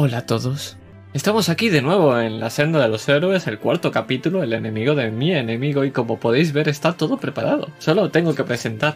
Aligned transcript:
Hola 0.00 0.18
a 0.18 0.26
todos. 0.26 0.76
Estamos 1.12 1.48
aquí 1.48 1.70
de 1.70 1.82
nuevo 1.82 2.20
en 2.20 2.38
la 2.38 2.50
senda 2.50 2.78
de 2.78 2.86
los 2.86 3.08
héroes, 3.08 3.48
el 3.48 3.58
cuarto 3.58 3.90
capítulo, 3.90 4.44
el 4.44 4.52
enemigo 4.52 4.94
de 4.94 5.10
mi 5.10 5.32
enemigo 5.32 5.82
y 5.82 5.90
como 5.90 6.20
podéis 6.20 6.52
ver 6.52 6.68
está 6.68 6.96
todo 6.96 7.16
preparado. 7.16 7.72
Solo 7.80 8.08
tengo 8.08 8.32
que 8.32 8.44
presentar. 8.44 8.94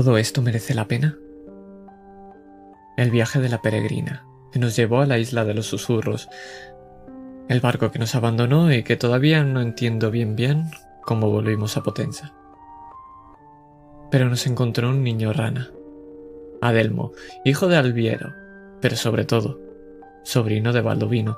¿Todo 0.00 0.16
esto 0.16 0.40
merece 0.40 0.72
la 0.72 0.88
pena? 0.88 1.18
El 2.96 3.10
viaje 3.10 3.38
de 3.38 3.50
la 3.50 3.60
peregrina, 3.60 4.24
que 4.50 4.58
nos 4.58 4.74
llevó 4.74 5.02
a 5.02 5.06
la 5.06 5.18
isla 5.18 5.44
de 5.44 5.52
los 5.52 5.66
susurros, 5.66 6.30
el 7.50 7.60
barco 7.60 7.90
que 7.90 7.98
nos 7.98 8.14
abandonó 8.14 8.72
y 8.72 8.82
que 8.82 8.96
todavía 8.96 9.44
no 9.44 9.60
entiendo 9.60 10.10
bien 10.10 10.36
bien 10.36 10.70
cómo 11.02 11.30
volvimos 11.30 11.76
a 11.76 11.82
Potenza. 11.82 12.32
Pero 14.10 14.30
nos 14.30 14.46
encontró 14.46 14.88
un 14.88 15.04
niño 15.04 15.34
rana, 15.34 15.70
Adelmo, 16.62 17.12
hijo 17.44 17.68
de 17.68 17.76
Alviero, 17.76 18.32
pero 18.80 18.96
sobre 18.96 19.26
todo, 19.26 19.60
sobrino 20.24 20.72
de 20.72 20.80
Baldovino, 20.80 21.36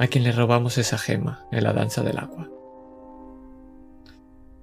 a 0.00 0.06
quien 0.06 0.24
le 0.24 0.32
robamos 0.32 0.78
esa 0.78 0.96
gema 0.96 1.44
en 1.52 1.64
la 1.64 1.74
danza 1.74 2.02
del 2.02 2.16
agua 2.16 2.48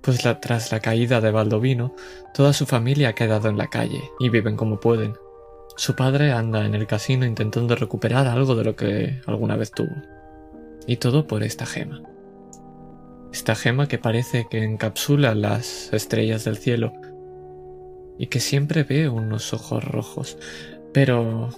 pues 0.05 0.21
tras 0.39 0.71
la 0.71 0.79
caída 0.81 1.19
de 1.19 1.31
Baldovino, 1.31 1.95
toda 2.31 2.53
su 2.53 2.67
familia 2.67 3.09
ha 3.09 3.15
quedado 3.15 3.49
en 3.49 3.57
la 3.57 3.71
calle 3.71 4.03
y 4.19 4.29
viven 4.29 4.55
como 4.55 4.79
pueden. 4.79 5.15
Su 5.77 5.95
padre 5.95 6.31
anda 6.31 6.63
en 6.63 6.75
el 6.75 6.85
casino 6.85 7.25
intentando 7.25 7.75
recuperar 7.75 8.27
algo 8.27 8.55
de 8.55 8.63
lo 8.63 8.75
que 8.75 9.19
alguna 9.25 9.55
vez 9.57 9.71
tuvo. 9.71 9.95
Y 10.85 10.97
todo 10.97 11.25
por 11.25 11.41
esta 11.41 11.65
gema. 11.65 12.03
Esta 13.33 13.55
gema 13.55 13.87
que 13.87 13.97
parece 13.97 14.45
que 14.47 14.63
encapsula 14.63 15.33
las 15.33 15.91
estrellas 15.91 16.45
del 16.45 16.57
cielo 16.57 16.93
y 18.19 18.27
que 18.27 18.39
siempre 18.39 18.83
ve 18.83 19.09
unos 19.09 19.53
ojos 19.55 19.83
rojos. 19.83 20.37
Pero 20.93 21.49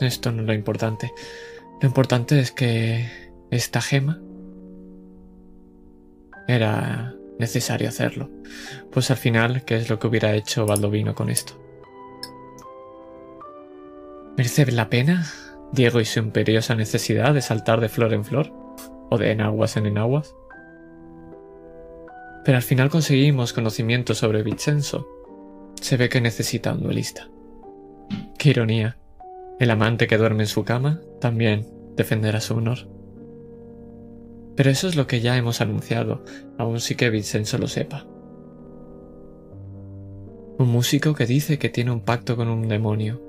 esto 0.00 0.32
no 0.32 0.42
es 0.42 0.48
lo 0.48 0.54
importante. 0.54 1.12
Lo 1.80 1.86
importante 1.86 2.40
es 2.40 2.50
que 2.50 3.08
esta 3.52 3.80
gema 3.80 4.20
era 6.48 7.14
necesario 7.40 7.88
hacerlo. 7.88 8.30
Pues 8.92 9.10
al 9.10 9.16
final, 9.16 9.64
¿qué 9.64 9.76
es 9.76 9.90
lo 9.90 9.98
que 9.98 10.06
hubiera 10.06 10.34
hecho 10.34 10.66
Baldovino 10.66 11.14
con 11.14 11.30
esto? 11.30 11.54
¿Merece 14.36 14.70
la 14.70 14.88
pena 14.88 15.26
Diego 15.72 16.00
y 16.00 16.04
su 16.04 16.20
imperiosa 16.20 16.74
necesidad 16.74 17.34
de 17.34 17.42
saltar 17.42 17.80
de 17.80 17.88
flor 17.88 18.14
en 18.14 18.24
flor? 18.24 18.52
¿O 19.10 19.18
de 19.18 19.32
enaguas 19.32 19.76
en 19.76 19.86
enaguas? 19.86 20.34
Pero 22.44 22.56
al 22.56 22.62
final 22.62 22.90
conseguimos 22.90 23.52
conocimiento 23.52 24.14
sobre 24.14 24.42
Vincenzo. 24.42 25.06
Se 25.80 25.96
ve 25.96 26.08
que 26.08 26.20
necesita 26.20 26.72
un 26.72 26.82
duelista. 26.82 27.28
Qué 28.38 28.50
ironía. 28.50 28.96
El 29.58 29.70
amante 29.70 30.06
que 30.06 30.16
duerme 30.16 30.44
en 30.44 30.48
su 30.48 30.64
cama 30.64 31.00
también 31.20 31.66
defenderá 31.96 32.40
su 32.40 32.54
honor. 32.54 32.99
Pero 34.60 34.72
eso 34.72 34.88
es 34.88 34.94
lo 34.94 35.06
que 35.06 35.22
ya 35.22 35.38
hemos 35.38 35.62
anunciado, 35.62 36.22
aun 36.58 36.80
sí 36.80 36.94
que 36.94 37.08
Vincenzo 37.08 37.56
lo 37.56 37.66
sepa. 37.66 38.04
Un 40.58 40.68
músico 40.68 41.14
que 41.14 41.24
dice 41.24 41.58
que 41.58 41.70
tiene 41.70 41.92
un 41.92 42.02
pacto 42.02 42.36
con 42.36 42.48
un 42.48 42.68
demonio. 42.68 43.22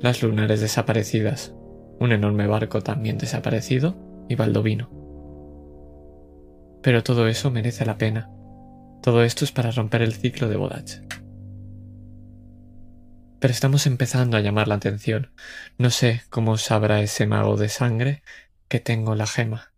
Las 0.00 0.24
lunares 0.24 0.60
desaparecidas. 0.60 1.54
Un 2.00 2.10
enorme 2.10 2.48
barco 2.48 2.80
también 2.80 3.16
desaparecido 3.16 3.94
y 4.28 4.34
Baldovino. 4.34 4.90
Pero 6.82 7.04
todo 7.04 7.28
eso 7.28 7.52
merece 7.52 7.86
la 7.86 7.96
pena. 7.96 8.28
Todo 9.04 9.22
esto 9.22 9.44
es 9.44 9.52
para 9.52 9.70
romper 9.70 10.02
el 10.02 10.14
ciclo 10.14 10.48
de 10.48 10.56
Bodach. 10.56 11.00
Pero 13.38 13.52
estamos 13.52 13.86
empezando 13.86 14.36
a 14.36 14.40
llamar 14.40 14.66
la 14.66 14.74
atención. 14.74 15.30
No 15.78 15.90
sé 15.90 16.22
cómo 16.28 16.56
sabrá 16.56 17.02
ese 17.02 17.28
mago 17.28 17.56
de 17.56 17.68
sangre 17.68 18.24
que 18.66 18.80
tengo 18.80 19.14
la 19.14 19.28
gema 19.28 19.70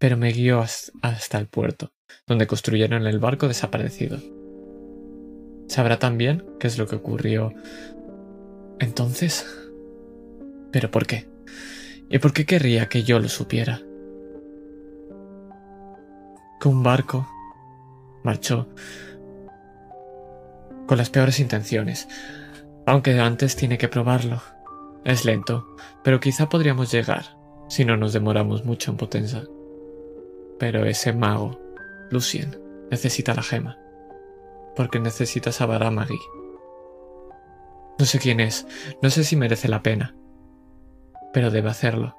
pero 0.00 0.16
me 0.16 0.32
guió 0.32 0.62
hasta 1.02 1.38
el 1.38 1.46
puerto, 1.46 1.92
donde 2.26 2.46
construyeron 2.46 3.06
el 3.06 3.18
barco 3.18 3.48
desaparecido. 3.48 4.18
¿Sabrá 5.68 5.98
también 5.98 6.46
qué 6.58 6.68
es 6.68 6.78
lo 6.78 6.88
que 6.88 6.96
ocurrió 6.96 7.52
entonces? 8.80 9.46
¿Pero 10.72 10.90
por 10.90 11.06
qué? 11.06 11.28
¿Y 12.08 12.18
por 12.18 12.32
qué 12.32 12.46
querría 12.46 12.88
que 12.88 13.02
yo 13.02 13.20
lo 13.20 13.28
supiera? 13.28 13.82
Que 16.60 16.68
un 16.68 16.82
barco 16.82 17.28
marchó 18.24 18.68
con 20.86 20.96
las 20.96 21.10
peores 21.10 21.40
intenciones, 21.40 22.08
aunque 22.86 23.20
antes 23.20 23.54
tiene 23.54 23.76
que 23.76 23.88
probarlo. 23.88 24.40
Es 25.04 25.26
lento, 25.26 25.76
pero 26.02 26.20
quizá 26.20 26.48
podríamos 26.48 26.90
llegar 26.90 27.36
si 27.68 27.84
no 27.84 27.98
nos 27.98 28.14
demoramos 28.14 28.64
mucho 28.64 28.90
en 28.90 28.96
Potenza. 28.96 29.42
Pero 30.60 30.84
ese 30.84 31.14
mago, 31.14 31.58
Lucien, 32.10 32.60
necesita 32.90 33.32
la 33.34 33.42
gema. 33.42 33.78
Porque 34.76 35.00
necesita 35.00 35.52
salvar 35.52 35.82
a 35.82 35.90
Maggie. 35.90 36.20
No 37.98 38.04
sé 38.04 38.18
quién 38.18 38.40
es, 38.40 38.66
no 39.00 39.08
sé 39.08 39.24
si 39.24 39.36
merece 39.36 39.68
la 39.68 39.82
pena. 39.82 40.14
Pero 41.32 41.50
debe 41.50 41.70
hacerlo. 41.70 42.14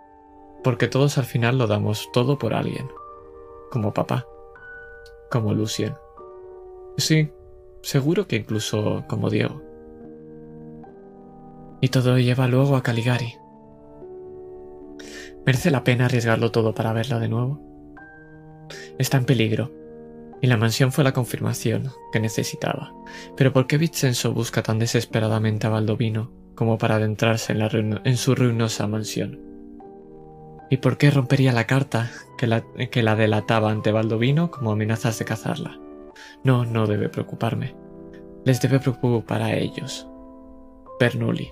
Porque 0.63 0.87
todos 0.87 1.19
al 1.19 1.25
final 1.25 1.59
lo 1.59 1.67
damos 1.67 2.09
todo 2.13 2.39
por 2.39 2.55
alguien. 2.55 2.89
Como 3.69 3.93
papá. 3.93 4.25
Como 5.29 5.53
Lucien. 5.53 5.93
Sí, 6.97 7.31
seguro 7.83 8.25
que 8.25 8.37
incluso 8.37 9.05
como 9.07 9.29
Diego. 9.29 9.61
Y 11.79 11.89
todo 11.89 12.17
lleva 12.17 12.47
luego 12.47 12.75
a 12.75 12.81
Caligari. 12.81 13.35
¿Merece 15.45 15.69
la 15.69 15.83
pena 15.83 16.05
arriesgarlo 16.05 16.51
todo 16.51 16.73
para 16.73 16.91
verlo 16.93 17.19
de 17.19 17.29
nuevo? 17.29 17.70
Está 19.01 19.17
en 19.17 19.25
peligro. 19.25 19.71
Y 20.41 20.47
la 20.47 20.57
mansión 20.57 20.91
fue 20.91 21.03
la 21.03 21.13
confirmación 21.13 21.91
que 22.11 22.19
necesitaba. 22.19 22.93
Pero 23.37 23.53
¿por 23.53 23.67
qué 23.67 23.77
Vincenzo 23.77 24.33
busca 24.33 24.63
tan 24.63 24.79
desesperadamente 24.79 25.67
a 25.67 25.69
Baldovino 25.69 26.31
como 26.55 26.77
para 26.77 26.95
adentrarse 26.95 27.53
en, 27.53 28.17
su 28.17 28.35
ruinosa 28.35 28.87
mansión? 28.87 29.39
¿Y 30.69 30.77
por 30.77 30.97
qué 30.97 31.11
rompería 31.11 31.51
la 31.51 31.67
carta 31.67 32.09
que 32.37 32.47
la, 32.47 32.63
que 32.89 33.03
la 33.03 33.15
delataba 33.15 33.71
ante 33.71 33.91
Baldovino 33.91 34.49
como 34.49 34.71
amenazas 34.71 35.19
de 35.19 35.25
cazarla? 35.25 35.79
No, 36.43 36.65
no 36.65 36.87
debe 36.87 37.09
preocuparme. 37.09 37.75
Les 38.45 38.61
debe 38.61 38.79
preocupar 38.79 39.41
a 39.43 39.55
ellos. 39.55 40.07
Bernoulli. 40.99 41.51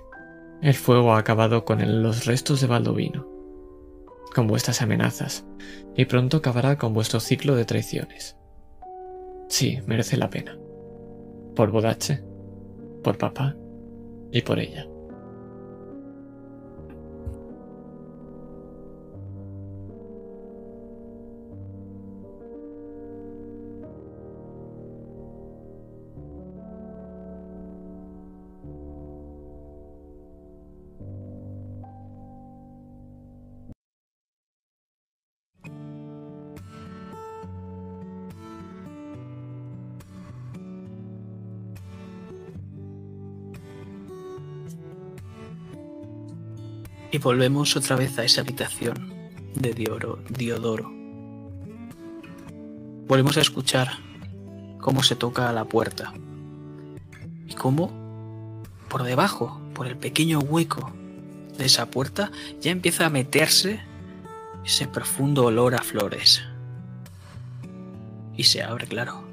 El 0.62 0.74
fuego 0.74 1.13
ha 1.13 1.19
acabado 1.19 1.63
con 1.63 2.01
los 2.01 2.25
restos 2.25 2.62
de 2.62 2.68
Baldovino, 2.68 3.28
con 4.34 4.48
vuestras 4.48 4.81
amenazas, 4.81 5.46
y 5.96 6.06
pronto 6.06 6.38
acabará 6.38 6.78
con 6.78 6.94
vuestro 6.94 7.20
ciclo 7.20 7.56
de 7.56 7.66
traiciones. 7.66 8.38
Sí, 9.48 9.80
merece 9.86 10.18
la 10.18 10.30
pena. 10.30 10.58
Por 11.56 11.72
Bodache, 11.72 12.24
por 13.04 13.18
papá 13.18 13.56
y 14.31 14.42
por 14.42 14.60
ella. 14.60 14.88
Volvemos 47.21 47.75
otra 47.75 47.98
vez 47.98 48.18
a 48.18 48.24
esa 48.24 48.42
habitación 48.42 49.13
de 49.54 49.74
Diodoro. 49.74 50.89
Volvemos 53.07 53.36
a 53.36 53.42
escuchar 53.42 53.89
cómo 54.80 55.04
se 55.04 55.18
toca 55.18 55.50
a 55.50 55.54
la 55.54 55.66
puerta. 55.66 56.13
Y 57.45 57.56
cómo 57.56 57.92
por 58.88 59.04
debajo, 59.04 59.60
por 59.74 59.88
el 59.88 59.98
pequeño 59.98 60.39
hueco 60.39 60.94
de 61.57 61.66
esa 61.66 61.92
puerta, 61.92 62.31
ya 62.62 62.71
empieza 62.71 63.06
a 63.06 63.10
meterse 63.10 63.81
ese 64.63 64.88
profundo 64.88 65.44
olor 65.44 65.75
a 65.75 65.80
flores. 65.80 66.42
Y 68.38 68.45
se 68.45 68.63
abre, 68.63 68.88
claro. 68.88 69.24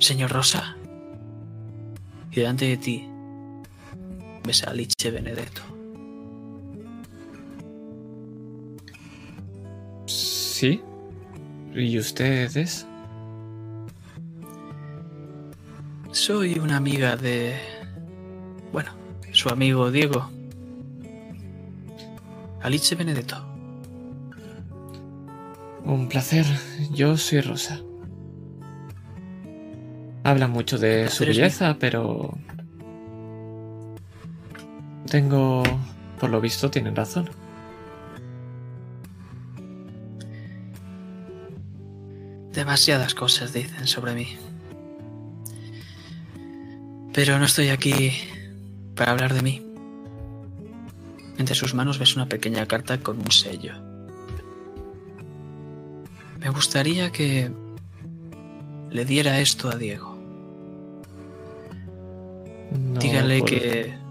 Señor 0.00 0.32
Rosa, 0.32 0.76
y 2.32 2.36
delante 2.36 2.64
de 2.64 2.76
ti 2.76 3.11
ves 4.44 4.64
a 4.64 4.70
Alice 4.70 5.10
Benedetto. 5.10 5.62
Sí. 10.06 10.80
¿Y 11.74 11.98
usted 11.98 12.56
es? 12.56 12.86
Soy 16.12 16.58
una 16.58 16.76
amiga 16.76 17.16
de... 17.16 17.56
Bueno, 18.72 18.90
su 19.32 19.48
amigo 19.48 19.90
Diego. 19.90 20.30
Alice 22.62 22.94
Benedetto. 22.94 23.44
Un 25.84 26.08
placer. 26.08 26.46
Yo 26.92 27.16
soy 27.16 27.40
Rosa. 27.40 27.80
Habla 30.24 30.46
mucho 30.46 30.78
de 30.78 31.08
su 31.08 31.24
belleza, 31.24 31.76
pero 31.80 32.38
tengo... 35.12 35.62
Por 36.18 36.30
lo 36.30 36.40
visto 36.40 36.70
tienen 36.70 36.96
razón. 36.96 37.28
Demasiadas 42.52 43.14
cosas 43.14 43.52
dicen 43.52 43.86
sobre 43.86 44.14
mí. 44.14 44.38
Pero 47.12 47.38
no 47.38 47.44
estoy 47.44 47.68
aquí 47.68 48.12
para 48.94 49.12
hablar 49.12 49.34
de 49.34 49.42
mí. 49.42 49.62
Entre 51.36 51.54
sus 51.54 51.74
manos 51.74 51.98
ves 51.98 52.16
una 52.16 52.26
pequeña 52.26 52.64
carta 52.66 52.98
con 53.00 53.18
un 53.18 53.30
sello. 53.30 53.74
Me 56.40 56.48
gustaría 56.48 57.12
que 57.12 57.50
le 58.88 59.04
diera 59.04 59.40
esto 59.40 59.68
a 59.68 59.76
Diego. 59.76 60.16
Dígale 62.98 63.42
que 63.42 64.01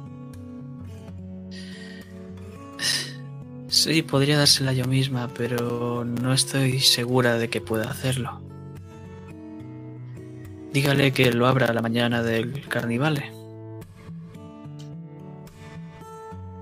Sí, 3.83 4.03
podría 4.03 4.37
dársela 4.37 4.73
yo 4.73 4.85
misma, 4.85 5.27
pero 5.35 6.05
no 6.05 6.33
estoy 6.33 6.81
segura 6.81 7.39
de 7.39 7.49
que 7.49 7.61
pueda 7.61 7.89
hacerlo. 7.89 8.39
Dígale 10.71 11.11
que 11.13 11.31
lo 11.31 11.47
abra 11.47 11.65
a 11.65 11.73
la 11.73 11.81
mañana 11.81 12.21
del 12.21 12.67
carnivale. 12.67 13.31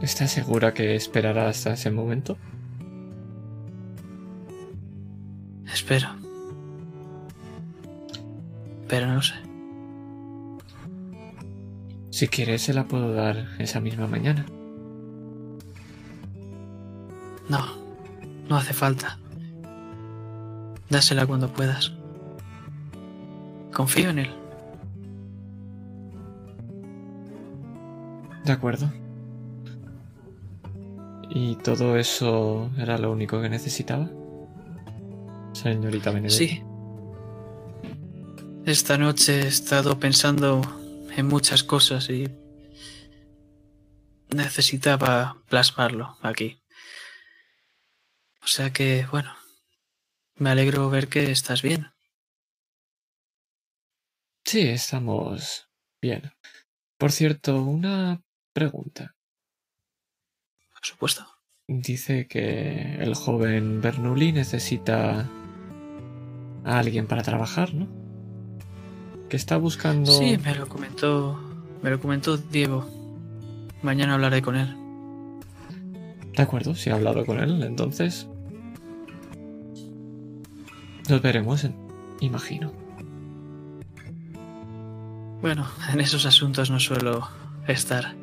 ¿Está 0.01 0.29
segura 0.29 0.73
que 0.73 0.95
esperará 0.95 1.49
hasta 1.49 1.73
ese 1.73 1.91
momento? 1.91 2.37
Espero. 5.73 6.07
Pero 8.87 9.07
no 9.07 9.21
sé. 9.21 9.35
Si 12.11 12.29
quiere, 12.29 12.57
se 12.59 12.73
la 12.73 12.87
puedo 12.87 13.13
dar 13.13 13.49
esa 13.59 13.81
misma 13.81 14.07
mañana. 14.07 14.45
No, 17.49 17.65
no 18.47 18.55
hace 18.55 18.73
falta. 18.73 19.17
Dásela 20.89 21.25
cuando 21.25 21.51
puedas. 21.51 21.91
Confío 23.73 24.09
en 24.11 24.19
él. 24.19 24.31
De 28.45 28.51
acuerdo. 28.51 28.91
¿Y 31.29 31.55
todo 31.57 31.97
eso 31.97 32.71
era 32.77 32.97
lo 32.97 33.11
único 33.11 33.41
que 33.41 33.49
necesitaba? 33.49 34.09
Señorita 35.53 36.11
Benedetto. 36.11 36.37
Sí. 36.37 36.63
Esta 38.65 38.97
noche 38.97 39.41
he 39.41 39.47
estado 39.47 39.99
pensando 39.99 40.61
en 41.15 41.27
muchas 41.27 41.63
cosas 41.63 42.09
y 42.09 42.27
necesitaba 44.29 45.37
plasmarlo 45.47 46.17
aquí. 46.21 46.58
O 48.41 48.47
sea 48.47 48.71
que, 48.71 49.05
bueno, 49.11 49.33
me 50.35 50.49
alegro 50.49 50.89
ver 50.89 51.07
que 51.07 51.31
estás 51.31 51.61
bien. 51.61 51.91
Sí, 54.45 54.61
estamos 54.61 55.69
bien. 56.01 56.31
Por 56.97 57.11
cierto, 57.11 57.61
una 57.61 58.21
pregunta. 58.53 59.15
Por 60.73 60.85
supuesto. 60.85 61.27
Dice 61.67 62.25
que 62.27 62.95
el 62.95 63.13
joven 63.13 63.81
Bernoulli 63.81 64.31
necesita 64.31 65.29
a 66.65 66.79
alguien 66.79 67.05
para 67.05 67.21
trabajar, 67.21 67.73
¿no? 67.75 67.87
Que 69.29 69.37
está 69.37 69.57
buscando. 69.57 70.11
Sí, 70.11 70.37
me 70.37 70.55
lo 70.55 70.67
comentó. 70.67 71.39
Me 71.83 71.91
lo 71.91 71.99
comentó 71.99 72.37
Diego. 72.37 72.89
Mañana 73.83 74.15
hablaré 74.15 74.41
con 74.41 74.55
él. 74.55 74.78
De 76.35 76.43
acuerdo, 76.43 76.75
si 76.75 76.89
ha 76.89 76.95
hablado 76.95 77.25
con 77.25 77.39
él, 77.39 77.63
entonces. 77.63 78.27
Nos 81.09 81.21
veremos, 81.21 81.67
imagino. 82.19 82.71
Bueno, 85.41 85.67
en 85.91 86.01
esos 86.01 86.25
asuntos 86.25 86.69
no 86.69 86.79
suelo 86.79 87.27
estar. 87.67 88.15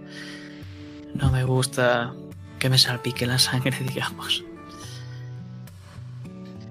No 1.14 1.30
me 1.30 1.44
gusta 1.44 2.14
que 2.58 2.68
me 2.68 2.78
salpique 2.78 3.26
la 3.26 3.38
sangre, 3.38 3.76
digamos. 3.88 4.44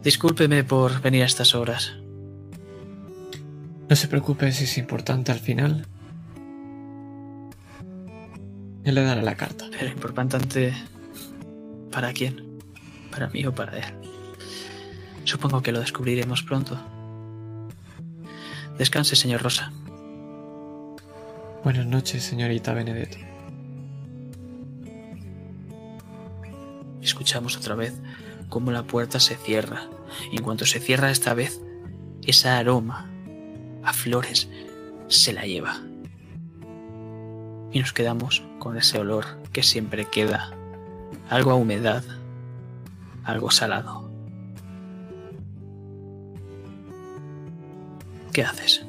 Discúlpeme 0.04 0.63
por 0.63 1.01
venir 1.01 1.24
a 1.24 1.25
estas 1.25 1.56
horas. 1.56 1.94
No 3.89 3.96
se 3.96 4.08
preocupe 4.08 4.51
si 4.51 4.65
es 4.65 4.77
importante 4.77 5.32
al 5.32 5.39
final. 5.39 5.88
Él 8.84 8.94
le 8.94 9.01
dará 9.01 9.24
la 9.24 9.36
carta. 9.36 9.65
Pero 9.72 9.92
importante 9.92 10.74
¿Para 11.96 12.12
quién? 12.12 12.60
¿Para 13.10 13.30
mí 13.30 13.46
o 13.46 13.56
para 13.56 13.78
él? 13.78 13.86
Supongo 15.24 15.62
que 15.62 15.72
lo 15.72 15.80
descubriremos 15.80 16.44
pronto. 16.44 16.78
Descanse, 18.78 19.16
señor 19.16 19.42
Rosa. 19.42 19.72
Buenas 21.64 21.86
noches, 21.86 22.22
señorita 22.22 22.74
Benedetto. 22.74 23.18
Escuchamos 27.02 27.56
otra 27.56 27.75
vez 27.75 27.94
cómo 28.50 28.72
la 28.72 28.84
puerta 28.84 29.22
se 29.22 29.38
cierra. 29.38 29.88
Y 30.34 30.36
en 30.36 30.44
cuanto 30.44 30.66
se 30.66 30.82
cierra 30.82 31.12
esta 31.12 31.34
vez, 31.34 31.62
esa 32.28 32.58
aroma 32.58 33.10
a 33.84 33.94
flores 33.94 34.50
se 35.08 35.32
la 35.32 35.46
lleva. 35.46 35.82
Y 37.72 37.80
nos 37.80 37.94
quedamos 37.94 38.44
con 38.60 38.75
ese 38.75 39.00
olor 39.00 39.42
que 39.54 39.64
siempre 39.64 40.04
queda 40.10 40.55
algo 41.29 41.51
a 41.51 41.55
humedad, 41.55 42.03
algo 43.24 43.51
salado. 43.51 44.10
¿Qué 48.31 48.43
haces? 48.43 48.86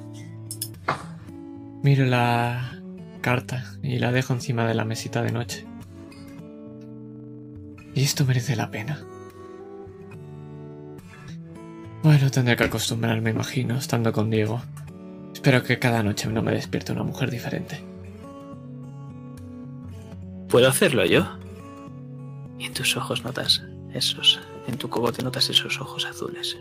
Miro 1.83 2.05
la 2.05 2.81
carta 3.21 3.65
y 3.83 3.99
la 3.99 4.13
dejo 4.13 4.33
encima 4.33 4.67
de 4.67 4.75
la 4.75 4.85
mesita 4.85 5.23
de 5.23 5.33
noche. 5.33 5.67
Y 7.95 8.03
esto 8.03 8.25
merece 8.25 8.57
la 8.57 8.71
pena. 8.71 8.99
Bueno, 12.03 12.31
tendré 12.31 12.57
que 12.57 12.65
acostumbrarme, 12.65 13.31
imagino, 13.31 13.77
estando 13.77 14.13
con 14.13 14.31
Diego. 14.31 14.61
Espero 15.33 15.63
que 15.63 15.79
cada 15.79 16.03
noche 16.03 16.29
no 16.29 16.43
me 16.43 16.53
despierte 16.53 16.93
una 16.93 17.03
mujer 17.05 17.31
diferente. 17.31 17.81
¿Puedo 20.49 20.69
hacerlo 20.69 21.05
yo? 21.05 21.46
Y 22.59 22.67
en 22.67 22.75
tus 22.75 22.97
ojos 22.97 23.25
notas 23.25 23.63
esos, 23.93 24.41
en 24.67 24.77
tu 24.77 24.89
cogote 24.89 25.23
notas 25.23 25.51
esos 25.51 25.81
ojos 25.81 26.05
azules. 26.07 26.57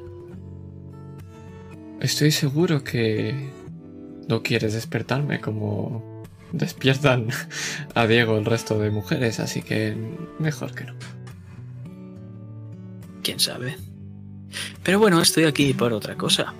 Estoy 2.01 2.31
seguro 2.31 2.83
que 2.83 3.51
no 4.27 4.43
quieres 4.43 4.73
despertarme 4.73 5.39
como 5.39 6.23
despiertan 6.51 7.27
a 7.95 8.07
Diego 8.07 8.37
el 8.37 8.45
resto 8.45 8.79
de 8.79 8.91
mujeres, 8.91 9.39
así 9.39 9.61
que 9.61 9.95
mejor 10.39 10.73
que 10.73 10.85
no. 10.85 10.93
¿Quién 13.23 13.39
sabe? 13.39 13.75
Pero 14.83 14.99
bueno, 14.99 15.21
estoy 15.21 15.45
aquí 15.45 15.73
por 15.73 15.93
otra 15.93 16.15
cosa. 16.15 16.53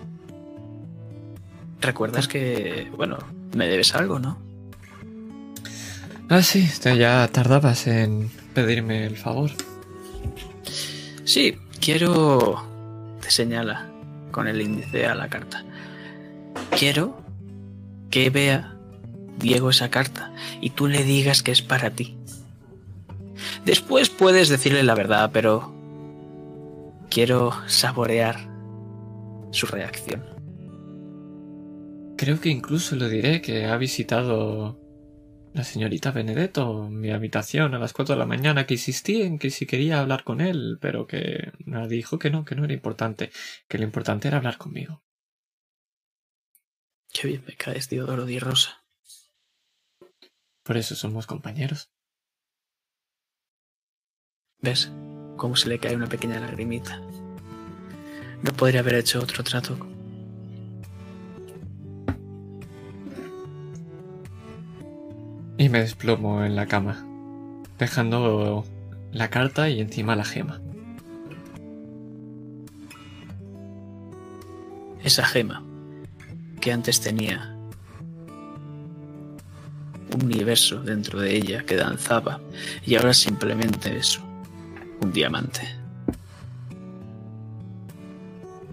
¿Recuerdas 1.79 2.27
que, 2.27 2.91
bueno, 2.95 3.19
me 3.55 3.67
debes 3.67 3.93
algo, 3.93 4.17
no? 4.17 4.44
Ah, 6.27 6.41
sí, 6.41 6.67
ya 6.83 7.27
tardabas 7.27 7.85
en 7.85 8.31
pedirme 8.53 9.05
el 9.05 9.15
favor. 9.15 9.51
Sí, 11.23 11.57
quiero... 11.79 12.63
Te 13.21 13.29
señala 13.29 13.91
con 14.31 14.47
el 14.47 14.61
índice 14.61 15.05
a 15.05 15.15
la 15.15 15.29
carta. 15.29 15.63
Quiero 16.77 17.21
que 18.09 18.29
vea 18.29 18.75
Diego 19.37 19.69
esa 19.69 19.89
carta 19.89 20.33
y 20.61 20.71
tú 20.71 20.87
le 20.87 21.03
digas 21.03 21.43
que 21.43 21.51
es 21.51 21.61
para 21.61 21.91
ti. 21.91 22.17
Después 23.65 24.09
puedes 24.09 24.49
decirle 24.49 24.83
la 24.83 24.95
verdad, 24.95 25.29
pero 25.31 25.73
quiero 27.09 27.53
saborear 27.67 28.47
su 29.51 29.67
reacción. 29.67 30.23
Creo 32.17 32.39
que 32.39 32.49
incluso 32.49 32.95
le 32.95 33.09
diré 33.09 33.41
que 33.41 33.65
ha 33.65 33.77
visitado 33.77 34.79
la 35.55 35.63
señorita 35.63 36.11
Benedetto 36.11 36.89
mi 36.89 37.11
habitación 37.11 37.73
a 37.73 37.79
las 37.79 37.93
cuatro 37.93 38.13
de 38.13 38.19
la 38.19 38.25
mañana, 38.25 38.65
que 38.65 38.73
insistí 38.73 39.21
en 39.21 39.39
que 39.39 39.49
si 39.49 39.65
quería 39.65 40.01
hablar 40.01 40.25
con 40.25 40.41
él, 40.41 40.77
pero 40.81 41.07
que 41.07 41.53
dijo 41.87 42.19
que 42.19 42.29
no, 42.29 42.43
que 42.43 42.55
no 42.55 42.65
era 42.65 42.73
importante, 42.73 43.31
que 43.69 43.77
lo 43.77 43.85
importante 43.85 44.27
era 44.27 44.35
hablar 44.35 44.57
conmigo. 44.57 45.01
Qué 47.13 47.29
bien 47.29 47.45
me 47.47 47.55
caes, 47.55 47.87
Diodoro 47.87 48.25
Di 48.25 48.37
Rosa. 48.37 48.83
Por 50.63 50.75
eso 50.75 50.93
somos 50.93 51.25
compañeros. 51.25 51.89
¿Ves? 54.59 54.91
Cómo 55.37 55.55
se 55.55 55.69
le 55.69 55.79
cae 55.79 55.95
una 55.95 56.07
pequeña 56.07 56.41
lagrimita. 56.41 56.99
No 58.41 58.51
podría 58.57 58.81
haber 58.81 58.95
hecho 58.95 59.21
otro 59.21 59.41
trato 59.41 59.94
Y 65.57 65.69
me 65.69 65.79
desplomo 65.79 66.43
en 66.43 66.55
la 66.55 66.67
cama, 66.67 67.05
dejando 67.79 68.65
la 69.13 69.29
carta 69.29 69.69
y 69.69 69.79
encima 69.79 70.15
la 70.15 70.25
gema. 70.25 70.59
Esa 75.01 75.25
gema 75.25 75.63
que 76.59 76.73
antes 76.73 76.99
tenía 76.99 77.55
un 80.13 80.25
universo 80.25 80.81
dentro 80.81 81.19
de 81.19 81.35
ella 81.35 81.63
que 81.63 81.75
danzaba 81.75 82.41
y 82.85 82.95
ahora 82.95 83.13
simplemente 83.13 83.95
eso, 83.95 84.21
un 85.01 85.13
diamante. 85.13 85.61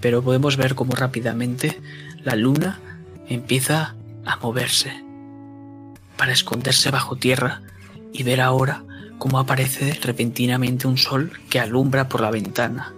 Pero 0.00 0.22
podemos 0.22 0.56
ver 0.56 0.74
cómo 0.74 0.94
rápidamente 0.96 1.80
la 2.24 2.34
luna 2.34 2.80
empieza 3.28 3.94
a 4.24 4.36
moverse 4.36 5.01
para 6.23 6.35
esconderse 6.35 6.93
bajo 6.93 7.17
tierra 7.17 7.62
y 8.12 8.23
ver 8.23 8.41
ahora 8.41 8.85
cómo 9.19 9.41
aparece 9.41 9.99
repentinamente 10.05 10.87
un 10.87 10.97
sol 10.97 11.33
que 11.50 11.59
alumbra 11.59 12.09
por 12.09 12.21
la 12.21 12.31
ventana 12.31 12.95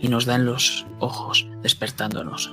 y 0.00 0.08
nos 0.08 0.24
da 0.24 0.34
en 0.34 0.44
los 0.44 0.86
ojos 0.98 1.46
despertándonos. 1.62 2.52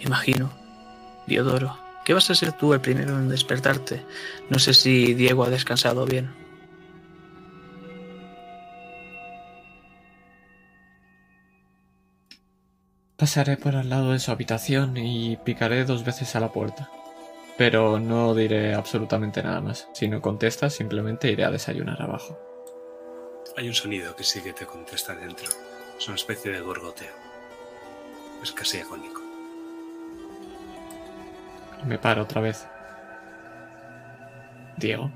Imagino, 0.00 0.50
Diodoro, 1.26 1.89
¿Qué 2.04 2.14
vas 2.14 2.30
a 2.30 2.34
ser 2.34 2.52
tú 2.52 2.72
el 2.72 2.80
primero 2.80 3.16
en 3.16 3.28
despertarte? 3.28 4.04
No 4.48 4.58
sé 4.58 4.74
si 4.74 5.14
Diego 5.14 5.44
ha 5.44 5.50
descansado 5.50 6.06
bien. 6.06 6.30
Pasaré 13.16 13.58
por 13.58 13.76
al 13.76 13.90
lado 13.90 14.12
de 14.12 14.18
su 14.18 14.30
habitación 14.30 14.96
y 14.96 15.36
picaré 15.36 15.84
dos 15.84 16.04
veces 16.04 16.34
a 16.36 16.40
la 16.40 16.52
puerta. 16.52 16.90
Pero 17.58 18.00
no 18.00 18.34
diré 18.34 18.72
absolutamente 18.72 19.42
nada 19.42 19.60
más. 19.60 19.88
Si 19.92 20.08
no 20.08 20.22
contestas, 20.22 20.72
simplemente 20.72 21.30
iré 21.30 21.44
a 21.44 21.50
desayunar 21.50 22.00
abajo. 22.00 22.38
Hay 23.58 23.68
un 23.68 23.74
sonido 23.74 24.16
que 24.16 24.24
sí 24.24 24.40
que 24.40 24.54
te 24.54 24.64
contesta 24.64 25.14
dentro. 25.14 25.50
Es 25.98 26.06
una 26.06 26.16
especie 26.16 26.50
de 26.50 26.62
gorgoteo. 26.62 27.12
Es 28.42 28.52
casi 28.52 28.78
agónico. 28.78 29.19
Me 31.84 31.98
paro 31.98 32.22
otra 32.22 32.40
vez. 32.40 32.66
Diego. 34.76 35.10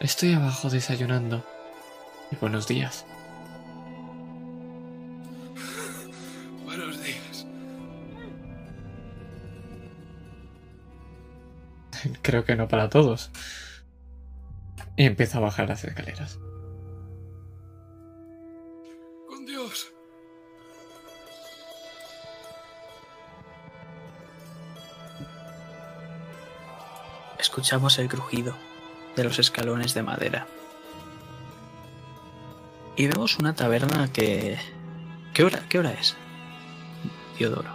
Estoy 0.00 0.34
abajo 0.34 0.70
desayunando. 0.70 1.44
Y 2.30 2.36
buenos 2.36 2.68
días. 2.68 3.04
Buenos 6.64 7.02
días. 7.02 7.46
Creo 12.22 12.44
que 12.44 12.56
no 12.56 12.68
para 12.68 12.88
todos. 12.88 13.30
Y 14.96 15.04
empiezo 15.04 15.38
a 15.38 15.42
bajar 15.42 15.68
las 15.68 15.84
escaleras. 15.84 16.38
Escuchamos 27.48 27.98
el 27.98 28.08
crujido 28.08 28.54
de 29.16 29.24
los 29.24 29.38
escalones 29.38 29.94
de 29.94 30.02
madera. 30.02 30.46
Y 32.94 33.06
vemos 33.06 33.38
una 33.38 33.54
taberna 33.54 34.12
que... 34.12 34.58
¿Qué 35.32 35.44
hora, 35.44 35.62
qué 35.70 35.78
hora 35.78 35.92
es? 35.92 36.14
Diodoro. 37.38 37.70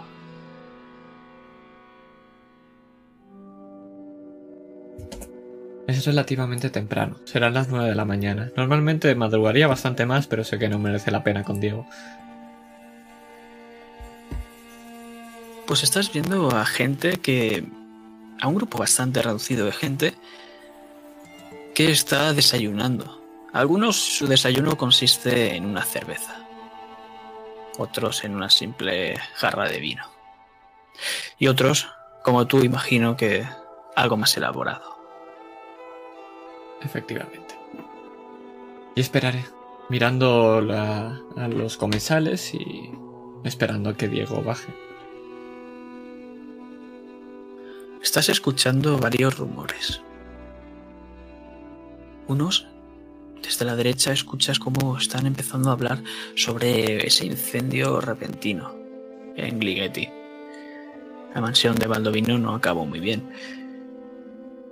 Es 5.88 6.06
relativamente 6.06 6.70
temprano, 6.70 7.16
serán 7.24 7.54
las 7.54 7.68
9 7.68 7.88
de 7.88 7.94
la 7.96 8.04
mañana. 8.04 8.52
Normalmente 8.56 9.12
madrugaría 9.16 9.66
bastante 9.66 10.06
más, 10.06 10.28
pero 10.28 10.44
sé 10.44 10.58
que 10.60 10.68
no 10.68 10.78
merece 10.78 11.10
la 11.10 11.24
pena 11.24 11.42
con 11.42 11.58
Diego. 11.58 11.84
Pues 15.66 15.82
estás 15.82 16.12
viendo 16.12 16.50
a 16.50 16.64
gente 16.64 17.16
que 17.16 17.66
a 18.40 18.48
un 18.48 18.54
grupo 18.54 18.78
bastante 18.78 19.22
reducido 19.22 19.66
de 19.66 19.72
gente 19.72 20.14
que 21.74 21.90
está 21.90 22.32
desayunando. 22.32 23.22
Algunos 23.52 23.96
su 23.96 24.26
desayuno 24.26 24.76
consiste 24.76 25.54
en 25.54 25.64
una 25.64 25.84
cerveza, 25.84 26.44
otros 27.78 28.24
en 28.24 28.34
una 28.34 28.50
simple 28.50 29.16
jarra 29.34 29.68
de 29.68 29.78
vino. 29.78 30.04
Y 31.38 31.48
otros, 31.48 31.88
como 32.22 32.46
tú, 32.46 32.62
imagino 32.64 33.16
que 33.16 33.46
algo 33.96 34.16
más 34.16 34.36
elaborado. 34.36 34.98
Efectivamente. 36.82 37.58
Y 38.94 39.00
esperaré, 39.00 39.44
mirando 39.88 40.58
a 40.58 41.48
los 41.48 41.76
comensales 41.76 42.54
y 42.54 42.90
esperando 43.44 43.90
a 43.90 43.96
que 43.96 44.08
Diego 44.08 44.42
baje. 44.42 44.72
Estás 48.04 48.28
escuchando 48.28 48.98
varios 48.98 49.38
rumores. 49.38 50.02
Unos, 52.28 52.68
desde 53.42 53.64
la 53.64 53.76
derecha, 53.76 54.12
escuchas 54.12 54.58
cómo 54.58 54.96
están 54.98 55.26
empezando 55.26 55.70
a 55.70 55.72
hablar 55.72 56.02
sobre 56.36 57.06
ese 57.06 57.26
incendio 57.26 58.00
repentino 58.00 58.74
en 59.36 59.58
Gligeti. 59.58 60.08
La 61.34 61.40
mansión 61.40 61.76
de 61.76 61.86
Baldovino 61.86 62.38
no 62.38 62.54
acabó 62.54 62.84
muy 62.84 63.00
bien. 63.00 63.28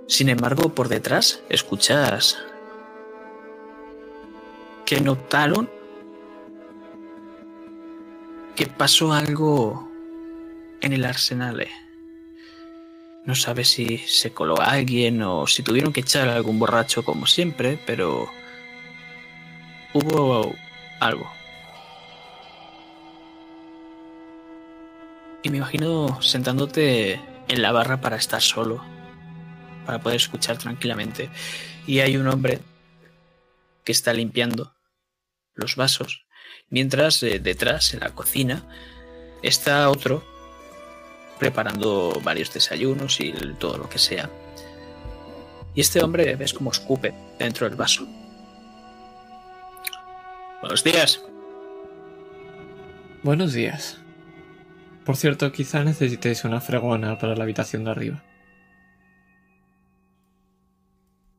Sin 0.07 0.29
embargo, 0.29 0.69
por 0.69 0.87
detrás 0.87 1.43
escuchas 1.49 2.37
que 4.85 5.01
notaron 5.01 5.69
que 8.55 8.67
pasó 8.67 9.11
algo 9.11 9.89
en 10.81 10.93
el 10.93 11.03
arsenal. 11.03 11.67
No 13.25 13.35
sabe 13.35 13.63
si 13.63 13.99
se 13.99 14.33
coló 14.33 14.59
a 14.59 14.71
alguien 14.71 15.21
o 15.21 15.47
si 15.47 15.63
tuvieron 15.63 15.93
que 15.93 16.01
echar 16.01 16.27
a 16.27 16.35
algún 16.35 16.59
borracho 16.59 17.05
como 17.05 17.25
siempre, 17.25 17.79
pero 17.85 18.29
hubo 19.93 20.53
algo. 20.99 21.31
Y 25.41 25.49
me 25.49 25.57
imagino 25.57 26.21
sentándote 26.21 27.21
en 27.47 27.61
la 27.61 27.71
barra 27.71 28.01
para 28.01 28.17
estar 28.17 28.41
solo, 28.41 28.83
para 29.85 29.99
poder 29.99 30.17
escuchar 30.17 30.57
tranquilamente. 30.57 31.29
Y 31.87 31.99
hay 31.99 32.17
un 32.17 32.27
hombre 32.27 32.59
que 33.85 33.93
está 33.93 34.13
limpiando 34.13 34.73
los 35.53 35.75
vasos, 35.75 36.25
mientras 36.69 37.21
eh, 37.23 37.39
detrás, 37.39 37.93
en 37.93 38.01
la 38.01 38.15
cocina, 38.15 38.67
está 39.41 39.89
otro 39.89 40.32
preparando 41.43 42.21
varios 42.23 42.53
desayunos 42.53 43.19
y 43.19 43.33
todo 43.59 43.77
lo 43.77 43.89
que 43.89 43.99
sea. 43.99 44.29
Y 45.75 45.81
este 45.81 46.01
hombre 46.01 46.37
ves 46.37 46.53
como 46.53 46.71
escupe 46.71 47.13
dentro 47.37 47.67
del 47.67 47.75
vaso. 47.75 48.07
Buenos 50.61 50.85
días. 50.85 51.21
Buenos 53.23 53.51
días. 53.51 53.97
Por 55.03 55.17
cierto, 55.17 55.51
quizá 55.51 55.83
necesitéis 55.83 56.45
una 56.45 56.61
fregona 56.61 57.17
para 57.17 57.35
la 57.35 57.43
habitación 57.43 57.83
de 57.83 57.91
arriba. 57.91 58.23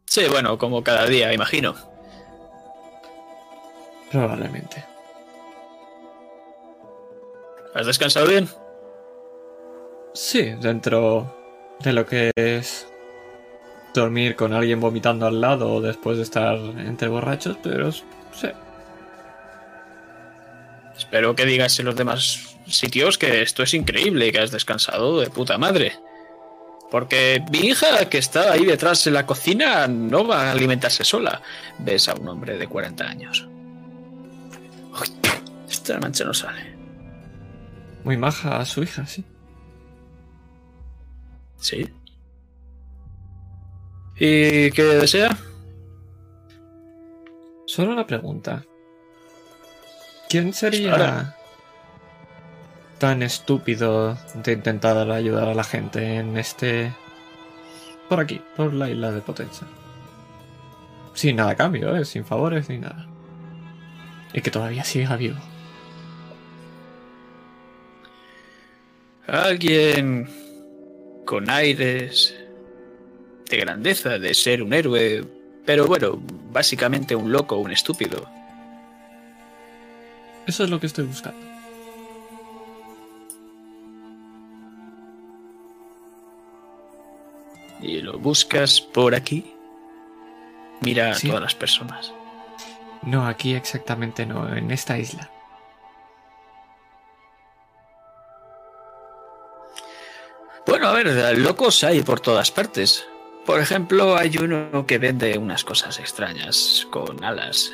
Sí, 0.04 0.26
bueno, 0.28 0.58
como 0.58 0.84
cada 0.84 1.06
día, 1.06 1.32
imagino. 1.32 1.74
Probablemente. 4.12 4.84
¿Has 7.74 7.86
descansado 7.86 8.26
bien? 8.26 8.46
Sí, 10.14 10.54
dentro 10.60 11.76
de 11.80 11.92
lo 11.92 12.06
que 12.06 12.30
es 12.36 12.86
dormir 13.92 14.36
con 14.36 14.52
alguien 14.52 14.78
vomitando 14.78 15.26
al 15.26 15.40
lado 15.40 15.80
después 15.80 16.16
de 16.18 16.22
estar 16.22 16.56
entre 16.56 17.08
borrachos, 17.08 17.56
pero 17.60 17.90
sí. 17.90 18.48
Espero 20.96 21.34
que 21.34 21.44
digas 21.44 21.76
en 21.80 21.86
los 21.86 21.96
demás 21.96 22.56
sitios 22.68 23.18
que 23.18 23.42
esto 23.42 23.64
es 23.64 23.74
increíble 23.74 24.28
y 24.28 24.32
que 24.32 24.38
has 24.38 24.52
descansado 24.52 25.18
de 25.18 25.30
puta 25.30 25.58
madre. 25.58 25.98
Porque 26.92 27.42
mi 27.50 27.58
hija, 27.58 28.08
que 28.08 28.18
está 28.18 28.52
ahí 28.52 28.64
detrás 28.64 29.04
en 29.08 29.14
la 29.14 29.26
cocina, 29.26 29.88
no 29.88 30.24
va 30.24 30.44
a 30.44 30.52
alimentarse 30.52 31.02
sola. 31.02 31.42
Ves 31.80 32.08
a 32.08 32.14
un 32.14 32.28
hombre 32.28 32.56
de 32.56 32.68
40 32.68 33.04
años. 33.04 33.48
Uy, 34.92 35.08
esta 35.68 35.98
mancha 35.98 36.24
no 36.24 36.32
sale. 36.32 36.72
Muy 38.04 38.16
maja 38.16 38.58
a 38.58 38.64
su 38.64 38.84
hija, 38.84 39.04
sí. 39.06 39.24
¿Sí? 41.64 41.90
¿Y 44.16 44.70
qué 44.72 44.82
desea? 44.82 45.34
Solo 47.64 47.92
una 47.92 48.06
pregunta. 48.06 48.66
¿Quién 50.28 50.52
sería 50.52 51.34
tan 52.98 53.22
estúpido 53.22 54.14
de 54.34 54.52
intentar 54.52 55.10
ayudar 55.10 55.48
a 55.48 55.54
la 55.54 55.64
gente 55.64 56.16
en 56.16 56.36
este... 56.36 56.92
Por 58.10 58.20
aquí, 58.20 58.42
por 58.58 58.74
la 58.74 58.90
isla 58.90 59.10
de 59.10 59.22
Potenza? 59.22 59.66
Sin 61.14 61.36
nada 61.36 61.52
a 61.52 61.56
cambio, 61.56 61.96
¿eh? 61.96 62.04
Sin 62.04 62.26
favores 62.26 62.68
ni 62.68 62.76
nada. 62.76 63.06
Y 64.34 64.42
que 64.42 64.50
todavía 64.50 64.84
siga 64.84 65.16
vivo. 65.16 65.38
Alguien 69.26 70.43
con 71.24 71.48
aires 71.50 72.34
de 73.50 73.56
grandeza, 73.56 74.18
de 74.18 74.34
ser 74.34 74.62
un 74.62 74.72
héroe, 74.72 75.24
pero 75.64 75.86
bueno, 75.86 76.20
básicamente 76.50 77.14
un 77.14 77.30
loco, 77.32 77.56
un 77.56 77.72
estúpido. 77.72 78.26
Eso 80.46 80.64
es 80.64 80.70
lo 80.70 80.78
que 80.80 80.86
estoy 80.86 81.04
buscando. 81.06 81.44
Y 87.80 88.00
lo 88.00 88.18
buscas 88.18 88.80
por 88.80 89.14
aquí. 89.14 89.52
Mira 90.80 91.10
a 91.10 91.14
Sí. 91.14 91.28
todas 91.28 91.42
las 91.42 91.54
personas. 91.54 92.12
No, 93.02 93.26
aquí 93.26 93.54
exactamente 93.54 94.24
no, 94.24 94.54
en 94.54 94.70
esta 94.70 94.98
isla. 94.98 95.30
Bueno, 100.66 100.88
a 100.88 100.92
ver, 100.92 101.38
locos 101.38 101.84
hay 101.84 102.02
por 102.02 102.20
todas 102.20 102.50
partes. 102.50 103.06
Por 103.44 103.60
ejemplo, 103.60 104.16
hay 104.16 104.36
uno 104.38 104.86
que 104.86 104.98
vende 104.98 105.36
unas 105.36 105.64
cosas 105.64 105.98
extrañas 105.98 106.86
con 106.90 107.22
alas. 107.22 107.72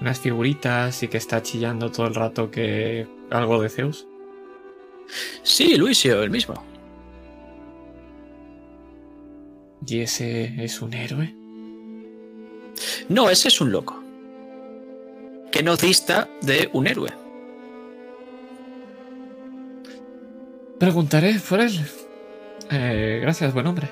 Unas 0.00 0.20
figuritas 0.20 1.02
y 1.02 1.08
que 1.08 1.18
está 1.18 1.42
chillando 1.42 1.90
todo 1.90 2.06
el 2.06 2.14
rato 2.14 2.50
que... 2.50 3.08
algo 3.30 3.60
de 3.60 3.68
Zeus. 3.68 4.06
Sí, 5.42 5.76
Luisio, 5.76 6.22
el 6.22 6.30
mismo. 6.30 6.64
¿Y 9.84 10.00
ese 10.00 10.54
es 10.62 10.80
un 10.80 10.94
héroe? 10.94 11.34
No, 13.08 13.28
ese 13.28 13.48
es 13.48 13.60
un 13.60 13.72
loco. 13.72 14.00
Que 15.50 15.64
no 15.64 15.76
dista 15.76 16.28
de 16.42 16.70
un 16.72 16.86
héroe. 16.86 17.19
Preguntaré 20.80 21.38
por 21.46 21.60
él. 21.60 21.78
Eh, 22.70 23.18
gracias, 23.20 23.52
buen 23.52 23.66
hombre. 23.66 23.90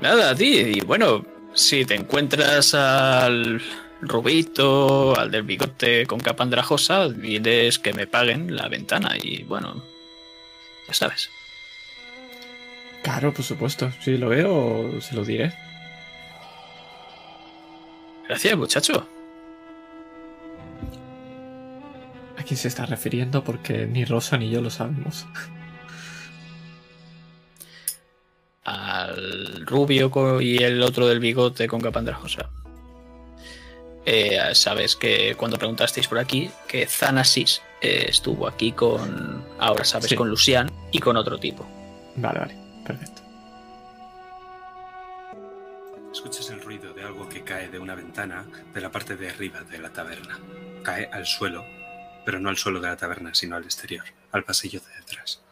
Nada, 0.00 0.30
a 0.30 0.34
ti. 0.34 0.54
Y 0.56 0.80
bueno, 0.80 1.22
si 1.52 1.84
te 1.84 1.94
encuentras 1.94 2.72
al 2.72 3.60
rubito, 4.00 5.14
al 5.18 5.30
del 5.30 5.42
bigote 5.42 6.06
con 6.06 6.18
capa 6.18 6.44
andrajosa, 6.44 7.10
diles 7.10 7.78
que 7.78 7.92
me 7.92 8.06
paguen 8.06 8.56
la 8.56 8.68
ventana 8.68 9.18
y 9.22 9.42
bueno, 9.42 9.84
ya 10.88 10.94
sabes. 10.94 11.28
Claro, 13.02 13.34
por 13.34 13.44
supuesto. 13.44 13.92
Si 14.00 14.16
lo 14.16 14.30
veo, 14.30 14.98
se 15.02 15.14
lo 15.14 15.26
diré. 15.26 15.52
Gracias, 18.26 18.56
muchacho. 18.56 19.06
¿A 22.40 22.42
quién 22.42 22.56
se 22.56 22.68
está 22.68 22.86
refiriendo? 22.86 23.44
Porque 23.44 23.86
ni 23.86 24.04
Rosa 24.06 24.38
ni 24.38 24.48
yo 24.50 24.62
lo 24.62 24.70
sabemos. 24.70 25.26
Al 28.64 29.66
rubio 29.66 30.10
co- 30.10 30.40
y 30.40 30.58
el 30.58 30.82
otro 30.82 31.06
del 31.06 31.20
bigote 31.20 31.66
con 31.68 31.80
capa 31.80 31.98
andrajosa. 31.98 32.48
Eh, 34.06 34.38
sabes 34.54 34.96
que 34.96 35.34
cuando 35.36 35.58
preguntasteis 35.58 36.08
por 36.08 36.18
aquí, 36.18 36.50
que 36.66 36.86
Zanasis 36.86 37.60
eh, 37.82 38.06
estuvo 38.08 38.46
aquí 38.48 38.72
con, 38.72 39.44
ahora 39.58 39.84
sabes, 39.84 40.08
Sí. 40.10 40.16
con 40.16 40.28
Lucian 40.28 40.70
y 40.92 40.98
con 40.98 41.16
otro 41.16 41.38
tipo. 41.38 41.66
Vale, 42.16 42.38
vale. 42.40 42.56
Perfecto. 42.86 43.22
Escuchas 46.12 46.50
el 46.50 46.60
ruido 46.62 46.92
de 46.92 47.02
algo 47.04 47.28
que 47.28 47.42
cae 47.42 47.68
de 47.68 47.78
una 47.78 47.94
ventana 47.94 48.44
de 48.74 48.80
la 48.80 48.90
parte 48.90 49.16
de 49.16 49.28
arriba 49.30 49.62
de 49.62 49.78
la 49.78 49.90
taberna. 49.90 50.38
Cae 50.82 51.08
al 51.12 51.24
suelo, 51.26 51.64
pero 52.24 52.40
no 52.40 52.48
al 52.48 52.56
suelo 52.56 52.80
de 52.80 52.88
la 52.88 52.96
taberna, 52.96 53.34
sino 53.34 53.56
al 53.56 53.64
exterior, 53.64 54.04
al 54.32 54.44
pasillo 54.44 54.80
de 54.80 54.94
detrás. 54.96 55.42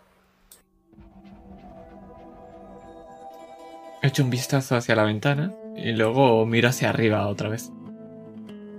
Echo 4.03 4.23
un 4.23 4.31
vistazo 4.31 4.77
hacia 4.77 4.95
la 4.95 5.05
ventana 5.05 5.53
y 5.77 5.93
luego 5.93 6.47
miro 6.47 6.69
hacia 6.69 6.91
arriba 6.91 7.27
otra 7.27 7.49
vez. 7.49 7.71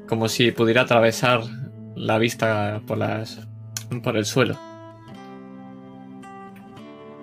Como 0.07 0.29
si 0.29 0.51
pudiera 0.51 0.81
atravesar 0.81 1.41
la 1.95 2.17
vista 2.17 2.81
por 2.87 2.97
las. 2.97 3.39
por 4.01 4.15
el 4.15 4.25
suelo. 4.25 4.57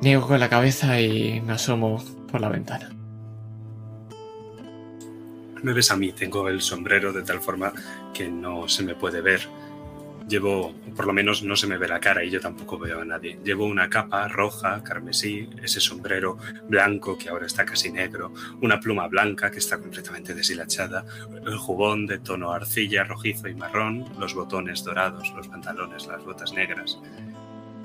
Niego 0.02 0.26
con 0.26 0.38
la 0.38 0.50
cabeza 0.50 1.00
y 1.00 1.40
me 1.40 1.55
asomo 1.55 2.05
por 2.31 2.40
la 2.40 2.50
ventana. 2.50 2.90
Me 5.62 5.72
ves 5.72 5.90
a 5.90 5.96
mí, 5.96 6.12
tengo 6.12 6.48
el 6.48 6.61
sombrero 6.61 7.12
de 7.12 7.22
tal 7.22 7.40
forma 7.40 7.72
que 8.12 8.29
no 8.29 8.68
se 8.68 8.85
me 8.85 8.94
puede 8.94 9.22
ver. 9.22 9.48
Llevo, 10.28 10.74
por 10.96 11.06
lo 11.06 11.12
menos 11.12 11.42
no 11.42 11.54
se 11.54 11.66
me 11.66 11.78
ve 11.78 11.86
la 11.86 12.00
cara 12.00 12.24
y 12.24 12.30
yo 12.30 12.40
tampoco 12.40 12.78
veo 12.78 13.00
a 13.00 13.04
nadie. 13.04 13.38
Llevo 13.44 13.64
una 13.66 13.88
capa 13.88 14.26
roja, 14.26 14.82
carmesí, 14.82 15.48
ese 15.62 15.80
sombrero 15.80 16.38
blanco 16.68 17.16
que 17.16 17.28
ahora 17.28 17.46
está 17.46 17.64
casi 17.64 17.92
negro, 17.92 18.32
una 18.60 18.80
pluma 18.80 19.06
blanca 19.06 19.50
que 19.50 19.58
está 19.58 19.78
completamente 19.78 20.34
deshilachada, 20.34 21.04
el 21.46 21.56
jubón 21.56 22.06
de 22.06 22.18
tono 22.18 22.52
arcilla, 22.52 23.04
rojizo 23.04 23.48
y 23.48 23.54
marrón, 23.54 24.04
los 24.18 24.34
botones 24.34 24.82
dorados, 24.82 25.32
los 25.36 25.46
pantalones, 25.46 26.06
las 26.06 26.24
botas 26.24 26.52
negras. 26.52 26.98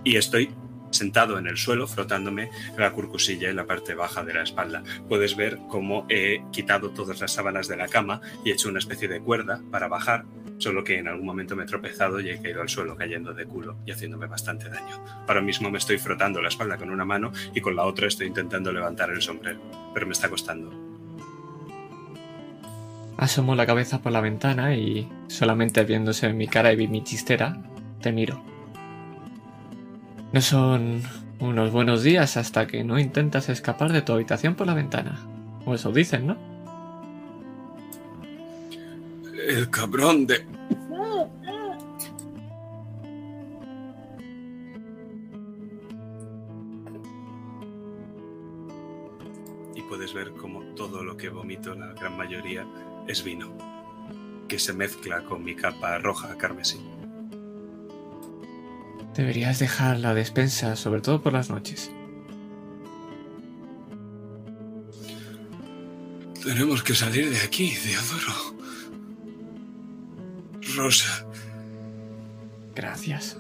Y 0.03 0.15
estoy 0.15 0.49
sentado 0.91 1.37
en 1.37 1.47
el 1.47 1.57
suelo 1.57 1.87
frotándome 1.87 2.49
la 2.77 2.91
curcusilla 2.91 3.49
en 3.49 3.55
la 3.55 3.65
parte 3.65 3.95
baja 3.95 4.23
de 4.23 4.33
la 4.33 4.43
espalda. 4.43 4.83
Puedes 5.09 5.35
ver 5.35 5.59
cómo 5.69 6.05
he 6.09 6.43
quitado 6.51 6.91
todas 6.91 7.19
las 7.19 7.33
sábanas 7.33 7.67
de 7.67 7.77
la 7.77 7.87
cama 7.87 8.21
y 8.43 8.51
he 8.51 8.53
hecho 8.53 8.69
una 8.69 8.79
especie 8.79 9.07
de 9.07 9.21
cuerda 9.21 9.61
para 9.71 9.87
bajar 9.87 10.25
solo 10.57 10.83
que 10.83 10.99
en 10.99 11.07
algún 11.07 11.25
momento 11.25 11.55
me 11.55 11.63
he 11.63 11.65
tropezado 11.65 12.19
y 12.19 12.29
he 12.29 12.39
caído 12.39 12.61
al 12.61 12.69
suelo 12.69 12.95
cayendo 12.95 13.33
de 13.33 13.45
culo 13.45 13.77
y 13.85 13.91
haciéndome 13.91 14.27
bastante 14.27 14.69
daño. 14.69 15.03
Ahora 15.27 15.41
mismo 15.41 15.71
me 15.71 15.79
estoy 15.79 15.97
frotando 15.97 16.41
la 16.41 16.49
espalda 16.49 16.77
con 16.77 16.91
una 16.91 17.03
mano 17.03 17.31
y 17.53 17.61
con 17.61 17.75
la 17.75 17.83
otra 17.83 18.07
estoy 18.07 18.27
intentando 18.27 18.71
levantar 18.71 19.09
el 19.09 19.21
sombrero, 19.21 19.59
pero 19.93 20.05
me 20.05 20.13
está 20.13 20.29
costando. 20.29 20.71
Asomo 23.17 23.55
la 23.55 23.65
cabeza 23.65 24.01
por 24.01 24.11
la 24.11 24.21
ventana 24.21 24.75
y, 24.75 25.07
solamente 25.27 25.83
viéndose 25.83 26.27
en 26.27 26.37
mi 26.37 26.47
cara 26.47 26.73
y 26.73 26.87
mi 26.87 27.03
chistera, 27.03 27.61
te 28.01 28.11
miro. 28.11 28.50
No 30.33 30.39
son 30.39 31.01
unos 31.41 31.71
buenos 31.73 32.03
días 32.03 32.37
hasta 32.37 32.65
que 32.65 32.85
no 32.85 32.97
intentas 32.97 33.49
escapar 33.49 33.91
de 33.91 34.01
tu 34.01 34.13
habitación 34.13 34.55
por 34.55 34.65
la 34.65 34.73
ventana. 34.73 35.19
O 35.65 35.73
eso 35.73 35.91
dicen, 35.91 36.25
¿no? 36.25 36.37
El 39.45 39.69
cabrón 39.69 40.25
de... 40.27 40.45
Y 49.75 49.81
puedes 49.81 50.13
ver 50.13 50.31
como 50.31 50.61
todo 50.75 51.03
lo 51.03 51.17
que 51.17 51.27
vomito, 51.27 51.75
la 51.75 51.87
gran 51.87 52.15
mayoría, 52.15 52.65
es 53.05 53.21
vino, 53.21 53.51
que 54.47 54.57
se 54.57 54.71
mezcla 54.71 55.25
con 55.25 55.43
mi 55.43 55.55
capa 55.55 55.97
roja 55.97 56.37
carmesí. 56.37 56.79
Deberías 59.15 59.59
dejar 59.59 59.99
la 59.99 60.13
despensa, 60.13 60.75
sobre 60.75 61.01
todo 61.01 61.21
por 61.21 61.33
las 61.33 61.49
noches. 61.49 61.91
Tenemos 66.43 66.81
que 66.81 66.95
salir 66.95 67.29
de 67.29 67.39
aquí, 67.39 67.73
Deodoro. 67.85 68.55
Rosa. 70.75 71.25
Gracias. 72.73 73.37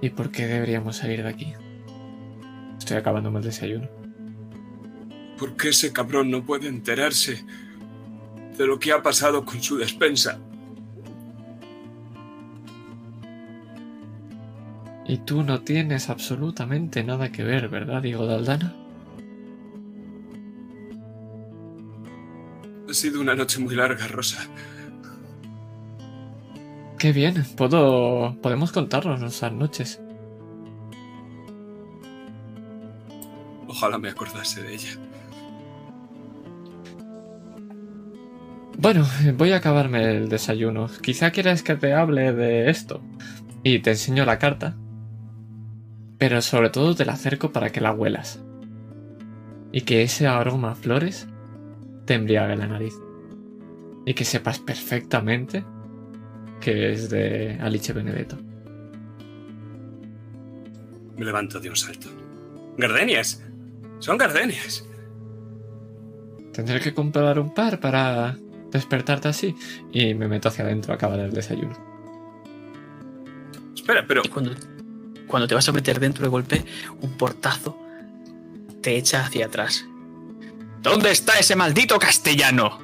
¿Y 0.00 0.10
por 0.10 0.30
qué 0.30 0.46
deberíamos 0.46 0.96
salir 0.96 1.22
de 1.22 1.28
aquí? 1.28 1.52
Estoy 2.78 2.96
acabándome 2.96 3.38
el 3.38 3.44
desayuno. 3.44 3.88
¿Por 5.38 5.56
qué 5.56 5.68
ese 5.68 5.92
cabrón 5.92 6.30
no 6.30 6.44
puede 6.44 6.68
enterarse 6.68 7.44
de 8.56 8.66
lo 8.66 8.78
que 8.78 8.92
ha 8.92 9.02
pasado 9.02 9.44
con 9.44 9.62
su 9.62 9.76
despensa? 9.76 10.38
Y 15.14 15.18
tú 15.18 15.44
no 15.44 15.60
tienes 15.60 16.10
absolutamente 16.10 17.04
nada 17.04 17.30
que 17.30 17.44
ver, 17.44 17.68
¿verdad, 17.68 18.02
Diego 18.02 18.26
Daldana? 18.26 18.74
Ha 22.90 22.92
sido 22.92 23.20
una 23.20 23.36
noche 23.36 23.60
muy 23.60 23.76
larga, 23.76 24.08
Rosa. 24.08 24.44
Qué 26.98 27.12
bien, 27.12 27.44
puedo. 27.56 28.36
podemos 28.42 28.72
contarnos 28.72 29.20
nuestras 29.20 29.52
noches. 29.52 30.00
Ojalá 33.68 33.96
me 33.96 34.08
acordase 34.08 34.64
de 34.64 34.74
ella. 34.74 34.98
Bueno, 38.78 39.06
voy 39.36 39.52
a 39.52 39.58
acabarme 39.58 40.10
el 40.10 40.28
desayuno. 40.28 40.88
Quizá 41.02 41.30
quieras 41.30 41.62
que 41.62 41.76
te 41.76 41.94
hable 41.94 42.32
de 42.32 42.68
esto. 42.68 43.00
Y 43.62 43.78
te 43.78 43.90
enseño 43.90 44.24
la 44.24 44.40
carta. 44.40 44.76
Pero 46.26 46.40
sobre 46.40 46.70
todo 46.70 46.94
te 46.94 47.04
la 47.04 47.12
acerco 47.12 47.52
para 47.52 47.68
que 47.68 47.82
la 47.82 47.92
huelas. 47.92 48.42
Y 49.72 49.82
que 49.82 50.02
ese 50.02 50.26
aroma 50.26 50.70
a 50.70 50.74
flores 50.74 51.28
te 52.06 52.14
embriague 52.14 52.56
la 52.56 52.66
nariz. 52.66 52.94
Y 54.06 54.14
que 54.14 54.24
sepas 54.24 54.58
perfectamente 54.58 55.66
que 56.62 56.92
es 56.92 57.10
de 57.10 57.58
Alice 57.60 57.92
Benedetto. 57.92 58.38
Me 61.18 61.26
levanto 61.26 61.60
de 61.60 61.68
un 61.68 61.76
salto. 61.76 62.08
¡Gardenias! 62.78 63.44
¡Son 63.98 64.16
gardenias! 64.16 64.88
Tendré 66.54 66.80
que 66.80 66.94
comprar 66.94 67.38
un 67.38 67.52
par 67.52 67.80
para 67.80 68.38
despertarte 68.70 69.28
así. 69.28 69.54
Y 69.92 70.14
me 70.14 70.26
meto 70.26 70.48
hacia 70.48 70.64
adentro 70.64 70.94
a 70.94 70.96
acabar 70.96 71.20
el 71.20 71.32
desayuno. 71.32 71.74
Espera, 73.74 74.06
pero... 74.08 74.22
Y 74.24 74.28
cuando, 74.30 74.52
cuando 75.26 75.46
te 75.48 75.54
vas 75.54 75.68
a 75.68 75.72
meter 75.72 76.00
dentro 76.00 76.22
de 76.24 76.28
golpe, 76.28 76.64
un 77.00 77.12
portazo 77.12 77.78
te 78.80 78.96
echa 78.96 79.24
hacia 79.24 79.46
atrás. 79.46 79.84
¿Dónde 80.82 81.10
está 81.10 81.38
ese 81.38 81.56
maldito 81.56 81.98
castellano? 81.98 82.78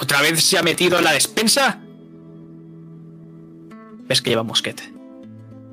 ¿Otra 0.00 0.20
vez 0.20 0.42
se 0.42 0.58
ha 0.58 0.62
metido 0.62 0.98
en 0.98 1.04
la 1.04 1.12
despensa? 1.12 1.78
Ves 4.08 4.20
que 4.22 4.30
lleva 4.30 4.42
mosquete. 4.42 4.92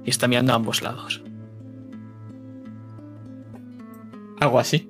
Y 0.06 0.10
está 0.10 0.28
mirando 0.28 0.54
a 0.54 0.56
ambos 0.56 0.82
lados. 0.82 1.22
Hago 4.39 4.60
así. 4.60 4.88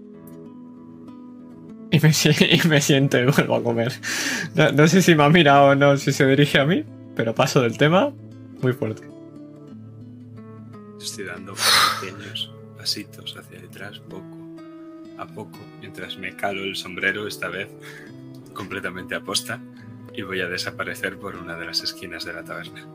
Y 1.92 2.00
me, 2.00 2.12
si- 2.14 2.30
y 2.40 2.68
me 2.68 2.82
siento 2.82 3.20
y 3.20 3.26
vuelvo 3.26 3.56
a 3.56 3.64
comer. 3.64 3.94
No, 4.56 4.72
no 4.72 4.88
sé 4.88 5.02
si 5.02 5.16
me 5.16 5.24
ha 5.24 5.30
mirado 5.30 5.68
o 5.70 5.76
no, 5.76 5.96
si 5.98 6.12
se 6.12 6.26
dirige 6.26 6.60
a 6.60 6.66
mí, 6.66 6.84
pero 7.16 7.34
paso 7.36 7.62
del 7.62 7.78
tema 7.78 8.12
muy 8.62 8.74
fuerte. 8.74 9.04
Estoy 11.04 11.26
dando 11.26 11.54
pequeños 12.00 12.50
pasitos 12.78 13.36
hacia 13.38 13.60
detrás, 13.60 14.00
poco 14.00 14.44
a 15.18 15.28
poco, 15.28 15.60
mientras 15.80 16.18
me 16.18 16.36
calo 16.36 16.64
el 16.64 16.76
sombrero, 16.76 17.28
esta 17.28 17.50
vez 17.50 17.70
completamente 18.54 19.14
aposta, 19.14 19.62
y 20.14 20.22
voy 20.22 20.42
a 20.42 20.48
desaparecer 20.48 21.20
por 21.20 21.36
una 21.36 21.58
de 21.58 21.66
las 21.66 21.84
esquinas 21.84 22.24
de 22.24 22.34
la 22.34 22.44
taberna. 22.44 22.88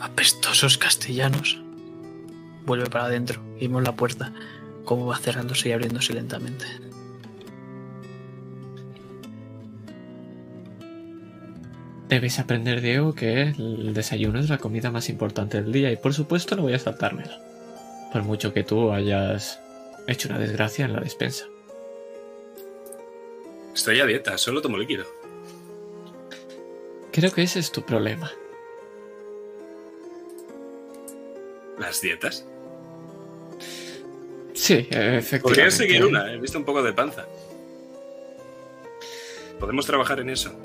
Apestosos 0.00 0.78
castellanos. 0.78 1.60
Vuelve 2.64 2.88
para 2.88 3.04
adentro. 3.04 3.42
Y 3.58 3.66
vemos 3.66 3.82
la 3.82 3.96
puerta. 3.96 4.32
Cómo 4.84 5.06
va 5.06 5.18
cerrándose 5.18 5.68
y 5.68 5.72
abriéndose 5.72 6.14
lentamente. 6.14 6.64
Debes 12.10 12.40
aprender, 12.40 12.80
Diego, 12.80 13.14
que 13.14 13.42
el 13.42 13.94
desayuno 13.94 14.40
es 14.40 14.48
la 14.50 14.58
comida 14.58 14.90
más 14.90 15.08
importante 15.08 15.62
del 15.62 15.70
día 15.70 15.92
y 15.92 15.96
por 15.96 16.12
supuesto 16.12 16.56
no 16.56 16.62
voy 16.62 16.74
a 16.74 16.78
saltármela. 16.80 17.40
Por 18.12 18.24
mucho 18.24 18.52
que 18.52 18.64
tú 18.64 18.90
hayas 18.90 19.60
hecho 20.08 20.28
una 20.28 20.40
desgracia 20.40 20.86
en 20.86 20.94
la 20.94 21.00
despensa. 21.00 21.46
Estoy 23.72 24.00
a 24.00 24.06
dieta, 24.06 24.36
solo 24.38 24.60
tomo 24.60 24.76
líquido. 24.76 25.06
Creo 27.12 27.30
que 27.30 27.44
ese 27.44 27.60
es 27.60 27.70
tu 27.70 27.86
problema. 27.86 28.32
¿Las 31.78 32.00
dietas? 32.00 32.44
Sí, 34.52 34.88
efectivamente. 34.90 35.40
Podría 35.42 35.70
seguir 35.70 36.04
una, 36.04 36.32
he 36.32 36.38
visto 36.40 36.58
un 36.58 36.64
poco 36.64 36.82
de 36.82 36.92
panza. 36.92 37.24
Podemos 39.60 39.86
trabajar 39.86 40.18
en 40.18 40.30
eso. 40.30 40.60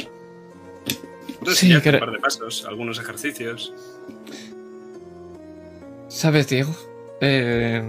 Sí, 1.53 1.73
un 1.75 1.81
par 1.99 2.11
de 2.11 2.19
pasos, 2.19 2.65
algunos 2.65 2.99
ejercicios. 2.99 3.73
¿Sabes, 6.07 6.47
Diego? 6.47 6.73
Eh... 7.21 7.83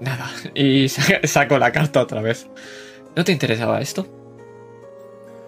Nada, 0.00 0.30
y 0.54 0.88
sa- 0.88 1.20
saco 1.24 1.58
la 1.58 1.70
carta 1.72 2.02
otra 2.02 2.20
vez. 2.20 2.46
¿No 3.14 3.24
te 3.24 3.32
interesaba 3.32 3.80
esto? 3.80 4.06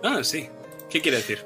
Ah, 0.02 0.22
sí. 0.22 0.48
¿Qué 0.90 1.00
quiere 1.00 1.16
decir? 1.18 1.40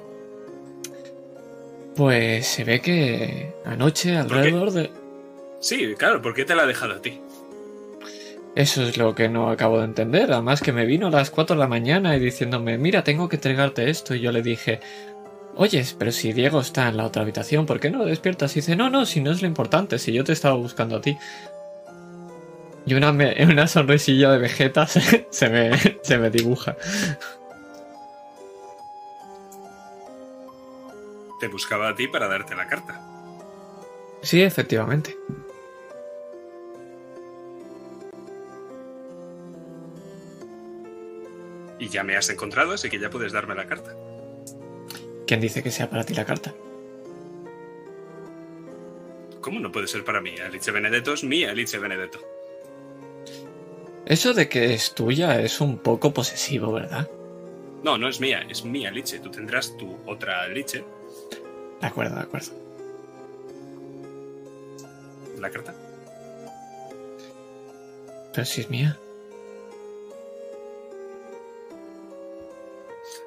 Pues 1.97 2.47
se 2.47 2.65
ve 2.65 2.81
que 2.81 3.55
anoche 3.65 4.17
alrededor 4.17 4.71
de... 4.73 4.91
Sí, 5.61 5.95
claro, 5.97 6.21
¿por 6.23 6.35
qué 6.35 6.45
te 6.45 6.55
la 6.55 6.63
ha 6.63 6.67
dejado 6.67 6.95
a 6.95 7.03
ti? 7.03 7.21
Eso 8.59 8.83
es 8.83 8.97
lo 8.97 9.15
que 9.15 9.29
no 9.29 9.51
acabo 9.51 9.79
de 9.79 9.85
entender. 9.85 10.33
Además 10.33 10.61
que 10.63 10.73
me 10.73 10.85
vino 10.85 11.07
a 11.07 11.11
las 11.11 11.31
4 11.31 11.55
de 11.55 11.61
la 11.61 11.69
mañana 11.69 12.17
y 12.17 12.19
diciéndome, 12.19 12.77
mira, 12.77 13.05
tengo 13.05 13.29
que 13.29 13.37
entregarte 13.37 13.89
esto. 13.89 14.17
Y 14.17 14.21
yo 14.21 14.33
le 14.33 14.43
dije, 14.43 14.81
oyes, 15.55 15.95
pero 15.97 16.11
si 16.11 16.33
Diego 16.33 16.59
está 16.59 16.89
en 16.89 16.97
la 16.97 17.05
otra 17.07 17.23
habitación, 17.23 17.67
¿por 17.67 17.79
qué 17.79 17.89
no 17.89 17.99
lo 17.99 18.07
despiertas? 18.07 18.57
Y 18.57 18.61
dice, 18.61 18.75
no, 18.75 18.91
no, 18.91 19.07
si 19.07 19.21
no 19.21 19.31
es 19.31 19.43
lo 19.43 19.47
importante, 19.47 20.01
si 20.01 20.13
yo 20.13 20.25
te 20.25 20.33
estaba 20.33 20.57
buscando 20.57 20.97
a 20.97 21.01
ti. 21.01 21.17
Y 22.85 22.95
una, 22.95 23.13
me- 23.13 23.37
una 23.45 23.69
sonrisilla 23.69 24.33
de 24.33 24.39
Vegeta 24.39 24.87
se, 24.89 25.29
se 25.31 25.49
me, 25.49 25.71
se 26.03 26.19
me 26.19 26.29
dibuja. 26.29 26.77
Te 31.39 31.47
buscaba 31.47 31.91
a 31.91 31.95
ti 31.95 32.09
para 32.09 32.27
darte 32.27 32.57
la 32.57 32.67
carta. 32.67 33.01
Sí, 34.23 34.43
efectivamente. 34.43 35.17
Y 41.79 41.89
ya 41.89 42.03
me 42.03 42.17
has 42.17 42.29
encontrado, 42.31 42.73
así 42.73 42.91
que 42.91 42.99
ya 42.99 43.11
puedes 43.11 43.33
darme 43.33 43.55
la 43.55 43.67
carta. 43.67 43.95
¿Quién 45.27 45.41
dice 45.41 45.63
que 45.63 45.71
sea 45.71 45.91
para 45.91 46.05
ti 46.05 46.15
la 46.15 46.25
carta? 46.25 46.55
¿Cómo 49.41 49.61
no 49.61 49.71
puede 49.71 49.87
ser 49.87 50.05
para 50.05 50.21
mí? 50.21 50.35
Alice 50.39 50.71
Benedetto 50.71 51.13
es 51.13 51.25
mía, 51.25 51.51
Alice 51.51 51.79
Benedetto. 51.79 52.19
Eso 54.07 54.33
de 54.33 54.49
que 54.49 54.75
es 54.75 54.95
tuya 54.95 55.41
es 55.41 55.61
un 55.61 55.79
poco 55.79 56.13
posesivo, 56.13 56.73
¿verdad? 56.73 57.09
No, 57.83 57.99
no 57.99 58.09
es 58.09 58.21
mía, 58.21 58.45
es 58.49 58.65
mía 58.65 58.89
Alice. 58.89 59.19
Tú 59.21 59.31
tendrás 59.31 59.77
tu 59.77 59.97
otra 60.07 60.43
Alice. 60.43 60.85
De 61.81 61.87
acuerdo, 61.87 62.17
de 62.17 62.23
acuerdo. 62.23 62.53
¿La 65.39 65.51
carta? 65.51 65.75
Pero 68.33 68.45
si 68.45 68.63
es 68.63 68.71
mía. 68.71 68.99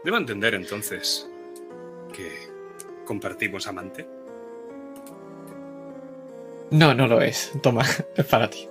Debo 0.04 0.18
entender 0.18 0.56
entonces 0.56 1.28
que 2.14 2.50
compartimos 3.06 3.68
amante. 3.68 4.08
No, 6.72 6.94
no 6.94 7.08
lo 7.08 7.22
es. 7.22 7.52
Toma, 7.62 7.86
es 8.16 8.26
para 8.26 8.50
ti. 8.50 8.68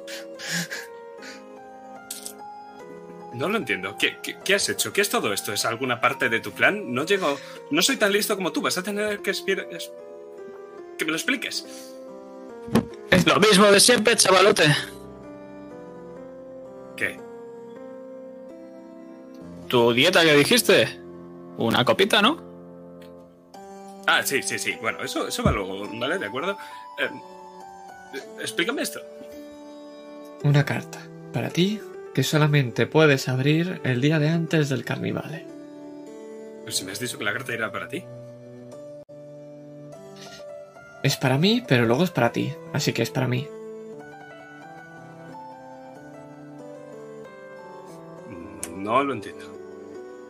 No 3.35 3.49
lo 3.49 3.59
entiendo. 3.59 3.97
¿Qué, 3.99 4.17
qué, 4.23 4.37
qué 4.45 4.55
has 4.55 4.69
hecho? 4.69 4.93
¿Qué 4.93 5.03
es 5.03 5.09
todo 5.09 5.33
esto? 5.33 5.53
¿Es 5.53 5.65
alguna 5.65 6.01
parte 6.01 6.29
de 6.29 6.41
tu 6.41 6.51
plan? 6.51 6.93
No 6.93 7.05
llego. 7.05 7.39
No 7.71 7.81
soy 7.83 7.97
tan 7.97 8.13
listo 8.13 8.35
como 8.35 8.53
tú. 8.53 8.61
Vas 8.61 8.77
a 8.79 8.83
tener 8.83 9.21
que 9.21 9.31
esperar. 9.31 9.69
Que 10.99 11.05
me 11.05 11.13
lo 11.13 11.17
expliques. 11.17 11.65
Es 13.11 13.27
lo 13.27 13.39
mismo 13.39 13.67
de 13.67 13.81
siempre, 13.81 14.17
chavalote. 14.17 14.65
¿Qué? 16.97 17.19
Tu 19.69 19.93
dieta 19.93 20.23
que 20.25 20.35
dijiste. 20.35 21.01
Una 21.61 21.85
copita, 21.85 22.23
¿no? 22.23 22.39
Ah, 24.07 24.23
sí, 24.25 24.43
sí, 24.43 24.59
sí. 24.59 24.77
Bueno, 24.81 25.03
eso, 25.05 25.29
eso 25.29 25.43
va 25.43 25.53
luego, 25.53 25.87
¿vale? 25.93 26.19
¿De 26.19 26.25
acuerdo? 26.25 26.57
Eh, 26.99 27.11
eh, 28.15 28.23
explícame 28.41 28.81
esto. 28.81 29.01
Una 30.43 30.65
carta 30.65 30.99
para 31.35 31.51
ti 31.51 31.79
que 32.15 32.23
solamente 32.23 32.87
puedes 32.87 33.29
abrir 33.29 33.83
el 33.85 34.01
día 34.01 34.19
de 34.19 34.31
antes 34.31 34.71
del 34.71 34.87
carnivale. 34.87 35.45
Pues 36.63 36.77
si 36.77 36.85
me 36.85 36.93
has 36.93 36.99
dicho 36.99 37.19
que 37.19 37.25
la 37.25 37.35
carta 37.35 37.53
era 37.53 37.71
para 37.71 37.89
ti. 37.89 38.05
Es 41.03 41.19
para 41.19 41.37
mí, 41.37 41.63
pero 41.69 41.85
luego 41.85 42.05
es 42.05 42.11
para 42.11 42.33
ti. 42.33 42.55
Así 42.73 42.95
que 42.95 43.03
es 43.03 43.11
para 43.11 43.29
mí. 43.29 43.47
No 48.75 49.05
lo 49.05 49.13
entiendo. 49.13 49.45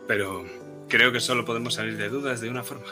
Pero 0.07 0.60
creo 0.91 1.11
que 1.11 1.19
solo 1.19 1.45
podemos 1.45 1.73
salir 1.73 1.97
de 1.97 2.09
dudas 2.09 2.41
de 2.41 2.49
una 2.49 2.63
forma. 2.63 2.85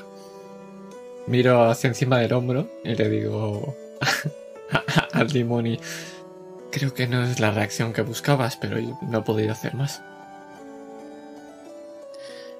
Miro 1.28 1.66
hacia 1.66 1.90
encima 1.90 2.18
del 2.20 2.34
hombro 2.34 2.68
y 2.84 2.96
le 2.96 3.10
digo 3.10 3.76
al 5.14 5.28
Dimoni. 5.30 5.80
Creo 6.72 6.94
que 6.94 7.08
no 7.08 7.24
es 7.24 7.40
la 7.40 7.52
reacción 7.52 7.94
que 7.94 8.02
buscabas, 8.02 8.56
pero 8.58 8.80
yo 8.80 8.98
no 9.04 9.20
he 9.20 9.22
podido 9.22 9.52
hacer 9.52 9.76
más. 9.76 10.02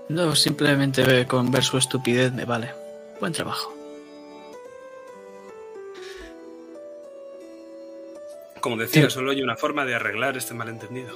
No, 0.10 0.36
simplemente 0.36 1.04
ve- 1.04 1.26
con 1.28 1.52
ver 1.52 1.64
su 1.64 1.78
estupidez 1.78 2.34
me 2.34 2.46
vale. 2.46 2.72
Buen 3.20 3.34
trabajo. 3.34 3.74
Como 8.62 8.76
decía, 8.78 9.04
Sí. 9.06 9.12
solo 9.12 9.32
hay 9.32 9.42
una 9.42 9.56
forma 9.56 9.86
de 9.86 9.96
arreglar 9.96 10.36
este 10.36 10.54
malentendido. 10.54 11.16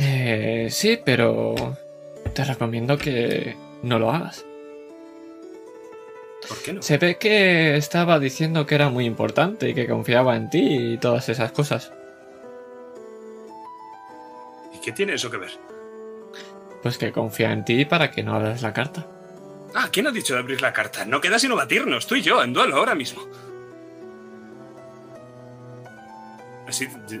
Eh, 0.00 0.68
sí, 0.70 0.98
pero 1.04 1.76
te 2.34 2.44
recomiendo 2.44 2.96
que 2.98 3.56
no 3.82 3.98
lo 3.98 4.10
hagas. 4.10 4.44
¿Por 6.48 6.58
qué 6.62 6.72
no? 6.72 6.82
Se 6.82 6.98
ve 6.98 7.18
que 7.18 7.76
estaba 7.76 8.18
diciendo 8.18 8.66
que 8.66 8.74
era 8.74 8.88
muy 8.88 9.04
importante 9.06 9.68
y 9.70 9.74
que 9.74 9.86
confiaba 9.86 10.36
en 10.36 10.50
ti 10.50 10.92
y 10.94 10.98
todas 10.98 11.28
esas 11.28 11.52
cosas. 11.52 11.92
¿Y 14.74 14.78
qué 14.80 14.92
tiene 14.92 15.14
eso 15.14 15.30
que 15.30 15.36
ver? 15.36 15.50
Pues 16.82 16.98
que 16.98 17.12
confía 17.12 17.52
en 17.52 17.64
ti 17.64 17.84
para 17.84 18.10
que 18.10 18.22
no 18.24 18.34
abras 18.34 18.62
la 18.62 18.72
carta. 18.72 19.06
Ah, 19.74 19.88
¿quién 19.92 20.06
ha 20.06 20.10
dicho 20.10 20.34
de 20.34 20.40
abrir 20.40 20.60
la 20.60 20.72
carta? 20.72 21.04
No 21.04 21.20
queda 21.20 21.38
sino 21.38 21.54
batirnos, 21.56 22.06
tú 22.06 22.16
y 22.16 22.22
yo, 22.22 22.42
en 22.42 22.52
duelo 22.52 22.76
ahora 22.76 22.94
mismo. 22.94 23.22
Así 26.66 26.88
di- 27.08 27.20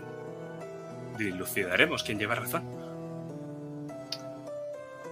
dilucidaremos 1.18 2.02
quién 2.02 2.18
lleva 2.18 2.34
razón. 2.34 2.81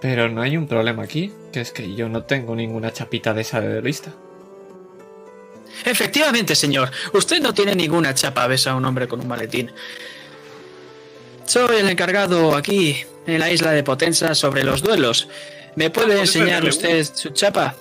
Pero 0.00 0.28
no 0.28 0.40
hay 0.40 0.56
un 0.56 0.66
problema 0.66 1.02
aquí, 1.02 1.32
que 1.52 1.60
es 1.60 1.72
que 1.72 1.94
yo 1.94 2.08
no 2.08 2.24
tengo 2.24 2.56
ninguna 2.56 2.92
chapita 2.92 3.34
de 3.34 3.42
esa 3.42 3.60
de 3.60 3.82
lista. 3.82 4.12
Efectivamente, 5.84 6.54
señor. 6.54 6.90
Usted 7.12 7.40
no 7.40 7.54
tiene 7.54 7.74
ninguna 7.74 8.14
chapa, 8.14 8.46
ves 8.46 8.66
a 8.66 8.74
un 8.74 8.84
hombre 8.84 9.08
con 9.08 9.20
un 9.20 9.28
maletín. 9.28 9.70
Soy 11.44 11.76
el 11.76 11.88
encargado 11.88 12.54
aquí, 12.54 12.96
en 13.26 13.40
la 13.40 13.50
isla 13.50 13.72
de 13.72 13.82
Potenza, 13.82 14.34
sobre 14.34 14.62
los 14.62 14.82
duelos. 14.82 15.28
¿Me 15.76 15.90
puede 15.90 16.08
¿puedes 16.08 16.20
enseñar 16.34 16.64
usted 16.64 17.04
su 17.04 17.30
chapa? 17.30 17.74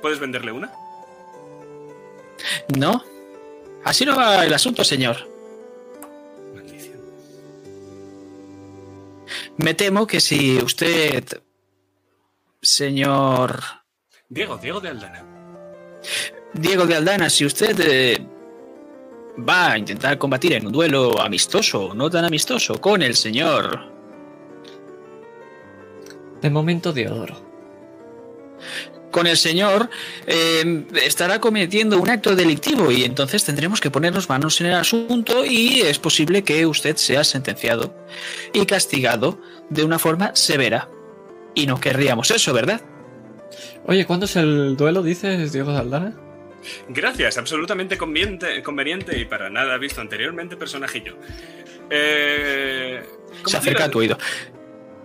¿Puedes 0.00 0.18
venderle 0.18 0.52
una? 0.52 0.72
¿No? 2.76 3.04
Así 3.84 4.04
no 4.04 4.16
va 4.16 4.44
el 4.44 4.52
asunto, 4.52 4.84
señor. 4.84 5.28
Maldición. 6.54 7.00
Me 9.56 9.74
temo 9.74 10.06
que 10.06 10.20
si 10.20 10.58
usted... 10.58 11.24
Señor 12.64 13.60
Diego, 14.28 14.56
Diego 14.56 14.80
de 14.80 14.88
Aldana. 14.88 15.22
Diego 16.54 16.86
de 16.86 16.94
Aldana, 16.94 17.28
si 17.28 17.44
usted 17.44 17.78
eh, 17.80 18.26
va 19.38 19.72
a 19.72 19.78
intentar 19.78 20.16
combatir 20.16 20.54
en 20.54 20.66
un 20.66 20.72
duelo 20.72 21.20
amistoso 21.20 21.88
o 21.88 21.94
no 21.94 22.08
tan 22.08 22.24
amistoso 22.24 22.80
con 22.80 23.02
el 23.02 23.14
señor 23.16 23.92
De 26.40 26.48
momento, 26.48 26.92
Diodoro. 26.92 27.36
con 29.10 29.26
el 29.26 29.36
señor 29.36 29.90
eh, 30.26 30.86
estará 31.02 31.40
cometiendo 31.40 32.00
un 32.00 32.08
acto 32.08 32.34
delictivo 32.34 32.90
y 32.90 33.04
entonces 33.04 33.44
tendremos 33.44 33.78
que 33.80 33.90
ponernos 33.90 34.30
manos 34.30 34.58
en 34.62 34.68
el 34.68 34.74
asunto 34.74 35.44
y 35.44 35.82
es 35.82 35.98
posible 35.98 36.42
que 36.42 36.64
usted 36.64 36.96
sea 36.96 37.24
sentenciado 37.24 37.94
y 38.54 38.64
castigado 38.64 39.38
de 39.68 39.84
una 39.84 39.98
forma 39.98 40.34
severa. 40.34 40.88
Y 41.54 41.66
no 41.66 41.80
querríamos 41.80 42.30
eso, 42.30 42.52
¿verdad? 42.52 42.80
Oye, 43.86 44.06
¿cuándo 44.06 44.26
es 44.26 44.36
el 44.36 44.76
duelo, 44.76 45.02
dices, 45.02 45.52
Diego 45.52 45.72
de 45.72 45.78
Aldana? 45.78 46.14
Gracias, 46.88 47.36
absolutamente 47.38 47.98
conveniente, 47.98 48.62
conveniente 48.62 49.18
y 49.18 49.24
para 49.24 49.50
nada 49.50 49.76
visto 49.76 50.00
anteriormente 50.00 50.56
personajillo. 50.56 51.16
Eh, 51.90 53.02
¿cómo 53.42 53.48
Se 53.48 53.56
acerca 53.58 53.84
a 53.84 53.90
tu 53.90 53.98
oído. 53.98 54.18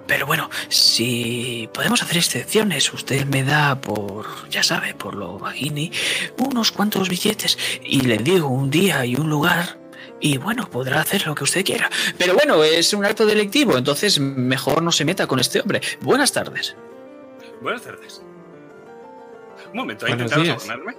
Pero 0.08 0.26
bueno, 0.26 0.50
si 0.70 1.70
podemos 1.72 2.02
hacer 2.02 2.18
excepciones, 2.18 2.92
usted 2.92 3.26
me 3.26 3.44
da 3.44 3.80
por, 3.80 4.50
ya 4.50 4.64
sabe, 4.64 4.96
por 4.96 5.14
lo 5.14 5.38
vagini, 5.38 5.92
unos 6.38 6.72
cuantos 6.72 7.10
billetes 7.10 7.60
y 7.84 8.02
le 8.02 8.18
digo 8.18 8.48
un 8.48 8.72
día 8.72 9.06
y 9.06 9.16
un 9.16 9.30
lugar 9.30 9.79
y 10.20 10.38
bueno, 10.38 10.70
podrá 10.70 11.02
hacer 11.02 11.26
lo 11.28 11.36
que 11.36 11.44
usted 11.44 11.64
quiera. 11.66 11.90
Pero 12.18 12.34
bueno, 12.34 12.64
es 12.64 12.94
un 12.94 13.06
acto 13.06 13.26
delictivo, 13.26 13.78
entonces 13.78 14.20
mejor 14.20 14.82
no 14.82 14.92
se 14.92 15.06
meta 15.06 15.28
con 15.28 15.40
este 15.40 15.62
hombre. 15.62 15.82
Buenas 16.02 16.32
tardes. 16.32 16.76
Buenas 17.62 17.82
tardes. 17.82 18.22
Un 19.72 19.78
momento, 19.78 20.06
¿ha 20.06 20.10
Buenos 20.10 20.32
intentado 20.32 20.60
sobornarme? 20.60 20.98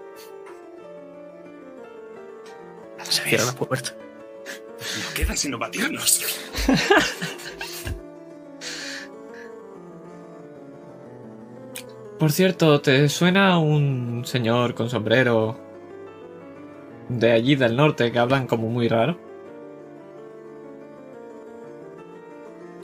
Se 3.02 3.22
cierra 3.22 3.46
la 3.46 3.52
puerta. 3.52 3.94
No 3.96 5.14
queda 5.14 5.37
sino 5.37 5.59
batirnos. 5.59 6.24
Por 12.18 12.33
cierto, 12.33 12.80
¿te 12.83 13.09
suena 13.09 13.59
un 13.59 14.24
señor 14.26 14.74
con 14.74 14.90
sombrero 14.90 15.69
de 17.11 17.33
allí 17.33 17.57
del 17.57 17.77
norte 17.77 18.11
que 18.12 18.18
hablan 18.18 18.46
como 18.46 18.68
muy 18.68 18.88
raro? 18.88 19.18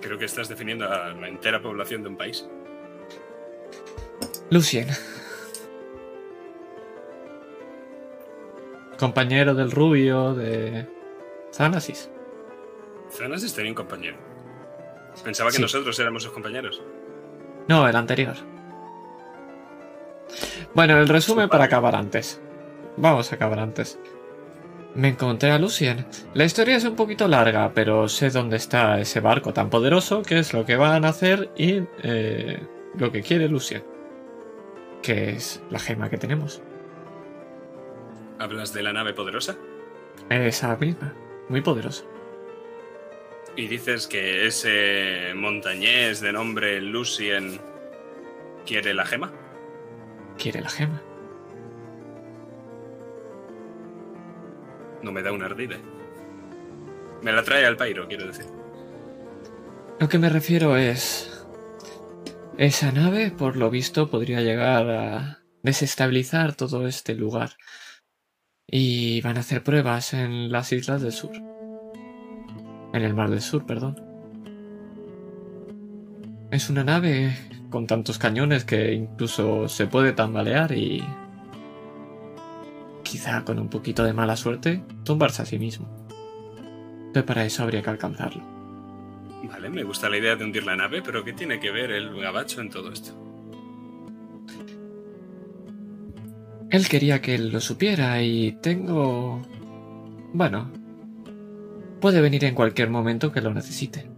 Creo 0.00 0.18
que 0.18 0.24
estás 0.24 0.48
definiendo 0.48 0.84
a 0.90 1.12
la 1.14 1.28
entera 1.28 1.60
población 1.62 2.02
de 2.02 2.08
un 2.08 2.16
país. 2.16 2.48
Lucien. 4.50 4.88
Compañero 8.98 9.54
del 9.54 9.70
rubio 9.70 10.34
de 10.34 10.86
Thanasis. 11.56 12.10
Thanasis 13.18 13.54
tenía 13.54 13.70
un 13.70 13.74
compañero. 13.76 14.16
Pensaba 15.24 15.50
que 15.50 15.56
Sí. 15.56 15.62
nosotros 15.62 15.98
éramos 15.98 16.22
sus 16.22 16.32
compañeros. 16.32 16.82
No, 17.68 17.86
el 17.88 17.96
anterior. 17.96 18.34
Bueno, 20.74 20.98
el 20.98 21.08
resumen 21.08 21.48
para 21.48 21.64
acabar 21.64 21.94
antes. 21.94 22.40
Vamos 22.96 23.32
a 23.32 23.34
acabar 23.36 23.58
antes. 23.58 23.98
Me 24.96 25.08
encontré 25.08 25.50
a 25.50 25.58
Lucien. 25.58 26.06
La 26.32 26.46
historia 26.46 26.74
es 26.74 26.84
un 26.84 26.96
poquito 26.96 27.28
larga, 27.28 27.72
pero 27.74 28.08
sé 28.08 28.30
dónde 28.30 28.56
está 28.56 28.98
ese 28.98 29.20
barco 29.20 29.52
tan 29.52 29.68
poderoso, 29.68 30.22
qué 30.22 30.38
es 30.38 30.54
lo 30.54 30.64
que 30.64 30.76
van 30.76 31.04
a 31.04 31.10
hacer 31.10 31.50
y 31.54 31.82
eh, 32.02 32.62
lo 32.96 33.12
que 33.12 33.20
quiere 33.20 33.46
Lucien. 33.46 33.84
Que 35.02 35.32
es 35.32 35.62
la 35.68 35.78
gema 35.78 36.08
que 36.08 36.16
tenemos. 36.16 36.62
¿Hablas 38.38 38.72
de 38.72 38.82
la 38.82 38.94
nave 38.94 39.12
poderosa? 39.12 39.58
Esa 40.30 40.74
misma. 40.76 41.12
Muy 41.50 41.60
poderosa. 41.60 42.04
Y 43.54 43.68
dices 43.68 44.06
que 44.06 44.46
ese 44.46 45.34
montañés 45.34 46.22
de 46.22 46.32
nombre 46.32 46.80
Lucien 46.80 47.60
quiere 48.64 48.94
la 48.94 49.04
gema. 49.04 49.30
Quiere 50.38 50.62
la 50.62 50.70
gema. 50.70 51.02
No 55.02 55.12
me 55.12 55.22
da 55.22 55.32
una 55.32 55.46
ardida. 55.46 55.76
Me 57.22 57.32
la 57.32 57.42
trae 57.42 57.66
al 57.66 57.76
pairo, 57.76 58.06
quiero 58.08 58.26
decir. 58.26 58.46
Lo 59.98 60.08
que 60.08 60.18
me 60.18 60.28
refiero 60.28 60.76
es... 60.76 61.32
Esa 62.58 62.90
nave, 62.92 63.30
por 63.30 63.56
lo 63.56 63.70
visto, 63.70 64.10
podría 64.10 64.40
llegar 64.40 64.90
a 64.90 65.42
desestabilizar 65.62 66.54
todo 66.54 66.86
este 66.86 67.14
lugar. 67.14 67.50
Y 68.66 69.20
van 69.20 69.36
a 69.36 69.40
hacer 69.40 69.62
pruebas 69.62 70.14
en 70.14 70.50
las 70.50 70.72
islas 70.72 71.02
del 71.02 71.12
sur. 71.12 71.36
En 72.92 73.02
el 73.02 73.14
mar 73.14 73.30
del 73.30 73.42
sur, 73.42 73.66
perdón. 73.66 74.02
Es 76.50 76.70
una 76.70 76.84
nave 76.84 77.36
con 77.70 77.86
tantos 77.86 78.18
cañones 78.18 78.64
que 78.64 78.92
incluso 78.92 79.68
se 79.68 79.86
puede 79.86 80.12
tambalear 80.12 80.72
y... 80.72 81.04
Quizá 83.06 83.44
con 83.44 83.60
un 83.60 83.68
poquito 83.68 84.02
de 84.02 84.12
mala 84.12 84.34
suerte, 84.34 84.82
tumbarse 85.04 85.40
a 85.40 85.46
sí 85.46 85.60
mismo. 85.60 85.86
Pero 87.14 87.24
para 87.24 87.44
eso 87.44 87.62
habría 87.62 87.80
que 87.80 87.90
alcanzarlo. 87.90 88.42
Vale, 89.44 89.70
me 89.70 89.84
gusta 89.84 90.10
la 90.10 90.18
idea 90.18 90.34
de 90.34 90.44
hundir 90.44 90.64
la 90.64 90.74
nave, 90.74 91.02
pero 91.02 91.22
¿qué 91.22 91.32
tiene 91.32 91.60
que 91.60 91.70
ver 91.70 91.92
el 91.92 92.20
gabacho 92.20 92.60
en 92.60 92.68
todo 92.68 92.90
esto? 92.90 93.12
Él 96.68 96.88
quería 96.88 97.22
que 97.22 97.36
él 97.36 97.50
lo 97.50 97.60
supiera 97.60 98.20
y 98.22 98.58
tengo... 98.60 99.40
Bueno, 100.32 100.72
puede 102.00 102.20
venir 102.20 102.44
en 102.44 102.56
cualquier 102.56 102.90
momento 102.90 103.30
que 103.30 103.40
lo 103.40 103.54
necesite. 103.54 104.10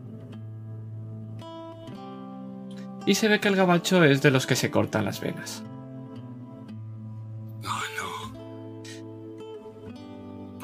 Y 3.04 3.14
se 3.14 3.28
ve 3.28 3.38
que 3.38 3.48
el 3.48 3.56
gabacho 3.56 4.02
es 4.02 4.22
de 4.22 4.30
los 4.30 4.46
que 4.46 4.56
se 4.56 4.70
cortan 4.70 5.04
las 5.04 5.20
venas. 5.20 5.62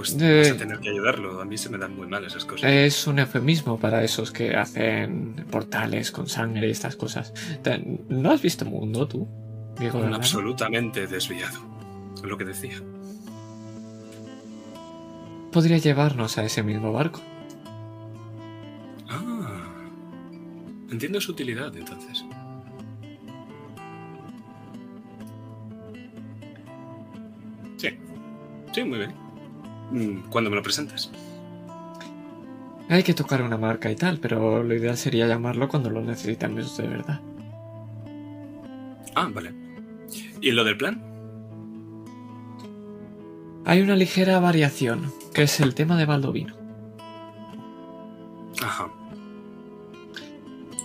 Pues 0.04 0.18
De- 0.18 0.38
vas 0.38 0.50
a 0.50 0.56
tener 0.58 0.78
que 0.80 0.90
ayudarlo. 0.90 1.40
A 1.40 1.46
mí 1.46 1.56
se 1.56 1.70
me 1.70 1.78
dan 1.78 1.96
muy 1.96 2.06
mal 2.06 2.22
esas 2.26 2.44
cosas. 2.44 2.70
Es 2.70 3.06
un 3.06 3.18
eufemismo 3.20 3.78
para 3.78 4.04
esos 4.04 4.30
que 4.30 4.54
hacen 4.54 5.46
portales 5.50 6.10
con 6.10 6.26
sangre 6.26 6.68
y 6.68 6.72
estas 6.72 6.94
cosas. 6.94 7.32
¿No 8.10 8.30
has 8.30 8.42
visto 8.42 8.66
Mundo 8.66 9.08
tú? 9.08 9.26
Diego 9.78 10.00
Un 10.00 10.12
absolutamente 10.12 11.06
desviado. 11.06 11.58
Es 12.16 12.22
lo 12.22 12.36
que 12.36 12.44
decía. 12.44 12.74
Podría 15.52 15.78
llevarnos 15.78 16.36
a 16.36 16.44
ese 16.44 16.62
mismo 16.62 16.92
barco. 16.92 17.20
Ah. 19.08 19.70
Entiendo 20.90 21.18
su 21.20 21.32
utilidad, 21.32 21.74
entonces. 21.74 22.24
Sí. 27.76 27.88
Sí, 28.72 28.84
muy 28.84 28.98
bien. 28.98 29.23
¿Cuándo 30.30 30.50
me 30.50 30.56
lo 30.56 30.62
presentas? 30.62 31.10
Hay 32.88 33.02
que 33.02 33.14
tocar 33.14 33.42
una 33.42 33.56
marca 33.56 33.90
y 33.90 33.96
tal, 33.96 34.18
pero 34.18 34.62
lo 34.62 34.74
ideal 34.74 34.96
sería 34.96 35.26
llamarlo 35.26 35.68
cuando 35.68 35.88
lo 35.90 36.02
necesitamos 36.02 36.76
de 36.76 36.88
verdad. 36.88 37.20
Ah, 39.14 39.30
vale. 39.32 39.54
¿Y 40.40 40.50
lo 40.50 40.64
del 40.64 40.76
plan? 40.76 41.02
Hay 43.64 43.80
una 43.80 43.96
ligera 43.96 44.40
variación, 44.40 45.12
que 45.32 45.44
es 45.44 45.60
el 45.60 45.74
tema 45.74 45.96
de 45.96 46.04
Baldovino. 46.04 46.54
Ajá. 48.62 48.90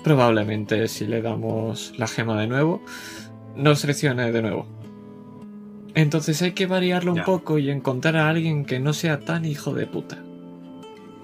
Probablemente 0.03 0.87
si 0.87 1.05
le 1.05 1.21
damos 1.21 1.93
la 1.97 2.07
gema 2.07 2.39
de 2.39 2.47
nuevo, 2.47 2.81
nos 3.55 3.81
traicione 3.81 4.31
de 4.31 4.41
nuevo. 4.41 4.78
Entonces 5.95 6.41
hay 6.41 6.51
que 6.51 6.67
variarlo 6.67 7.13
un 7.13 7.23
poco 7.23 7.57
y 7.57 7.69
encontrar 7.69 8.15
a 8.17 8.29
alguien 8.29 8.65
que 8.65 8.79
no 8.79 8.93
sea 8.93 9.19
tan 9.19 9.45
hijo 9.45 9.73
de 9.73 9.87
puta. 9.87 10.23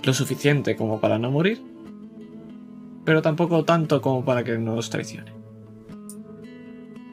Lo 0.03 0.13
suficiente 0.13 0.75
como 0.75 0.99
para 0.99 1.17
no 1.19 1.31
morir, 1.31 1.61
pero 3.05 3.21
tampoco 3.21 3.63
tanto 3.63 4.01
como 4.01 4.25
para 4.25 4.43
que 4.43 4.57
nos 4.57 4.89
traicione. 4.89 5.31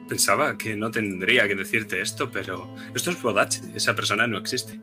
Pensaba 0.09 0.57
que 0.57 0.75
no 0.75 0.91
tendría 0.91 1.47
que 1.47 1.55
decirte 1.55 2.01
esto, 2.01 2.29
pero 2.31 2.67
esto 2.93 3.11
es 3.11 3.21
Bodache. 3.21 3.61
Esa 3.73 3.95
persona 3.95 4.27
no 4.27 4.37
existe. 4.37 4.79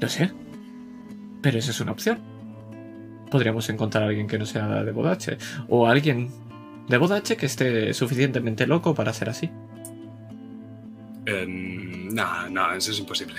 Lo 0.00 0.08
sé. 0.08 0.32
Pero 1.40 1.58
esa 1.58 1.70
es 1.70 1.80
una 1.80 1.92
opción. 1.92 2.18
Podríamos 3.30 3.68
encontrar 3.70 4.04
a 4.04 4.06
alguien 4.08 4.26
que 4.26 4.38
no 4.38 4.44
sea 4.44 4.82
de 4.82 4.92
Bodache. 4.92 5.38
O 5.68 5.86
alguien 5.86 6.30
de 6.88 6.98
Bodache 6.98 7.36
que 7.36 7.46
esté 7.46 7.94
suficientemente 7.94 8.66
loco 8.66 8.94
para 8.94 9.12
ser 9.12 9.28
así. 9.28 9.50
Em, 11.26 12.14
no, 12.14 12.48
no, 12.48 12.72
eso 12.72 12.90
es 12.90 12.98
imposible. 12.98 13.36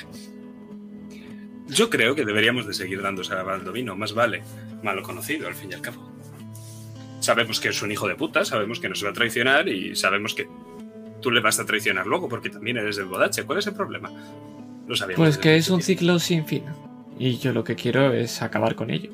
Yo 1.67 1.89
creo 1.89 2.15
que 2.15 2.25
deberíamos 2.25 2.67
de 2.67 2.73
seguir 2.73 3.01
dándose 3.01 3.33
a 3.33 3.43
Baldovino. 3.43 3.95
Más 3.95 4.13
vale 4.13 4.43
malo 4.83 5.03
conocido, 5.03 5.47
al 5.47 5.55
fin 5.55 5.71
y 5.71 5.73
al 5.73 5.81
cabo. 5.81 6.11
Sabemos 7.19 7.59
que 7.59 7.69
es 7.69 7.81
un 7.81 7.91
hijo 7.91 8.07
de 8.07 8.15
puta, 8.15 8.43
sabemos 8.43 8.79
que 8.79 8.89
nos 8.89 9.05
va 9.05 9.09
a 9.09 9.13
traicionar 9.13 9.69
y 9.69 9.95
sabemos 9.95 10.33
que 10.33 10.47
tú 11.21 11.29
le 11.31 11.39
vas 11.39 11.59
a 11.59 11.65
traicionar 11.65 12.07
luego 12.07 12.27
porque 12.27 12.49
también 12.49 12.77
eres 12.77 12.97
del 12.97 13.05
Bodache. 13.05 13.43
¿Cuál 13.43 13.59
es 13.59 13.67
el 13.67 13.73
problema? 13.73 14.11
Lo 14.87 14.95
sabíamos 14.95 15.23
Pues 15.23 15.37
que 15.37 15.55
es 15.55 15.69
un 15.69 15.81
ciclo 15.81 16.19
sin 16.19 16.45
fin. 16.45 16.63
Y 17.19 17.37
yo 17.37 17.53
lo 17.53 17.63
que 17.63 17.75
quiero 17.75 18.11
es 18.13 18.41
acabar 18.41 18.75
con 18.75 18.89
ello. 18.89 19.11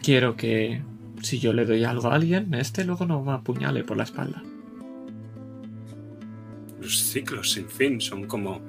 Quiero 0.00 0.36
que 0.36 0.82
si 1.26 1.40
yo 1.40 1.52
le 1.52 1.66
doy 1.66 1.82
algo 1.82 2.08
a 2.08 2.14
alguien, 2.14 2.54
este 2.54 2.84
luego 2.84 3.04
no 3.04 3.22
me 3.22 3.32
apuñale 3.32 3.82
por 3.82 3.96
la 3.96 4.04
espalda. 4.04 4.42
Los 6.80 7.02
ciclos 7.02 7.50
sin 7.50 7.68
fin 7.68 8.00
son 8.00 8.26
como 8.26 8.60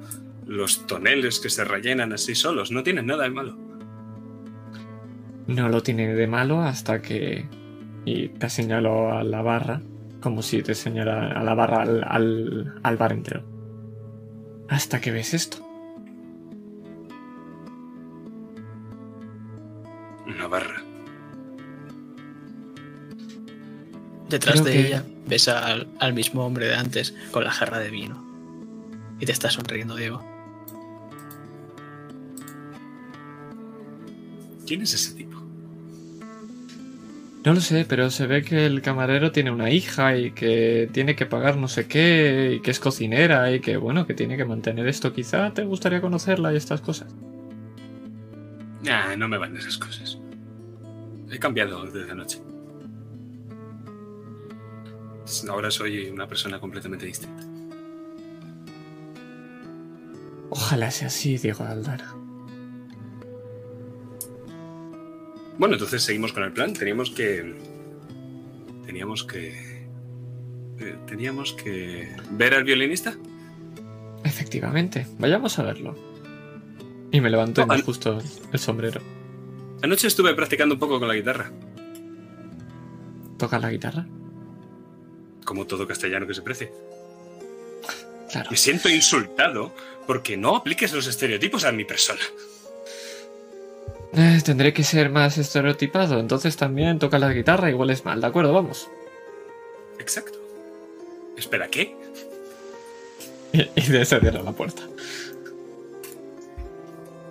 los 0.47 0.87
toneles 0.87 1.39
que 1.39 1.51
se 1.51 1.63
rellenan 1.63 2.13
así 2.13 2.33
solos. 2.33 2.71
No 2.71 2.81
tienen 2.81 3.05
nada 3.05 3.25
de 3.25 3.29
malo. 3.29 3.55
No 5.45 5.69
lo 5.69 5.83
tiene 5.83 6.13
de 6.13 6.27
malo 6.27 6.61
hasta 6.61 7.01
que... 7.01 7.47
Y 8.05 8.29
te 8.29 8.49
señalo 8.49 9.11
a 9.11 9.23
la 9.23 9.41
barra, 9.41 9.81
como 10.19 10.41
si 10.41 10.63
te 10.63 10.73
señalara 10.73 11.39
a 11.39 11.43
la 11.43 11.53
barra 11.53 11.83
al, 11.83 12.03
al, 12.07 12.79
al 12.81 12.97
bar 12.97 13.11
entero. 13.11 13.43
Hasta 14.67 14.99
que 14.99 15.11
ves 15.11 15.33
esto. 15.33 15.57
Una 20.25 20.47
barra. 20.47 20.86
Detrás 24.29 24.61
Creo 24.61 24.65
de 24.65 24.71
que- 24.73 24.87
ella 24.87 25.03
ves 25.27 25.47
al, 25.47 25.87
al 25.99 26.13
mismo 26.13 26.45
hombre 26.45 26.67
de 26.67 26.75
antes 26.75 27.13
con 27.31 27.43
la 27.43 27.51
jarra 27.51 27.79
de 27.79 27.89
vino. 27.89 28.25
Y 29.19 29.25
te 29.25 29.31
está 29.31 29.49
sonriendo, 29.49 29.95
Diego. 29.95 30.23
¿Quién 34.65 34.81
es 34.81 34.93
ese 34.93 35.13
tipo? 35.15 35.37
No 37.45 37.53
lo 37.53 37.61
sé, 37.61 37.85
pero 37.87 38.09
se 38.11 38.27
ve 38.27 38.43
que 38.43 38.65
el 38.65 38.81
camarero 38.81 39.31
tiene 39.31 39.51
una 39.51 39.69
hija 39.71 40.17
y 40.17 40.31
que 40.31 40.89
tiene 40.91 41.15
que 41.15 41.25
pagar 41.25 41.55
no 41.55 41.69
sé 41.69 41.87
qué, 41.87 42.55
y 42.57 42.59
que 42.61 42.71
es 42.71 42.79
cocinera 42.79 43.49
y 43.53 43.61
que 43.61 43.77
bueno, 43.77 44.05
que 44.05 44.13
tiene 44.13 44.35
que 44.35 44.43
mantener 44.43 44.87
esto. 44.87 45.13
Quizá 45.13 45.53
te 45.53 45.63
gustaría 45.63 46.01
conocerla 46.01 46.51
y 46.53 46.57
estas 46.57 46.81
cosas. 46.81 47.15
Nah, 48.83 49.15
no 49.15 49.29
me 49.29 49.37
van 49.37 49.55
esas 49.55 49.77
cosas. 49.77 50.17
He 51.31 51.39
cambiado 51.39 51.85
desde 51.85 52.11
anoche. 52.11 52.41
Ahora 55.49 55.69
soy 55.71 56.09
una 56.09 56.27
persona 56.27 56.59
completamente 56.59 57.05
distinta. 57.05 57.43
Ojalá 60.49 60.89
sea 60.91 61.07
así, 61.07 61.37
Diego 61.37 61.63
Aldana. 61.65 62.13
Bueno, 65.57 65.73
entonces 65.75 66.03
seguimos 66.03 66.33
con 66.33 66.43
el 66.43 66.51
plan. 66.53 66.73
Teníamos 66.73 67.09
que. 67.11 67.55
Teníamos 68.85 69.23
que. 69.23 69.87
eh, 70.79 70.95
Teníamos 71.07 71.53
que. 71.53 72.15
¿Ver 72.31 72.53
al 72.53 72.63
violinista? 72.63 73.15
Efectivamente, 74.23 75.07
vayamos 75.19 75.57
a 75.59 75.63
verlo. 75.63 75.95
Y 77.11 77.21
me 77.21 77.29
levanto 77.29 77.61
y 77.61 77.63
Oh, 77.63 77.67
me 77.67 77.75
an- 77.75 77.81
ajusto 77.81 78.19
el 78.51 78.59
sombrero. 78.59 79.01
Anoche 79.81 80.07
estuve 80.07 80.33
practicando 80.33 80.75
un 80.75 80.79
poco 80.79 80.99
con 80.99 81.07
la 81.07 81.13
guitarra, 81.15 81.51
¿Toca 83.37 83.59
la 83.59 83.69
guitarra? 83.71 84.07
Como 85.47 85.65
todo 85.65 85.87
castellano 85.87 86.27
que 86.27 86.33
se 86.35 86.41
precie. 86.41 86.71
Claro. 88.29 88.51
Me 88.51 88.57
siento 88.57 88.89
insultado 88.89 89.71
porque 90.05 90.35
no 90.35 90.57
apliques 90.57 90.91
los 90.91 91.07
estereotipos 91.07 91.63
a 91.63 91.71
mi 91.71 91.85
persona. 91.85 92.21
Eh, 94.13 94.41
tendré 94.43 94.73
que 94.73 94.83
ser 94.83 95.09
más 95.09 95.37
estereotipado, 95.37 96.19
entonces 96.19 96.57
también 96.57 96.99
toca 96.99 97.17
la 97.17 97.31
guitarra 97.31 97.69
igual 97.69 97.89
es 97.89 98.03
mal, 98.03 98.19
¿de 98.19 98.27
acuerdo? 98.27 98.53
Vamos. 98.53 98.89
Exacto. 99.99 100.37
Espera, 101.37 101.69
¿qué? 101.69 101.95
Y, 103.53 103.61
y 103.75 103.87
de 103.87 104.05
se 104.05 104.19
cierra 104.19 104.43
la 104.43 104.51
puerta. 104.51 104.83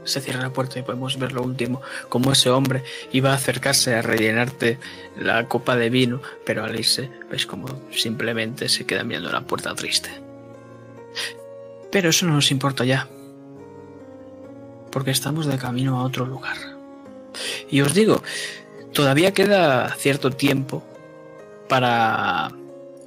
Se 0.06 0.20
cierra 0.20 0.40
la 0.40 0.52
puerta 0.52 0.78
y 0.78 0.82
podemos 0.82 1.18
ver 1.18 1.32
lo 1.32 1.42
último, 1.42 1.82
como 2.08 2.32
ese 2.32 2.48
hombre 2.48 2.82
iba 3.12 3.32
a 3.32 3.34
acercarse 3.34 3.94
a 3.94 4.02
rellenarte 4.02 4.78
la 5.18 5.46
copa 5.48 5.76
de 5.76 5.90
vino, 5.90 6.22
pero 6.44 6.64
al 6.64 6.78
irse, 6.78 7.10
ves 7.30 7.44
como 7.44 7.66
simplemente 7.92 8.68
se 8.68 8.86
queda 8.86 9.04
mirando 9.04 9.30
la 9.30 9.42
puerta 9.42 9.74
triste. 9.74 10.10
Pero 11.90 12.10
eso 12.10 12.24
no 12.24 12.34
nos 12.34 12.50
importa 12.50 12.84
ya, 12.84 13.08
porque 14.92 15.10
estamos 15.10 15.46
de 15.46 15.58
camino 15.58 15.98
a 15.98 16.04
otro 16.04 16.24
lugar. 16.24 16.56
Y 17.68 17.80
os 17.80 17.92
digo, 17.92 18.22
todavía 18.92 19.34
queda 19.34 19.94
cierto 19.96 20.30
tiempo 20.30 20.82
para 21.68 22.50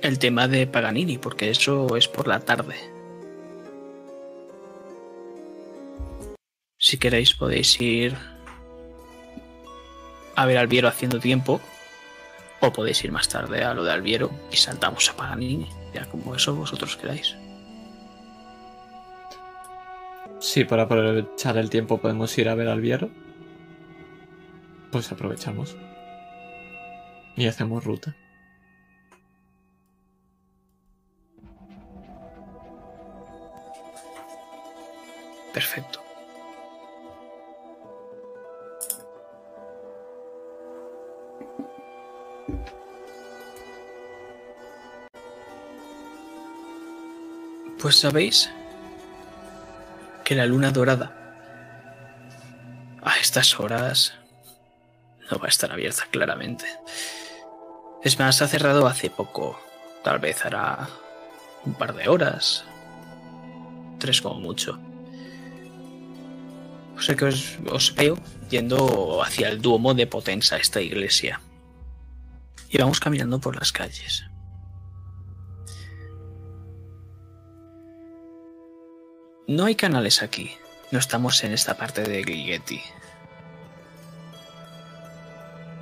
el 0.02 0.20
tema 0.20 0.48
de 0.48 0.68
Paganini, 0.68 1.18
porque 1.18 1.50
eso 1.50 1.96
es 1.96 2.08
por 2.08 2.28
la 2.28 2.42
tarde. 2.42 2.99
Si 6.82 6.98
queréis 6.98 7.34
podéis 7.34 7.80
ir 7.82 8.16
a 10.38 10.46
ver 10.46 10.58
Alviero 10.58 10.88
haciendo 10.88 11.20
tiempo 11.20 11.60
o 12.62 12.72
podéis 12.72 13.04
ir 13.04 13.12
más 13.12 13.28
tarde 13.28 13.66
a 13.66 13.74
lo 13.74 13.84
de 13.84 13.92
Alviero 13.92 14.32
y 14.50 14.56
saltamos 14.56 15.10
a 15.10 15.18
Paganini, 15.18 15.68
ya 15.94 16.06
como 16.06 16.34
eso 16.36 16.56
vosotros 16.56 16.96
queráis. 16.96 17.36
Sí, 20.40 20.64
para 20.64 20.84
aprovechar 20.84 21.58
el 21.58 21.70
tiempo 21.70 21.98
podemos 21.98 22.38
ir 22.38 22.48
a 22.48 22.56
ver 22.56 22.70
al 22.70 22.80
Viero. 22.80 23.10
Pues 24.90 25.12
aprovechamos. 25.12 25.76
Y 27.36 27.46
hacemos 27.48 27.84
ruta. 27.84 28.16
Perfecto. 35.54 36.09
Pues 47.80 47.96
sabéis 47.96 48.50
que 50.26 50.36
la 50.36 50.46
luna 50.46 50.72
dorada 50.72 51.16
a 53.02 53.18
estas 53.18 53.60
horas 53.60 54.14
no 55.32 55.40
va 55.40 55.46
a 55.46 55.50
estar 55.50 55.72
abierta 55.72 56.04
claramente. 56.12 56.66
Es 58.04 58.20
más, 58.20 58.42
ha 58.42 58.48
cerrado 58.48 58.88
hace 58.88 59.10
poco. 59.10 59.60
Tal 60.04 60.20
vez 60.20 60.46
hará 60.46 60.90
un 61.66 61.74
par 61.74 61.94
de 61.94 62.08
horas. 62.10 62.66
Tres 63.98 64.22
como 64.22 64.40
mucho. 64.40 64.80
O 66.98 67.02
sea 67.02 67.16
que 67.16 67.26
os, 67.26 67.58
os 67.72 67.96
veo 67.96 68.18
yendo 68.50 69.24
hacia 69.24 69.50
el 69.50 69.62
Duomo 69.62 69.94
de 69.94 70.06
Potenza, 70.08 70.58
esta 70.58 70.82
iglesia. 70.82 71.42
Y 72.70 72.78
vamos 72.78 73.00
caminando 73.00 73.40
por 73.40 73.58
las 73.58 73.72
calles. 73.72 74.26
No 79.48 79.66
hay 79.66 79.74
canales 79.74 80.22
aquí. 80.22 80.52
No 80.92 81.00
estamos 81.00 81.44
en 81.44 81.54
esta 81.54 81.76
parte 81.76 82.04
de 82.04 82.22
Grigeti. 82.22 82.82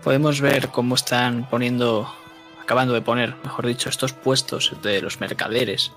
Podemos 0.03 0.39
ver 0.39 0.69
cómo 0.69 0.95
están 0.95 1.49
poniendo, 1.49 2.09
acabando 2.61 2.93
de 2.93 3.01
poner, 3.01 3.35
mejor 3.43 3.65
dicho, 3.65 3.89
estos 3.89 4.13
puestos 4.13 4.73
de 4.81 5.01
los 5.01 5.19
mercaderes, 5.19 5.91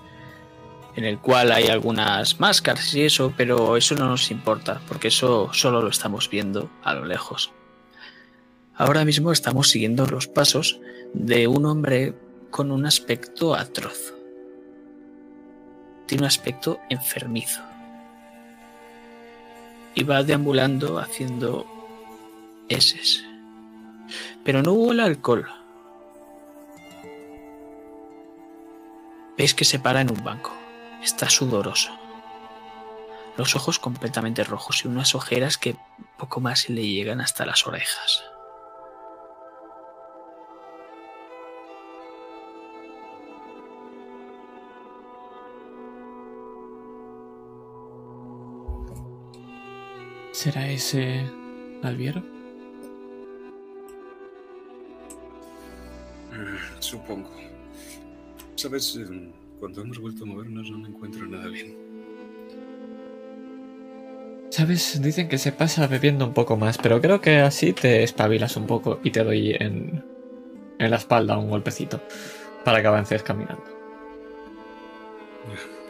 en 0.97 1.05
el 1.05 1.21
cual 1.21 1.53
hay 1.53 1.69
algunas 1.69 2.41
máscaras 2.41 2.93
y 2.95 3.05
eso, 3.05 3.33
pero 3.37 3.77
eso 3.77 3.95
no 3.95 4.09
nos 4.09 4.33
importa, 4.33 4.81
porque 4.89 5.09
eso 5.09 5.51
solo 5.53 5.81
lo 5.81 5.89
estamos 5.89 6.29
viendo 6.29 6.69
a 6.83 6.95
lo 6.95 7.05
lejos. 7.05 7.53
Ahora 8.81 9.05
mismo 9.05 9.31
estamos 9.31 9.69
siguiendo 9.69 10.07
los 10.07 10.27
pasos 10.27 10.81
de 11.13 11.47
un 11.47 11.67
hombre 11.67 12.15
con 12.51 12.73
un 12.73 12.87
aspecto 12.87 13.55
atroz. 13.55 14.15
Tiene 16.07 16.23
un 16.23 16.27
aspecto 16.27 16.81
enfermizo. 16.89 17.61
Y 19.95 20.03
va 20.05 20.23
deambulando 20.23 20.99
haciendo 20.99 21.67
eses. 22.71 23.23
Pero 24.45 24.63
no 24.63 24.73
hubo 24.73 24.93
el 24.93 25.01
alcohol. 25.01 25.47
Veis 29.37 29.53
que 29.53 29.67
se 29.67 29.79
para 29.79 30.01
en 30.01 30.11
un 30.11 30.25
banco. 30.25 30.55
Está 31.03 31.29
sudoroso. 31.29 31.91
Los 33.37 33.55
ojos 33.55 33.79
completamente 33.79 34.43
rojos 34.43 34.87
y 34.87 34.89
unas 34.89 35.15
ojeras 35.15 35.59
que 35.59 35.77
poco 36.17 36.41
más 36.41 36.71
le 36.71 36.89
llegan 36.89 37.21
hasta 37.21 37.45
las 37.45 37.67
orejas. 37.67 38.25
¿Será 50.41 50.67
ese 50.71 51.21
Alviero? 51.83 52.23
Mm, 56.33 56.57
Supongo. 56.79 57.29
Sabes, 58.55 58.99
cuando 59.59 59.83
hemos 59.83 59.99
vuelto 59.99 60.25
a 60.25 60.27
movernos 60.29 60.71
no 60.71 60.79
me 60.79 60.89
encuentro 60.89 61.27
nada 61.27 61.47
bien. 61.49 61.77
¿Sabes? 64.49 65.03
Dicen 65.03 65.29
que 65.29 65.37
se 65.37 65.53
pasa 65.53 65.87
bebiendo 65.87 66.25
un 66.25 66.33
poco 66.33 66.57
más, 66.57 66.79
pero 66.79 67.03
creo 67.03 67.21
que 67.21 67.41
así 67.41 67.75
te 67.75 68.03
espabilas 68.03 68.57
un 68.57 68.67
poco 68.67 68.99
y 69.05 69.11
te 69.11 69.23
doy 69.23 69.51
en, 69.51 70.03
en 70.79 70.91
la 70.91 70.97
espalda 70.97 71.37
un 71.37 71.51
golpecito 71.51 72.01
para 72.65 72.81
que 72.81 72.87
avances 72.89 73.23
caminando. 73.23 73.65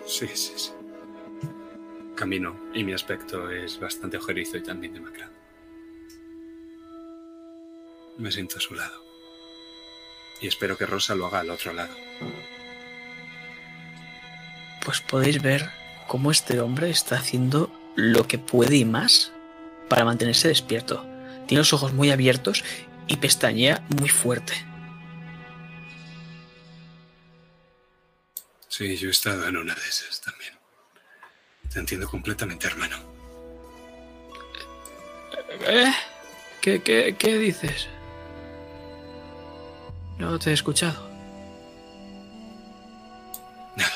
Sí, 0.06 0.26
sí, 0.34 0.54
sí. 0.56 0.72
Camino 2.20 2.54
y 2.74 2.84
mi 2.84 2.92
aspecto 2.92 3.48
es 3.50 3.80
bastante 3.80 4.18
ojerizo 4.18 4.58
y 4.58 4.62
también 4.62 4.92
demacrado. 4.92 5.32
Me 8.18 8.30
siento 8.30 8.58
a 8.58 8.60
su 8.60 8.74
lado. 8.74 9.02
Y 10.42 10.46
espero 10.46 10.76
que 10.76 10.84
Rosa 10.84 11.14
lo 11.14 11.24
haga 11.24 11.40
al 11.40 11.48
otro 11.48 11.72
lado. 11.72 11.96
Pues 14.84 15.00
podéis 15.00 15.40
ver 15.40 15.70
cómo 16.08 16.30
este 16.30 16.60
hombre 16.60 16.90
está 16.90 17.16
haciendo 17.16 17.72
lo 17.96 18.28
que 18.28 18.36
puede 18.36 18.76
y 18.76 18.84
más 18.84 19.32
para 19.88 20.04
mantenerse 20.04 20.48
despierto. 20.48 21.02
Tiene 21.46 21.60
los 21.60 21.72
ojos 21.72 21.94
muy 21.94 22.10
abiertos 22.10 22.64
y 23.06 23.16
pestañea 23.16 23.82
muy 23.98 24.10
fuerte. 24.10 24.52
Sí, 28.68 28.94
yo 28.98 29.08
he 29.08 29.10
estado 29.10 29.48
en 29.48 29.56
una 29.56 29.74
de 29.74 29.88
esas 29.88 30.20
también. 30.20 30.59
Te 31.72 31.78
entiendo 31.78 32.08
completamente, 32.08 32.66
hermano. 32.66 32.96
¿Eh? 35.66 35.92
¿Qué, 36.60 36.82
qué, 36.82 37.14
qué 37.18 37.38
dices? 37.38 37.88
No 40.18 40.38
te 40.38 40.50
he 40.50 40.52
escuchado. 40.52 41.08
Nada. 43.76 43.90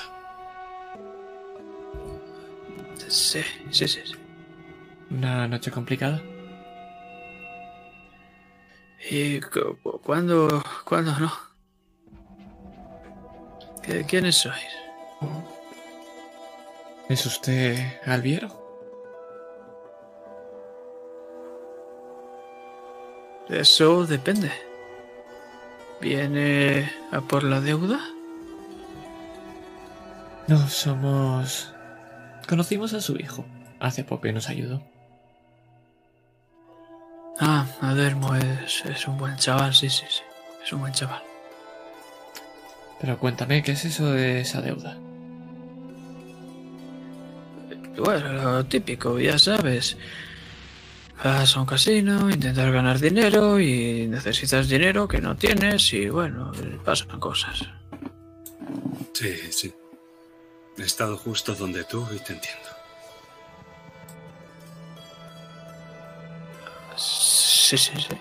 Sí, 3.08 3.42
sí, 3.70 3.88
sí. 3.88 4.00
¿Una 5.10 5.46
noche 5.48 5.70
complicada? 5.70 6.22
¿Y 9.10 9.40
cu- 9.40 9.76
cu- 9.82 10.00
cuándo, 10.00 10.62
cuándo 10.84 11.12
no? 11.18 11.32
¿Qué- 13.82 14.04
¿Quiénes 14.06 14.36
sois? 14.36 14.64
¿Es 17.08 17.26
usted 17.26 17.76
Alviero? 18.06 18.48
Eso 23.48 24.06
depende. 24.06 24.50
¿Viene 26.00 26.90
a 27.12 27.20
por 27.20 27.44
la 27.44 27.60
deuda? 27.60 28.00
No, 30.48 30.68
somos... 30.68 31.74
Conocimos 32.48 32.94
a 32.94 33.00
su 33.00 33.16
hijo 33.16 33.44
hace 33.80 34.04
poco 34.04 34.26
y 34.26 34.32
nos 34.32 34.48
ayudó. 34.48 34.82
Ah, 37.38 37.66
Adelmo 37.80 38.34
es, 38.34 38.84
es 38.86 39.08
un 39.08 39.18
buen 39.18 39.36
chaval, 39.36 39.74
sí, 39.74 39.90
sí, 39.90 40.04
sí. 40.08 40.22
Es 40.64 40.72
un 40.72 40.80
buen 40.80 40.92
chaval. 40.92 41.22
Pero 43.00 43.18
cuéntame, 43.18 43.62
¿qué 43.62 43.72
es 43.72 43.84
eso 43.84 44.10
de 44.12 44.40
esa 44.40 44.62
deuda? 44.62 44.96
Bueno, 47.96 48.32
lo 48.32 48.66
típico, 48.66 49.18
ya 49.18 49.38
sabes. 49.38 49.96
Vas 51.22 51.56
a 51.56 51.60
un 51.60 51.66
casino, 51.66 52.28
intentar 52.30 52.72
ganar 52.72 52.98
dinero 52.98 53.60
y 53.60 54.06
necesitas 54.08 54.68
dinero 54.68 55.06
que 55.06 55.20
no 55.20 55.36
tienes 55.36 55.92
y 55.92 56.08
bueno, 56.08 56.52
pasan 56.84 57.20
cosas. 57.20 57.62
Sí, 59.12 59.36
sí. 59.50 59.72
He 60.76 60.82
estado 60.82 61.16
justo 61.16 61.54
donde 61.54 61.84
tú 61.84 62.06
y 62.14 62.18
te 62.18 62.32
entiendo. 62.32 62.68
Sí, 66.96 67.78
sí, 67.78 67.92
sí. 67.96 68.16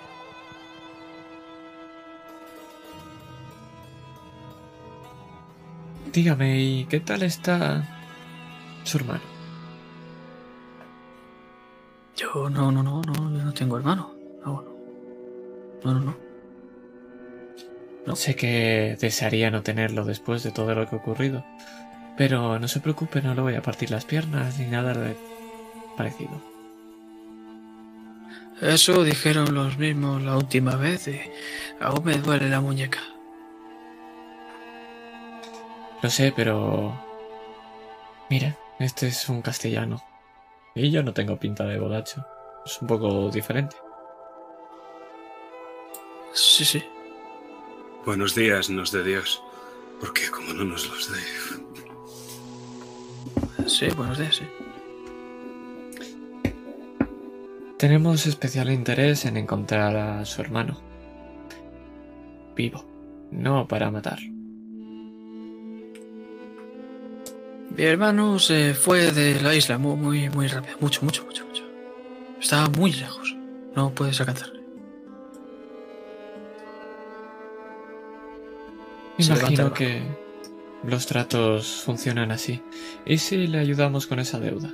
Dígame, 6.13 6.61
¿y 6.61 6.85
qué 6.85 6.99
tal 6.99 7.23
está 7.23 7.83
su 8.83 8.97
hermano? 8.97 9.32
Yo 12.23 12.49
no, 12.49 12.71
no, 12.71 12.81
no, 12.81 13.01
no, 13.01 13.13
yo 13.13 13.43
no 13.43 13.53
tengo 13.53 13.77
hermano. 13.77 14.15
No, 14.45 14.61
no. 14.61 14.73
No, 15.83 15.93
no, 15.93 15.99
no. 15.99 16.15
No. 18.05 18.15
Sé 18.15 18.35
que 18.35 18.97
desearía 18.99 19.51
no 19.51 19.61
tenerlo 19.61 20.05
después 20.05 20.41
de 20.43 20.51
todo 20.51 20.73
lo 20.73 20.87
que 20.87 20.95
ha 20.95 20.99
ocurrido, 20.99 21.43
pero 22.17 22.59
no 22.59 22.67
se 22.67 22.79
preocupe, 22.79 23.21
no 23.21 23.33
le 23.35 23.41
voy 23.41 23.55
a 23.55 23.61
partir 23.61 23.91
las 23.91 24.05
piernas 24.05 24.57
ni 24.57 24.67
nada 24.67 24.93
de 24.93 25.17
parecido. 25.97 26.41
Eso 28.61 29.03
dijeron 29.03 29.53
los 29.53 29.77
mismos 29.77 30.21
la 30.21 30.37
última 30.37 30.75
vez 30.75 31.09
y 31.09 31.19
aún 31.81 32.05
me 32.05 32.17
duele 32.17 32.49
la 32.49 32.61
muñeca. 32.61 32.99
Lo 36.01 36.09
sé, 36.09 36.31
pero... 36.33 36.97
Mira, 38.29 38.55
este 38.79 39.07
es 39.07 39.27
un 39.27 39.41
castellano. 39.41 40.01
Y 40.75 40.89
yo 40.89 41.03
no 41.03 41.13
tengo 41.13 41.37
pinta 41.37 41.65
de 41.65 41.79
bodacho. 41.79 42.25
Es 42.65 42.81
un 42.81 42.87
poco 42.87 43.29
diferente. 43.29 43.75
Sí, 46.33 46.65
sí. 46.65 46.83
Buenos 48.05 48.33
días, 48.33 48.69
nos 48.69 48.91
de 48.91 49.03
Dios. 49.03 49.41
Porque 49.99 50.29
como 50.31 50.53
no 50.53 50.63
nos 50.63 50.89
los 50.89 51.11
dé. 51.11 51.19
Sí, 53.69 53.87
buenos 53.95 54.17
días, 54.17 54.35
sí. 54.35 54.45
Tenemos 57.77 58.25
especial 58.25 58.71
interés 58.71 59.25
en 59.25 59.37
encontrar 59.37 59.95
a 59.95 60.25
su 60.25 60.41
hermano. 60.41 60.81
Vivo. 62.55 62.83
No 63.31 63.67
para 63.67 63.91
matarlo. 63.91 64.32
Mi 67.75 67.83
hermano 67.83 68.37
se 68.37 68.75
fue 68.75 69.11
de 69.11 69.41
la 69.41 69.55
isla 69.55 69.79
muy, 69.79 69.95
muy, 69.95 70.29
muy 70.29 70.47
rápido. 70.47 70.77
Mucho, 70.79 71.01
mucho, 71.01 71.25
mucho, 71.25 71.45
mucho. 71.45 71.63
Estaba 72.39 72.69
muy 72.69 72.91
lejos. 72.91 73.35
No 73.75 73.89
puedes 73.95 74.19
alcanzarle. 74.19 74.61
Imagino 79.17 79.73
que 79.73 80.03
los 80.83 81.05
tratos 81.07 81.81
funcionan 81.83 82.31
así. 82.31 82.61
¿Y 83.05 83.17
si 83.17 83.47
le 83.47 83.59
ayudamos 83.59 84.05
con 84.05 84.19
esa 84.19 84.39
deuda? 84.39 84.71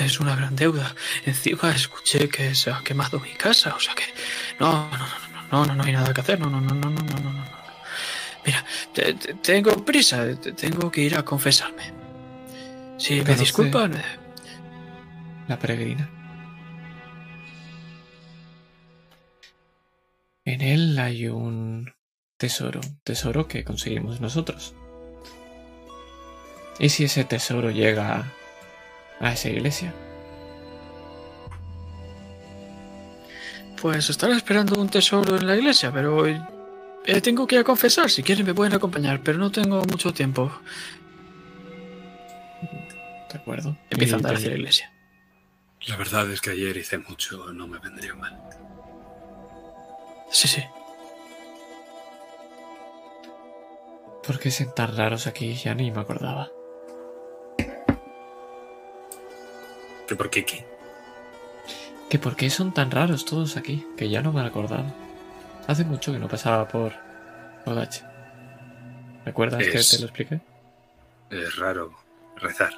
Es 0.00 0.20
una 0.20 0.36
gran 0.36 0.54
deuda. 0.54 0.94
Encima 1.24 1.70
escuché 1.72 2.28
que 2.28 2.54
se 2.54 2.70
ha 2.70 2.82
quemado 2.84 3.18
mi 3.18 3.32
casa, 3.32 3.74
o 3.74 3.80
sea 3.80 3.94
que. 3.96 4.04
No, 4.60 4.88
no, 4.90 4.98
no, 4.98 5.06
no, 5.32 5.42
no, 5.50 5.66
no, 5.66 5.74
no 5.74 5.82
hay 5.82 5.92
nada 5.92 6.14
que 6.14 6.20
hacer. 6.20 6.38
No, 6.38 6.48
no, 6.48 6.60
no, 6.60 6.74
no, 6.74 6.90
no, 6.90 7.02
no, 7.02 7.32
no. 7.32 7.57
Mira, 8.46 8.64
te- 8.92 9.14
te- 9.14 9.34
tengo 9.34 9.84
prisa, 9.84 10.24
te- 10.40 10.52
tengo 10.52 10.90
que 10.90 11.02
ir 11.02 11.16
a 11.16 11.24
confesarme. 11.24 11.92
Si 12.96 13.20
me 13.22 13.34
disculpan, 13.34 13.94
eh, 13.94 14.04
La 15.48 15.58
peregrina. 15.58 16.08
En 20.44 20.60
él 20.62 20.98
hay 20.98 21.26
un 21.28 21.92
tesoro, 22.38 22.80
tesoro 23.04 23.48
que 23.48 23.64
conseguimos 23.64 24.20
nosotros. 24.20 24.74
¿Y 26.78 26.88
si 26.90 27.04
ese 27.04 27.24
tesoro 27.24 27.70
llega 27.70 28.32
a 29.20 29.32
esa 29.32 29.48
iglesia? 29.50 29.92
pues 33.80 34.10
estaré 34.10 34.34
esperando 34.34 34.80
un 34.80 34.88
tesoro 34.88 35.36
en 35.36 35.46
la 35.46 35.54
iglesia, 35.56 35.92
pero 35.92 36.26
eh, 37.08 37.22
tengo 37.22 37.46
que 37.46 37.54
ir 37.54 37.62
a 37.62 37.64
confesar. 37.64 38.10
Si 38.10 38.22
quieren 38.22 38.44
me 38.44 38.52
pueden 38.52 38.74
acompañar, 38.74 39.22
pero 39.22 39.38
no 39.38 39.50
tengo 39.50 39.82
mucho 39.86 40.12
tiempo. 40.12 40.52
¿De 43.32 43.38
acuerdo? 43.38 43.78
Empieza 43.88 44.16
a 44.16 44.18
andar 44.18 44.34
hacia 44.34 44.50
la 44.50 44.56
iglesia. 44.56 44.92
La 45.86 45.96
verdad 45.96 46.30
es 46.30 46.42
que 46.42 46.50
ayer 46.50 46.76
hice 46.76 46.98
mucho, 46.98 47.50
no 47.54 47.66
me 47.66 47.78
vendría 47.78 48.14
mal. 48.14 48.38
Sí, 50.30 50.48
sí. 50.48 50.62
¿Por 54.26 54.38
qué 54.38 54.50
son 54.50 54.74
tan 54.74 54.94
raros 54.94 55.26
aquí? 55.26 55.54
Ya 55.54 55.74
ni 55.74 55.90
me 55.90 56.00
acordaba. 56.00 56.50
¿Que 60.06 60.14
por 60.14 60.28
qué 60.28 60.44
qué? 60.44 60.66
¿Que 62.10 62.18
por 62.18 62.36
qué 62.36 62.50
son 62.50 62.74
tan 62.74 62.90
raros 62.90 63.24
todos 63.24 63.56
aquí? 63.56 63.86
Que 63.96 64.10
ya 64.10 64.20
no 64.20 64.30
me 64.34 64.42
acordaba. 64.42 65.07
Hace 65.68 65.84
mucho 65.84 66.12
que 66.12 66.18
no 66.18 66.26
pasaba 66.28 66.66
por 66.66 66.92
Odache. 67.66 68.04
¿Recuerdas 69.24 69.62
que 69.62 69.76
Es- 69.78 69.90
te 69.90 69.98
lo 70.00 70.06
expliqué? 70.06 70.40
Es 71.30 71.56
raro 71.56 71.94
rezar. 72.36 72.72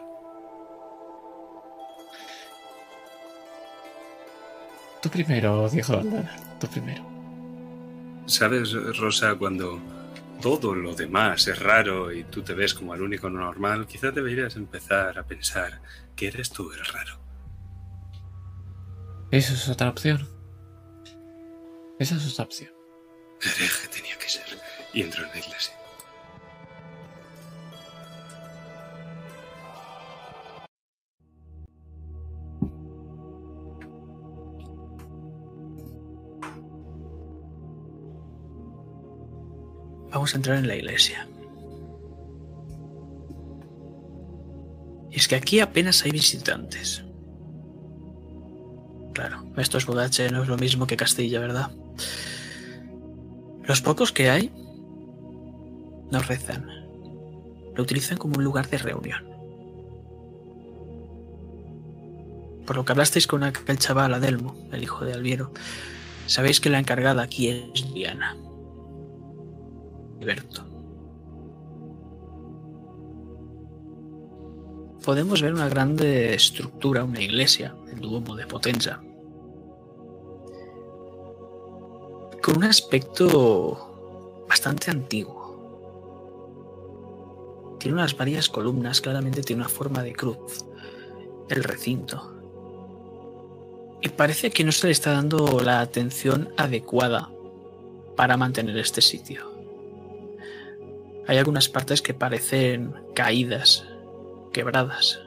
Tú 5.03 5.09
primero, 5.09 5.69
dijo 5.71 5.93
Aldana. 5.95 6.37
Tú 6.61 6.67
primero. 6.67 7.03
¿Sabes, 8.27 8.73
Rosa, 8.99 9.35
cuando 9.37 9.81
todo 10.43 10.75
lo 10.75 10.95
demás 10.95 11.47
es 11.49 11.59
raro 11.63 12.13
y 12.13 12.25
tú 12.25 12.43
te 12.43 12.55
ves 12.55 12.75
como 12.75 12.95
el 12.95 13.03
único 13.03 13.31
normal, 13.31 13.87
quizás 13.87 14.15
deberías 14.15 14.57
empezar 14.57 15.19
a 15.19 15.23
pensar 15.23 15.81
que 16.17 16.29
eres 16.29 16.51
tú 16.51 16.71
el 16.73 16.85
raro. 16.85 17.19
Eso 19.31 19.55
es 19.55 19.69
otra 19.69 19.89
opción. 19.89 20.29
Esa 21.99 22.17
es 22.17 22.33
otra 22.33 22.45
opción. 22.45 22.71
Hereje 23.43 23.89
tenía 23.89 24.19
que 24.19 24.29
ser. 24.29 24.45
Y 24.93 25.03
entró 25.03 25.25
en 25.25 25.31
la 25.31 25.39
iglesia. 25.39 25.75
Vamos 40.13 40.35
a 40.35 40.37
entrar 40.37 40.59
en 40.59 40.67
la 40.67 40.77
iglesia. 40.77 41.27
Es 45.13 45.29
que 45.29 45.37
aquí 45.37 45.61
apenas 45.61 46.05
hay 46.05 46.11
visitantes. 46.11 47.05
Claro, 49.15 49.47
esto 49.57 49.79
es 49.79 49.87
Bodache, 49.87 50.31
no 50.31 50.43
es 50.43 50.49
lo 50.49 50.57
mismo 50.57 50.87
que 50.87 50.97
Castilla, 50.97 51.41
¿verdad? 51.41 51.71
Los 53.71 53.83
pocos 53.83 54.11
que 54.11 54.29
hay 54.29 54.51
no 56.11 56.19
rezan. 56.19 56.67
Lo 57.77 57.85
utilizan 57.85 58.19
como 58.19 58.37
un 58.37 58.43
lugar 58.43 58.69
de 58.69 58.79
reunión. 58.79 59.25
Por 62.67 62.75
lo 62.75 62.85
que 62.85 62.91
hablasteis 62.91 63.29
con 63.29 63.45
aquel 63.45 63.79
chaval 63.79 64.13
Adelmo, 64.13 64.57
el 64.73 64.83
hijo 64.83 65.05
de 65.05 65.13
Alviero, 65.13 65.53
sabéis 66.27 66.61
que 66.61 66.69
la 66.69 66.81
encargada 66.81 67.23
aquí 67.23 67.47
es 67.47 67.95
Diana. 67.95 68.37
Alberto. 70.21 70.67
Podemos 75.05 75.43
ver 75.43 75.55
una 75.55 75.69
grande 75.69 76.35
estructura, 76.35 77.05
una 77.05 77.21
iglesia, 77.21 77.77
el 77.93 78.01
Duomo 78.01 78.35
de 78.35 78.49
Potenza, 78.49 79.01
con 82.43 82.57
un 82.57 82.65
aspecto 82.65 84.45
bastante 84.49 84.91
antiguo. 84.91 85.41
Tiene 87.79 87.95
unas 87.95 88.17
varias 88.17 88.49
columnas, 88.49 89.01
claramente 89.01 89.43
tiene 89.43 89.63
una 89.63 89.69
forma 89.69 90.03
de 90.03 90.13
cruz, 90.13 90.65
el 91.49 91.65
recinto. 91.65 92.35
Y 94.03 94.09
parece 94.11 94.51
que 94.51 94.65
no 94.65 94.73
se 94.73 94.87
le 94.87 94.93
está 94.93 95.13
dando 95.13 95.61
la 95.61 95.81
atención 95.81 96.53
adecuada 96.57 97.31
para 98.17 98.37
mantener 98.37 98.77
este 98.79 99.01
sitio. 99.01 99.51
Hay 101.27 101.39
algunas 101.39 101.69
partes 101.69 102.03
que 102.03 102.15
parecen 102.15 102.95
caídas, 103.15 103.85
quebradas. 104.53 105.21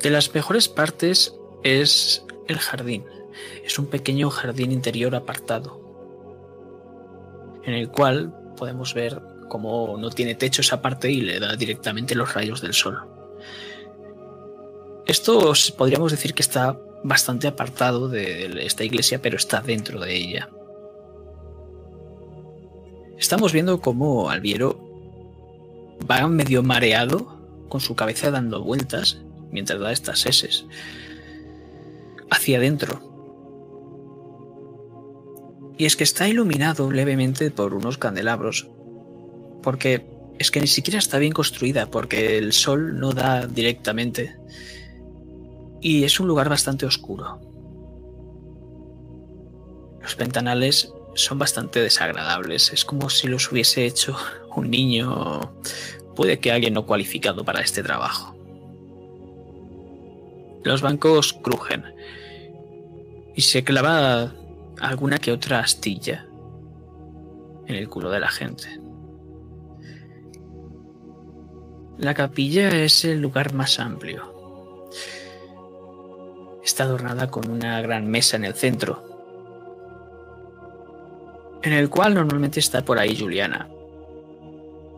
De 0.00 0.10
las 0.10 0.34
mejores 0.34 0.68
partes 0.68 1.36
es 1.62 2.24
el 2.48 2.58
jardín. 2.58 3.04
Es 3.64 3.78
un 3.78 3.86
pequeño 3.86 4.30
jardín 4.30 4.72
interior 4.72 5.14
apartado, 5.14 5.80
en 7.64 7.74
el 7.74 7.88
cual 7.88 8.34
podemos 8.56 8.94
ver 8.94 9.20
cómo 9.48 9.96
no 9.98 10.10
tiene 10.10 10.34
techo 10.34 10.62
esa 10.62 10.80
parte 10.80 11.10
y 11.10 11.20
le 11.20 11.38
da 11.38 11.56
directamente 11.56 12.14
los 12.14 12.34
rayos 12.34 12.60
del 12.60 12.74
sol. 12.74 13.06
Esto 15.06 15.52
podríamos 15.76 16.12
decir 16.12 16.32
que 16.32 16.42
está 16.42 16.78
bastante 17.04 17.48
apartado 17.48 18.08
de 18.08 18.64
esta 18.64 18.84
iglesia, 18.84 19.20
pero 19.20 19.36
está 19.36 19.60
dentro 19.60 20.00
de 20.00 20.14
ella. 20.14 20.48
Estamos 23.18 23.52
viendo 23.52 23.80
cómo 23.80 24.30
Alviero 24.30 24.92
va 26.10 26.26
medio 26.28 26.62
mareado, 26.62 27.38
con 27.68 27.80
su 27.80 27.94
cabeza 27.94 28.30
dando 28.30 28.62
vueltas, 28.62 29.18
mientras 29.50 29.80
da 29.80 29.92
estas 29.92 30.18
seses, 30.18 30.66
hacia 32.30 32.58
adentro. 32.58 33.11
Y 35.82 35.86
es 35.86 35.96
que 35.96 36.04
está 36.04 36.28
iluminado 36.28 36.92
levemente 36.92 37.50
por 37.50 37.74
unos 37.74 37.98
candelabros, 37.98 38.68
porque 39.64 40.06
es 40.38 40.52
que 40.52 40.60
ni 40.60 40.68
siquiera 40.68 41.00
está 41.00 41.18
bien 41.18 41.32
construida, 41.32 41.90
porque 41.90 42.38
el 42.38 42.52
sol 42.52 43.00
no 43.00 43.10
da 43.10 43.48
directamente 43.48 44.36
y 45.80 46.04
es 46.04 46.20
un 46.20 46.28
lugar 46.28 46.48
bastante 46.48 46.86
oscuro. 46.86 47.40
Los 50.00 50.16
ventanales 50.16 50.92
son 51.16 51.40
bastante 51.40 51.80
desagradables, 51.80 52.72
es 52.72 52.84
como 52.84 53.10
si 53.10 53.26
los 53.26 53.50
hubiese 53.50 53.84
hecho 53.84 54.16
un 54.54 54.70
niño, 54.70 55.52
puede 56.14 56.38
que 56.38 56.52
alguien 56.52 56.74
no 56.74 56.86
cualificado 56.86 57.44
para 57.44 57.60
este 57.60 57.82
trabajo. 57.82 58.36
Los 60.62 60.80
bancos 60.80 61.32
crujen 61.32 61.82
y 63.34 63.40
se 63.40 63.64
clava 63.64 64.32
alguna 64.82 65.18
que 65.18 65.30
otra 65.30 65.60
astilla 65.60 66.26
en 67.66 67.76
el 67.76 67.88
culo 67.88 68.10
de 68.10 68.20
la 68.20 68.28
gente. 68.28 68.80
La 71.98 72.14
capilla 72.14 72.68
es 72.70 73.04
el 73.04 73.20
lugar 73.20 73.54
más 73.54 73.78
amplio. 73.78 74.90
Está 76.64 76.84
adornada 76.84 77.30
con 77.30 77.48
una 77.48 77.80
gran 77.80 78.08
mesa 78.08 78.36
en 78.36 78.44
el 78.44 78.54
centro, 78.54 79.04
en 81.62 81.72
el 81.72 81.88
cual 81.88 82.14
normalmente 82.14 82.58
está 82.58 82.84
por 82.84 82.98
ahí 82.98 83.16
Juliana. 83.16 83.68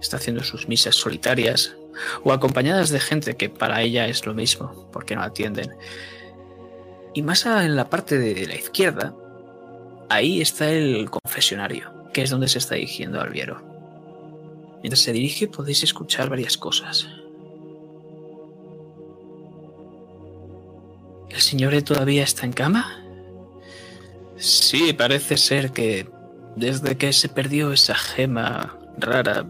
Está 0.01 0.17
haciendo 0.17 0.43
sus 0.43 0.67
misas 0.67 0.95
solitarias 0.95 1.77
o 2.23 2.33
acompañadas 2.33 2.89
de 2.89 3.01
gente 3.01 3.37
que 3.37 3.51
para 3.51 3.83
ella 3.83 4.07
es 4.07 4.25
lo 4.25 4.33
mismo, 4.33 4.89
porque 4.93 5.15
no 5.15 5.23
atienden. 5.23 5.77
Y 7.13 7.23
más 7.23 7.45
en 7.45 7.77
la 7.77 7.91
parte 7.91 8.19
de 8.19 8.47
la 8.47 8.55
izquierda, 8.55 9.15
ahí 10.15 10.41
está 10.41 10.71
el 10.71 11.11
confesionario, 11.11 11.93
que 12.13 12.23
es 12.23 12.31
donde 12.31 12.49
se 12.49 12.59
está 12.59 12.77
dirigiendo 12.77 13.21
Alviero. 13.21 13.63
Mientras 14.83 15.01
se 15.01 15.13
dirige 15.13 15.49
podéis 15.49 15.83
escuchar 15.83 16.29
varias 16.29 16.57
cosas. 16.57 17.09
¿El 21.31 21.41
señor 21.41 21.81
todavía 21.83 22.23
está 22.23 22.47
en 22.47 22.53
cama? 22.53 23.05
Sí, 24.37 24.93
parece 24.93 25.37
ser 25.37 25.73
que 25.73 26.09
desde 26.55 26.97
que 26.97 27.13
se 27.13 27.29
perdió 27.29 27.73
esa 27.73 27.95
gema 27.95 28.79
rara, 28.99 29.47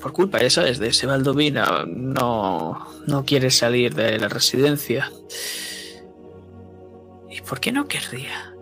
por 0.00 0.12
culpa, 0.12 0.40
ya 0.42 0.50
sabes, 0.50 0.78
de 0.78 0.88
ese 0.88 1.06
Baldovina, 1.06 1.84
no, 1.86 2.86
no 3.06 3.24
quiere 3.24 3.50
salir 3.50 3.94
de 3.94 4.18
la 4.18 4.28
residencia. 4.28 5.10
¿Y 7.42 7.48
por 7.48 7.60
qué 7.60 7.72
no 7.72 7.88
querría? 7.88 8.54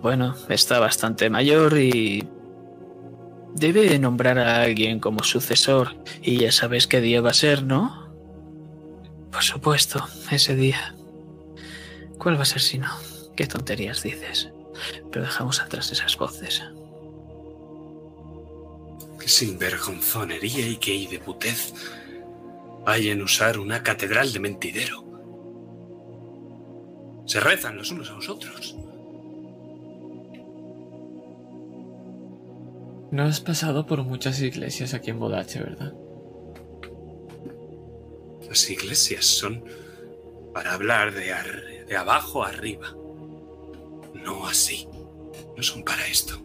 Bueno, 0.00 0.34
está 0.48 0.78
bastante 0.78 1.28
mayor 1.28 1.76
y 1.78 2.26
debe 3.54 3.98
nombrar 3.98 4.38
a 4.38 4.62
alguien 4.62 5.00
como 5.00 5.22
sucesor. 5.22 5.96
Y 6.22 6.38
ya 6.38 6.52
sabes 6.52 6.86
qué 6.86 7.00
día 7.00 7.20
va 7.20 7.30
a 7.30 7.34
ser, 7.34 7.62
¿no? 7.62 8.10
Por 9.30 9.42
supuesto, 9.42 10.06
ese 10.30 10.56
día. 10.56 10.94
¿Cuál 12.18 12.38
va 12.38 12.42
a 12.42 12.46
ser 12.46 12.62
si 12.62 12.78
no? 12.78 12.88
¿Qué 13.36 13.46
tonterías 13.46 14.02
dices? 14.02 14.48
Pero 15.10 15.24
dejamos 15.24 15.60
atrás 15.60 15.92
esas 15.92 16.16
voces. 16.16 16.62
Qué 19.20 19.28
sinvergonzonería 19.28 20.66
y 20.68 20.76
qué 20.76 21.06
de 21.10 21.18
putez 21.18 21.74
vayan 22.84 23.20
a 23.20 23.24
usar 23.24 23.58
una 23.58 23.82
catedral 23.82 24.32
de 24.32 24.40
mentidero. 24.40 25.04
Se 27.26 27.40
rezan 27.40 27.76
los 27.76 27.90
unos 27.90 28.10
a 28.10 28.14
los 28.14 28.28
otros. 28.28 28.76
No 33.10 33.24
has 33.24 33.40
pasado 33.40 33.86
por 33.86 34.02
muchas 34.02 34.40
iglesias 34.40 34.94
aquí 34.94 35.10
en 35.10 35.18
Bodache, 35.18 35.60
¿verdad? 35.60 35.92
Las 38.48 38.70
iglesias 38.70 39.24
son 39.24 39.64
para 40.54 40.74
hablar 40.74 41.12
de, 41.12 41.84
de 41.86 41.96
abajo 41.96 42.44
arriba. 42.44 42.94
No 44.14 44.46
así. 44.46 44.88
No 45.56 45.62
son 45.62 45.82
para 45.82 46.06
esto. 46.06 46.38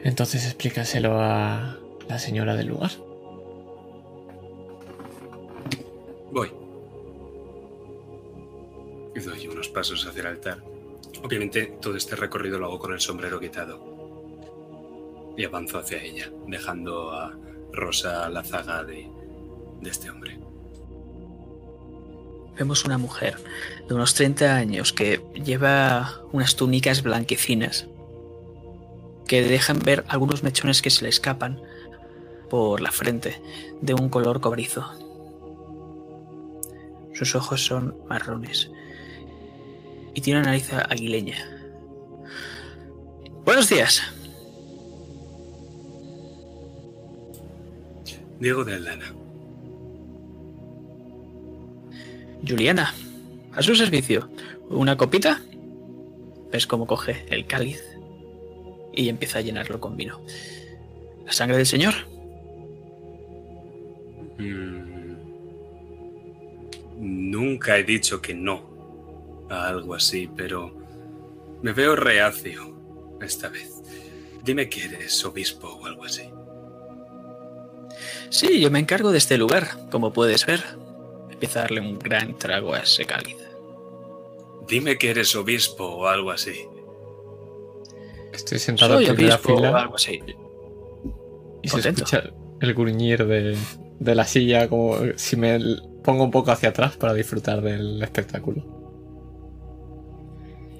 Entonces 0.00 0.44
explícaselo 0.44 1.20
a 1.20 1.78
la 2.08 2.18
señora 2.18 2.54
del 2.54 2.68
lugar. 2.68 2.90
Voy. 6.30 6.57
Doy 9.24 9.48
unos 9.48 9.68
pasos 9.68 10.06
hacia 10.06 10.20
el 10.20 10.26
altar. 10.26 10.62
Obviamente 11.22 11.78
todo 11.80 11.96
este 11.96 12.14
recorrido 12.14 12.58
lo 12.58 12.66
hago 12.66 12.78
con 12.78 12.92
el 12.92 13.00
sombrero 13.00 13.40
quitado. 13.40 15.34
Y 15.36 15.44
avanzo 15.44 15.78
hacia 15.78 16.02
ella, 16.02 16.30
dejando 16.46 17.10
a 17.10 17.36
Rosa 17.72 18.28
la 18.28 18.44
zaga 18.44 18.84
de, 18.84 19.08
de 19.80 19.90
este 19.90 20.10
hombre. 20.10 20.38
Vemos 22.56 22.84
una 22.84 22.98
mujer 22.98 23.36
de 23.88 23.94
unos 23.94 24.14
30 24.14 24.54
años 24.54 24.92
que 24.92 25.20
lleva 25.34 26.22
unas 26.32 26.56
túnicas 26.56 27.02
blanquecinas 27.02 27.86
que 29.26 29.42
dejan 29.42 29.80
ver 29.80 30.04
algunos 30.08 30.42
mechones 30.42 30.80
que 30.80 30.90
se 30.90 31.04
le 31.04 31.10
escapan 31.10 31.60
por 32.50 32.80
la 32.80 32.90
frente 32.90 33.40
de 33.80 33.94
un 33.94 34.08
color 34.08 34.40
cobrizo. 34.40 34.90
Sus 37.14 37.34
ojos 37.34 37.64
son 37.64 37.96
marrones 38.08 38.70
y 40.18 40.20
tiene 40.20 40.40
una 40.40 40.48
nariz 40.48 40.72
aguileña. 40.72 41.36
Buenos 43.44 43.68
días. 43.68 44.02
Diego 48.40 48.64
de 48.64 48.74
Aldana. 48.74 49.14
Juliana, 52.44 52.92
a 53.52 53.62
su 53.62 53.76
servicio. 53.76 54.28
¿Una 54.68 54.96
copita? 54.96 55.40
Ves 56.50 56.66
cómo 56.66 56.88
coge 56.88 57.24
el 57.30 57.46
cáliz 57.46 57.80
y 58.92 59.08
empieza 59.10 59.38
a 59.38 59.42
llenarlo 59.42 59.78
con 59.78 59.96
vino. 59.96 60.20
¿La 61.26 61.32
sangre 61.32 61.58
del 61.58 61.66
Señor? 61.66 61.94
Mm. 64.38 65.14
Nunca 67.30 67.78
he 67.78 67.84
dicho 67.84 68.20
que 68.20 68.34
no 68.34 68.77
a 69.48 69.68
algo 69.68 69.94
así, 69.94 70.28
pero 70.36 70.74
me 71.62 71.72
veo 71.72 71.96
reacio 71.96 72.74
esta 73.20 73.48
vez. 73.48 73.82
Dime 74.44 74.68
que 74.68 74.84
eres 74.84 75.24
obispo 75.24 75.68
o 75.68 75.86
algo 75.86 76.04
así. 76.04 76.30
Sí, 78.30 78.60
yo 78.60 78.70
me 78.70 78.78
encargo 78.78 79.10
de 79.10 79.18
este 79.18 79.38
lugar, 79.38 79.88
como 79.90 80.12
puedes 80.12 80.46
ver 80.46 80.62
empieza 81.38 81.60
a 81.60 81.62
darle 81.62 81.80
un 81.80 82.00
gran 82.00 82.36
trago 82.36 82.74
a 82.74 82.80
ese 82.80 83.04
cáliz. 83.04 83.36
Dime 84.66 84.98
que 84.98 85.10
eres 85.10 85.36
obispo 85.36 85.84
o 85.84 86.06
algo 86.08 86.32
así. 86.32 86.66
Estoy 88.32 88.58
sentado 88.58 88.98
en 88.98 89.14
primera 89.14 89.38
fila. 89.38 89.70
O 89.70 89.76
algo 89.76 89.94
así. 89.94 90.20
Y 91.62 91.68
se 91.68 91.88
escucha 91.88 92.24
el 92.60 92.74
gruñir 92.74 93.24
de, 93.24 93.56
de 94.00 94.14
la 94.16 94.24
silla 94.24 94.68
como 94.68 94.96
si 95.14 95.36
me 95.36 95.60
pongo 96.02 96.24
un 96.24 96.32
poco 96.32 96.50
hacia 96.50 96.70
atrás 96.70 96.96
para 96.96 97.14
disfrutar 97.14 97.62
del 97.62 98.02
espectáculo. 98.02 98.77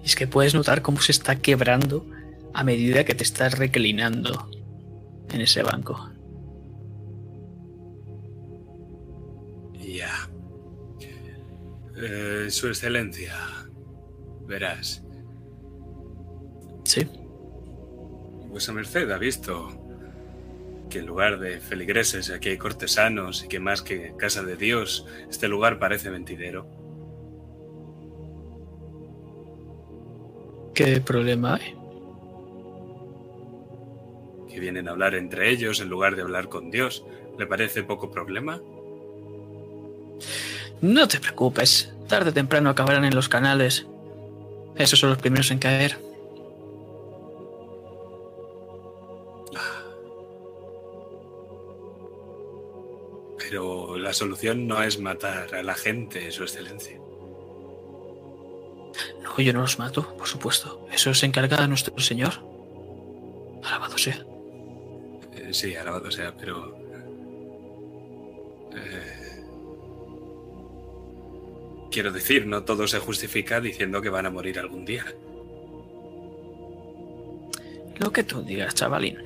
Es 0.08 0.16
que 0.16 0.26
puedes 0.26 0.54
notar 0.54 0.80
cómo 0.80 1.02
se 1.02 1.12
está 1.12 1.36
quebrando 1.36 2.06
a 2.54 2.64
medida 2.64 3.04
que 3.04 3.14
te 3.14 3.24
estás 3.24 3.58
reclinando 3.58 4.48
en 5.30 5.42
ese 5.42 5.62
banco. 5.62 6.10
Ya. 9.74 10.30
Eh, 11.94 12.46
su 12.48 12.68
excelencia, 12.68 13.34
verás. 14.46 15.04
Sí. 16.84 17.06
Vuesa 18.48 18.72
merced 18.72 19.10
ha 19.10 19.18
visto 19.18 19.68
que 20.88 21.00
en 21.00 21.06
lugar 21.06 21.38
de 21.38 21.60
feligreses 21.60 22.30
aquí 22.30 22.48
hay 22.48 22.56
cortesanos 22.56 23.44
y 23.44 23.48
que 23.48 23.60
más 23.60 23.82
que 23.82 24.14
casa 24.16 24.42
de 24.42 24.56
Dios, 24.56 25.04
este 25.28 25.48
lugar 25.48 25.78
parece 25.78 26.08
mentidero. 26.10 26.77
¿Qué 30.78 31.00
problema 31.00 31.56
hay? 31.56 31.74
Que 34.48 34.60
vienen 34.60 34.86
a 34.86 34.92
hablar 34.92 35.16
entre 35.16 35.50
ellos 35.50 35.80
en 35.80 35.88
lugar 35.88 36.14
de 36.14 36.22
hablar 36.22 36.48
con 36.48 36.70
Dios. 36.70 37.04
¿Le 37.36 37.48
parece 37.48 37.82
poco 37.82 38.12
problema? 38.12 38.60
No 40.80 41.08
te 41.08 41.18
preocupes. 41.18 41.92
Tarde 42.06 42.30
o 42.30 42.32
temprano 42.32 42.70
acabarán 42.70 43.04
en 43.04 43.12
los 43.12 43.28
canales. 43.28 43.88
Esos 44.76 45.00
son 45.00 45.10
los 45.10 45.18
primeros 45.18 45.50
en 45.50 45.58
caer. 45.58 45.98
Pero 53.36 53.98
la 53.98 54.12
solución 54.12 54.68
no 54.68 54.80
es 54.80 55.00
matar 55.00 55.56
a 55.56 55.64
la 55.64 55.74
gente, 55.74 56.30
Su 56.30 56.44
Excelencia. 56.44 57.00
No, 59.22 59.38
yo 59.42 59.52
no 59.52 59.60
los 59.60 59.78
mato, 59.78 60.16
por 60.16 60.26
supuesto. 60.26 60.86
Eso 60.92 61.14
se 61.14 61.26
encarga 61.26 61.66
nuestro 61.66 61.98
Señor. 61.98 62.34
Alabado 63.64 63.98
sea. 63.98 64.24
Eh, 65.34 65.48
sí, 65.52 65.74
alabado 65.76 66.10
sea, 66.10 66.34
pero... 66.36 66.76
eh, 68.74 69.14
Quiero 71.90 72.12
decir, 72.12 72.46
no 72.46 72.64
todo 72.64 72.86
se 72.86 72.98
justifica 72.98 73.60
diciendo 73.60 74.02
que 74.02 74.10
van 74.10 74.26
a 74.26 74.30
morir 74.30 74.58
algún 74.58 74.84
día. 74.84 75.04
Lo 77.98 78.12
que 78.12 78.22
tú 78.22 78.42
digas, 78.42 78.74
chavalín. 78.74 79.18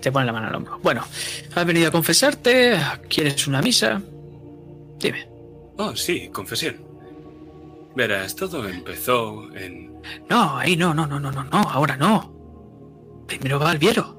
Te 0.00 0.10
pone 0.10 0.26
la 0.26 0.32
mano 0.32 0.48
al 0.48 0.54
hombro. 0.56 0.78
Bueno, 0.82 1.04
has 1.54 1.66
venido 1.66 1.88
a 1.88 1.92
confesarte. 1.92 2.76
¿Quieres 3.08 3.46
una 3.46 3.62
misa? 3.62 4.00
Dime. 4.98 5.28
Oh, 5.76 5.94
sí, 5.94 6.28
confesión. 6.32 6.85
Verás, 7.96 8.36
todo 8.36 8.68
empezó 8.68 9.50
en... 9.56 9.94
No, 10.28 10.56
ahí 10.58 10.76
no, 10.76 10.92
no, 10.92 11.06
no, 11.06 11.18
no, 11.18 11.32
no, 11.32 11.42
no, 11.44 11.58
ahora 11.62 11.96
no. 11.96 13.24
Primero 13.26 13.58
va 13.58 13.70
Alviero. 13.70 14.14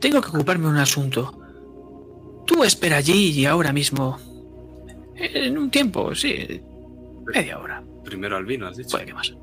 Tengo 0.00 0.20
que 0.20 0.28
ocuparme 0.28 0.66
de 0.66 0.70
un 0.70 0.76
asunto. 0.76 1.40
Tú 2.46 2.62
espera 2.62 2.98
allí 2.98 3.30
y 3.40 3.46
ahora 3.46 3.72
mismo. 3.72 4.16
En 5.16 5.58
un 5.58 5.70
tiempo, 5.70 6.14
sí. 6.14 6.62
Media 7.34 7.58
hora. 7.58 7.82
Primero 8.04 8.36
al 8.36 8.44
vino, 8.46 8.68
has 8.68 8.76
dicho. 8.76 8.90
Puede 8.90 9.06
que 9.06 9.14
más. 9.14 9.34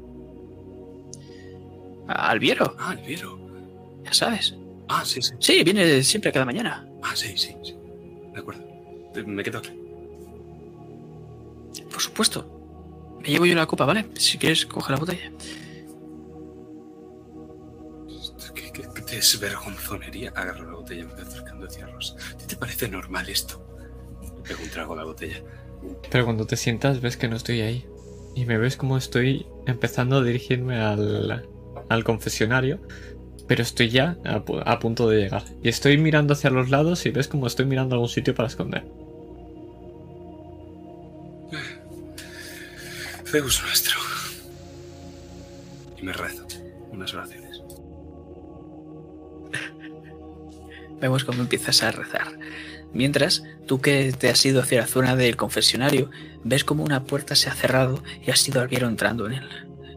Alviero, 2.08 2.76
Ah, 2.80 2.94
Elviro. 2.94 3.38
ya 4.04 4.14
sabes. 4.14 4.56
Ah, 4.88 5.04
sí, 5.04 5.22
sí. 5.22 5.34
Sí, 5.40 5.64
viene 5.64 6.02
siempre 6.04 6.32
cada 6.32 6.46
mañana. 6.46 6.88
Ah, 7.04 7.16
sí, 7.16 7.36
sí, 7.38 7.54
sí. 7.64 7.76
De 8.34 8.40
acuerdo. 8.40 8.64
Me 9.26 9.44
quedo 9.44 9.58
aquí. 9.60 9.72
Por 11.84 12.02
supuesto. 12.02 12.52
Me 13.22 13.30
llevo 13.30 13.46
yo 13.46 13.56
la 13.56 13.66
copa, 13.66 13.86
¿vale? 13.86 14.08
Si 14.16 14.38
quieres, 14.38 14.66
coge 14.66 14.94
la 14.94 15.00
botella. 15.00 15.32
¿Qué, 18.54 18.72
qué, 18.72 18.84
qué 18.94 19.16
desvergonzonería? 19.16 20.32
Agarro 20.36 20.70
la 20.70 20.78
botella 20.78 21.02
y 21.02 21.06
me 21.06 21.14
voy 21.14 21.24
acercando 21.24 21.66
hacia 21.66 21.88
Rosa. 21.88 22.16
¿A 22.34 22.38
ti 22.38 22.46
te 22.46 22.56
parece 22.56 22.88
normal 22.88 23.28
esto? 23.30 23.66
Le 24.22 24.42
pego 24.42 24.64
un 24.64 24.70
trago 24.70 24.94
a 24.94 24.98
la 24.98 25.04
botella. 25.06 25.44
Pero 26.10 26.26
cuando 26.26 26.46
te 26.46 26.56
sientas 26.56 27.02
ves 27.02 27.18
que 27.18 27.28
no 27.28 27.36
estoy 27.36 27.62
ahí. 27.62 27.86
Y 28.36 28.46
me 28.46 28.58
ves 28.58 28.78
como 28.78 28.98
estoy 28.98 29.48
empezando 29.66 30.18
a 30.18 30.24
dirigirme 30.24 30.80
al, 30.80 31.50
al 31.90 32.04
confesionario. 32.04 32.82
Pero 33.48 33.64
estoy 33.64 33.90
ya 33.90 34.18
a, 34.26 34.44
a 34.66 34.80
punto 34.80 35.10
de 35.10 35.22
llegar. 35.22 35.44
Y 35.64 35.70
estoy 35.70 35.98
mirando 35.98 36.34
hacia 36.34 36.50
los 36.50 36.70
lados 36.70 37.06
y 37.06 37.12
ves 37.12 37.28
como 37.28 37.48
estoy 37.48 37.66
mirando 37.66 37.96
a 37.96 37.98
algún 37.98 38.10
sitio 38.10 38.36
para 38.36 38.48
esconder. 38.48 38.86
Zeus 43.26 43.62
nuestro. 43.64 44.00
Y 45.98 46.04
me 46.04 46.14
rezo 46.14 46.46
unas 46.92 47.14
oraciones. 47.14 47.62
Vemos 51.02 51.26
cómo 51.26 51.42
empiezas 51.42 51.84
a 51.84 51.92
rezar. 51.92 52.40
Mientras, 52.94 53.44
tú 53.66 53.82
que 53.82 54.14
te 54.14 54.30
has 54.30 54.46
ido 54.46 54.62
hacia 54.62 54.82
la 54.82 54.88
zona 54.88 55.16
del 55.16 55.36
confesionario, 55.36 56.10
ves 56.44 56.64
como 56.64 56.84
una 56.84 57.04
puerta 57.04 57.36
se 57.36 57.50
ha 57.50 57.54
cerrado 57.54 58.02
y 58.26 58.32
has 58.32 58.48
ido 58.48 58.62
Alviero 58.62 58.88
entrando 58.88 59.28
en 59.28 59.34
él. 59.34 59.50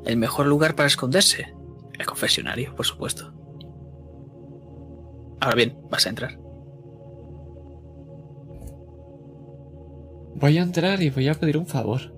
El 0.05 0.16
mejor 0.16 0.47
lugar 0.47 0.74
para 0.74 0.89
esconderse, 0.89 1.55
el 1.99 2.07
confesionario, 2.07 2.74
por 2.74 2.87
supuesto. 2.87 3.33
Ahora 5.41 5.55
bien, 5.55 5.79
vas 5.91 6.07
a 6.07 6.09
entrar. 6.09 6.39
Voy 10.35 10.59
a 10.59 10.62
entrar 10.62 11.03
y 11.03 11.11
voy 11.11 11.29
a 11.29 11.35
pedir 11.35 11.59
un 11.59 11.66
favor. 11.66 12.18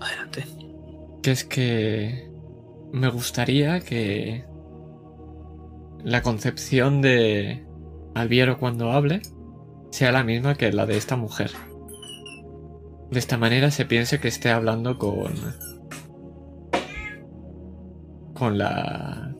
Adelante. 0.00 0.44
Que 1.22 1.30
es 1.30 1.44
que 1.44 2.30
me 2.92 3.08
gustaría 3.08 3.80
que 3.80 4.44
la 6.04 6.22
concepción 6.22 7.02
de 7.02 7.66
Alviero 8.14 8.58
cuando 8.58 8.92
hable 8.92 9.22
sea 9.90 10.12
la 10.12 10.24
misma 10.24 10.54
que 10.54 10.72
la 10.72 10.86
de 10.86 10.96
esta 10.96 11.16
mujer. 11.16 11.50
De 13.10 13.18
esta 13.18 13.38
manera 13.38 13.70
se 13.70 13.86
piense 13.86 14.20
que 14.20 14.28
esté 14.28 14.50
hablando 14.50 14.98
con 14.98 15.34
con 18.34 18.58
la 18.58 19.34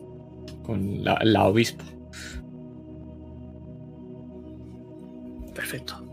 con 0.63 1.03
la, 1.03 1.19
la 1.23 1.45
obispo. 1.45 1.83
Perfecto. 5.53 6.08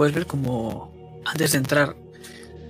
Puedes 0.00 0.14
ver 0.14 0.26
como 0.26 1.20
antes 1.26 1.52
de 1.52 1.58
entrar 1.58 1.94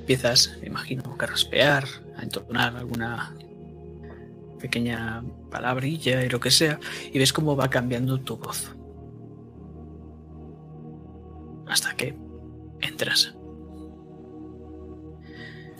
empiezas, 0.00 0.58
me 0.60 0.66
imagino, 0.66 1.12
a 1.12 1.16
carraspear, 1.16 1.84
a 2.16 2.24
entonar 2.24 2.74
alguna 2.74 3.36
pequeña 4.58 5.22
palabrilla 5.48 6.24
y 6.24 6.28
lo 6.28 6.40
que 6.40 6.50
sea, 6.50 6.80
y 7.12 7.16
ves 7.20 7.32
cómo 7.32 7.54
va 7.54 7.70
cambiando 7.70 8.18
tu 8.18 8.36
voz. 8.36 8.74
Hasta 11.68 11.94
que 11.94 12.16
entras. 12.80 13.32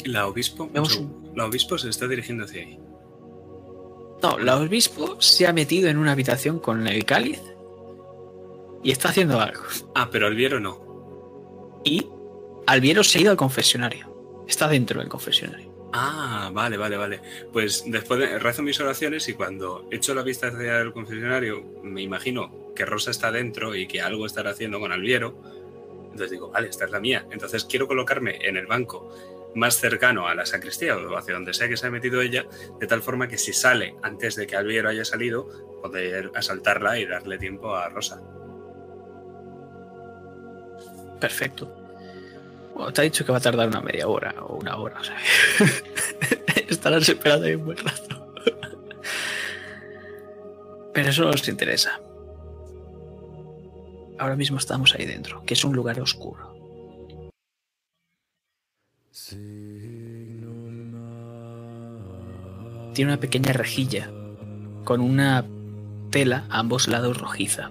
La 0.04 0.28
obispo. 0.28 0.70
Vemos. 0.72 1.02
La 1.34 1.46
obispo 1.46 1.78
se 1.78 1.88
está 1.88 2.06
dirigiendo 2.06 2.44
hacia 2.44 2.62
ahí. 2.62 2.78
No, 4.22 4.38
la 4.38 4.56
obispo 4.56 5.20
se 5.20 5.48
ha 5.48 5.52
metido 5.52 5.88
en 5.88 5.98
una 5.98 6.12
habitación 6.12 6.60
con 6.60 6.86
el 6.86 7.04
cáliz 7.04 7.42
y 8.84 8.92
está 8.92 9.08
haciendo 9.08 9.40
algo. 9.40 9.64
Ah, 9.96 10.10
pero 10.12 10.28
Alviero 10.28 10.60
no. 10.60 10.89
Y 11.84 12.06
Alviero 12.66 13.02
se 13.02 13.18
ha 13.18 13.22
ido 13.22 13.30
al 13.30 13.36
confesionario. 13.36 14.44
Está 14.46 14.68
dentro 14.68 15.00
del 15.00 15.08
confesionario. 15.08 15.70
Ah, 15.92 16.50
vale, 16.52 16.76
vale, 16.76 16.96
vale. 16.96 17.20
Pues 17.52 17.84
después 17.86 18.20
de, 18.20 18.38
rezo 18.38 18.62
mis 18.62 18.78
oraciones 18.80 19.28
y 19.28 19.34
cuando 19.34 19.88
echo 19.90 20.14
la 20.14 20.22
vista 20.22 20.48
hacia 20.48 20.78
el 20.78 20.92
confesionario, 20.92 21.64
me 21.82 22.02
imagino 22.02 22.72
que 22.74 22.84
Rosa 22.84 23.10
está 23.10 23.32
dentro 23.32 23.74
y 23.74 23.86
que 23.86 24.00
algo 24.00 24.26
estará 24.26 24.50
haciendo 24.50 24.78
con 24.78 24.92
Alviero. 24.92 25.34
Entonces 26.04 26.30
digo, 26.30 26.50
vale, 26.50 26.68
esta 26.68 26.84
es 26.84 26.90
la 26.90 27.00
mía. 27.00 27.26
Entonces 27.30 27.64
quiero 27.64 27.88
colocarme 27.88 28.38
en 28.42 28.56
el 28.56 28.66
banco 28.66 29.12
más 29.54 29.78
cercano 29.78 30.28
a 30.28 30.34
la 30.34 30.46
sacristía 30.46 30.96
o 30.96 31.16
hacia 31.16 31.34
donde 31.34 31.54
sea 31.54 31.68
que 31.68 31.76
se 31.76 31.86
ha 31.86 31.90
metido 31.90 32.20
ella, 32.20 32.46
de 32.78 32.86
tal 32.86 33.02
forma 33.02 33.26
que 33.26 33.38
si 33.38 33.52
sale 33.52 33.96
antes 34.02 34.36
de 34.36 34.46
que 34.46 34.56
Alviero 34.56 34.88
haya 34.88 35.04
salido, 35.04 35.80
poder 35.82 36.30
asaltarla 36.34 37.00
y 37.00 37.06
darle 37.06 37.38
tiempo 37.38 37.74
a 37.74 37.88
Rosa. 37.88 38.22
Perfecto. 41.20 41.76
Te 42.94 43.00
ha 43.00 43.04
dicho 43.04 43.24
que 43.26 43.32
va 43.32 43.38
a 43.38 43.42
tardar 43.42 43.68
una 43.68 43.82
media 43.82 44.08
hora 44.08 44.34
o 44.40 44.56
una 44.56 44.76
hora. 44.76 44.98
O 45.00 45.04
sea, 45.04 45.16
estarás 46.68 47.08
esperando 47.08 47.46
ahí 47.46 47.54
un 47.54 47.66
buen 47.66 47.78
rato. 47.78 48.34
Pero 50.94 51.08
eso 51.10 51.22
no 51.22 51.30
nos 51.30 51.46
interesa. 51.46 52.00
Ahora 54.18 54.36
mismo 54.36 54.58
estamos 54.58 54.94
ahí 54.94 55.06
dentro, 55.06 55.44
que 55.44 55.54
es 55.54 55.64
un 55.64 55.74
lugar 55.74 56.00
oscuro. 56.00 56.50
Tiene 62.94 63.12
una 63.12 63.20
pequeña 63.20 63.52
rejilla 63.52 64.10
con 64.84 65.00
una 65.00 65.44
tela 66.10 66.44
a 66.50 66.58
ambos 66.58 66.88
lados 66.88 67.18
rojiza, 67.18 67.70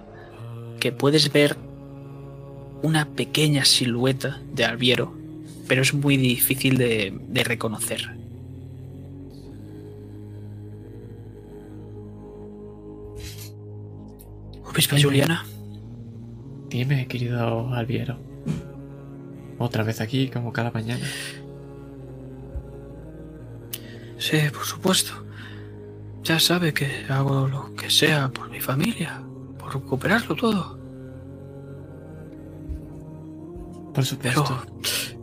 que 0.80 0.92
puedes 0.92 1.32
ver 1.32 1.56
una 2.82 3.08
pequeña 3.08 3.64
silueta 3.64 4.40
de 4.52 4.64
Alviero, 4.64 5.14
pero 5.68 5.82
es 5.82 5.94
muy 5.94 6.16
difícil 6.16 6.78
de, 6.78 7.18
de 7.28 7.44
reconocer. 7.44 8.16
Obispa 14.64 14.96
Juliana, 15.00 15.44
Dime, 16.70 17.08
querido 17.08 17.74
Alviero. 17.74 18.16
Otra 19.58 19.82
vez 19.82 20.00
aquí, 20.00 20.28
como 20.28 20.52
cada 20.52 20.70
mañana. 20.70 21.04
Sí, 24.18 24.38
por 24.52 24.64
supuesto. 24.64 25.12
Ya 26.22 26.38
sabe 26.38 26.72
que 26.72 27.06
hago 27.08 27.48
lo 27.48 27.74
que 27.74 27.90
sea 27.90 28.28
por 28.28 28.48
mi 28.50 28.60
familia, 28.60 29.20
por 29.58 29.74
recuperarlo 29.74 30.36
todo. 30.36 30.79
Por 33.94 34.04
supuesto. 34.04 34.44
Pero 34.44 35.16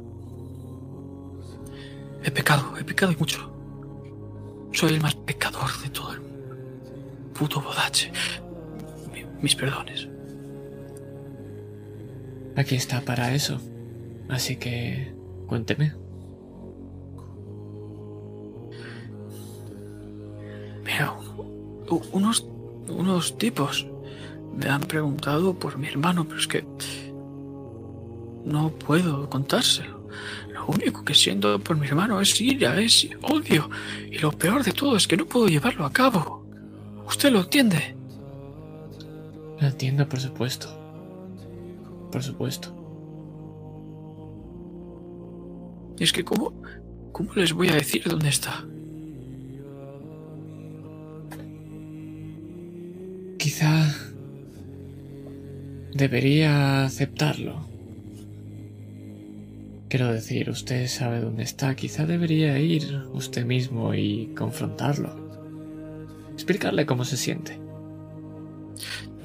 he 2.23 2.31
pecado, 2.31 2.77
he 2.77 2.83
pecado 2.83 3.11
y 3.11 3.15
mucho. 3.15 3.51
Soy 4.73 4.93
el 4.93 5.01
más 5.01 5.15
pecador 5.15 5.69
de 5.81 5.89
todo 5.89 6.13
el 6.13 6.21
puto 7.33 7.61
bodache. 7.61 8.11
Mi- 9.13 9.25
Mis 9.41 9.55
perdones. 9.55 10.07
Aquí 12.55 12.75
está 12.75 13.01
para 13.01 13.33
eso. 13.33 13.59
Así 14.29 14.57
que 14.57 15.13
cuénteme. 15.47 15.93
Mira, 20.83 21.13
unos, 22.11 22.45
unos 22.89 23.37
tipos 23.37 23.87
me 24.55 24.67
han 24.69 24.81
preguntado 24.81 25.53
por 25.53 25.77
mi 25.77 25.87
hermano, 25.87 26.25
pero 26.25 26.39
es 26.39 26.47
que 26.47 26.65
no 28.47 28.71
puedo 28.71 29.29
contárselo. 29.29 30.07
Lo 30.53 30.65
único 30.67 31.03
que 31.03 31.13
siento 31.13 31.59
por 31.59 31.77
mi 31.77 31.87
hermano 31.87 32.19
es 32.21 32.39
ira, 32.41 32.79
es 32.79 33.07
odio. 33.21 33.69
Y 34.09 34.17
lo 34.19 34.31
peor 34.31 34.63
de 34.63 34.71
todo 34.71 34.95
es 34.95 35.07
que 35.07 35.17
no 35.17 35.25
puedo 35.25 35.47
llevarlo 35.47 35.85
a 35.85 35.91
cabo. 35.91 36.45
¿Usted 37.05 37.31
lo 37.31 37.41
entiende? 37.41 37.95
Lo 39.59 39.67
entiendo, 39.67 40.07
por 40.07 40.19
supuesto. 40.19 40.67
Por 42.11 42.23
supuesto. 42.23 42.73
Y 45.99 46.03
es 46.03 46.13
que 46.13 46.23
¿cómo, 46.23 46.53
cómo 47.11 47.33
les 47.35 47.53
voy 47.53 47.69
a 47.69 47.75
decir 47.75 48.03
dónde 48.05 48.29
está? 48.29 48.63
Quizá 53.37 53.93
debería 55.93 56.85
aceptarlo. 56.85 57.76
Quiero 59.89 60.11
decir, 60.11 60.49
usted 60.49 60.87
sabe 60.87 61.21
dónde 61.21 61.43
está. 61.43 61.75
Quizá 61.75 62.05
debería 62.05 62.59
ir 62.59 63.03
usted 63.13 63.45
mismo 63.45 63.93
y 63.93 64.33
confrontarlo. 64.37 65.15
Explicarle 66.33 66.85
cómo 66.85 67.05
se 67.05 67.15
siente. 67.15 67.59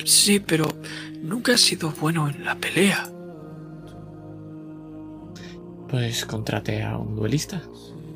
Sí, 0.04 0.38
pero 0.38 0.68
nunca 1.20 1.52
he 1.52 1.58
sido 1.58 1.90
bueno 1.90 2.28
en 2.28 2.44
la 2.44 2.54
pelea. 2.56 3.08
Pues 5.88 6.24
contrate 6.24 6.82
a 6.82 6.96
un 6.96 7.16
duelista 7.16 7.60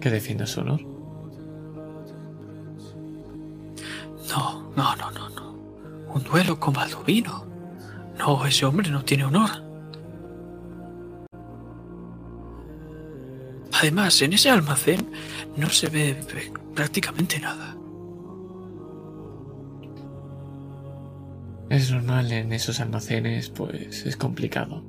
que 0.01 0.11
defienda 0.11 0.47
su 0.47 0.61
honor. 0.61 0.83
No, 4.31 4.71
no, 4.77 4.97
no, 4.97 5.11
no, 5.11 5.29
no. 5.31 5.53
Un 6.15 6.23
duelo 6.23 6.59
con 6.61 6.75
Baldovino. 6.75 7.45
No, 8.19 8.47
ese 8.47 8.65
hombre 8.65 8.89
no 8.89 9.05
tiene 9.05 9.25
honor. 9.25 9.66
Además, 13.81 14.21
en 14.23 14.33
ese 14.33 14.51
almacén 14.51 15.11
no 15.57 15.69
se 15.71 15.89
ve 15.89 16.17
prácticamente 16.75 17.39
nada. 17.41 17.77
Es 21.69 21.91
normal 21.91 22.31
en 22.33 22.53
esos 22.53 22.79
almacenes, 22.81 23.51
pues 23.51 24.07
es 24.07 24.17
complicado. 24.17 24.83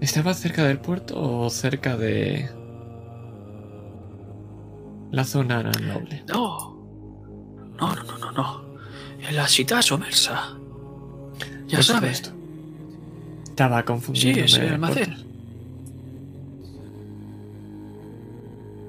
¿Estaba 0.00 0.34
cerca 0.34 0.64
del 0.64 0.78
puerto 0.78 1.20
o 1.20 1.50
cerca 1.50 1.96
de 1.96 2.48
la 5.10 5.24
zona 5.24 5.62
noble? 5.62 6.22
No. 6.28 6.76
No, 7.80 7.94
no, 7.94 8.02
no, 8.04 8.18
no, 8.18 8.32
no. 8.32 8.64
En 9.26 9.34
la 9.36 9.48
ciudad 9.48 9.82
somersa. 9.82 10.56
Ya 11.66 11.82
sabes. 11.82 12.32
Estaba 13.48 13.80
Sí, 13.80 13.84
confundido. 13.86 14.44
ese 14.44 14.68
almacén. 14.68 15.27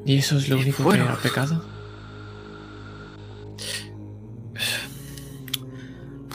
¿Y 0.10 0.18
eso 0.18 0.38
es 0.40 0.50
lo 0.50 0.58
Y 0.58 0.62
único 0.62 0.82
bueno. 0.82 1.06
que 1.06 1.12
ha 1.12 1.18
pecado? 1.18 1.62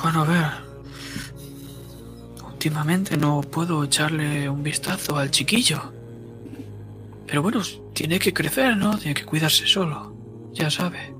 Bueno, 0.00 0.20
a 0.20 0.24
ver. 0.24 0.46
Últimamente 2.52 3.16
no 3.16 3.40
puedo 3.40 3.82
echarle 3.82 4.48
un 4.48 4.62
vistazo 4.62 5.16
al 5.16 5.32
chiquillo. 5.32 5.92
Pero 7.26 7.42
bueno, 7.42 7.62
tiene 7.92 8.20
que 8.20 8.32
crecer, 8.32 8.76
¿no? 8.76 8.96
Tiene 8.96 9.14
que 9.14 9.24
cuidarse 9.24 9.66
solo. 9.66 10.14
Ya 10.52 10.70
sabe. 10.70 11.12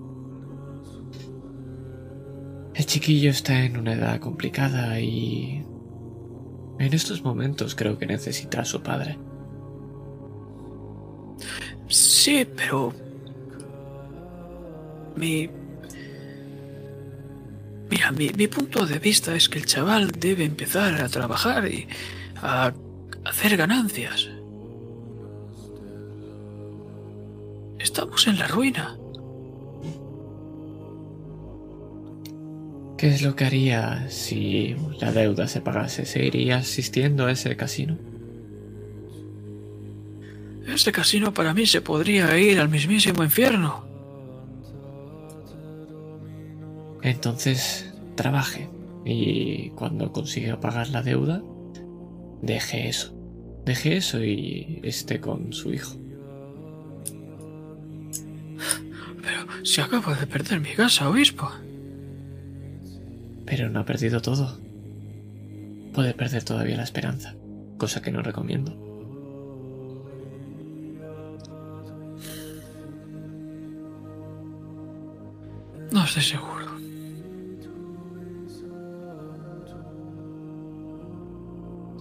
El 2.73 2.87
chiquillo 2.87 3.31
está 3.31 3.65
en 3.65 3.77
una 3.77 3.95
edad 3.95 4.21
complicada 4.21 5.01
y... 5.01 5.67
En 6.79 6.95
estos 6.95 7.25
momentos 7.25 7.75
creo 7.75 7.99
que 7.99 8.07
necesita 8.07 8.61
a 8.61 8.65
su 8.65 8.81
padre. 8.81 9.19
Sí, 11.89 12.47
pero... 12.57 12.93
Mi... 15.17 15.49
Mira, 17.91 18.11
mi, 18.13 18.31
mi 18.31 18.49
punto 18.49 18.87
de 18.87 18.99
vista 18.99 19.35
es 19.35 19.49
que 19.49 19.59
el 19.59 19.67
chaval 19.67 20.11
debe 20.11 20.45
empezar 20.45 21.01
a 21.01 21.09
trabajar 21.09 21.69
y 21.69 21.87
a 22.43 22.73
hacer 23.25 23.57
ganancias. 23.57 24.29
Estamos 27.79 28.27
en 28.27 28.39
la 28.39 28.49
ruina. 28.49 28.97
¿Qué 32.97 33.09
es 33.09 33.23
lo 33.23 33.37
que 33.37 33.45
haría 33.45 34.09
si 34.09 34.75
la 35.01 35.13
deuda 35.13 35.47
se 35.47 35.61
pagase? 35.61 36.07
¿Seguiría 36.07 36.57
asistiendo 36.57 37.27
a 37.27 37.33
ese 37.33 37.57
casino? 37.57 37.99
Este 40.67 40.93
casino 40.93 41.35
para 41.35 41.53
mí 41.53 41.67
se 41.67 41.81
podría 41.81 42.39
ir 42.39 42.59
al 42.59 42.69
mismísimo 42.69 43.23
infierno. 43.23 43.85
Entonces, 47.03 47.93
trabaje 48.15 48.71
y 49.05 49.71
cuando 49.71 50.11
consiga 50.11 50.61
pagar 50.61 50.89
la 50.89 51.03
deuda, 51.03 51.43
deje 52.41 52.89
eso. 52.89 53.15
Deje 53.67 53.97
eso 53.97 54.23
y 54.23 54.81
esté 54.83 55.21
con 55.21 55.53
su 55.53 55.73
hijo. 55.73 55.97
Pero 59.23 59.65
si 59.65 59.81
acabo 59.81 60.15
de 60.15 60.27
perder 60.27 60.61
mi 60.61 60.71
casa, 60.71 61.09
obispo. 61.09 61.51
Pero 63.45 63.69
no 63.69 63.81
ha 63.81 63.85
perdido 63.85 64.23
todo. 64.23 64.59
Puede 65.93 66.15
perder 66.15 66.43
todavía 66.43 66.77
la 66.77 66.85
esperanza, 66.85 67.35
cosa 67.77 68.01
que 68.01 68.11
no 68.11 68.23
recomiendo. 68.23 68.84
No 75.95 76.03
estoy 76.03 76.25
seguro. 76.25 76.67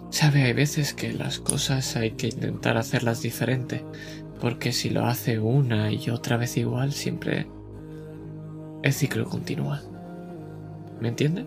Sabe, 0.10 0.42
hay 0.42 0.54
veces 0.54 0.96
que 0.96 1.14
las 1.14 1.38
cosas 1.38 1.96
hay 1.96 2.12
que 2.14 2.30
intentar 2.30 2.78
hacerlas 2.78 3.22
diferente, 3.22 3.86
porque 4.42 4.72
si 4.72 4.90
lo 4.90 5.06
hace 5.06 5.38
una 5.38 5.92
y 5.92 6.10
otra 6.10 6.38
vez 6.38 6.58
igual, 6.58 6.92
siempre 6.92 7.48
el 8.82 8.94
ciclo 8.94 9.26
continúa. 9.26 9.84
¿Me 11.00 11.10
entiende? 11.10 11.44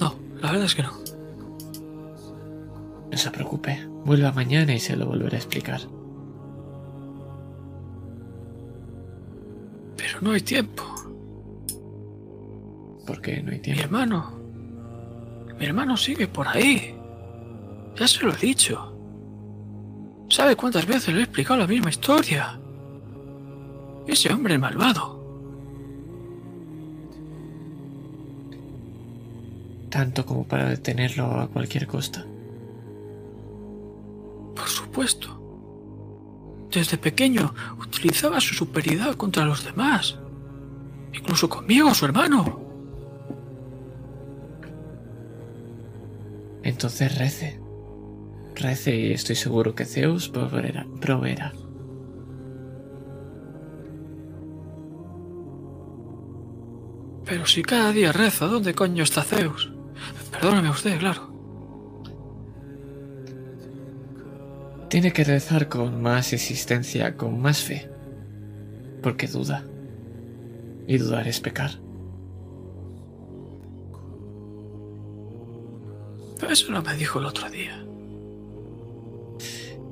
No, 0.00 0.14
la 0.40 0.52
verdad 0.52 0.64
es 0.64 0.74
que 0.74 0.84
no. 0.84 0.92
No 3.10 3.18
se 3.18 3.30
preocupe, 3.30 3.86
vuelva 4.06 4.32
mañana 4.32 4.74
y 4.74 4.78
se 4.78 4.96
lo 4.96 5.04
volveré 5.04 5.36
a 5.36 5.40
explicar. 5.40 5.97
Pero 9.98 10.20
no 10.22 10.30
hay 10.32 10.40
tiempo. 10.40 10.82
Porque 13.06 13.42
no 13.42 13.50
hay 13.50 13.56
Mi 13.58 13.62
tiempo. 13.62 13.82
hermano. 13.82 14.38
Mi 15.58 15.66
hermano 15.66 15.96
sigue 15.96 16.26
por 16.28 16.48
ahí. 16.48 16.94
Ya 17.96 18.06
se 18.08 18.24
lo 18.24 18.32
he 18.32 18.36
dicho. 18.36 18.94
¿Sabe 20.30 20.56
cuántas 20.56 20.86
veces 20.86 21.12
le 21.14 21.20
he 21.20 21.24
explicado 21.24 21.58
la 21.60 21.66
misma 21.66 21.90
historia? 21.90 22.58
Ese 24.06 24.32
hombre 24.32 24.54
es 24.54 24.60
malvado. 24.60 25.18
Tanto 29.90 30.24
como 30.24 30.44
para 30.46 30.68
detenerlo 30.68 31.40
a 31.40 31.48
cualquier 31.48 31.86
costa. 31.86 32.24
Por 34.54 34.68
supuesto. 34.68 35.37
Desde 36.70 36.98
pequeño 36.98 37.54
utilizaba 37.80 38.40
su 38.40 38.54
superioridad 38.54 39.14
contra 39.14 39.44
los 39.44 39.64
demás. 39.64 40.18
Incluso 41.12 41.48
conmigo, 41.48 41.94
su 41.94 42.04
hermano. 42.04 42.60
Entonces 46.62 47.16
rece. 47.16 47.60
Rece 48.54 48.94
y 48.94 49.12
estoy 49.12 49.36
seguro 49.36 49.74
que 49.74 49.84
Zeus 49.84 50.28
proveerá. 50.28 50.86
proveerá. 51.00 51.52
Pero 57.24 57.46
si 57.46 57.62
cada 57.62 57.92
día 57.92 58.12
rezo, 58.12 58.48
¿dónde 58.48 58.74
coño 58.74 59.04
está 59.04 59.22
Zeus? 59.22 59.70
Perdóname 60.30 60.70
usted, 60.70 60.98
claro. 60.98 61.37
Tiene 64.88 65.12
que 65.12 65.24
rezar 65.24 65.68
con 65.68 66.00
más 66.00 66.32
existencia, 66.32 67.16
con 67.16 67.40
más 67.40 67.62
fe. 67.62 67.90
Porque 69.02 69.26
duda. 69.26 69.64
Y 70.86 70.96
dudar 70.98 71.28
es 71.28 71.40
pecar. 71.40 71.72
Pero 76.40 76.52
eso 76.52 76.70
no 76.72 76.82
me 76.82 76.94
dijo 76.94 77.18
el 77.18 77.26
otro 77.26 77.50
día. 77.50 77.84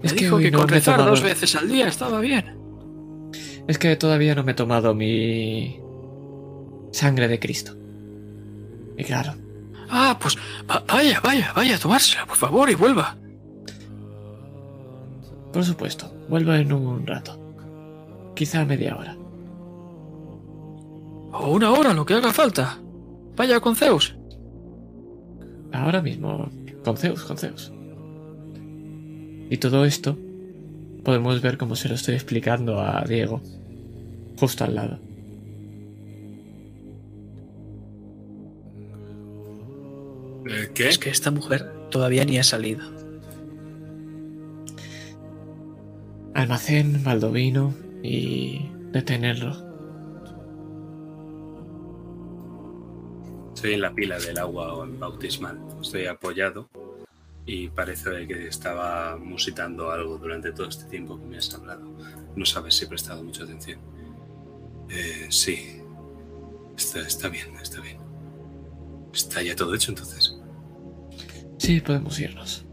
Me 0.01 0.07
Es 0.07 0.13
que 0.13 0.25
dijo 0.25 0.39
que 0.39 0.51
no 0.51 0.61
con 0.61 0.69
rezar 0.69 0.95
tomado- 0.97 1.11
dos 1.11 1.23
veces 1.23 1.55
al 1.57 1.69
día 1.69 1.89
estaba 1.89 2.21
bien. 2.21 2.57
Es 3.67 3.79
que 3.79 3.97
todavía 3.97 4.35
no 4.35 4.45
me 4.45 4.53
he 4.53 4.55
tomado 4.55 4.95
mi 4.95 5.81
sangre 6.93 7.29
de 7.29 7.39
Cristo. 7.39 7.73
Y 8.97 9.05
claro, 9.05 9.35
Ah, 9.89 10.19
pues 10.21 10.37
va- 10.69 10.83
vaya, 10.89 11.21
vaya, 11.21 11.53
vaya 11.55 11.77
a 11.77 11.79
tomársela, 11.79 12.27
por 12.27 12.37
favor, 12.37 12.69
y 12.69 12.75
vuelva. 12.75 13.17
Por 15.57 15.65
supuesto, 15.65 16.13
vuelvo 16.29 16.53
en 16.53 16.71
un 16.71 17.07
rato. 17.07 17.41
Quizá 18.35 18.67
media 18.67 18.95
hora. 18.95 19.17
O 21.33 21.51
una 21.51 21.73
hora, 21.73 21.95
lo 21.95 22.05
que 22.05 22.13
haga 22.13 22.31
falta. 22.31 22.79
Vaya 23.37 23.59
con 23.61 23.75
Zeus. 23.75 24.15
Ahora 25.73 26.03
mismo, 26.03 26.51
con 26.85 26.99
Zeus, 26.99 27.23
con 27.23 27.39
Zeus. 27.39 27.73
Y 29.49 29.57
todo 29.57 29.87
esto 29.87 30.19
podemos 31.03 31.41
ver 31.41 31.57
cómo 31.57 31.75
se 31.75 31.89
lo 31.89 31.95
estoy 31.95 32.17
explicando 32.17 32.79
a 32.79 33.03
Diego, 33.09 33.41
justo 34.39 34.63
al 34.65 34.75
lado. 34.75 34.99
Eh, 40.51 40.71
¿Qué? 40.75 40.89
Es 40.91 40.99
que 40.99 41.09
esta 41.09 41.31
mujer 41.31 41.73
todavía 41.91 42.27
ni 42.27 42.37
ha 42.37 42.45
salido. 42.45 42.96
Almacén, 46.37 47.03
Baldovino 47.03 47.75
y 48.03 48.69
detenerlo. 48.93 49.53
Estoy 53.55 53.73
en 53.73 53.81
la 53.81 53.95
pila 53.95 54.19
del 54.19 54.39
agua 54.39 54.87
bautismal. 54.87 55.59
Estoy 55.81 56.05
apoyado 56.05 56.69
y 57.47 57.69
parece 57.69 58.27
que 58.27 58.49
estaba 58.49 59.17
musitando 59.17 59.91
algo 59.91 60.19
durante 60.19 60.53
todo 60.53 60.69
este 60.69 60.85
tiempo 60.85 61.19
que 61.19 61.25
me 61.25 61.39
has 61.39 61.55
hablado. 61.55 61.91
No 62.37 62.45
sabes 62.45 62.75
si 62.75 62.85
he 62.85 62.89
prestado 62.89 63.25
mucha 63.25 63.45
atención. 63.45 63.81
Eh, 64.91 65.29
sí. 65.31 65.81
Está, 66.77 67.01
está 67.01 67.29
bien, 67.31 67.57
está 67.63 67.81
bien. 67.81 67.97
¿Está 69.11 69.41
ya 69.41 69.57
todo 69.57 69.75
hecho 69.75 69.91
entonces? 69.91 70.39
Sí, 71.57 71.81
podemos 71.81 72.21
irnos. 72.21 72.67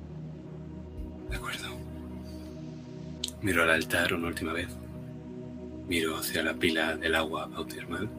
De 1.30 1.38
acuerdo. 1.38 1.63
Miro 3.44 3.64
al 3.64 3.72
altar 3.72 4.14
una 4.14 4.28
última 4.28 4.54
vez. 4.54 4.70
Miro 5.88 6.16
hacia 6.18 6.44
la 6.44 6.54
pila 6.54 6.96
del 6.96 7.14
agua 7.14 7.46
bautismal. 7.48 8.10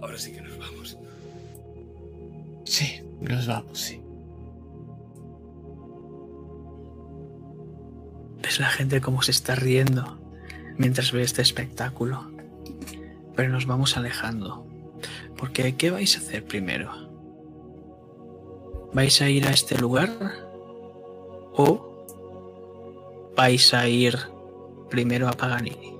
Ahora 0.00 0.16
sí 0.16 0.32
que 0.32 0.40
nos 0.40 0.56
vamos. 0.58 0.96
Sí, 2.64 3.02
nos 3.20 3.48
vamos, 3.48 3.78
sí. 3.80 4.00
Ves 8.42 8.60
la 8.60 8.68
gente 8.68 9.00
cómo 9.00 9.22
se 9.22 9.32
está 9.32 9.56
riendo 9.56 10.20
mientras 10.78 11.10
ve 11.10 11.22
este 11.22 11.42
espectáculo. 11.42 12.30
Pero 13.34 13.48
nos 13.48 13.66
vamos 13.66 13.96
alejando. 13.96 14.64
Porque, 15.36 15.74
¿qué 15.74 15.90
vais 15.90 16.14
a 16.16 16.20
hacer 16.20 16.44
primero? 16.44 17.03
¿Vais 18.94 19.20
a 19.20 19.28
ir 19.28 19.46
a 19.48 19.50
este 19.50 19.76
lugar? 19.76 20.08
¿O 21.56 22.06
vais 23.36 23.74
a 23.74 23.88
ir 23.88 24.16
primero 24.88 25.28
a 25.28 25.32
Paganini? 25.32 25.98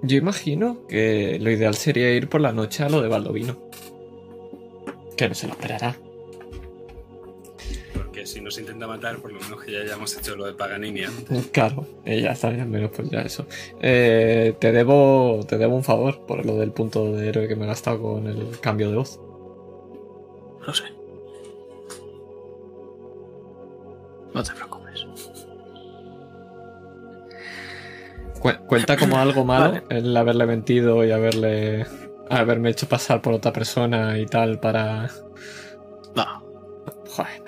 Yo 0.00 0.16
imagino 0.16 0.86
que 0.86 1.38
lo 1.40 1.50
ideal 1.50 1.74
sería 1.74 2.10
ir 2.12 2.30
por 2.30 2.40
la 2.40 2.52
noche 2.52 2.84
a 2.84 2.88
lo 2.88 3.02
de 3.02 3.08
Baldovino. 3.08 3.58
Que 5.14 5.28
no 5.28 5.34
se 5.34 5.46
lo 5.46 5.52
esperará. 5.52 5.96
Porque 7.92 8.24
si 8.24 8.40
nos 8.40 8.58
intenta 8.58 8.86
matar, 8.86 9.18
por 9.18 9.32
lo 9.32 9.40
menos 9.40 9.62
que 9.62 9.72
ya 9.72 9.80
hayamos 9.80 10.16
hecho 10.16 10.36
lo 10.36 10.46
de 10.46 10.54
Paganini 10.54 11.04
antes. 11.04 11.48
Claro, 11.52 11.86
y 12.06 12.22
ya 12.22 12.32
está, 12.32 12.56
ya 12.56 12.64
menos 12.64 12.92
pues 12.96 13.10
ya 13.10 13.20
eso. 13.20 13.46
Eh, 13.82 14.54
te 14.58 14.72
debo. 14.72 15.40
Te 15.46 15.58
debo 15.58 15.76
un 15.76 15.84
favor 15.84 16.24
por 16.24 16.46
lo 16.46 16.56
del 16.56 16.72
punto 16.72 17.12
de 17.12 17.28
héroe 17.28 17.46
que 17.46 17.56
me 17.56 17.64
he 17.64 17.68
gastado 17.68 18.00
con 18.00 18.26
el 18.26 18.58
cambio 18.60 18.90
de 18.90 18.96
voz. 18.96 19.20
No 20.66 20.74
sé. 20.74 20.84
No 24.34 24.42
te 24.42 24.52
preocupes. 24.52 25.06
Cu- 28.40 28.66
cuenta 28.66 28.96
como 28.96 29.16
algo 29.18 29.44
malo 29.44 29.72
Vale. 29.72 29.84
el 29.90 30.16
haberle 30.16 30.46
mentido 30.46 31.04
y 31.04 31.12
haberle. 31.12 31.86
haberme 32.28 32.70
hecho 32.70 32.88
pasar 32.88 33.22
por 33.22 33.32
otra 33.34 33.52
persona 33.52 34.18
y 34.18 34.26
tal 34.26 34.58
para. 34.60 35.08
No, 36.14 36.42
Joder, 37.10 37.42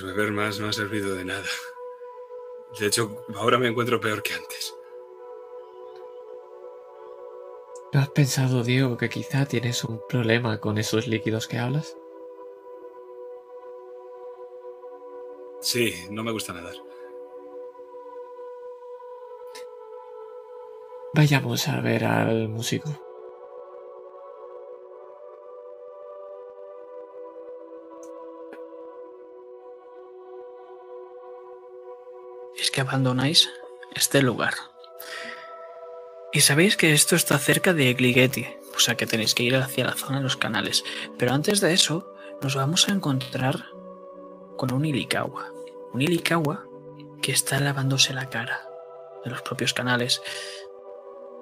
Pues 0.00 0.14
beber 0.14 0.32
más 0.32 0.58
no 0.58 0.68
ha 0.68 0.72
servido 0.72 1.14
de 1.14 1.24
nada. 1.24 1.44
De 2.78 2.86
hecho, 2.86 3.24
ahora 3.34 3.58
me 3.58 3.68
encuentro 3.68 4.00
peor 4.00 4.22
que 4.22 4.32
antes. 4.32 4.74
¿No 7.92 8.00
has 8.00 8.08
pensado, 8.10 8.62
Diego, 8.62 8.96
que 8.96 9.10
quizá 9.10 9.44
tienes 9.46 9.84
un 9.84 10.00
problema 10.08 10.58
con 10.58 10.78
esos 10.78 11.06
líquidos 11.06 11.46
que 11.48 11.58
hablas? 11.58 11.98
Sí, 15.60 15.92
no 16.10 16.22
me 16.22 16.32
gusta 16.32 16.54
nadar. 16.54 16.76
Vayamos 21.12 21.68
a 21.68 21.80
ver 21.80 22.04
al 22.04 22.48
músico. 22.48 23.09
Abandonáis 32.80 33.48
este 33.94 34.22
lugar. 34.22 34.54
Y 36.32 36.40
sabéis 36.40 36.76
que 36.76 36.92
esto 36.92 37.16
está 37.16 37.38
cerca 37.38 37.72
de 37.72 37.92
Gligeti, 37.94 38.46
o 38.74 38.78
sea 38.78 38.96
que 38.96 39.06
tenéis 39.06 39.34
que 39.34 39.42
ir 39.42 39.56
hacia 39.56 39.84
la 39.84 39.94
zona 39.94 40.18
de 40.18 40.24
los 40.24 40.36
canales. 40.36 40.84
Pero 41.18 41.32
antes 41.32 41.60
de 41.60 41.72
eso, 41.72 42.14
nos 42.40 42.54
vamos 42.54 42.88
a 42.88 42.92
encontrar 42.92 43.66
con 44.56 44.72
un 44.72 44.84
Ilikawa. 44.84 45.52
Un 45.92 46.02
Ilikawa 46.02 46.64
que 47.20 47.32
está 47.32 47.58
lavándose 47.60 48.14
la 48.14 48.30
cara 48.30 48.68
de 49.24 49.30
los 49.30 49.42
propios 49.42 49.74
canales. 49.74 50.22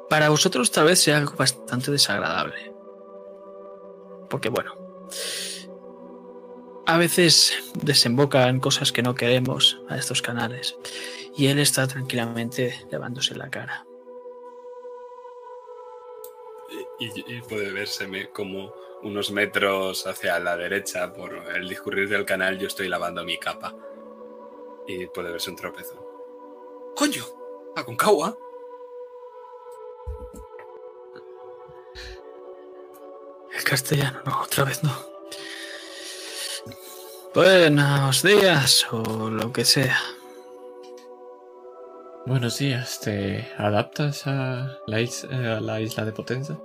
Para 0.08 0.30
vosotros 0.30 0.70
tal 0.70 0.86
vez 0.86 1.00
sea 1.00 1.18
algo 1.18 1.34
bastante 1.36 1.90
desagradable. 1.90 2.72
Porque 4.30 4.48
bueno, 4.48 4.74
a 6.88 6.96
veces 6.96 7.52
desembocan 7.74 8.60
cosas 8.60 8.92
que 8.92 9.02
no 9.02 9.14
queremos 9.14 9.78
a 9.90 9.98
estos 9.98 10.22
canales. 10.22 10.74
Y 11.36 11.48
él 11.48 11.58
está 11.58 11.86
tranquilamente 11.86 12.86
lavándose 12.90 13.34
la 13.34 13.50
cara. 13.50 13.86
Y, 16.98 17.34
y 17.36 17.42
puede 17.42 17.70
vérseme 17.72 18.30
como 18.30 18.72
unos 19.02 19.30
metros 19.30 20.06
hacia 20.06 20.38
la 20.38 20.56
derecha 20.56 21.12
por 21.12 21.34
el 21.54 21.68
discurrir 21.68 22.08
del 22.08 22.24
canal 22.24 22.58
yo 22.58 22.68
estoy 22.68 22.88
lavando 22.88 23.22
mi 23.22 23.36
capa. 23.36 23.76
Y 24.86 25.06
puede 25.08 25.30
verse 25.30 25.50
un 25.50 25.56
tropezón. 25.56 26.00
¡Coño! 26.96 27.22
¡A 27.76 27.84
Concagua! 27.84 28.34
El 33.54 33.62
castellano, 33.62 34.22
no, 34.24 34.40
otra 34.40 34.64
vez 34.64 34.82
no. 34.82 35.07
Buenos 37.42 38.24
días 38.24 38.84
o 38.90 39.30
lo 39.30 39.52
que 39.52 39.64
sea. 39.64 39.96
Buenos 42.26 42.58
días, 42.58 42.98
¿te 42.98 43.46
adaptas 43.56 44.26
a 44.26 44.80
la, 44.88 45.00
is- 45.00 45.22
eh, 45.30 45.46
a 45.46 45.60
la 45.60 45.80
isla 45.80 46.04
de 46.04 46.10
Potenza? 46.10 46.58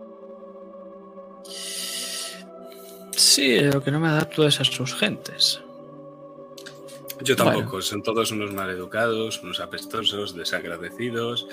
Sí, 3.11 3.59
lo 3.59 3.84
que 3.84 3.91
no 3.91 3.99
me 3.99 4.07
adapto 4.07 4.47
es 4.47 4.59
a 4.61 4.63
sus 4.63 4.95
gentes. 4.95 5.61
Yo 7.21 7.36
tampoco, 7.36 7.80
son 7.84 8.01
todos 8.01 8.32
unos 8.32 8.51
maleducados, 8.51 9.43
unos 9.43 9.59
apestosos, 9.59 10.34
desagradecidos 10.36 11.47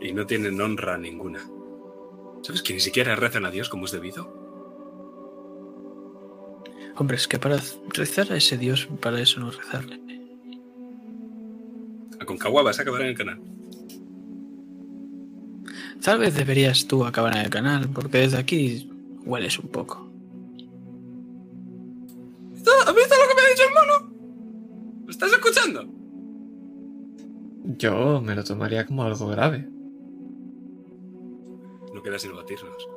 y 0.00 0.12
no 0.12 0.26
tienen 0.26 0.60
honra 0.60 0.98
ninguna. 0.98 1.48
¿Sabes 2.42 2.60
que 2.60 2.74
ni 2.74 2.80
siquiera 2.80 3.14
rezan 3.14 3.46
a 3.46 3.52
Dios 3.52 3.68
como 3.68 3.84
es 3.84 3.92
debido? 3.92 4.43
Hombre, 6.96 7.16
es 7.16 7.26
que 7.26 7.38
para 7.38 7.60
rezar 7.88 8.32
a 8.32 8.36
ese 8.36 8.56
Dios, 8.56 8.88
para 9.00 9.20
eso 9.20 9.40
no 9.40 9.50
rezarle. 9.50 10.00
A 12.20 12.24
Concagua 12.24 12.62
vas 12.62 12.78
a 12.78 12.82
acabar 12.82 13.02
en 13.02 13.08
el 13.08 13.16
canal. 13.16 13.40
Tal 16.02 16.18
vez 16.18 16.34
deberías 16.34 16.86
tú 16.86 17.04
acabar 17.04 17.36
en 17.36 17.44
el 17.44 17.50
canal, 17.50 17.88
porque 17.88 18.18
desde 18.18 18.38
aquí 18.38 18.90
hueles 19.24 19.58
un 19.58 19.68
poco. 19.68 20.08
¿Has 22.86 22.94
visto 22.94 23.14
lo 23.14 23.28
que 23.28 23.34
me 23.34 23.40
ha 23.40 23.48
dicho 23.50 23.62
el 23.66 23.74
mono? 23.74 23.96
¿Lo 25.04 25.10
estás 25.10 25.32
escuchando? 25.32 25.86
Yo 27.78 28.20
me 28.20 28.34
lo 28.34 28.44
tomaría 28.44 28.84
como 28.84 29.04
algo 29.04 29.26
grave. 29.28 29.68
No 31.94 32.02
queda 32.02 32.18
sino 32.18 32.36
batirnos. 32.36 32.88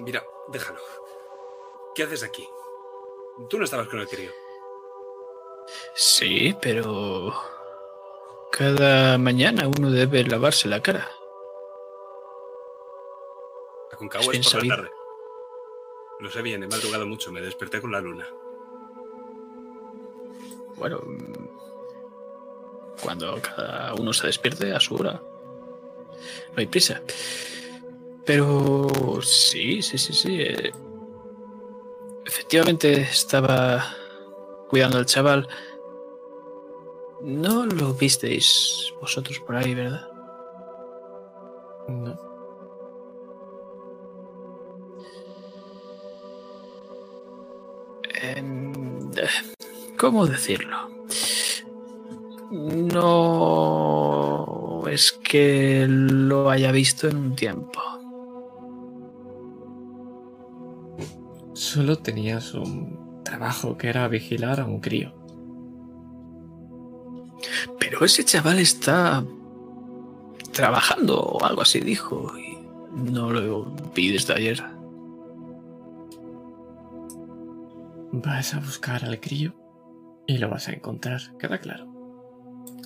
Mira, 0.00 0.24
déjalo. 0.48 0.80
¿Qué 1.94 2.04
haces 2.04 2.22
aquí? 2.22 2.48
Tú 3.48 3.58
no 3.58 3.64
estabas 3.64 3.88
con 3.88 4.00
el 4.00 4.08
crío. 4.08 4.30
Sí, 5.94 6.56
pero... 6.60 7.34
Cada 8.50 9.16
mañana 9.18 9.68
uno 9.68 9.90
debe 9.90 10.24
lavarse 10.24 10.68
la 10.68 10.82
cara. 10.82 11.08
A 13.92 13.96
Concagua 13.96 14.34
Es 14.34 14.50
por 14.50 14.64
la 14.66 14.76
tarde. 14.76 14.90
Lo 16.18 16.30
sé 16.30 16.42
bien, 16.42 16.62
he 16.62 16.66
madrugado 16.66 17.06
mucho, 17.06 17.32
me 17.32 17.40
desperté 17.40 17.80
con 17.80 17.92
la 17.92 18.00
luna. 18.00 18.28
Bueno, 20.76 21.00
cuando 23.00 23.40
cada 23.40 23.94
uno 23.94 24.12
se 24.12 24.26
despierte 24.26 24.74
a 24.74 24.80
su 24.80 24.96
hora. 24.96 25.12
No 25.12 26.56
hay 26.56 26.66
prisa. 26.66 27.02
Pero 28.30 29.20
sí, 29.22 29.82
sí, 29.82 29.98
sí, 29.98 30.12
sí. 30.12 30.40
eh, 30.40 30.72
Efectivamente 32.24 33.00
estaba 33.00 33.84
cuidando 34.68 34.98
al 34.98 35.06
chaval. 35.06 35.48
No 37.22 37.66
lo 37.66 37.92
visteis 37.94 38.94
vosotros 39.00 39.40
por 39.40 39.56
ahí, 39.56 39.74
¿verdad? 39.74 40.08
No. 41.88 42.16
Em, 48.14 49.10
¿Cómo 49.98 50.24
decirlo? 50.28 50.88
No 52.52 53.10
es 54.88 55.10
que 55.10 55.84
lo 55.88 56.48
haya 56.48 56.70
visto 56.70 57.08
en 57.08 57.16
un 57.16 57.34
tiempo. 57.34 57.99
Solo 61.60 61.98
tenías 61.98 62.54
un 62.54 63.20
trabajo 63.22 63.76
que 63.76 63.88
era 63.90 64.08
vigilar 64.08 64.60
a 64.60 64.64
un 64.64 64.80
crío. 64.80 65.12
Pero 67.78 68.02
ese 68.02 68.24
chaval 68.24 68.58
está 68.58 69.22
trabajando 70.52 71.20
o 71.20 71.44
algo 71.44 71.60
así, 71.60 71.80
dijo. 71.80 72.32
Y 72.38 72.56
no 72.94 73.30
lo 73.30 73.74
vi 73.94 74.10
desde 74.10 74.32
ayer. 74.32 74.64
Vas 78.12 78.54
a 78.54 78.60
buscar 78.60 79.04
al 79.04 79.20
crío 79.20 79.54
y 80.26 80.38
lo 80.38 80.48
vas 80.48 80.66
a 80.68 80.72
encontrar, 80.72 81.20
queda 81.38 81.58
claro. 81.58 81.92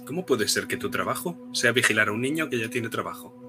¿Cómo 0.05 0.27
puede 0.27 0.49
ser 0.49 0.67
que 0.67 0.79
tu 0.79 0.91
trabajo 0.91 1.39
sea 1.53 1.71
vigilar 1.71 2.09
a 2.09 2.13
un 2.13 2.23
niño 2.23 2.49
que 2.49 2.59
ya 2.59 2.69
tiene 2.69 2.89
trabajo? 2.89 3.41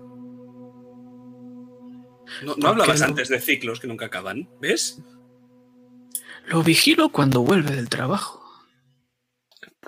No, 2.44 2.52
no 2.52 2.56
¿Por 2.58 2.70
hablabas 2.70 3.00
no? 3.00 3.08
antes 3.08 3.30
de 3.30 3.42
ciclos 3.42 3.80
que 3.80 3.88
nunca 3.88 4.06
acaban, 4.06 4.48
¿ves? 4.62 5.02
Lo 6.48 6.64
vigilo 6.64 7.10
cuando 7.10 7.41
vuelve 7.41 7.76
del 7.76 7.89
trabajo. 7.89 8.41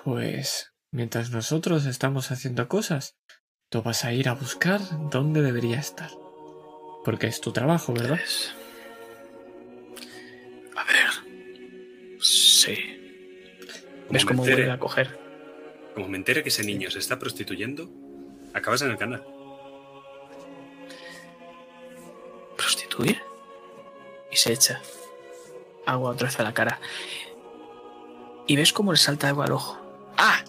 Pues 0.04 0.72
mientras 0.90 1.30
nosotros 1.30 1.86
estamos 1.86 2.30
haciendo 2.30 2.68
cosas, 2.68 3.16
tú 3.68 3.82
vas 3.82 4.04
a 4.04 4.12
ir 4.12 4.28
a 4.28 4.34
buscar 4.34 4.80
dónde 5.10 5.42
debería 5.42 5.78
estar. 5.78 6.10
Porque 7.04 7.26
es 7.26 7.40
tu 7.40 7.52
trabajo, 7.52 7.92
¿verdad? 7.92 8.16
Pues, 8.18 8.54
A 10.76 10.84
ver. 10.84 12.18
Sí. 12.20 12.76
¿Ves 14.10 14.24
Como 14.24 14.42
cómo 14.42 14.44
entere- 14.44 14.56
vuelve 14.56 14.72
a 14.72 14.78
coger? 14.78 15.18
Como 15.94 16.08
me 16.08 16.16
entere 16.16 16.42
que 16.42 16.48
ese 16.48 16.64
niño 16.64 16.90
se 16.90 16.98
está 16.98 17.18
prostituyendo, 17.18 17.90
acabas 18.54 18.82
en 18.82 18.90
el 18.90 18.96
canal. 18.96 19.24
¿Prostituir? 22.56 23.20
Y 24.32 24.36
se 24.36 24.52
echa 24.52 24.80
agua 25.88 26.10
otra 26.10 26.26
vez 26.26 26.38
a 26.38 26.42
la 26.42 26.54
cara. 26.54 26.80
Y 28.46 28.56
ves 28.56 28.72
cómo 28.72 28.92
le 28.92 28.98
salta 28.98 29.28
agua 29.28 29.46
al 29.46 29.52
ojo. 29.52 29.78
¡Ah! 30.16 30.42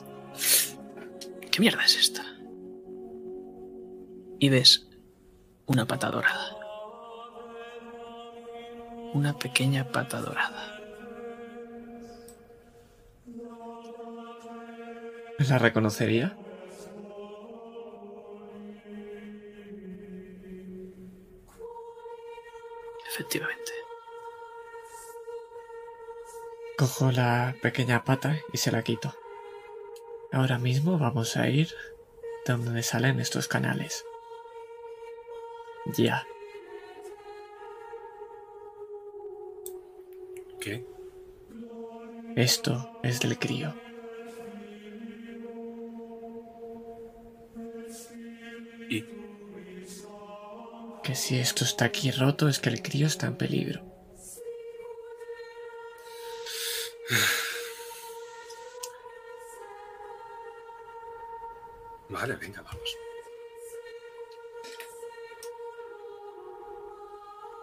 ¿Qué 1.52 1.60
mierda 1.60 1.84
es 1.84 1.98
esta? 1.98 2.24
Y 4.40 4.50
ves 4.50 4.88
una 5.66 5.86
pata 5.86 6.10
dorada. 6.10 6.56
Una 9.14 9.38
pequeña 9.38 9.92
pata 9.92 10.22
dorada. 10.22 10.76
¿La 15.38 15.58
reconocería? 15.58 16.38
Efectivamente. 23.08 23.69
Cojo 26.80 27.12
la 27.12 27.58
pequeña 27.62 28.06
pata 28.06 28.40
y 28.54 28.58
se 28.58 28.72
la 28.72 28.84
quito. 28.84 29.14
Ahora 30.32 30.58
mismo 30.58 30.98
vamos 30.98 31.36
a 31.36 31.50
ir 31.50 31.68
donde 32.46 32.84
salen 32.84 33.20
estos 33.20 33.50
canales. 33.50 34.06
Ya. 35.98 36.26
¿Qué? 40.62 40.86
Esto 42.38 42.90
es 43.04 43.20
del 43.20 43.38
crío. 43.38 43.74
Y 48.90 49.04
Que 51.04 51.14
si 51.14 51.40
esto 51.40 51.66
está 51.66 51.84
aquí 51.84 52.10
roto 52.12 52.48
es 52.48 52.60
que 52.60 52.70
el 52.70 52.82
crío 52.82 53.08
está 53.08 53.28
en 53.28 53.36
peligro. 53.36 53.89
Vale, 62.20 62.36
venga, 62.36 62.62
vamos. 62.62 62.98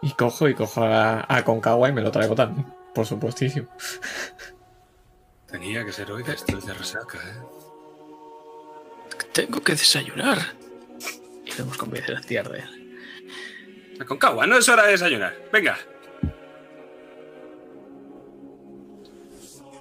Y 0.03 0.13
cojo 0.13 0.49
y 0.49 0.55
cojo 0.55 0.83
a, 0.83 1.25
a 1.29 1.45
Concagua 1.45 1.89
y 1.89 1.93
me 1.93 2.01
lo 2.01 2.11
traigo 2.11 2.35
también. 2.35 2.67
Por 2.95 3.07
supuestísimo. 3.07 3.69
Tenía 5.47 5.85
que 5.85 5.93
ser 5.93 6.11
hoy 6.11 6.25
que 6.25 6.33
estoy 6.33 6.61
de 6.61 6.75
resaca, 6.75 7.19
¿eh? 7.19 7.43
Tengo 9.33 9.61
que 9.61 9.73
desayunar. 9.73 10.39
Y 11.45 11.53
vemos 11.53 11.77
cómo 11.77 11.95
empieza 11.95 12.19
a 12.19 12.23
tierra. 12.23 12.57
A 14.01 14.05
Concagua, 14.05 14.47
no 14.47 14.57
es 14.57 14.69
hora 14.69 14.85
de 14.85 14.93
desayunar. 14.93 15.35
Venga. 15.53 15.77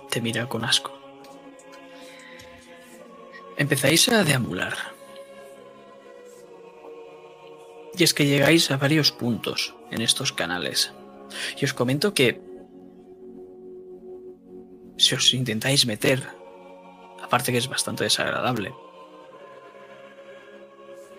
Te 0.10 0.22
mira 0.22 0.48
con 0.48 0.66
asco. 0.66 1.05
Empezáis 3.58 4.10
a 4.10 4.24
deambular. 4.24 4.76
Y 7.98 8.04
es 8.04 8.14
que 8.14 8.26
llegáis 8.26 8.70
a 8.72 8.78
varios 8.78 9.12
puntos 9.12 9.76
en 9.92 10.02
estos 10.02 10.34
canales. 10.34 10.94
Y 11.60 11.66
os 11.66 11.74
comento 11.74 12.14
que 12.14 12.42
si 14.98 15.16
os 15.16 15.34
intentáis 15.34 15.86
meter, 15.86 16.24
aparte 17.22 17.52
que 17.52 17.58
es 17.58 17.70
bastante 17.70 18.04
desagradable, 18.04 18.74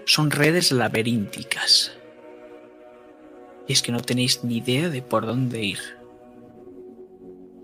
son 0.04 0.30
redes 0.30 0.70
laberínticas. 0.70 1.96
Y 3.66 3.72
es 3.72 3.82
que 3.82 3.92
no 3.92 4.00
tenéis 4.00 4.44
ni 4.44 4.58
idea 4.58 4.88
de 4.90 5.02
por 5.02 5.26
dónde 5.26 5.64
ir. 5.64 5.80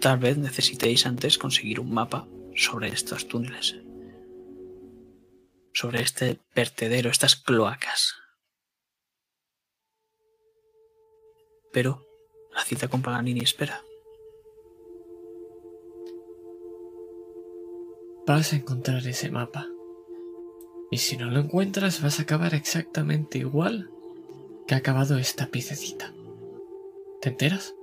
Tal 0.00 0.18
vez 0.18 0.36
necesitéis 0.36 1.06
antes 1.06 1.38
conseguir 1.38 1.78
un 1.78 1.92
mapa 1.92 2.26
sobre 2.56 2.88
estos 2.88 3.28
túneles. 3.28 3.81
Sobre 5.72 6.02
este 6.02 6.38
vertedero, 6.54 7.10
estas 7.10 7.36
cloacas. 7.36 8.14
Pero 11.72 12.06
la 12.54 12.64
cita 12.64 12.88
con 12.88 13.02
Paganini 13.02 13.40
espera. 13.40 13.82
Vas 18.26 18.52
a 18.52 18.56
encontrar 18.56 19.06
ese 19.06 19.30
mapa. 19.30 19.66
Y 20.90 20.98
si 20.98 21.16
no 21.16 21.30
lo 21.30 21.40
encuentras, 21.40 22.02
vas 22.02 22.18
a 22.18 22.22
acabar 22.22 22.54
exactamente 22.54 23.38
igual 23.38 23.90
que 24.66 24.74
ha 24.74 24.78
acabado 24.78 25.16
esta 25.18 25.46
piececita. 25.46 26.12
¿Te 27.20 27.30
enteras? 27.30 27.74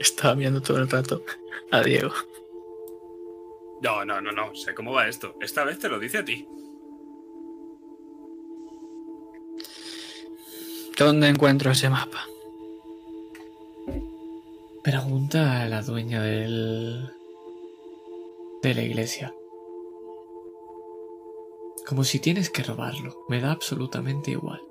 Estaba 0.00 0.34
mirando 0.34 0.62
todo 0.62 0.78
el 0.78 0.88
rato 0.88 1.22
a 1.70 1.82
Diego. 1.82 2.10
No, 3.82 4.02
no, 4.04 4.20
no, 4.22 4.32
no. 4.32 4.54
Sé 4.54 4.74
cómo 4.74 4.92
va 4.92 5.06
esto. 5.06 5.34
Esta 5.42 5.62
vez 5.62 5.78
te 5.78 5.90
lo 5.90 5.98
dice 5.98 6.18
a 6.18 6.24
ti. 6.24 6.48
¿Dónde 10.96 11.28
encuentro 11.28 11.70
ese 11.70 11.90
mapa? 11.90 12.26
Pregunta 14.82 15.62
a 15.62 15.68
la 15.68 15.82
dueña 15.82 16.22
del. 16.22 17.10
de 18.62 18.74
la 18.74 18.82
iglesia. 18.82 19.34
Como 21.86 22.04
si 22.04 22.20
tienes 22.20 22.48
que 22.48 22.62
robarlo. 22.62 23.26
Me 23.28 23.40
da 23.40 23.52
absolutamente 23.52 24.30
igual. 24.30 24.62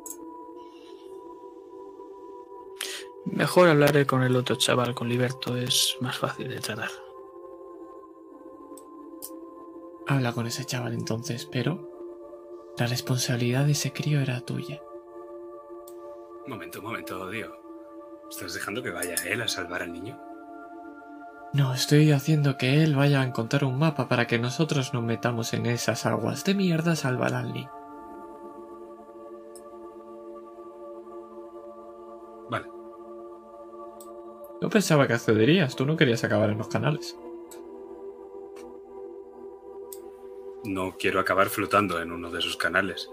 Mejor 3.32 3.70
hablaré 3.70 4.06
con 4.06 4.24
el 4.24 4.36
otro 4.36 4.56
chaval, 4.56 4.96
con 4.96 5.08
Liberto, 5.08 5.56
es 5.56 5.98
más 6.02 6.18
fácil 6.18 6.50
de 6.50 6.60
tratar. 6.60 6.90
Habla 10.08 10.34
con 10.34 10.48
ese 10.48 10.66
chaval 10.66 10.94
entonces, 10.94 11.46
pero 11.46 11.88
la 12.78 12.88
responsabilidad 12.88 13.66
de 13.66 13.74
ese 13.74 13.94
crío 13.94 14.20
era 14.20 14.42
tuya. 14.42 14.82
Momento, 16.48 16.82
momento, 16.82 17.30
Diego. 17.30 17.56
¿Estás 18.30 18.54
dejando 18.54 18.82
que 18.82 18.90
vaya 18.90 19.16
él 19.26 19.42
a 19.42 19.48
salvar 19.48 19.84
al 19.84 19.94
niño? 19.94 20.20
No, 21.54 21.74
estoy 21.74 22.12
haciendo 22.12 22.58
que 22.58 22.84
él 22.84 22.96
vaya 22.96 23.22
a 23.22 23.26
encontrar 23.26 23.64
un 23.64 23.78
mapa 23.78 24.08
para 24.08 24.28
que 24.28 24.40
nosotros 24.40 24.94
nos 24.94 25.04
metamos 25.04 25.54
en 25.54 25.66
esas 25.66 26.06
aguas 26.06 26.44
de 26.44 26.56
mierda 26.56 26.92
a 26.92 26.96
salvar 26.96 27.34
al 27.34 27.54
niño. 27.54 27.79
No 34.62 34.70
pensaba 34.70 35.08
que 35.08 35.14
accederías, 35.14 35.76
tú 35.76 35.86
no 35.86 35.96
querías 35.96 36.24
acabar 36.24 36.50
en 36.50 36.58
los 36.58 36.68
canales. 36.68 37.18
No 40.66 40.98
quiero 40.98 41.20
acabar 41.20 41.48
flotando 41.48 42.02
en 42.02 42.12
uno 42.12 42.30
de 42.30 42.40
esos 42.40 42.58
canales. 42.58 43.10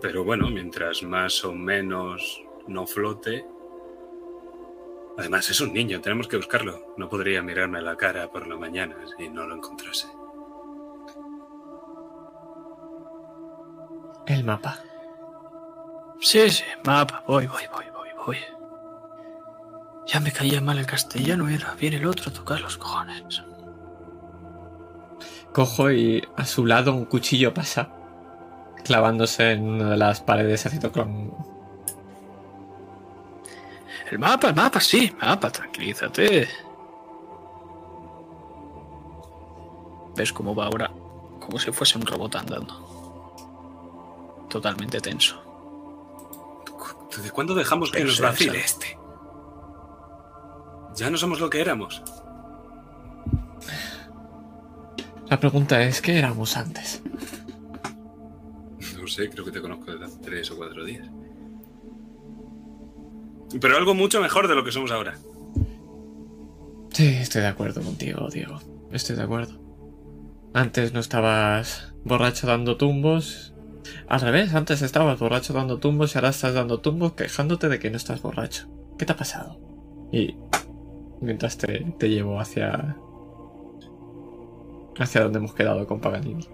Pero 0.00 0.24
bueno, 0.24 0.48
mientras 0.50 1.02
más 1.02 1.44
o 1.44 1.52
menos 1.52 2.42
no 2.66 2.86
flote. 2.86 3.46
Además, 5.16 5.50
es 5.50 5.60
un 5.60 5.72
niño, 5.72 6.00
tenemos 6.00 6.28
que 6.28 6.36
buscarlo. 6.36 6.94
No 6.96 7.08
podría 7.08 7.42
mirarme 7.42 7.78
a 7.78 7.82
la 7.82 7.96
cara 7.96 8.30
por 8.30 8.46
la 8.46 8.56
mañana 8.56 8.96
si 9.16 9.28
no 9.28 9.46
lo 9.46 9.56
encontrase. 9.56 10.08
El 14.26 14.44
mapa. 14.44 14.82
Sí, 16.20 16.50
sí, 16.50 16.64
mapa. 16.84 17.24
Voy, 17.26 17.46
voy, 17.46 17.62
voy, 17.72 17.84
voy, 17.92 18.08
voy. 18.26 18.57
Ya 20.08 20.20
me 20.20 20.32
caía 20.32 20.62
mal 20.62 20.78
el 20.78 20.86
castellano, 20.86 21.48
era. 21.48 21.74
Viene 21.74 21.96
el 21.96 22.06
otro 22.06 22.30
a 22.30 22.32
tocar 22.32 22.60
los 22.60 22.78
cojones. 22.78 23.42
Cojo 25.52 25.90
y 25.90 26.26
a 26.36 26.46
su 26.46 26.64
lado 26.64 26.94
un 26.94 27.04
cuchillo 27.04 27.52
pasa, 27.52 27.90
clavándose 28.84 29.52
en 29.52 29.68
una 29.68 29.90
de 29.90 29.96
las 29.98 30.22
paredes 30.22 30.64
haciendo 30.64 30.90
clon. 30.90 31.34
El 34.10 34.18
mapa, 34.18 34.48
el 34.48 34.54
mapa, 34.54 34.80
sí, 34.80 35.14
mapa, 35.20 35.50
tranquilízate. 35.50 36.48
¿Ves 40.16 40.32
cómo 40.32 40.54
va 40.54 40.66
ahora? 40.66 40.90
Como 41.38 41.58
si 41.58 41.70
fuese 41.70 41.98
un 41.98 42.06
robot 42.06 42.36
andando. 42.36 44.46
Totalmente 44.48 45.00
tenso. 45.00 45.42
¿Desde 47.14 47.30
cuándo 47.30 47.54
dejamos 47.54 47.90
que 47.90 48.04
nos 48.04 48.20
vacile 48.20 48.60
este? 48.60 48.97
Ya 50.98 51.10
no 51.10 51.16
somos 51.16 51.38
lo 51.38 51.48
que 51.48 51.60
éramos. 51.60 52.02
La 55.30 55.38
pregunta 55.38 55.80
es, 55.82 56.00
¿qué 56.00 56.18
éramos 56.18 56.56
antes? 56.56 57.02
No 58.96 59.06
sé, 59.06 59.30
creo 59.30 59.44
que 59.44 59.52
te 59.52 59.60
conozco 59.60 59.92
desde 59.92 60.06
hace 60.06 60.18
tres 60.18 60.50
o 60.50 60.56
cuatro 60.56 60.84
días. 60.84 61.06
Pero 63.60 63.76
algo 63.76 63.94
mucho 63.94 64.20
mejor 64.20 64.48
de 64.48 64.56
lo 64.56 64.64
que 64.64 64.72
somos 64.72 64.90
ahora. 64.90 65.16
Sí, 66.92 67.06
estoy 67.06 67.42
de 67.42 67.48
acuerdo 67.48 67.80
contigo, 67.80 68.28
Diego. 68.28 68.58
Estoy 68.90 69.14
de 69.14 69.22
acuerdo. 69.22 69.60
Antes 70.52 70.92
no 70.92 70.98
estabas 70.98 71.94
borracho 72.04 72.48
dando 72.48 72.76
tumbos. 72.76 73.54
Al 74.08 74.20
revés, 74.20 74.52
antes 74.52 74.82
estabas 74.82 75.20
borracho 75.20 75.52
dando 75.52 75.78
tumbos 75.78 76.14
y 76.14 76.18
ahora 76.18 76.30
estás 76.30 76.54
dando 76.54 76.80
tumbos 76.80 77.12
quejándote 77.12 77.68
de 77.68 77.78
que 77.78 77.90
no 77.90 77.96
estás 77.96 78.20
borracho. 78.20 78.66
¿Qué 78.98 79.06
te 79.06 79.12
ha 79.12 79.16
pasado? 79.16 79.60
Y 80.10 80.34
mientras 81.20 81.56
te, 81.58 81.80
te 81.98 82.08
llevo 82.08 82.40
hacia... 82.40 82.96
hacia 84.98 85.22
donde 85.22 85.38
hemos 85.38 85.54
quedado 85.54 85.86
con 85.86 86.00
Paganini. 86.00 86.46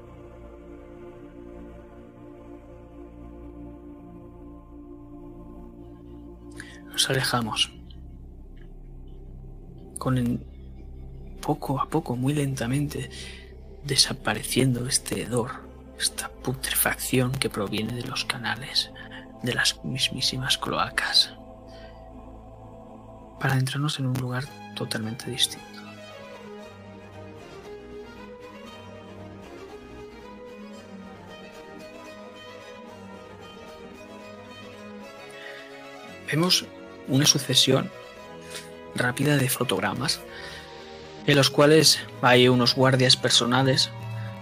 Nos 6.90 7.10
alejamos. 7.10 7.72
Con 9.98 10.18
el- 10.18 10.46
poco 11.40 11.80
a 11.80 11.88
poco, 11.88 12.16
muy 12.16 12.34
lentamente, 12.34 13.10
desapareciendo 13.84 14.86
este 14.86 15.22
hedor, 15.22 15.50
esta 15.98 16.28
putrefacción 16.30 17.32
que 17.32 17.50
proviene 17.50 17.94
de 17.94 18.04
los 18.04 18.24
canales, 18.24 18.90
de 19.42 19.54
las 19.54 19.84
mismísimas 19.84 20.56
cloacas, 20.56 21.34
para 23.44 23.58
entrarnos 23.58 23.98
en 23.98 24.06
un 24.06 24.14
lugar 24.14 24.44
totalmente 24.74 25.30
distinto. 25.30 25.68
Vemos 36.26 36.64
una 37.06 37.26
sucesión 37.26 37.90
rápida 38.94 39.36
de 39.36 39.50
fotogramas 39.50 40.22
en 41.26 41.36
los 41.36 41.50
cuales 41.50 42.00
hay 42.22 42.48
unos 42.48 42.74
guardias 42.74 43.14
personales 43.14 43.90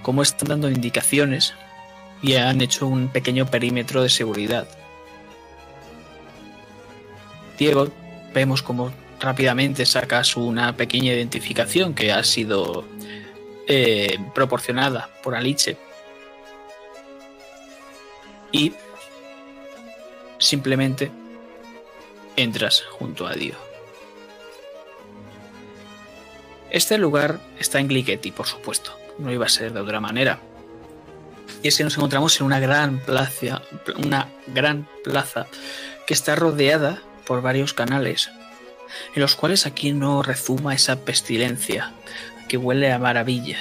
como 0.02 0.22
están 0.22 0.50
dando 0.50 0.70
indicaciones 0.70 1.54
y 2.22 2.36
han 2.36 2.60
hecho 2.60 2.86
un 2.86 3.08
pequeño 3.08 3.46
perímetro 3.46 4.00
de 4.00 4.10
seguridad. 4.10 4.68
Diego, 7.58 7.90
vemos 8.32 8.62
como 8.62 8.92
rápidamente 9.20 9.86
sacas 9.86 10.36
una 10.36 10.76
pequeña 10.76 11.12
identificación 11.12 11.94
que 11.94 12.12
ha 12.12 12.24
sido 12.24 12.84
eh, 13.68 14.18
proporcionada 14.34 15.08
por 15.22 15.34
Alice 15.34 15.76
y 18.50 18.72
simplemente 20.38 21.10
entras 22.36 22.82
junto 22.82 23.26
a 23.26 23.34
Dio. 23.34 23.54
Este 26.70 26.98
lugar 26.98 27.38
está 27.58 27.80
en 27.80 27.88
Gligetti, 27.88 28.32
por 28.32 28.46
supuesto. 28.46 28.98
No 29.18 29.30
iba 29.30 29.46
a 29.46 29.48
ser 29.48 29.72
de 29.72 29.80
otra 29.80 30.00
manera. 30.00 30.40
Y 31.62 31.68
es 31.68 31.76
que 31.76 31.84
nos 31.84 31.96
encontramos 31.96 32.40
en 32.40 32.46
una 32.46 32.58
gran 32.60 32.98
plaza, 32.98 33.62
una 34.02 34.28
gran 34.46 34.88
plaza 35.04 35.46
que 36.06 36.14
está 36.14 36.34
rodeada 36.34 37.02
por 37.26 37.42
varios 37.42 37.74
canales, 37.74 38.30
en 39.14 39.22
los 39.22 39.34
cuales 39.34 39.66
aquí 39.66 39.92
no 39.92 40.22
rezuma 40.22 40.74
esa 40.74 40.96
pestilencia 40.96 41.92
que 42.48 42.56
huele 42.56 42.92
a 42.92 42.98
maravilla. 42.98 43.58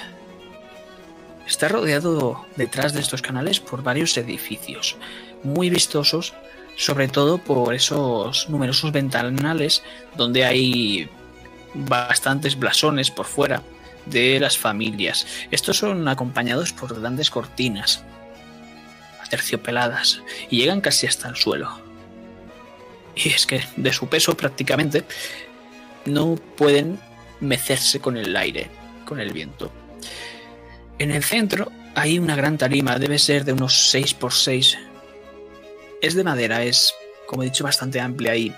Está 1.47 1.67
rodeado 1.67 2.45
detrás 2.55 2.93
de 2.93 3.01
estos 3.01 3.21
canales 3.21 3.59
por 3.59 3.83
varios 3.83 4.17
edificios, 4.17 4.97
muy 5.43 5.69
vistosos, 5.69 6.33
sobre 6.77 7.07
todo 7.07 7.37
por 7.37 7.73
esos 7.73 8.49
numerosos 8.49 8.91
ventanales 8.91 9.83
donde 10.15 10.45
hay 10.45 11.09
bastantes 11.73 12.57
blasones 12.57 13.11
por 13.11 13.25
fuera 13.25 13.61
de 14.05 14.39
las 14.39 14.57
familias. 14.57 15.27
Estos 15.51 15.77
son 15.77 16.07
acompañados 16.07 16.73
por 16.73 16.99
grandes 16.99 17.29
cortinas 17.29 18.03
terciopeladas 19.29 20.21
y 20.49 20.57
llegan 20.57 20.81
casi 20.81 21.07
hasta 21.07 21.29
el 21.29 21.37
suelo. 21.37 21.90
Y 23.15 23.29
es 23.29 23.45
que 23.45 23.61
de 23.75 23.93
su 23.93 24.07
peso 24.07 24.35
prácticamente 24.35 25.03
no 26.05 26.35
pueden 26.35 26.99
mecerse 27.39 27.99
con 27.99 28.17
el 28.17 28.35
aire, 28.35 28.69
con 29.05 29.19
el 29.19 29.33
viento. 29.33 29.71
En 30.99 31.11
el 31.11 31.23
centro 31.23 31.71
hay 31.95 32.19
una 32.19 32.35
gran 32.35 32.57
tarima, 32.57 32.99
debe 32.99 33.19
ser 33.19 33.43
de 33.43 33.53
unos 33.53 33.89
6 33.89 34.13
por 34.13 34.33
6. 34.33 34.77
Es 36.01 36.15
de 36.15 36.23
madera, 36.23 36.63
es, 36.63 36.93
como 37.27 37.43
he 37.43 37.45
dicho, 37.45 37.63
bastante 37.63 37.99
amplia 37.99 38.35
y 38.35 38.55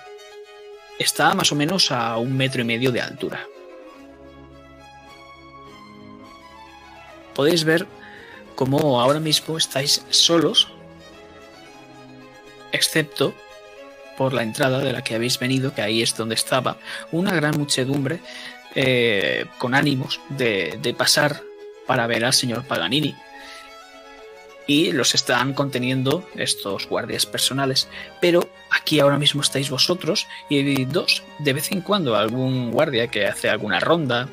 está 1.00 1.34
más 1.34 1.52
o 1.52 1.56
menos 1.56 1.92
a 1.92 2.18
un 2.18 2.36
metro 2.36 2.62
y 2.62 2.66
medio 2.66 2.92
de 2.92 3.02
altura. 3.02 3.48
Podéis 7.34 7.64
ver 7.64 7.88
cómo 8.56 9.02
ahora 9.02 9.20
mismo 9.20 9.58
estáis 9.58 10.06
solos, 10.10 10.68
excepto 12.72 13.34
por 14.18 14.34
la 14.34 14.44
entrada 14.44 14.80
de 14.80 14.94
la 14.94 15.04
que 15.04 15.16
habéis 15.16 15.40
venido, 15.40 15.74
que 15.74 15.82
ahí 15.82 16.02
es 16.02 16.16
donde 16.16 16.36
estaba 16.36 16.78
una 17.12 17.34
gran 17.34 17.58
muchedumbre 17.58 18.20
eh, 18.76 19.46
con 19.60 19.76
ánimos 19.76 20.20
de, 20.30 20.96
pasar 20.98 21.42
para 21.86 22.08
ver 22.08 22.26
al 22.26 22.34
señor 22.34 22.66
Paganini. 22.66 23.16
Y 24.66 24.94
los 24.94 25.14
están 25.14 25.54
conteniendo 25.54 26.28
estos 26.36 26.88
guardias 26.88 27.26
personales. 27.26 27.90
Pero 28.22 28.50
aquí 28.72 29.00
ahora 29.00 29.18
mismo 29.18 29.42
estáis 29.42 29.70
vosotros 29.70 30.28
y 30.50 30.86
dos, 30.86 31.24
de 31.40 31.54
vez 31.54 31.72
en 31.72 31.82
cuando 31.82 32.16
algún 32.16 32.72
guardia 32.72 33.08
que 33.08 33.28
hace 33.28 33.50
alguna 33.50 33.80
ronda. 33.80 34.30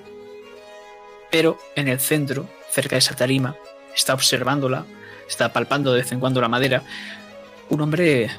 Pero 1.31 1.59
en 1.75 1.89
el 1.89 1.99
centro, 1.99 2.49
cerca 2.71 2.95
de 2.95 3.01
esa 3.01 3.17
tarima, 3.17 3.57
está 3.95 4.15
observándola, 4.15 4.87
está 5.29 5.53
palpando 5.53 5.93
de 5.93 6.03
vez 6.03 6.13
en 6.13 6.21
cuando 6.21 6.41
la 6.41 6.49
madera, 6.49 6.83
un 7.69 7.81
hombre 7.81 8.31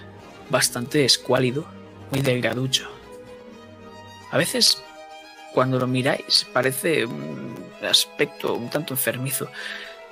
bastante 0.52 1.06
escuálido, 1.06 1.65
muy 2.11 2.22
delgaducho. 2.22 2.90
A 4.30 4.38
veces, 4.38 4.84
cuando 5.53 5.80
lo 5.80 5.88
miráis, 5.88 6.45
parece 6.53 7.06
un 7.06 7.56
aspecto 7.82 8.53
un 8.53 8.69
tanto 8.69 8.94
enfermizo 8.94 9.49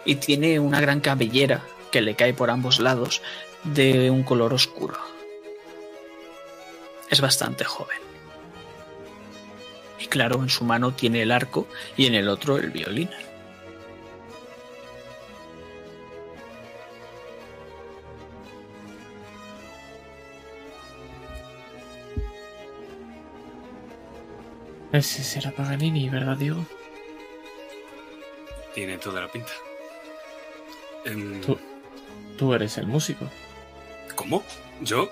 y 0.05 0.15
tiene 0.15 0.59
una 0.59 0.81
gran 0.81 1.01
cabellera 1.01 1.61
que 1.91 2.01
le 2.01 2.15
cae 2.15 2.33
por 2.33 2.49
ambos 2.49 2.79
lados 2.79 3.21
de 3.63 4.09
un 4.09 4.23
color 4.23 4.53
oscuro. 4.53 4.97
Es 7.09 7.21
bastante 7.21 7.63
joven. 7.63 7.97
Y 9.99 10.07
claro, 10.07 10.41
en 10.41 10.49
su 10.49 10.63
mano 10.63 10.93
tiene 10.93 11.21
el 11.21 11.31
arco 11.31 11.67
y 11.97 12.05
en 12.05 12.15
el 12.15 12.29
otro 12.29 12.57
el 12.57 12.69
violín. 12.69 13.09
Ese 24.91 25.23
será 25.23 25.51
Paganini, 25.51 26.09
¿verdad, 26.09 26.37
Diego? 26.37 26.65
Tiene 28.73 28.97
toda 28.97 29.21
la 29.21 29.31
pinta. 29.31 29.51
Em, 31.05 31.41
Tú, 31.41 31.57
tú 32.37 32.53
eres 32.53 32.77
el 32.77 32.87
músico. 32.87 33.29
¿Cómo? 34.15 34.43
¿Yo? 34.81 35.09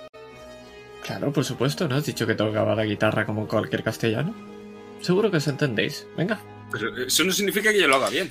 Claro, 1.04 1.32
por 1.32 1.44
supuesto, 1.44 1.88
¿no? 1.88 1.96
Has 1.96 2.06
dicho 2.06 2.26
que 2.26 2.34
tocaba 2.34 2.74
la 2.74 2.84
guitarra 2.84 3.24
como 3.24 3.46
cualquier 3.46 3.82
castellano. 3.82 4.34
Seguro 5.00 5.30
que 5.30 5.36
os 5.38 5.46
entendéis. 5.48 6.06
Venga. 6.16 6.40
Pero 6.70 6.96
eso 7.04 7.24
no 7.24 7.32
significa 7.32 7.72
que 7.72 7.80
yo 7.80 7.88
lo 7.88 7.96
haga 7.96 8.10
bien. 8.10 8.28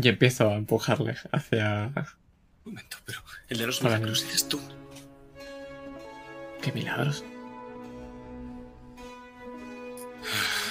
Y 0.00 0.08
empiezo 0.08 0.48
a 0.48 0.54
empujarle 0.54 1.16
hacia... 1.32 1.92
Un 2.64 2.74
momento, 2.74 2.98
pero 3.04 3.20
el 3.48 3.58
de 3.58 3.66
los 3.66 3.82
milagros 3.82 4.24
eres 4.24 4.48
tú. 4.48 4.60
¡Qué 6.62 6.72
milagros! 6.72 7.24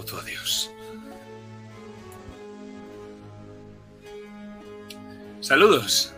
Tu 0.00 0.18
adiós. 0.18 0.70
Saludos. 5.40 6.12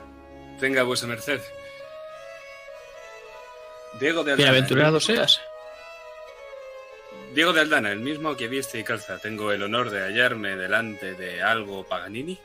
Tenga 0.60 0.84
vuesa 0.84 1.06
merced. 1.06 1.40
Diego 4.00 4.22
de 4.24 4.32
Aldana. 4.32 4.36
Bienaventurado 4.36 5.00
seas. 5.00 5.40
Diego 7.34 7.52
de 7.52 7.60
Aldana, 7.62 7.90
el 7.90 8.00
mismo 8.00 8.36
que 8.36 8.48
viste 8.48 8.78
y 8.78 8.84
calza. 8.84 9.18
Tengo 9.18 9.50
el 9.52 9.62
honor 9.62 9.90
de 9.90 10.02
hallarme 10.02 10.56
delante 10.56 11.14
de 11.14 11.42
algo 11.42 11.84
Paganini. 11.84 12.38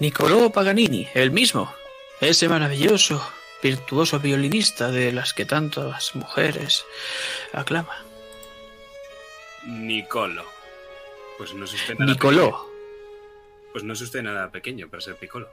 Niccolò 0.00 0.50
Paganini, 0.50 1.08
el 1.14 1.30
mismo. 1.30 1.72
Ese 2.20 2.48
maravilloso, 2.48 3.24
virtuoso 3.62 4.18
violinista 4.18 4.90
de 4.90 5.12
las 5.12 5.32
que 5.32 5.44
tantas 5.44 6.14
mujeres 6.16 6.84
aclama. 7.52 8.07
Nicolo. 9.66 10.44
Pues 11.36 11.54
no 11.54 11.64
es 11.64 11.74
usted 11.74 11.94
nada 11.98 12.14
pequeño. 12.14 12.40
Niccolò. 12.40 12.68
Pues 13.72 13.84
no 13.84 13.92
es 13.92 14.00
usted 14.00 14.22
nada 14.22 14.50
pequeño 14.50 14.88
para 14.88 15.00
ser 15.00 15.16
picolo. 15.16 15.50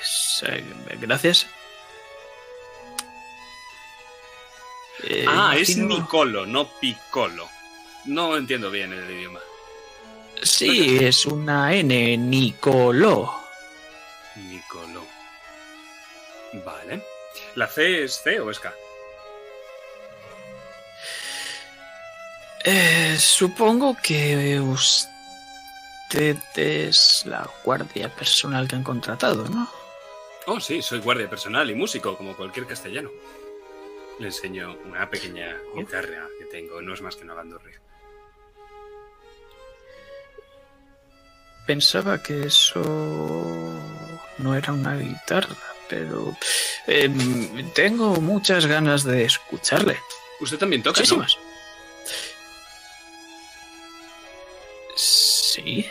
Es, 0.00 0.44
eh, 0.46 0.64
gracias. 1.00 1.46
Eh, 5.04 5.24
ah, 5.28 5.54
es 5.56 5.76
Nicolo, 5.76 6.46
no 6.46 6.68
Piccolo. 6.80 7.48
No 8.06 8.36
entiendo 8.36 8.70
bien 8.70 8.92
el 8.92 9.10
idioma. 9.10 9.40
Sí, 10.42 10.98
es 11.00 11.24
una 11.26 11.74
N, 11.74 12.16
Niccolò. 12.16 13.40
Nicolo. 14.36 15.06
Vale. 16.64 17.02
¿La 17.54 17.66
C 17.66 18.04
es 18.04 18.20
C 18.22 18.40
o 18.40 18.50
es 18.50 18.60
K? 18.60 18.72
Eh, 22.64 23.16
supongo 23.18 23.94
que 24.02 24.58
usted 24.58 26.38
es 26.56 27.22
la 27.26 27.46
guardia 27.62 28.08
personal 28.08 28.66
que 28.66 28.76
han 28.76 28.82
contratado, 28.82 29.46
¿no? 29.48 29.68
Oh, 30.46 30.58
sí, 30.60 30.80
soy 30.80 31.00
guardia 31.00 31.28
personal 31.28 31.70
y 31.70 31.74
músico, 31.74 32.16
como 32.16 32.34
cualquier 32.34 32.66
castellano. 32.66 33.10
Le 34.18 34.26
enseño 34.26 34.76
una 34.86 35.10
pequeña 35.10 35.56
guitarra 35.76 36.26
que 36.38 36.46
tengo, 36.46 36.80
no 36.80 36.94
es 36.94 37.02
más 37.02 37.16
que 37.16 37.24
una 37.24 37.34
bandurria. 37.34 37.80
Pensaba 41.66 42.22
que 42.22 42.46
eso 42.46 42.82
no 44.38 44.54
era 44.54 44.72
una 44.72 44.96
guitarra, 44.96 45.56
pero 45.88 46.36
em, 46.86 47.70
tengo 47.72 48.20
muchas 48.20 48.66
ganas 48.66 49.04
de 49.04 49.24
escucharle. 49.24 49.98
Usted 50.40 50.58
también 50.58 50.82
toca. 50.82 51.02
Sí. 55.64 55.86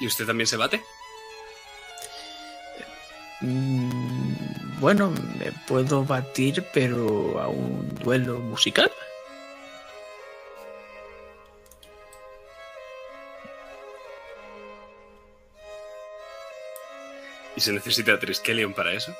¿Y 0.00 0.06
usted 0.06 0.26
también 0.26 0.46
se 0.46 0.56
bate? 0.56 0.82
Mm, 3.40 4.80
Bueno, 4.80 5.10
me 5.38 5.52
puedo 5.66 6.04
batir, 6.04 6.64
pero 6.74 7.40
a 7.40 7.48
un 7.48 7.88
duelo 7.96 8.38
musical. 8.40 8.90
¿Y 17.56 17.60
se 17.60 17.72
necesita 17.72 18.18
Triskelion 18.18 18.74
para 18.74 18.92
eso? 18.92 19.14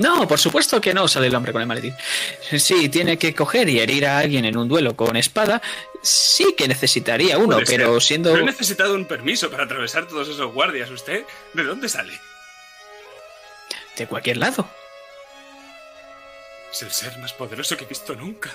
No, 0.00 0.26
por 0.26 0.38
supuesto 0.38 0.80
que 0.80 0.94
no, 0.94 1.06
sale 1.08 1.26
el 1.28 1.34
hombre 1.34 1.52
con 1.52 1.60
el 1.62 1.68
maletín. 1.68 1.94
Sí, 2.58 2.88
tiene 2.88 3.18
que 3.18 3.34
coger 3.34 3.68
y 3.68 3.80
herir 3.80 4.06
a 4.06 4.18
alguien 4.18 4.44
en 4.44 4.56
un 4.56 4.68
duelo 4.68 4.96
con 4.96 5.16
espada. 5.16 5.60
Sí 6.02 6.54
que 6.56 6.66
necesitaría 6.66 7.38
uno, 7.38 7.56
Puede 7.56 7.66
pero 7.66 7.92
ser. 7.94 8.02
siendo... 8.02 8.30
Pero 8.32 8.42
he 8.42 8.46
necesitado 8.46 8.94
un 8.94 9.04
permiso 9.06 9.50
para 9.50 9.64
atravesar 9.64 10.08
todos 10.08 10.28
esos 10.28 10.52
guardias. 10.52 10.90
¿Usted 10.90 11.24
de 11.52 11.64
dónde 11.64 11.88
sale? 11.88 12.18
De 13.96 14.06
cualquier 14.06 14.38
lado. 14.38 14.68
Es 16.72 16.82
el 16.82 16.90
ser 16.90 17.18
más 17.18 17.32
poderoso 17.32 17.76
que 17.76 17.84
he 17.84 17.88
visto 17.88 18.14
nunca. 18.14 18.50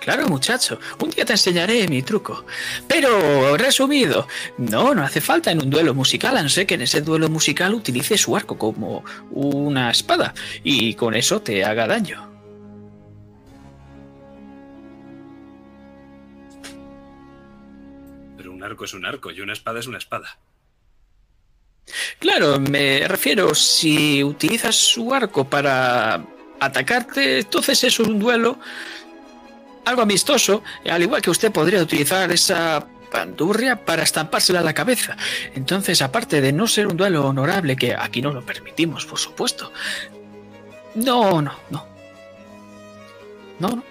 Claro, 0.00 0.28
muchacho, 0.28 0.78
un 1.00 1.10
día 1.10 1.24
te 1.24 1.32
enseñaré 1.32 1.86
mi 1.88 2.02
truco. 2.02 2.44
Pero, 2.86 3.56
resumido, 3.56 4.28
no, 4.58 4.94
no 4.94 5.02
hace 5.02 5.20
falta 5.20 5.50
en 5.50 5.62
un 5.62 5.70
duelo 5.70 5.94
musical, 5.94 6.36
a 6.36 6.42
no 6.42 6.48
ser 6.48 6.66
que 6.66 6.74
en 6.74 6.82
ese 6.82 7.00
duelo 7.00 7.28
musical 7.28 7.74
utilice 7.74 8.18
su 8.18 8.36
arco 8.36 8.58
como 8.58 9.04
una 9.30 9.90
espada 9.90 10.34
y 10.62 10.94
con 10.94 11.14
eso 11.14 11.40
te 11.42 11.64
haga 11.64 11.86
daño. 11.86 12.30
Pero 18.36 18.52
un 18.52 18.62
arco 18.62 18.84
es 18.84 18.94
un 18.94 19.06
arco 19.06 19.30
y 19.30 19.40
una 19.40 19.52
espada 19.52 19.80
es 19.80 19.86
una 19.86 19.98
espada. 19.98 20.38
Claro, 22.18 22.58
me 22.60 23.06
refiero, 23.06 23.54
si 23.54 24.24
utilizas 24.24 24.74
su 24.74 25.12
arco 25.12 25.44
para 25.44 26.24
atacarte, 26.60 27.40
entonces 27.40 27.84
es 27.84 27.98
un 27.98 28.18
duelo 28.18 28.58
algo 29.84 30.02
amistoso, 30.02 30.62
al 30.88 31.02
igual 31.02 31.22
que 31.22 31.30
usted 31.30 31.52
podría 31.52 31.82
utilizar 31.82 32.30
esa 32.32 32.86
bandurria 33.12 33.84
para 33.84 34.02
estampársela 34.02 34.60
a 34.60 34.62
la 34.62 34.74
cabeza. 34.74 35.16
Entonces, 35.54 36.02
aparte 36.02 36.40
de 36.40 36.52
no 36.52 36.66
ser 36.66 36.86
un 36.86 36.96
duelo 36.96 37.26
honorable, 37.26 37.76
que 37.76 37.94
aquí 37.94 38.20
no 38.20 38.32
lo 38.32 38.42
permitimos, 38.42 39.06
por 39.06 39.18
supuesto. 39.18 39.72
No, 40.96 41.40
no, 41.40 41.54
no. 41.70 41.86
No, 43.60 43.68
no. 43.68 43.84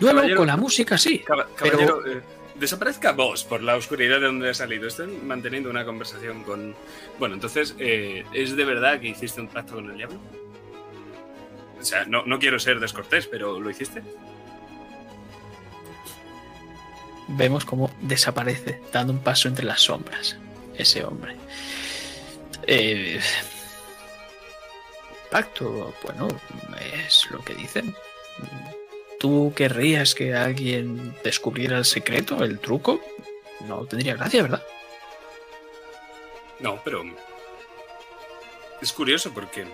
Duelo 0.00 0.36
con 0.36 0.46
la 0.46 0.56
música, 0.56 0.96
sí. 0.98 1.24
pero- 1.26 1.46
caballero, 1.54 2.06
eh, 2.06 2.22
desaparezca 2.54 3.12
vos 3.12 3.44
por 3.44 3.62
la 3.62 3.76
oscuridad 3.76 4.20
de 4.20 4.26
donde 4.26 4.50
ha 4.50 4.54
salido. 4.54 4.88
Estoy 4.88 5.08
manteniendo 5.24 5.70
una 5.70 5.84
conversación 5.84 6.42
con. 6.42 6.74
Bueno, 7.18 7.34
entonces, 7.34 7.74
eh, 7.78 8.24
¿es 8.32 8.56
de 8.56 8.64
verdad 8.64 9.00
que 9.00 9.08
hiciste 9.08 9.40
un 9.40 9.48
pacto 9.48 9.74
con 9.74 9.90
el 9.90 9.96
diablo? 9.96 10.18
O 11.80 11.84
sea, 11.84 12.04
no, 12.06 12.24
no 12.26 12.38
quiero 12.38 12.58
ser 12.58 12.80
descortés, 12.80 13.26
pero 13.26 13.60
¿lo 13.60 13.70
hiciste? 13.70 14.02
Vemos 17.28 17.64
cómo 17.64 17.90
desaparece, 18.00 18.80
dando 18.92 19.12
un 19.12 19.18
paso 19.18 19.48
entre 19.48 19.64
las 19.64 19.80
sombras, 19.80 20.36
ese 20.76 21.04
hombre. 21.04 21.36
Eh, 22.66 23.20
pacto, 25.30 25.94
bueno, 26.02 26.28
es 27.04 27.28
lo 27.30 27.42
que 27.42 27.54
dicen. 27.54 27.94
¿Tú 29.18 29.52
querrías 29.56 30.14
que 30.14 30.34
alguien 30.34 31.14
descubriera 31.24 31.78
el 31.78 31.84
secreto, 31.84 32.44
el 32.44 32.58
truco? 32.58 33.00
No 33.66 33.86
tendría 33.86 34.14
gracia, 34.14 34.42
¿verdad? 34.42 34.62
No, 36.60 36.80
pero. 36.84 37.04
Es 38.80 38.92
curioso 38.92 39.32
porque. 39.32 39.66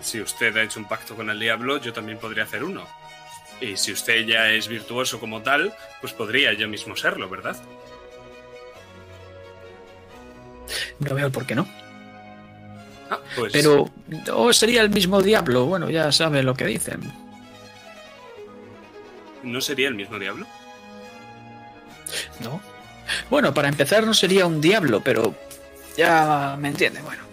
Si 0.00 0.20
usted 0.20 0.54
ha 0.56 0.62
hecho 0.62 0.80
un 0.80 0.86
pacto 0.86 1.16
con 1.16 1.30
el 1.30 1.40
diablo, 1.40 1.78
yo 1.78 1.92
también 1.92 2.18
podría 2.18 2.44
hacer 2.44 2.62
uno. 2.62 2.86
Y 3.60 3.76
si 3.76 3.92
usted 3.92 4.26
ya 4.26 4.50
es 4.50 4.68
virtuoso 4.68 5.20
como 5.20 5.42
tal, 5.42 5.72
pues 6.00 6.12
podría 6.12 6.52
yo 6.52 6.68
mismo 6.68 6.96
serlo, 6.96 7.28
¿verdad? 7.28 7.56
No 10.98 11.14
veo 11.14 11.26
el 11.26 11.32
por 11.32 11.46
qué 11.46 11.54
no. 11.54 11.66
Ah, 13.10 13.20
pues. 13.36 13.52
Pero, 13.52 13.90
¿o 14.32 14.52
sería 14.52 14.82
el 14.82 14.90
mismo 14.90 15.22
diablo? 15.22 15.66
Bueno, 15.66 15.90
ya 15.90 16.10
sabe 16.12 16.42
lo 16.42 16.54
que 16.54 16.66
dicen. 16.66 17.00
¿No 19.42 19.60
sería 19.60 19.88
el 19.88 19.94
mismo 19.94 20.18
diablo? 20.18 20.46
¿No? 22.40 22.60
Bueno, 23.28 23.52
para 23.52 23.68
empezar 23.68 24.04
no 24.04 24.14
sería 24.14 24.46
un 24.46 24.60
diablo, 24.60 25.02
pero 25.02 25.34
ya 25.96 26.56
me 26.58 26.68
entiende, 26.68 27.02
bueno. 27.02 27.23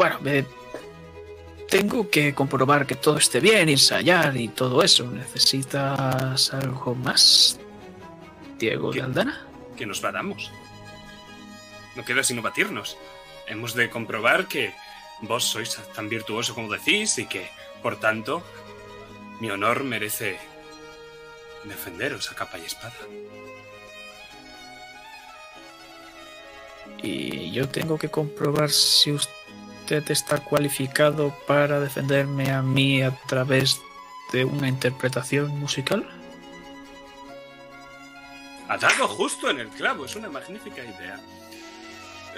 Bueno, 0.00 0.18
eh, 0.24 0.46
tengo 1.68 2.08
que 2.08 2.32
comprobar 2.32 2.86
que 2.86 2.94
todo 2.94 3.18
esté 3.18 3.38
bien, 3.38 3.68
ensayar 3.68 4.34
y 4.34 4.48
todo 4.48 4.82
eso. 4.82 5.04
¿Necesitas 5.04 6.54
algo 6.54 6.94
más, 6.94 7.60
Diego 8.58 8.92
de. 8.92 9.02
Aldana? 9.02 9.46
que 9.76 9.84
nos 9.84 10.00
badamos. 10.00 10.50
No 11.96 12.04
queda 12.06 12.22
sino 12.22 12.40
batirnos. 12.40 12.96
Hemos 13.46 13.74
de 13.74 13.90
comprobar 13.90 14.48
que 14.48 14.72
vos 15.20 15.44
sois 15.44 15.78
tan 15.94 16.08
virtuoso 16.08 16.54
como 16.54 16.72
decís 16.72 17.18
y 17.18 17.26
que, 17.26 17.50
por 17.82 18.00
tanto, 18.00 18.42
mi 19.38 19.50
honor 19.50 19.84
merece 19.84 20.38
defenderos 21.64 22.32
a 22.32 22.34
capa 22.34 22.58
y 22.58 22.64
espada. 22.64 22.96
Y 27.02 27.50
yo 27.52 27.68
tengo 27.68 27.98
que 27.98 28.08
comprobar 28.08 28.70
si 28.70 29.12
usted 29.12 29.39
está 29.98 30.38
cualificado 30.38 31.34
para 31.46 31.80
defenderme 31.80 32.50
a 32.50 32.62
mí 32.62 33.02
a 33.02 33.10
través 33.26 33.80
de 34.32 34.44
una 34.44 34.68
interpretación 34.68 35.48
musical. 35.58 36.06
Ha 38.68 38.76
dado 38.78 39.08
justo 39.08 39.50
en 39.50 39.60
el 39.60 39.68
clavo, 39.68 40.04
es 40.04 40.14
una 40.16 40.28
magnífica 40.28 40.82
idea. 40.84 41.18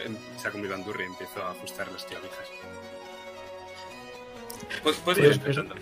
Em, 0.05 0.17
Saco 0.41 0.57
mi 0.59 0.67
bandurria 0.67 1.05
y 1.07 1.11
empiezo 1.11 1.43
a 1.45 1.51
ajustar 1.51 1.91
las 1.93 2.05
clavijas. 2.05 2.49
Pu- 4.83 4.95
Puedes 5.05 5.19
ir 5.19 5.25
Pues, 5.25 5.57
empezando. 5.59 5.75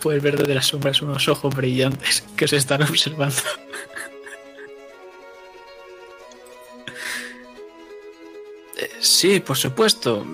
Puedes 0.00 0.22
ver 0.22 0.36
desde 0.38 0.54
las 0.54 0.66
sombras 0.66 1.02
unos 1.02 1.28
ojos 1.28 1.54
brillantes 1.54 2.22
que 2.36 2.46
se 2.48 2.56
están 2.56 2.82
observando. 2.82 3.34
Eh, 8.76 8.90
Sí, 9.00 9.40
por 9.40 9.56
supuesto. 9.56 10.24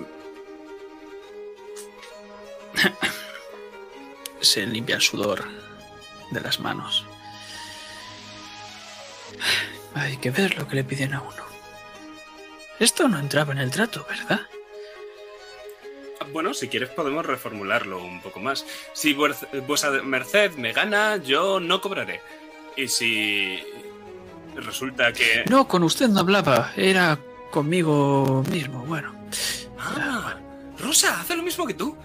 Se 4.41 4.65
limpia 4.65 4.95
el 4.95 5.01
sudor 5.01 5.43
de 6.31 6.41
las 6.41 6.59
manos. 6.59 7.05
Hay 9.95 10.17
que 10.17 10.31
ver 10.31 10.57
lo 10.57 10.67
que 10.67 10.75
le 10.75 10.83
piden 10.83 11.13
a 11.13 11.21
uno. 11.21 11.43
Esto 12.79 13.07
no 13.07 13.17
entraba 13.19 13.53
en 13.53 13.59
el 13.59 13.71
trato, 13.71 14.05
¿verdad? 14.07 14.41
Bueno, 16.31 16.53
si 16.53 16.67
quieres 16.67 16.89
podemos 16.89 17.25
reformularlo 17.25 18.03
un 18.03 18.21
poco 18.21 18.39
más. 18.39 18.65
Si 18.93 19.13
vuesa 19.13 19.91
merced 20.03 20.51
me 20.53 20.73
gana, 20.73 21.17
yo 21.17 21.59
no 21.59 21.81
cobraré. 21.81 22.21
Y 22.75 22.87
si 22.87 23.59
resulta 24.55 25.11
que... 25.13 25.45
No, 25.49 25.67
con 25.67 25.83
usted 25.83 26.09
no 26.09 26.19
hablaba. 26.19 26.73
Era 26.75 27.17
conmigo 27.49 28.43
mismo. 28.51 28.85
Bueno, 28.85 29.15
Ah, 29.79 30.35
Rosa, 30.79 31.21
hace 31.21 31.35
lo 31.35 31.43
mismo 31.43 31.65
que 31.65 31.73
tú. 31.73 31.95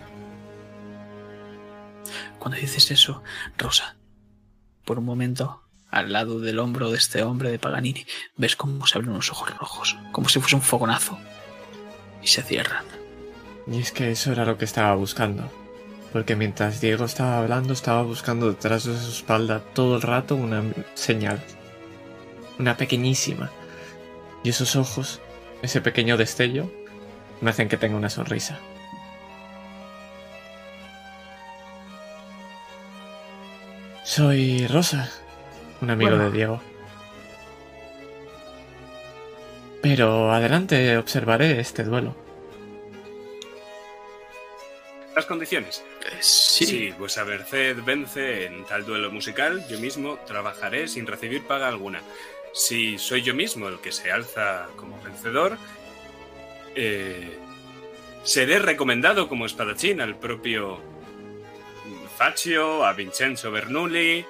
Cuando 2.42 2.58
dices 2.58 2.90
eso, 2.90 3.22
Rosa, 3.56 3.94
por 4.84 4.98
un 4.98 5.04
momento, 5.04 5.62
al 5.88 6.12
lado 6.12 6.40
del 6.40 6.58
hombro 6.58 6.90
de 6.90 6.98
este 6.98 7.22
hombre 7.22 7.52
de 7.52 7.60
Paganini, 7.60 8.04
ves 8.36 8.56
cómo 8.56 8.84
se 8.84 8.98
abren 8.98 9.12
unos 9.12 9.30
ojos 9.30 9.56
rojos, 9.56 9.96
como 10.10 10.28
si 10.28 10.40
fuese 10.40 10.56
un 10.56 10.62
fogonazo, 10.62 11.16
y 12.20 12.26
se 12.26 12.42
cierran. 12.42 12.84
Y 13.68 13.78
es 13.78 13.92
que 13.92 14.10
eso 14.10 14.32
era 14.32 14.44
lo 14.44 14.58
que 14.58 14.64
estaba 14.64 14.92
buscando. 14.96 15.52
Porque 16.12 16.34
mientras 16.34 16.80
Diego 16.80 17.04
estaba 17.04 17.38
hablando, 17.38 17.74
estaba 17.74 18.02
buscando 18.02 18.48
detrás 18.48 18.86
de 18.86 18.98
su 18.98 19.10
espalda 19.12 19.60
todo 19.60 19.94
el 19.94 20.02
rato 20.02 20.34
una 20.34 20.64
señal. 20.94 21.40
Una 22.58 22.76
pequeñísima. 22.76 23.52
Y 24.42 24.48
esos 24.48 24.74
ojos, 24.74 25.20
ese 25.62 25.80
pequeño 25.80 26.16
destello, 26.16 26.72
me 27.40 27.50
hacen 27.50 27.68
que 27.68 27.76
tenga 27.76 27.96
una 27.96 28.10
sonrisa. 28.10 28.58
Soy 34.04 34.66
Rosa, 34.66 35.10
un 35.80 35.90
amigo 35.90 36.10
Bueno. 36.10 36.24
de 36.24 36.30
Diego. 36.36 36.62
Pero 39.80 40.32
adelante 40.32 40.96
observaré 40.96 41.58
este 41.60 41.84
duelo. 41.84 42.14
Las 45.14 45.26
condiciones. 45.26 45.84
Eh, 46.04 46.16
sí, 46.20 46.66
Si 46.66 46.90
vuesa 46.92 47.24
merced 47.24 47.76
vence 47.84 48.46
en 48.46 48.64
tal 48.64 48.84
duelo 48.86 49.10
musical, 49.10 49.64
yo 49.68 49.78
mismo 49.78 50.18
trabajaré 50.26 50.88
sin 50.88 51.06
recibir 51.06 51.46
paga 51.46 51.68
alguna. 51.68 52.00
Si 52.54 52.98
soy 52.98 53.22
yo 53.22 53.34
mismo 53.34 53.68
el 53.68 53.78
que 53.80 53.92
se 53.92 54.10
alza 54.10 54.68
como 54.76 55.00
vencedor, 55.02 55.58
eh, 56.74 57.38
seré 58.24 58.58
recomendado 58.58 59.28
como 59.28 59.46
espadachín 59.46 60.00
al 60.00 60.16
propio 60.16 60.80
A 62.22 62.92
Vincenzo 62.92 63.50
Bernoulli. 63.50 64.24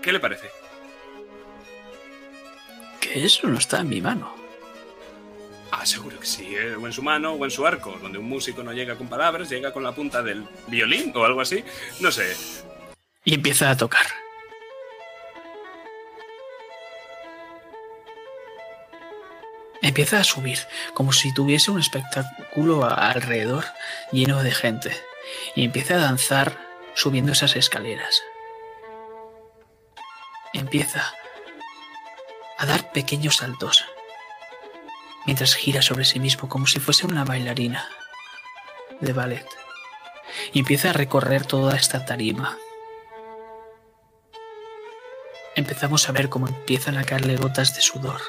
¿Qué 0.00 0.12
le 0.12 0.20
parece? 0.20 0.48
que 3.04 3.24
eso 3.24 3.46
no 3.46 3.58
está 3.58 3.80
en 3.80 3.88
mi 3.88 4.00
mano. 4.00 4.34
Ah, 5.70 5.84
seguro 5.84 6.18
que 6.18 6.26
sí, 6.26 6.54
¿eh? 6.54 6.74
o 6.74 6.86
en 6.86 6.92
su 6.92 7.02
mano 7.02 7.32
o 7.32 7.44
en 7.44 7.50
su 7.50 7.66
arco, 7.66 7.98
donde 8.00 8.18
un 8.18 8.28
músico 8.28 8.62
no 8.62 8.72
llega 8.72 8.96
con 8.96 9.08
palabras, 9.08 9.50
llega 9.50 9.72
con 9.72 9.82
la 9.82 9.92
punta 9.92 10.22
del 10.22 10.46
violín 10.68 11.12
o 11.14 11.24
algo 11.24 11.40
así. 11.40 11.64
No 12.00 12.10
sé. 12.10 12.34
Y 13.24 13.34
empieza 13.34 13.70
a 13.70 13.76
tocar. 13.76 14.06
Empieza 19.82 20.20
a 20.20 20.24
subir, 20.24 20.58
como 20.94 21.12
si 21.12 21.34
tuviese 21.34 21.70
un 21.70 21.78
espectáculo 21.78 22.84
alrededor 22.84 23.64
lleno 24.12 24.42
de 24.42 24.52
gente. 24.52 24.96
Y 25.54 25.64
empieza 25.64 25.94
a 25.94 25.98
danzar 25.98 26.63
subiendo 26.94 27.32
esas 27.32 27.56
escaleras. 27.56 28.22
Empieza 30.52 31.12
a 32.58 32.66
dar 32.66 32.92
pequeños 32.92 33.36
saltos, 33.36 33.84
mientras 35.26 35.54
gira 35.54 35.82
sobre 35.82 36.04
sí 36.04 36.20
mismo 36.20 36.48
como 36.48 36.66
si 36.66 36.80
fuese 36.80 37.06
una 37.06 37.24
bailarina 37.24 37.88
de 39.00 39.12
ballet. 39.12 39.46
Y 40.52 40.60
empieza 40.60 40.90
a 40.90 40.92
recorrer 40.92 41.46
toda 41.46 41.76
esta 41.76 42.04
tarima. 42.04 42.56
Empezamos 45.56 46.08
a 46.08 46.12
ver 46.12 46.28
cómo 46.28 46.48
empiezan 46.48 46.96
a 46.96 47.04
caerle 47.04 47.36
gotas 47.36 47.74
de 47.74 47.80
sudor. 47.80 48.20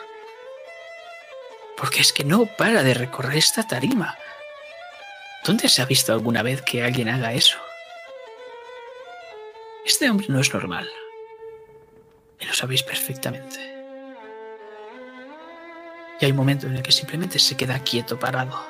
Porque 1.77 2.01
es 2.01 2.13
que 2.13 2.23
no 2.23 2.45
para 2.45 2.83
de 2.83 2.93
recorrer 2.93 3.37
esta 3.37 3.67
tarima. 3.67 4.17
¿Dónde 5.43 5.69
se 5.69 5.81
ha 5.81 5.85
visto 5.85 6.13
alguna 6.13 6.41
vez 6.43 6.61
que 6.61 6.83
alguien 6.83 7.09
haga 7.09 7.33
eso? 7.33 7.64
Este 9.85 10.09
hombre 10.09 10.25
no 10.29 10.39
es 10.39 10.51
normal. 10.51 10.89
Y 12.39 12.45
lo 12.45 12.53
sabéis 12.53 12.81
perfectamente. 12.81 13.59
Y 16.19 16.25
hay 16.25 16.31
un 16.31 16.37
momento 16.37 16.65
en 16.65 16.75
el 16.75 16.81
que 16.81 16.91
simplemente 16.91 17.37
se 17.37 17.55
queda 17.55 17.79
quieto, 17.79 18.17
parado, 18.17 18.65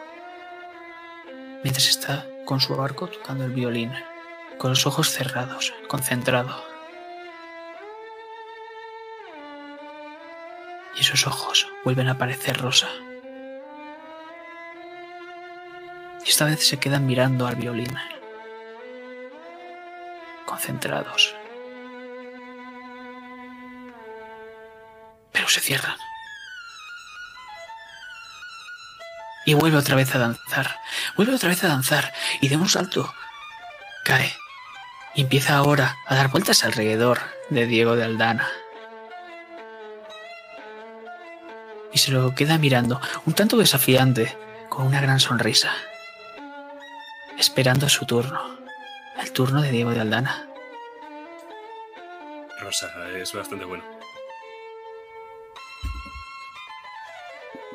mientras 1.63 1.87
está 1.87 2.27
con 2.43 2.59
su 2.59 2.75
barco 2.75 3.07
tocando 3.07 3.45
el 3.45 3.51
violín, 3.51 3.93
con 4.57 4.71
los 4.71 4.85
ojos 4.85 5.09
cerrados, 5.09 5.73
concentrado. 5.87 6.63
Y 10.97 11.01
esos 11.01 11.27
ojos 11.27 11.67
vuelven 11.85 12.09
a 12.09 12.17
parecer 12.17 12.57
rosa. 12.57 12.89
Y 16.25 16.29
esta 16.29 16.45
vez 16.45 16.67
se 16.67 16.77
quedan 16.77 17.05
mirando 17.05 17.47
al 17.47 17.55
violín, 17.55 17.95
concentrados. 20.55 21.35
Pero 25.33 25.49
se 25.49 25.59
cierran. 25.59 25.97
Y 29.45 29.53
vuelve 29.53 29.77
otra 29.77 29.95
vez 29.95 30.15
a 30.15 30.19
danzar. 30.19 30.79
Vuelve 31.17 31.35
otra 31.35 31.49
vez 31.49 31.63
a 31.63 31.67
danzar. 31.67 32.13
Y 32.39 32.47
de 32.47 32.55
un 32.55 32.69
salto 32.69 33.13
cae. 34.05 34.33
Y 35.13 35.21
empieza 35.21 35.57
ahora 35.57 35.97
a 36.07 36.15
dar 36.15 36.29
vueltas 36.29 36.63
alrededor 36.63 37.19
de 37.49 37.65
Diego 37.65 37.95
de 37.97 38.05
Aldana. 38.05 38.47
Y 41.91 41.97
se 41.97 42.11
lo 42.11 42.33
queda 42.33 42.57
mirando, 42.57 42.99
un 43.25 43.33
tanto 43.33 43.57
desafiante, 43.57 44.37
con 44.69 44.87
una 44.87 44.99
gran 44.99 45.19
sonrisa. 45.19 45.71
Esperando 47.37 47.87
su 47.87 48.05
turno. 48.05 48.64
El 49.17 49.31
turno 49.31 49.61
de 49.61 49.71
Diego 49.71 49.91
de 49.91 50.01
Aldana. 50.01 50.47
Rosa, 52.59 52.91
es 53.17 53.33
bastante 53.33 53.65
bueno. 53.65 53.83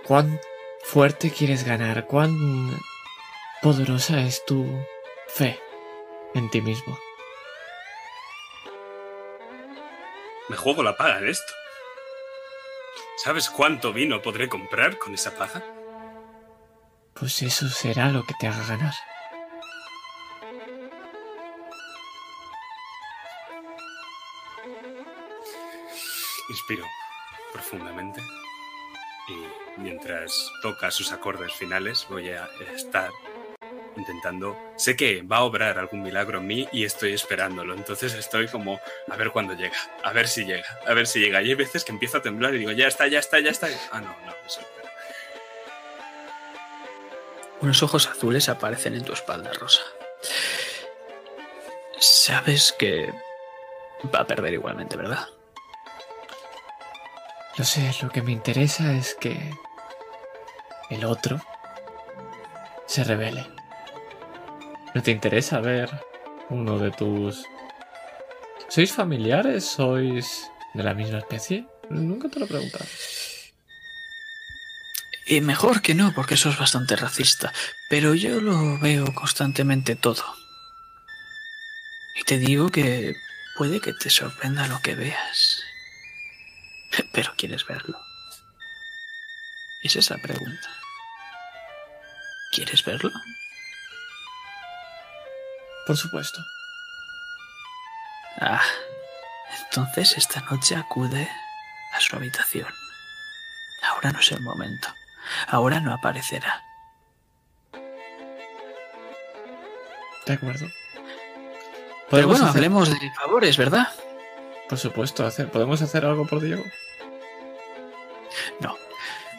¿Cuán 0.05 0.41
fuerte 0.83 1.31
quieres 1.31 1.65
ganar? 1.65 2.07
¿Cuán 2.07 2.79
poderosa 3.63 4.21
es 4.23 4.45
tu 4.45 4.67
fe 5.29 5.61
en 6.35 6.51
ti 6.51 6.61
mismo? 6.61 6.99
Me 10.49 10.57
juego 10.57 10.83
la 10.83 10.97
paga 10.97 11.19
en 11.19 11.29
esto. 11.29 11.53
¿Sabes 13.23 13.49
cuánto 13.51 13.93
vino 13.93 14.21
podré 14.21 14.49
comprar 14.49 14.99
con 14.99 15.15
esa 15.15 15.37
paga? 15.37 15.63
Pues 17.15 17.43
eso 17.43 17.69
será 17.69 18.09
lo 18.09 18.25
que 18.25 18.35
te 18.41 18.49
haga 18.49 18.67
ganar. 18.67 18.95
Inspiro 26.51 26.85
profundamente 27.53 28.21
y 29.29 29.81
mientras 29.81 30.53
toca 30.63 30.91
sus 30.91 31.13
acordes 31.13 31.53
finales 31.55 32.07
voy 32.11 32.29
a 32.31 32.49
estar 32.75 33.11
intentando... 33.97 34.57
Sé 34.77 34.97
que 34.97 35.23
va 35.23 35.39
a 35.39 35.43
obrar 35.43 35.79
algún 35.79 36.03
milagro 36.03 36.39
en 36.39 36.47
mí 36.47 36.69
y 36.73 36.85
estoy 36.85 37.13
esperándolo, 37.13 37.75
entonces 37.75 38.15
estoy 38.15 38.49
como 38.49 38.81
a 39.09 39.17
ver 39.17 39.31
cuándo 39.31 39.55
llega, 39.55 39.77
a 40.03 40.13
ver 40.13 40.29
si 40.29 40.45
llega, 40.45 40.67
a 40.87 40.95
ver 40.95 41.07
si 41.07 41.21
llega. 41.21 41.43
Y 41.43 41.51
hay 41.51 41.55
veces 41.55 41.85
que 41.85 41.93
empiezo 41.93 42.19
a 42.19 42.23
temblar 42.23 42.55
y 42.55 42.59
digo, 42.59 42.73
ya 42.73 42.89
está, 42.89 43.07
ya 43.09 43.19
está, 43.19 43.39
ya 43.41 43.51
está. 43.51 43.69
Ah, 43.93 44.01
no, 44.01 44.09
no, 44.27 44.35
eso. 44.47 44.61
Unos 47.61 47.83
ojos 47.83 48.07
azules 48.07 48.49
aparecen 48.49 48.95
en 48.95 49.05
tu 49.05 49.13
espalda, 49.13 49.53
Rosa. 49.53 49.83
Sabes 51.99 52.75
que 52.79 53.13
va 54.15 54.21
a 54.21 54.27
perder 54.27 54.55
igualmente, 54.55 54.97
¿verdad? 54.97 55.29
Lo 57.61 57.67
sé, 57.67 57.95
lo 58.01 58.09
que 58.09 58.23
me 58.23 58.33
interesa 58.33 58.95
es 58.95 59.15
que 59.21 59.39
el 60.89 61.05
otro 61.05 61.45
se 62.87 63.05
revele. 63.05 63.47
¿No 64.95 65.03
te 65.03 65.11
interesa 65.11 65.61
ver 65.61 65.91
uno 66.49 66.79
de 66.79 66.91
tus... 66.91 67.45
¿Sois 68.71 68.91
familiares? 68.91 69.67
¿Sois 69.67 70.51
de 70.73 70.83
la 70.83 70.95
misma 70.95 71.19
especie? 71.19 71.67
Nunca 71.91 72.31
te 72.31 72.41
lo 72.41 72.47
he. 72.47 72.87
Y 75.27 75.43
mejor 75.43 75.83
que 75.83 75.95
no, 75.95 76.15
porque 76.15 76.37
eso 76.37 76.49
es 76.49 76.59
bastante 76.59 76.97
racista. 76.97 77.53
Pero 77.91 78.15
yo 78.15 78.41
lo 78.41 78.79
veo 78.79 79.13
constantemente 79.13 79.97
todo. 79.97 80.25
Y 82.19 82.23
te 82.23 82.39
digo 82.39 82.71
que 82.71 83.17
puede 83.59 83.83
que 83.83 83.93
te 83.93 84.09
sorprenda 84.09 84.67
lo 84.67 84.81
que 84.81 84.95
veas. 84.95 85.70
Pero 87.13 87.33
quieres 87.37 87.67
verlo. 87.67 87.99
Esa 89.83 89.99
es 90.01 90.11
la 90.11 90.19
pregunta. 90.19 90.69
¿Quieres 92.53 92.85
verlo? 92.85 93.11
Por 95.87 95.97
supuesto. 95.97 96.45
Ah, 98.41 98.63
entonces 99.65 100.17
esta 100.17 100.41
noche 100.43 100.77
acude 100.77 101.29
a 101.95 102.01
su 102.01 102.17
habitación. 102.17 102.73
Ahora 103.83 104.13
no 104.13 104.21
es 104.21 104.31
el 104.33 104.41
momento. 104.41 104.89
Ahora 105.49 105.81
no 105.81 105.93
aparecerá. 105.95 106.63
De 110.27 110.35
acuerdo. 110.35 110.67
Pero 112.11 112.27
bueno, 112.29 112.45
hacer- 112.45 112.57
hablemos 112.59 112.91
de 112.91 113.11
favores, 113.13 113.57
¿verdad? 113.57 113.89
Por 114.69 114.79
supuesto, 114.79 115.27
hacer... 115.27 115.51
¿podemos 115.51 115.81
hacer 115.83 116.05
algo 116.05 116.27
por 116.27 116.41
Diego? 116.41 116.65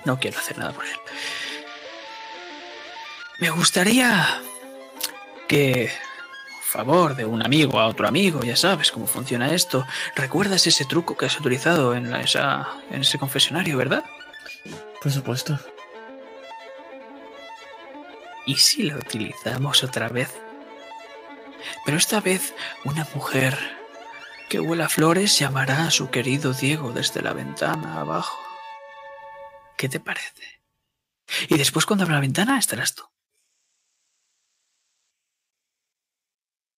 No, 0.05 0.19
quiero 0.19 0.39
hacer 0.39 0.57
nada 0.57 0.71
por 0.71 0.85
él. 0.85 0.95
Me 3.39 3.49
gustaría 3.49 4.41
que, 5.47 5.91
por 6.57 6.63
favor, 6.85 7.15
de 7.15 7.25
un 7.25 7.43
amigo 7.43 7.79
a 7.79 7.87
otro 7.87 8.07
amigo, 8.07 8.41
ya 8.43 8.55
sabes 8.55 8.91
cómo 8.91 9.07
funciona 9.07 9.51
esto. 9.53 9.85
¿Recuerdas 10.15 10.67
ese 10.67 10.85
truco 10.85 11.17
que 11.17 11.25
has 11.25 11.39
utilizado 11.39 11.95
en, 11.95 12.11
la- 12.11 12.21
esa, 12.21 12.67
en 12.91 13.01
ese 13.01 13.17
confesionario, 13.17 13.77
verdad? 13.77 14.03
Por 15.01 15.11
supuesto. 15.11 15.59
¿Y 18.45 18.55
si 18.57 18.83
lo 18.83 18.97
utilizamos 18.97 19.83
otra 19.83 20.07
vez? 20.09 20.29
Pero 21.85 21.97
esta 21.97 22.19
vez 22.21 22.53
una 22.85 23.07
mujer 23.13 23.57
que 24.49 24.59
huela 24.59 24.85
a 24.85 24.89
flores 24.89 25.37
llamará 25.39 25.85
a 25.85 25.91
su 25.91 26.09
querido 26.09 26.53
Diego 26.53 26.91
desde 26.91 27.21
la 27.21 27.33
ventana 27.33 27.99
abajo. 28.01 28.37
¿Qué 29.81 29.89
te 29.89 29.99
parece? 29.99 30.61
Y 31.49 31.57
después 31.57 31.87
cuando 31.87 32.03
abra 32.03 32.13
la 32.17 32.21
ventana 32.21 32.59
estarás 32.59 32.93
tú. 32.93 33.03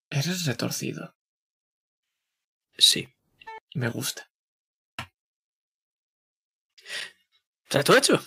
Eres 0.10 0.46
retorcido. 0.46 1.14
Sí. 2.78 3.14
Me 3.74 3.90
gusta. 3.90 4.32
¿Trato 7.68 7.98
hecho? 7.98 8.24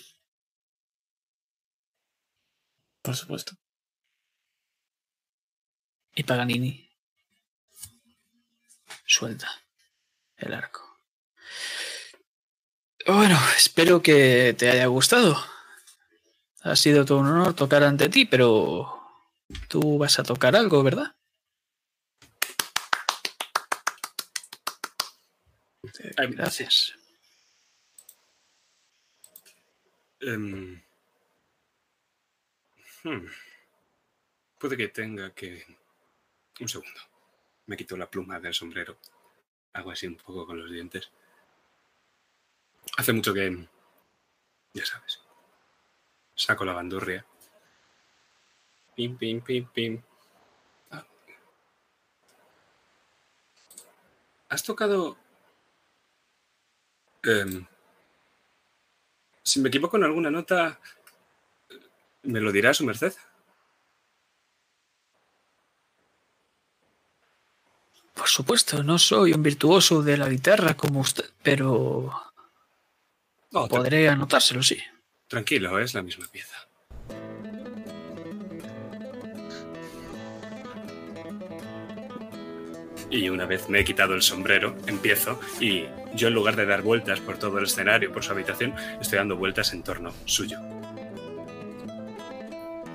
Por 3.00 3.16
supuesto. 3.16 3.56
Y 6.14 6.22
Paganini 6.24 6.94
suelta 9.06 9.50
el 10.36 10.52
arco. 10.52 11.00
Bueno, 13.06 13.38
espero 13.56 14.02
que 14.02 14.54
te 14.58 14.68
haya 14.68 14.86
gustado. 14.86 15.36
Ha 16.62 16.74
sido 16.74 17.04
todo 17.04 17.18
un 17.18 17.28
honor 17.28 17.54
tocar 17.54 17.84
ante 17.84 18.08
ti, 18.08 18.24
pero 18.24 19.00
tú 19.68 19.96
vas 19.96 20.18
a 20.18 20.24
tocar 20.24 20.56
algo, 20.56 20.82
¿verdad? 20.82 21.14
Gracias. 26.16 26.94
Em, 30.20 30.82
hmm. 33.04 33.26
Puede 34.58 34.76
que 34.76 34.88
tenga 34.88 35.32
que... 35.32 35.64
Un 36.58 36.68
segundo. 36.68 37.00
Me 37.66 37.76
quito 37.76 37.96
la 37.96 38.10
pluma 38.10 38.40
del 38.40 38.54
sombrero. 38.54 38.98
Hago 39.74 39.92
así 39.92 40.08
un 40.08 40.16
poco 40.16 40.44
con 40.44 40.58
los 40.58 40.72
dientes. 40.72 41.08
Hace 42.96 43.12
mucho 43.12 43.34
que, 43.34 43.68
ya 44.72 44.86
sabes, 44.86 45.20
saco 46.34 46.64
la 46.64 46.72
bandurria. 46.72 47.26
Pim, 48.94 49.16
pim, 49.18 49.40
pim, 49.42 49.66
pim. 49.66 50.02
Ah. 50.90 51.04
¿Has 54.48 54.62
tocado... 54.62 55.18
Em, 57.22 57.66
si 59.42 59.60
me 59.60 59.68
equivoco 59.68 59.96
en 59.98 60.04
alguna 60.04 60.30
nota, 60.30 60.80
¿me 62.22 62.40
lo 62.40 62.50
dirá 62.50 62.72
su 62.72 62.84
merced? 62.84 63.12
Por 68.14 68.28
supuesto, 68.28 68.82
no 68.82 68.98
soy 68.98 69.34
un 69.34 69.42
virtuoso 69.42 70.02
de 70.02 70.16
la 70.16 70.28
guitarra 70.28 70.74
como 70.74 71.00
usted, 71.00 71.30
pero 71.42 72.12
no, 73.50 73.68
podré 73.68 74.08
anotárselo, 74.08 74.62
sí. 74.62 74.78
tranquilo, 75.28 75.78
es 75.78 75.94
la 75.94 76.02
misma 76.02 76.26
pieza. 76.30 76.56
Y 83.10 83.28
una 83.28 83.46
vez 83.46 83.68
me 83.68 83.80
he 83.80 83.84
quitado 83.84 84.14
el 84.14 84.22
sombrero, 84.22 84.76
empiezo 84.86 85.40
y 85.60 85.84
yo 86.14 86.28
en 86.28 86.34
lugar 86.34 86.56
de 86.56 86.66
dar 86.66 86.82
vueltas 86.82 87.20
por 87.20 87.38
todo 87.38 87.58
el 87.58 87.64
escenario, 87.64 88.12
por 88.12 88.24
su 88.24 88.32
habitación, 88.32 88.74
estoy 89.00 89.18
dando 89.18 89.36
vueltas 89.36 89.72
en 89.72 89.82
torno 89.82 90.12
suyo. 90.24 90.58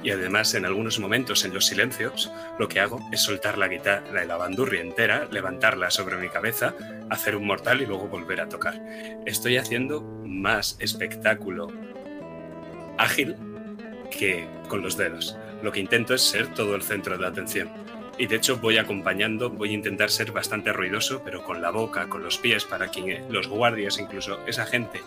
Y 0.04 0.10
además, 0.10 0.54
en 0.56 0.66
algunos 0.66 1.00
momentos, 1.00 1.46
en 1.46 1.54
los 1.54 1.68
silencios, 1.68 2.32
lo 2.58 2.68
que 2.68 2.80
hago 2.80 3.00
es 3.12 3.22
soltar 3.22 3.58
la 3.58 3.68
guitarra, 3.68 4.26
la 4.26 4.38
bandurria 4.38 4.82
entera, 4.82 5.28
levantarla 5.32 5.92
sobre 5.92 6.18
mi 6.18 6.30
cabeza, 6.30 6.74
hacer 7.10 7.36
un 7.36 7.46
mortal 7.46 7.82
y 7.82 7.86
luego 7.86 8.08
volver 8.08 8.42
a 8.42 8.50
tocar. 8.50 8.82
Estoy 9.26 9.58
haciendo 9.58 10.02
más 10.02 10.76
espectáculo 10.80 11.68
ágil 12.98 13.36
que 14.10 14.48
con 14.68 14.82
los 14.82 14.98
dedos. 14.98 15.38
Lo 15.62 15.72
que 15.72 15.80
intento 15.80 16.16
es 16.16 16.24
ser 16.24 16.48
todo 16.54 16.76
el 16.76 16.82
centro 16.82 17.18
de 17.18 17.28
atención. 17.28 17.70
Y 18.18 18.26
de 18.26 18.36
hecho 18.36 18.58
voy 18.58 18.78
acompañando, 18.78 19.50
voy 19.50 19.70
a 19.70 19.74
intentar 19.74 20.10
ser 20.10 20.32
bastante 20.32 20.74
ruidoso, 20.74 21.22
pero 21.24 21.44
con 21.44 21.62
la 21.62 21.70
boca, 21.70 22.10
con 22.10 22.24
los 22.24 22.38
pies, 22.38 22.66
para 22.66 22.90
que 22.90 23.24
los 23.30 23.48
guardias, 23.48 24.00
incluso 24.00 24.40
esa 24.48 24.66
gente 24.66 25.02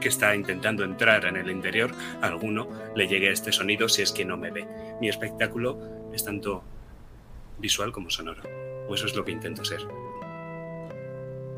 que 0.00 0.08
está 0.08 0.34
intentando 0.34 0.84
entrar 0.84 1.24
en 1.24 1.36
el 1.36 1.50
interior, 1.50 1.92
a 2.20 2.26
alguno 2.26 2.68
le 2.94 3.08
llegue 3.08 3.30
este 3.30 3.52
sonido 3.52 3.88
si 3.88 4.02
es 4.02 4.12
que 4.12 4.24
no 4.24 4.36
me 4.36 4.50
ve. 4.50 4.66
Mi 5.00 5.08
espectáculo 5.08 5.78
es 6.12 6.24
tanto 6.24 6.62
visual 7.58 7.92
como 7.92 8.10
sonoro. 8.10 8.42
O 8.88 8.94
eso 8.94 9.06
es 9.06 9.14
lo 9.16 9.24
que 9.24 9.32
intento 9.32 9.64
ser. 9.64 9.80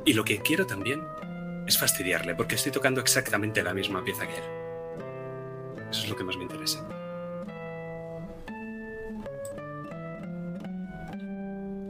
Y 0.05 0.15
lo 0.15 0.25
que 0.25 0.39
quiero 0.39 0.67
también 0.67 1.03
es 1.67 1.79
fastidiarle, 1.79 2.35
porque 2.35 2.55
estoy 2.55 2.73
tocando 2.73 3.01
exactamente 3.01 3.63
la 3.63 3.75
misma 3.75 4.03
pieza 4.03 4.27
que 4.27 4.37
él. 4.37 4.45
Eso 5.91 6.05
es 6.05 6.09
lo 6.09 6.17
que 6.17 6.25
más 6.25 6.37
me 6.37 6.45
interesa. 6.45 6.87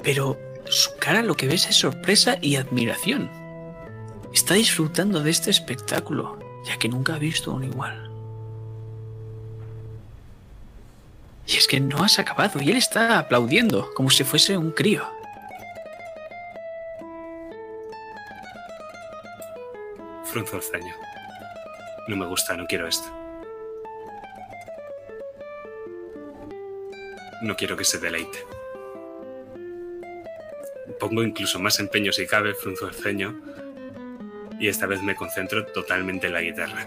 Pero 0.02 0.38
su 0.66 0.96
cara 0.98 1.22
lo 1.22 1.36
que 1.36 1.46
ves 1.46 1.68
es 1.68 1.76
sorpresa 1.76 2.38
y 2.40 2.56
admiración. 2.56 3.30
Está 4.32 4.54
disfrutando 4.54 5.20
de 5.20 5.30
este 5.30 5.50
espectáculo, 5.50 6.38
ya 6.64 6.78
que 6.78 6.88
nunca 6.88 7.14
ha 7.14 7.18
visto 7.18 7.52
uno 7.52 7.64
igual. 7.64 8.08
Y 11.46 11.56
es 11.56 11.66
que 11.66 11.80
no 11.80 12.04
has 12.04 12.18
acabado 12.18 12.60
y 12.60 12.70
él 12.70 12.76
está 12.76 13.18
aplaudiendo 13.18 13.92
como 13.94 14.10
si 14.10 14.22
fuese 14.22 14.58
un 14.58 14.70
crío. 14.70 15.08
Frunzo 20.24 20.60
el. 20.74 20.82
No 22.06 22.16
me 22.16 22.26
gusta, 22.26 22.54
no 22.54 22.66
quiero 22.66 22.86
esto. 22.86 23.08
No 27.40 27.56
quiero 27.56 27.78
que 27.78 27.84
se 27.84 27.98
deleite. 27.98 28.44
Pongo 31.00 31.22
incluso 31.22 31.58
más 31.58 31.80
empeño 31.80 32.12
si 32.12 32.26
cabe, 32.26 32.54
frunzo 32.54 32.88
el. 32.88 33.57
Y 34.58 34.68
esta 34.68 34.86
vez 34.86 35.02
me 35.02 35.14
concentro 35.14 35.66
totalmente 35.66 36.26
en 36.26 36.32
la 36.32 36.42
guitarra. 36.42 36.86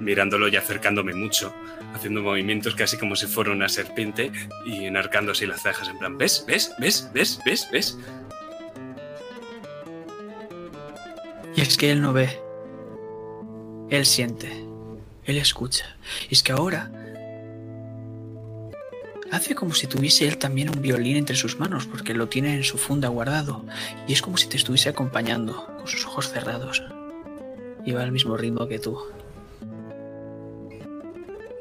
Mirándolo 0.00 0.48
y 0.48 0.56
acercándome 0.56 1.14
mucho, 1.14 1.54
haciendo 1.94 2.22
movimientos 2.22 2.74
casi 2.74 2.96
como 2.98 3.14
si 3.14 3.26
fuera 3.26 3.52
una 3.52 3.68
serpiente 3.68 4.32
y 4.66 4.86
enarcando 4.86 5.32
así 5.32 5.46
las 5.46 5.62
cejas 5.62 5.88
en 5.88 5.98
plan, 5.98 6.18
¿ves? 6.18 6.44
¿Ves? 6.46 6.74
¿Ves? 6.78 7.08
¿Ves? 7.12 7.40
¿Ves? 7.44 7.68
¿Ves? 7.70 7.98
Y 11.54 11.60
es 11.60 11.76
que 11.76 11.92
él 11.92 12.00
no 12.00 12.12
ve. 12.12 12.40
Él 13.90 14.06
siente. 14.06 14.48
Él 15.24 15.36
escucha. 15.36 15.96
Y 16.28 16.34
es 16.34 16.42
que 16.42 16.52
ahora 16.52 16.90
hace 19.32 19.54
como 19.54 19.74
si 19.74 19.86
tuviese 19.86 20.28
él 20.28 20.36
también 20.36 20.68
un 20.68 20.82
violín 20.82 21.16
entre 21.16 21.36
sus 21.36 21.58
manos, 21.58 21.86
porque 21.86 22.12
lo 22.12 22.28
tiene 22.28 22.54
en 22.54 22.64
su 22.64 22.76
funda 22.76 23.08
guardado. 23.08 23.64
Y 24.06 24.12
es 24.12 24.20
como 24.20 24.36
si 24.36 24.46
te 24.46 24.58
estuviese 24.58 24.90
acompañando, 24.90 25.66
con 25.78 25.88
sus 25.88 26.04
ojos 26.06 26.30
cerrados. 26.30 26.82
Y 27.84 27.92
va 27.92 28.02
al 28.02 28.12
mismo 28.12 28.36
ritmo 28.36 28.68
que 28.68 28.78
tú. 28.78 28.98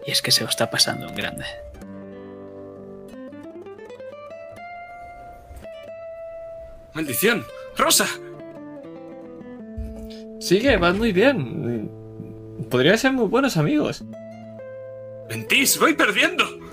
Y 0.06 0.11
es 0.11 0.22
que 0.22 0.31
se 0.31 0.43
lo 0.43 0.49
está 0.49 0.69
pasando 0.69 1.07
en 1.07 1.15
grande. 1.15 1.45
¡Maldición! 6.93 7.45
¡Rosa! 7.77 8.06
Sigue, 10.41 10.76
vas 10.76 10.95
muy 10.95 11.14
bien. 11.14 11.89
Podrían 12.69 12.98
ser 12.98 13.14
muy 13.14 13.27
buenos 13.27 13.56
amigos. 13.56 14.03
¡Mentís! 15.30 15.80
¡Voy 15.80 15.93
perdiendo! 15.93 16.70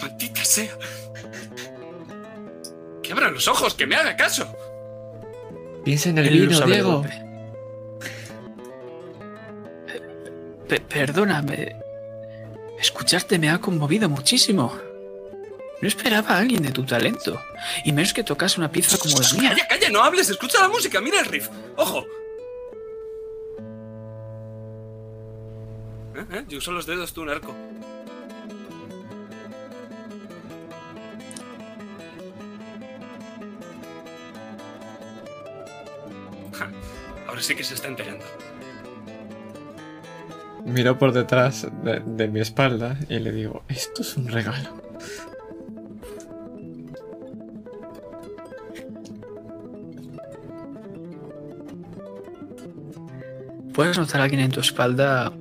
¡Maldita 0.00 0.44
sea! 0.44 0.76
¡Que 3.02 3.12
abra 3.12 3.30
los 3.30 3.46
ojos! 3.48 3.74
¡Que 3.74 3.86
me 3.86 3.96
haga 3.96 4.16
caso! 4.16 4.46
Piensa 5.84 6.08
en 6.10 6.18
el 6.18 6.28
vino, 6.30 6.60
Diego. 6.62 7.04
Pe- 10.68 10.80
perdóname. 10.80 11.76
Escucharte 12.80 13.38
me 13.38 13.50
ha 13.50 13.58
conmovido 13.60 14.08
muchísimo. 14.08 14.72
No 15.80 15.88
esperaba 15.88 16.30
a 16.30 16.38
alguien 16.38 16.62
de 16.62 16.70
tu 16.70 16.84
talento. 16.84 17.38
Y 17.84 17.92
menos 17.92 18.14
que 18.14 18.24
tocase 18.24 18.58
una 18.58 18.70
pieza 18.70 18.96
como 18.96 19.20
la 19.20 19.28
mía. 19.34 19.50
¡Calla, 19.50 19.68
calla! 19.68 19.90
¡No 19.90 20.02
hables! 20.02 20.30
¡Escucha 20.30 20.60
la 20.60 20.68
música! 20.68 21.00
¡Mira 21.02 21.20
el 21.20 21.26
riff! 21.26 21.48
¡Ojo! 21.76 22.06
¿Eh? 26.16 26.24
¿Eh? 26.32 26.44
Yo 26.48 26.58
uso 26.58 26.72
los 26.72 26.86
dedos, 26.86 27.12
tú 27.12 27.22
un 27.22 27.28
arco. 27.30 27.54
Ja, 36.58 36.70
Ahora 37.26 37.42
sí 37.42 37.54
que 37.54 37.64
se 37.64 37.74
está 37.74 37.88
enterando. 37.88 38.24
Miro 40.64 40.98
por 40.98 41.12
detrás 41.12 41.66
de, 41.82 42.00
de 42.00 42.28
mi 42.28 42.40
espalda 42.40 42.98
y 43.08 43.18
le 43.18 43.32
digo, 43.32 43.64
esto 43.68 44.02
es 44.02 44.16
un 44.16 44.28
regalo. 44.28 44.82
Puedes 53.74 53.98
notar 53.98 54.20
a 54.20 54.24
alguien 54.24 54.40
en 54.40 54.52
tu 54.52 54.60
espalda 54.60 55.32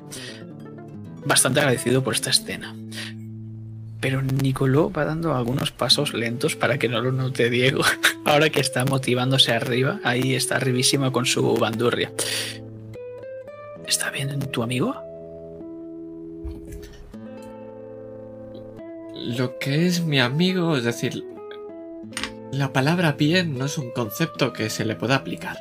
bastante 1.26 1.60
agradecido 1.60 2.04
por 2.04 2.16
esta 2.16 2.32
escena. 2.32 2.76
Pero 4.04 4.22
Nicoló 4.22 4.92
va 4.92 5.06
dando 5.06 5.34
algunos 5.34 5.72
pasos 5.72 6.14
lentos 6.14 6.58
para 6.58 6.78
que 6.78 6.90
no 6.90 7.00
lo 7.00 7.14
note 7.14 7.50
Diego. 7.50 7.84
Ahora 8.26 8.50
que 8.50 8.60
está 8.60 8.84
motivándose 8.84 9.54
arriba, 9.54 10.02
ahí 10.04 10.36
está 10.36 10.58
arribísima 10.58 11.14
con 11.14 11.26
su 11.26 11.56
bandurria. 11.56 12.12
¿Está 13.88 14.12
bien 14.12 14.38
tu 14.52 14.62
amigo? 14.62 14.94
Lo 19.16 19.58
que 19.58 19.88
es 19.88 20.04
mi 20.04 20.20
amigo, 20.20 20.76
es 20.76 20.84
decir, 20.84 21.24
la 22.52 22.74
palabra 22.74 23.14
bien 23.14 23.58
no 23.58 23.64
es 23.64 23.78
un 23.78 23.92
concepto 23.92 24.52
que 24.52 24.70
se 24.70 24.84
le 24.84 24.98
pueda 24.98 25.16
aplicar. 25.16 25.56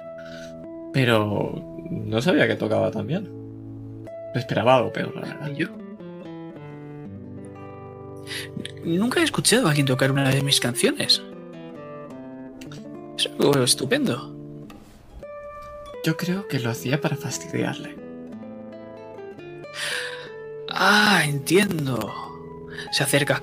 Pero 0.93 1.79
no 1.89 2.21
sabía 2.21 2.49
que 2.49 2.57
tocaba 2.57 2.91
tan 2.91 3.07
bien. 3.07 3.31
Esperaba 4.35 4.79
algo 4.79 4.93
peor, 4.93 5.15
la 5.15 5.29
verdad. 5.29 5.51
¿Y 5.53 5.61
yo? 5.61 5.82
Nunca 8.85 9.21
he 9.21 9.25
escuchado 9.25 9.67
a 9.67 9.71
alguien 9.71 9.87
tocar 9.87 10.11
una 10.11 10.29
de 10.29 10.43
mis 10.43 10.61
canciones. 10.61 11.23
Es 13.17 13.27
algo 13.27 13.63
estupendo. 13.63 14.37
Yo 16.05 16.17
creo 16.17 16.49
que 16.49 16.59
lo 16.59 16.71
hacía 16.71 17.01
para 17.01 17.17
fastidiarle. 17.17 17.97
Ah, 20.69 21.23
entiendo. 21.25 22.13
Se 22.91 23.05
acerca. 23.05 23.41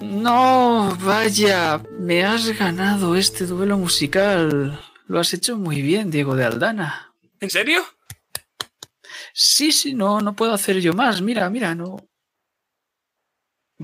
No, 0.00 0.96
vaya, 1.00 1.80
me 1.98 2.24
has 2.24 2.56
ganado 2.56 3.16
este 3.16 3.46
duelo 3.46 3.78
musical. 3.78 4.80
Lo 5.06 5.20
has 5.20 5.34
hecho 5.34 5.56
muy 5.56 5.82
bien, 5.82 6.10
Diego 6.10 6.36
de 6.36 6.44
Aldana. 6.44 7.12
¿En 7.40 7.50
serio? 7.50 7.82
Sí, 9.32 9.72
sí, 9.72 9.94
no, 9.94 10.20
no 10.20 10.34
puedo 10.34 10.52
hacer 10.52 10.80
yo 10.80 10.92
más. 10.92 11.20
Mira, 11.20 11.48
mira, 11.50 11.74
no. 11.74 11.96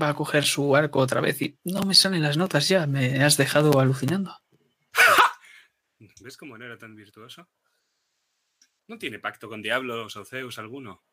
Va 0.01 0.09
a 0.09 0.13
coger 0.13 0.45
su 0.45 0.75
arco 0.75 0.99
otra 0.99 1.21
vez 1.21 1.41
y 1.41 1.59
no 1.63 1.81
me 1.83 1.93
salen 1.93 2.21
las 2.21 2.37
notas 2.37 2.69
ya. 2.69 2.87
Me 2.87 3.23
has 3.23 3.37
dejado 3.37 3.79
alucinando. 3.79 4.37
¿Ves 6.21 6.37
cómo 6.37 6.57
no 6.57 6.65
era 6.65 6.77
tan 6.77 6.95
virtuoso? 6.95 7.49
No 8.87 8.97
tiene 8.97 9.19
pacto 9.19 9.49
con 9.49 9.61
diablos 9.61 10.15
o 10.15 10.25
Zeus 10.25 10.57
alguno. 10.57 11.03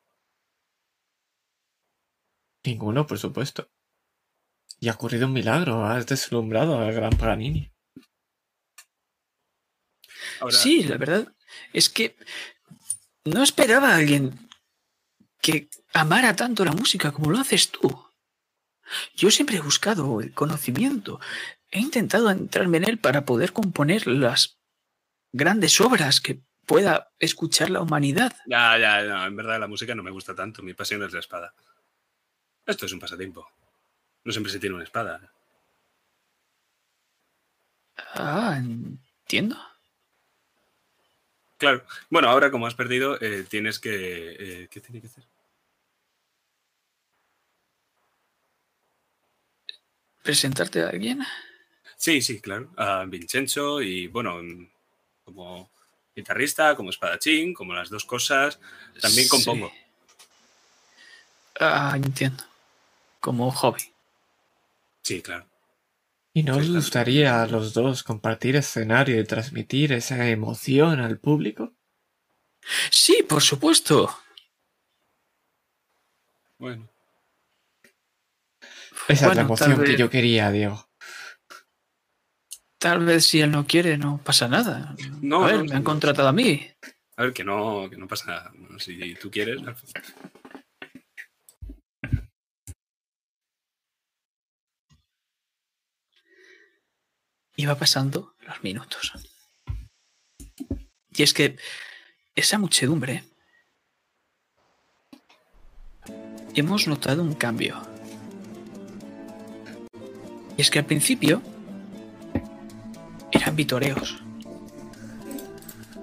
Ninguno, 2.65 3.07
por 3.07 3.19
supuesto. 3.19 3.71
Y 4.81 4.89
ha 4.89 4.93
ocurrido 4.93 5.27
un 5.27 5.33
milagro, 5.33 5.85
has 5.85 6.07
deslumbrado 6.07 6.79
al 6.79 6.93
gran 6.93 7.17
Paganini. 7.17 7.73
Ahora, 10.41 10.57
Sí, 10.57 10.85
la 10.85 10.97
verdad 10.97 11.35
es 11.73 11.89
que 11.89 12.17
no 13.25 13.43
esperaba 13.43 13.91
a 13.91 13.97
alguien 13.97 14.49
que 15.41 15.69
amara 15.95 16.35
tanto 16.35 16.65
la 16.65 16.73
música 16.73 17.13
como 17.13 17.31
lo 17.31 17.39
haces 17.39 17.71
tú. 17.71 18.06
Yo 19.15 19.31
siempre 19.31 19.57
he 19.57 19.61
buscado 19.61 20.21
el 20.21 20.33
conocimiento. 20.33 21.21
He 21.71 21.81
intentado 21.81 22.31
entrarme 22.31 22.79
en 22.79 22.89
él 22.89 22.99
para 22.99 23.25
poder 23.25 23.53
componer 23.53 24.07
las 24.07 24.59
grandes 25.33 25.81
obras 25.81 26.21
que 26.21 26.41
pueda 26.67 27.13
escuchar 27.19 27.71
la 27.71 27.81
humanidad. 27.81 28.35
Ya, 28.47 28.79
ya, 28.79 29.03
no, 29.03 29.27
en 29.27 29.37
verdad 29.37 29.61
la 29.61 29.69
música 29.69 29.95
no 29.95 30.03
me 30.03 30.11
gusta 30.11 30.35
tanto. 30.35 30.63
Mi 30.63 30.75
pasión 30.75 31.03
es 31.03 31.13
la 31.13 31.21
espada. 31.21 31.55
Esto 32.67 32.87
es 32.87 32.93
un 32.93 33.01
pasatiempo. 33.01 33.49
No 34.25 34.33
siempre 34.33 34.53
se 34.53 34.59
tiene 34.59 34.75
una 34.75 34.85
espada. 34.85 35.33
Ah, 38.15 38.59
entiendo. 38.59 39.57
Claro. 41.59 41.85
Bueno, 42.11 42.29
ahora 42.29 42.51
como 42.51 42.67
has 42.67 42.75
perdido, 42.75 43.19
eh, 43.21 43.45
tienes 43.49 43.79
que. 43.79 44.37
eh, 44.39 44.69
¿Qué 44.71 44.81
tiene 44.81 45.01
que 45.01 45.07
hacer? 45.07 45.25
¿Presentarte 50.27 50.83
a 50.83 50.89
alguien? 50.89 51.21
Sí, 51.97 52.21
sí, 52.21 52.41
claro. 52.41 52.73
A 52.77 53.05
Vincenzo 53.05 53.81
y, 53.81 54.09
bueno, 54.09 54.41
como 55.25 55.71
guitarrista, 56.17 56.75
como 56.75 56.91
espadachín, 56.91 57.55
como 57.55 57.73
las 57.75 57.89
dos 57.91 58.05
cosas. 58.05 58.59
También 59.01 59.27
Sí. 59.27 59.29
compongo. 59.29 59.73
Ah, 61.61 61.93
entiendo. 61.95 62.43
Como 63.21 63.53
hobby. 63.53 63.83
Sí, 65.03 65.23
claro. 65.23 65.47
¿Y 66.35 66.43
no 66.43 66.57
os 66.57 66.69
gustaría 66.71 67.41
a 67.41 67.47
los 67.47 67.73
dos 67.73 68.03
compartir 68.03 68.57
escenario 68.57 69.21
y 69.21 69.25
transmitir 69.25 69.93
esa 69.93 70.29
emoción 70.29 70.99
al 70.99 71.19
público? 71.21 71.73
Sí, 72.91 73.23
por 73.23 73.43
supuesto. 73.43 74.19
Bueno. 76.59 76.89
Esa 79.09 79.29
es 79.31 79.37
la 79.37 79.43
emoción 79.43 79.75
que 79.77 79.91
vez- 79.91 79.99
yo 79.99 80.11
quería, 80.11 80.51
Diego. 80.51 80.89
Tal 82.79 83.05
vez 83.05 83.25
si 83.27 83.41
él 83.41 83.51
no 83.51 83.67
quiere, 83.67 83.97
no 83.99 84.19
pasa 84.23 84.49
nada. 84.49 84.95
No, 85.23 85.45
a 85.45 85.47
ver, 85.47 85.57
no, 85.59 85.65
me 85.65 85.75
han 85.75 85.83
contratado 85.83 86.29
a 86.29 86.33
mí. 86.33 86.69
A 87.17 87.23
ver, 87.25 87.33
que 87.33 87.43
no, 87.45 87.89
que 87.89 87.97
no 87.97 88.07
pasa 88.07 88.27
nada. 88.27 88.53
Si 88.79 89.15
tú 89.15 89.31
quieres. 89.31 89.61
Iba 97.57 97.75
pasando 97.77 98.35
los 98.41 98.63
minutos. 98.63 99.13
Y 101.11 101.23
es 101.23 101.33
que 101.33 101.57
esa 102.35 102.59
muchedumbre 102.59 103.25
hemos 106.55 106.87
notado 106.87 107.23
un 107.23 107.35
cambio. 107.35 107.81
Y 110.57 110.63
es 110.63 110.71
que 110.71 110.79
al 110.79 110.87
principio 110.87 111.43
eran 113.31 113.57
vitoreos. 113.57 114.23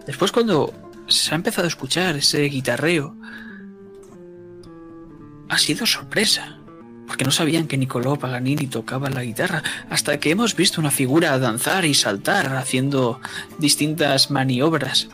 Después 0.06 0.32
cuando 0.32 0.74
se 1.08 1.34
ha 1.34 1.36
empezado 1.36 1.66
a 1.66 1.70
escuchar 1.70 2.16
ese 2.16 2.42
guitarreo, 2.44 3.16
ha 5.50 5.58
sido 5.58 5.86
sorpresa. 5.86 6.58
Porque 7.08 7.26
no 7.26 7.32
sabían 7.32 7.68
que 7.68 7.78
Niccolò 7.78 8.18
Paganini 8.18 8.68
tocaba 8.68 9.10
la 9.10 9.24
guitarra 9.24 9.62
hasta 9.90 10.20
que 10.20 10.32
hemos 10.32 10.56
visto 10.56 10.80
una 10.80 10.90
figura 10.90 11.38
danzar 11.38 11.86
y 11.86 11.94
saltar 11.94 12.56
haciendo 12.56 13.20
distintas 13.60 14.32
maniobras 14.32 15.10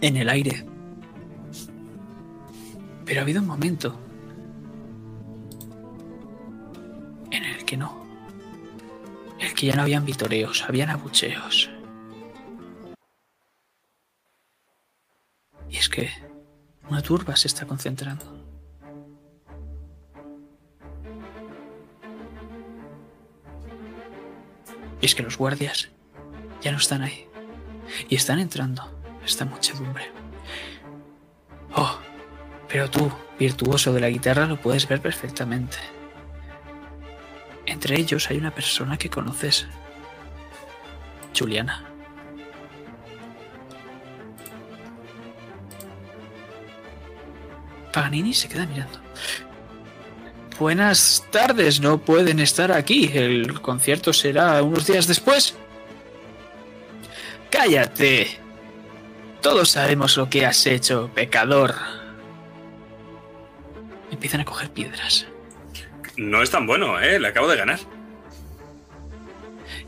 en 0.00 0.16
el 0.16 0.28
aire. 0.28 0.64
Pero 3.04 3.20
ha 3.20 3.22
habido 3.22 3.40
un 3.40 3.48
momento 3.48 3.98
en 7.30 7.44
el 7.44 7.64
que 7.64 7.76
no. 7.76 8.03
El 9.44 9.52
que 9.52 9.66
ya 9.66 9.76
no 9.76 9.82
habían 9.82 10.06
vitoreos, 10.06 10.64
habían 10.66 10.88
abucheos. 10.88 11.68
Y 15.68 15.76
es 15.76 15.88
que 15.90 16.10
una 16.88 17.02
turba 17.02 17.36
se 17.36 17.48
está 17.48 17.66
concentrando. 17.66 18.24
Y 25.02 25.06
es 25.06 25.14
que 25.14 25.22
los 25.22 25.36
guardias 25.36 25.90
ya 26.62 26.72
no 26.72 26.78
están 26.78 27.02
ahí. 27.02 27.26
Y 28.08 28.14
están 28.14 28.38
entrando 28.38 28.98
esta 29.26 29.44
muchedumbre. 29.44 30.10
Oh, 31.76 31.98
pero 32.66 32.88
tú, 32.88 33.12
virtuoso 33.38 33.92
de 33.92 34.00
la 34.00 34.08
guitarra, 34.08 34.46
lo 34.46 34.58
puedes 34.58 34.88
ver 34.88 35.02
perfectamente. 35.02 35.76
Entre 37.66 37.98
ellos 37.98 38.30
hay 38.30 38.38
una 38.38 38.54
persona 38.54 38.96
que 38.96 39.10
conoces. 39.10 39.66
Juliana. 41.36 41.84
Paganini 47.92 48.34
se 48.34 48.48
queda 48.48 48.66
mirando. 48.66 49.00
Buenas 50.58 51.24
tardes, 51.30 51.80
no 51.80 51.98
pueden 51.98 52.38
estar 52.38 52.70
aquí. 52.70 53.10
El 53.12 53.60
concierto 53.60 54.12
será 54.12 54.62
unos 54.62 54.86
días 54.86 55.06
después. 55.06 55.54
Cállate. 57.50 58.38
Todos 59.40 59.70
sabemos 59.70 60.16
lo 60.16 60.28
que 60.30 60.46
has 60.46 60.66
hecho, 60.66 61.10
pecador. 61.14 61.74
Empiezan 64.10 64.40
a 64.40 64.44
coger 64.44 64.70
piedras. 64.70 65.26
No 66.16 66.42
es 66.42 66.50
tan 66.50 66.66
bueno, 66.66 67.00
¿eh? 67.00 67.18
Le 67.18 67.28
acabo 67.28 67.48
de 67.48 67.56
ganar. 67.56 67.80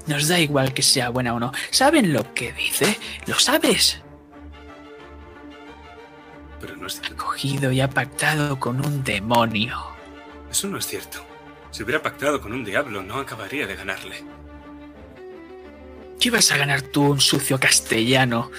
Nos 0.07 0.28
da 0.28 0.39
igual 0.39 0.73
que 0.73 0.82
sea 0.82 1.09
buena 1.09 1.35
o 1.35 1.40
no. 1.40 1.53
¿Saben 1.70 2.12
lo 2.12 2.32
que 2.35 2.53
dice? 2.53 2.98
¿Lo 3.27 3.39
sabes? 3.39 4.01
Pero 6.61 6.77
no 6.77 6.86
es 6.86 7.01
Ha 7.05 7.15
cogido 7.15 7.73
y 7.73 7.81
ha 7.81 7.90
pactado 7.90 8.59
con 8.59 8.85
un 8.85 9.03
demonio. 9.05 9.77
Eso 10.51 10.69
no 10.69 10.78
es 10.78 10.86
cierto. 10.86 11.24
Si 11.70 11.82
hubiera 11.82 12.03
pactado 12.03 12.40
con 12.40 12.53
un 12.53 12.65
diablo, 12.65 13.03
no 13.03 13.16
acabaría 13.16 13.66
de 13.66 13.77
ganarle. 13.77 14.24
¿Qué 16.19 16.31
vas 16.31 16.51
a 16.51 16.57
ganar 16.57 16.82
tú, 16.82 17.11
un 17.11 17.20
sucio 17.20 17.61
castellano? 17.61 18.51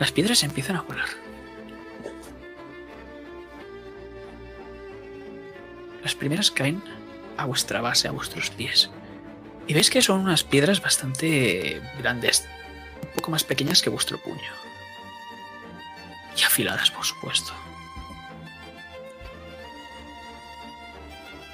Las 0.00 0.12
piedras 0.12 0.42
empiezan 0.42 0.76
a 0.76 0.82
volar. 0.82 1.08
Las 6.02 6.14
primeras 6.14 6.50
caen 6.50 6.82
a 7.36 7.44
vuestra 7.44 7.82
base, 7.82 8.08
a 8.08 8.10
vuestros 8.10 8.48
pies. 8.48 8.90
Y 9.68 9.74
veis 9.74 9.90
que 9.90 10.00
son 10.00 10.20
unas 10.20 10.42
piedras 10.42 10.80
bastante 10.80 11.82
grandes, 11.98 12.48
un 13.02 13.10
poco 13.10 13.30
más 13.30 13.44
pequeñas 13.44 13.82
que 13.82 13.90
vuestro 13.90 14.18
puño. 14.18 14.50
Y 16.34 16.42
afiladas, 16.44 16.90
por 16.90 17.04
supuesto. 17.04 17.52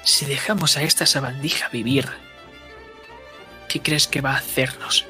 Si 0.05 0.25
dejamos 0.25 0.77
a 0.77 0.83
esta 0.83 1.05
sabandija 1.05 1.67
vivir, 1.67 2.07
¿qué 3.67 3.81
crees 3.81 4.07
que 4.07 4.21
va 4.21 4.31
a 4.31 4.37
hacernos? 4.37 5.05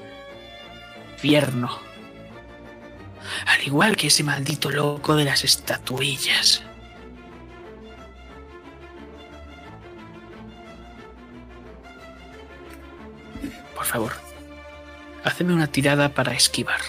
Infierno. 1.14 1.87
Al 3.68 3.74
igual 3.74 3.98
que 3.98 4.08
ese 4.08 4.24
maldito 4.24 4.72
loco 4.72 5.18
de 5.18 5.26
las 5.26 5.44
estatuillas. 5.44 6.64
Por 13.76 13.84
favor, 13.84 14.14
haceme 15.26 15.54
una 15.54 15.68
tirada 15.68 16.14
para 16.14 16.34
esquivar. 16.34 16.80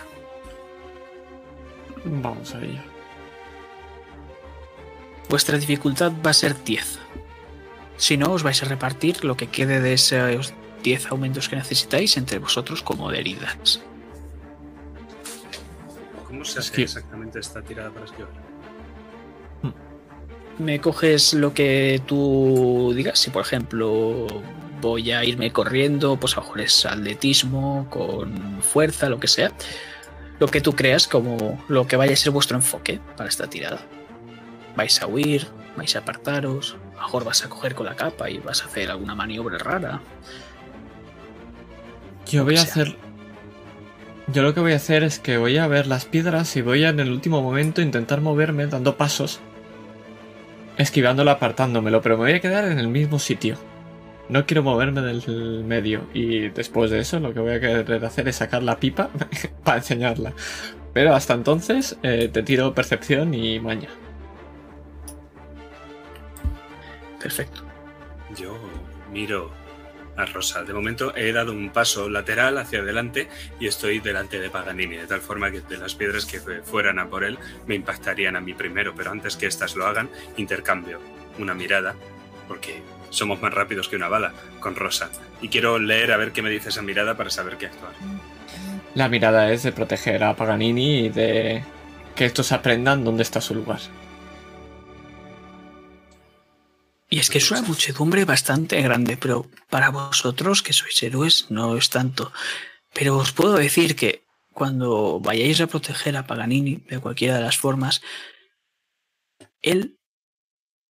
Vamos 2.05 2.55
a 2.55 2.62
ello. 2.62 2.80
Vuestra 5.28 5.59
dificultad 5.59 6.12
va 6.24 6.30
a 6.30 6.34
ser 6.34 6.62
10. 6.62 7.00
Si 7.96 8.16
no, 8.16 8.30
os 8.30 8.44
vais 8.44 8.62
a 8.62 8.66
repartir 8.66 9.24
lo 9.24 9.36
que 9.36 9.48
quede 9.48 9.80
de 9.80 9.94
esos 9.94 10.55
10 10.84 11.06
aumentos 11.10 11.48
que 11.48 11.56
necesitáis 11.56 12.16
entre 12.16 12.38
vosotros 12.38 12.84
como 12.84 13.10
de 13.10 13.18
heridas. 13.18 13.80
¿Cómo 16.39 16.44
se 16.44 16.60
hace 16.60 16.82
exactamente 16.82 17.40
esta 17.40 17.60
tirada 17.62 17.90
para 17.90 18.05
esquivar? 18.05 18.31
me 20.60 20.81
coges 20.81 21.35
lo 21.35 21.52
que 21.52 22.01
tú 22.06 22.93
digas. 22.94 23.19
Si, 23.19 23.31
por 23.31 23.43
ejemplo, 23.43 24.28
voy 24.81 25.10
a 25.10 25.24
irme 25.24 25.52
corriendo, 25.52 26.16
pues 26.16 26.35
a 26.35 26.36
lo 26.36 26.43
mejor 26.43 26.60
es 26.60 26.86
atletismo, 26.86 27.89
con 27.90 28.62
fuerza, 28.62 29.09
lo 29.09 29.19
que 29.19 29.27
sea. 29.27 29.51
Lo 30.39 30.47
que 30.47 30.60
tú 30.60 30.77
creas 30.77 31.09
como 31.09 31.60
lo 31.66 31.89
que 31.89 31.97
vaya 31.97 32.12
a 32.12 32.16
ser 32.16 32.31
vuestro 32.31 32.56
enfoque 32.56 33.01
para 33.16 33.28
esta 33.28 33.51
tirada. 33.51 33.81
¿Vais 34.77 35.02
a 35.02 35.09
huir? 35.09 35.48
vais 35.77 35.97
a 35.97 35.98
apartaros, 35.98 36.77
a 36.93 36.94
lo 36.94 37.02
mejor 37.02 37.24
vas 37.24 37.44
a 37.44 37.48
coger 37.48 37.74
con 37.74 37.86
la 37.86 37.97
capa 37.97 38.31
y 38.31 38.39
vas 38.39 38.62
a 38.62 38.66
hacer 38.66 38.93
alguna 38.93 39.16
maniobra 39.16 39.59
rara. 39.59 40.01
Yo 42.27 42.44
voy 42.44 42.55
a 42.55 42.60
sea. 42.65 42.70
hacer. 42.85 43.07
Yo 44.30 44.42
lo 44.42 44.52
que 44.52 44.60
voy 44.60 44.72
a 44.72 44.76
hacer 44.76 45.05
es 45.05 45.18
que 45.18 45.38
voy 45.38 45.56
a 45.56 45.66
ver 45.66 45.86
las 45.86 46.05
piedras 46.05 46.55
y 46.56 46.60
voy 46.60 46.84
a 46.84 46.90
en 46.90 47.00
el 47.00 47.10
último 47.10 47.40
momento 47.40 47.80
intentar 47.80 48.20
moverme 48.20 48.66
dando 48.66 48.98
pasos, 48.98 49.40
esquivándolo, 50.76 51.30
apartándomelo, 51.30 52.02
pero 52.02 52.18
me 52.18 52.24
voy 52.24 52.32
a 52.32 52.40
quedar 52.40 52.66
en 52.66 52.78
el 52.78 52.88
mismo 52.88 53.18
sitio. 53.18 53.56
No 54.28 54.44
quiero 54.44 54.62
moverme 54.62 55.00
del 55.00 55.64
medio 55.64 56.02
y 56.12 56.50
después 56.50 56.90
de 56.90 56.98
eso 56.98 57.18
lo 57.20 57.32
que 57.32 57.40
voy 57.40 57.55
a 57.55 57.60
querer 57.60 58.05
hacer 58.05 58.28
es 58.28 58.36
sacar 58.36 58.62
la 58.62 58.78
pipa 58.78 59.09
para 59.64 59.78
enseñarla. 59.78 60.34
Pero 60.92 61.14
hasta 61.14 61.32
entonces 61.32 61.96
eh, 62.02 62.28
te 62.30 62.42
tiro 62.42 62.74
percepción 62.74 63.32
y 63.32 63.59
maña. 63.60 63.88
Perfecto. 67.18 67.62
Yo 68.36 68.59
miro 69.10 69.50
a 70.19 70.27
Rosa. 70.27 70.62
De 70.65 70.74
momento 70.74 71.15
he 71.16 71.32
dado 71.32 71.53
un 71.53 71.70
paso 71.70 72.09
lateral 72.09 72.59
hacia 72.59 72.81
adelante 72.81 73.28
y 73.59 73.66
estoy 73.66 74.01
delante 74.01 74.40
de 74.40 74.51
Paganini, 74.51 74.97
de 74.97 75.07
tal 75.07 75.20
forma 75.20 75.51
que 75.51 75.61
de 75.61 75.78
las 75.78 75.95
piedras 75.95 76.27
que 76.27 76.40
fueran 76.40 76.99
a 76.99 77.09
por 77.09 77.24
él 77.24 77.39
me 77.66 77.77
impactarían 77.77 78.36
a 78.36 78.40
mí 78.40 78.53
primero, 78.53 78.95
pero 78.95 79.12
antes 79.12 79.36
que 79.36 79.47
éstas 79.47 79.77
lo 79.77 79.86
hagan, 79.86 80.11
intercambio 80.36 81.01
una 81.39 81.55
mirada, 81.55 81.95
porque 82.49 82.82
somos 83.11 83.40
más 83.40 83.55
rápidos 83.55 83.89
que 83.89 83.97
una 83.97 84.09
bala, 84.09 84.32
con 84.61 84.74
Rosa. 84.74 85.09
Y 85.40 85.49
quiero 85.49 85.78
leer 85.78 86.12
a 86.12 86.16
ver 86.16 86.32
qué 86.32 86.43
me 86.43 86.51
dice 86.51 86.70
esa 86.70 86.82
mirada 86.82 87.16
para 87.16 87.31
saber 87.31 87.57
qué 87.57 87.66
actuar. 87.66 87.93
La 88.95 89.09
mirada 89.09 89.53
es 89.53 89.62
de 89.62 89.73
proteger 89.73 90.24
a 90.24 90.35
Paganini 90.35 91.07
y 91.07 91.09
de 91.09 91.62
que 92.16 92.24
estos 92.24 92.51
aprendan 92.51 93.05
dónde 93.05 93.23
está 93.23 93.40
su 93.40 93.55
lugar. 93.55 93.78
Y 97.10 97.20
es 97.20 97.30
que 97.30 97.39
es 97.39 97.51
una 97.51 97.62
muchedumbre 97.62 98.24
bastante 98.24 98.80
grande, 98.82 99.16
pero 99.16 99.47
para 99.70 99.90
vosotros 99.90 100.62
que 100.62 100.74
sois 100.74 101.02
héroes 101.02 101.47
no 101.48 101.76
es 101.76 101.89
tanto. 101.89 102.32
Pero 102.93 103.16
os 103.16 103.32
puedo 103.32 103.55
decir 103.55 103.97
que 103.97 104.24
cuando 104.52 105.20
vayáis 105.20 105.60
a 105.60 105.66
proteger 105.66 106.16
a 106.16 106.26
Paganini 106.26 106.76
de 106.89 106.98
cualquiera 106.98 107.36
de 107.36 107.43
las 107.43 107.56
formas, 107.56 108.02
él 109.62 109.98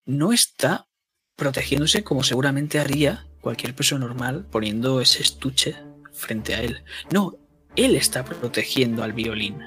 no 0.07 0.33
está 0.33 0.89
protegiéndose 1.37 2.03
como 2.03 2.25
seguramente 2.25 2.81
haría 2.81 3.27
cualquier 3.41 3.75
persona 3.75 4.07
normal 4.07 4.47
poniendo 4.51 5.01
ese 5.01 5.23
estuche 5.23 5.77
frente 6.13 6.55
a 6.55 6.63
él. 6.63 6.83
No, 7.13 7.37
él 7.77 7.95
está 7.95 8.25
protegiendo 8.25 9.05
al 9.05 9.13
violín. 9.13 9.63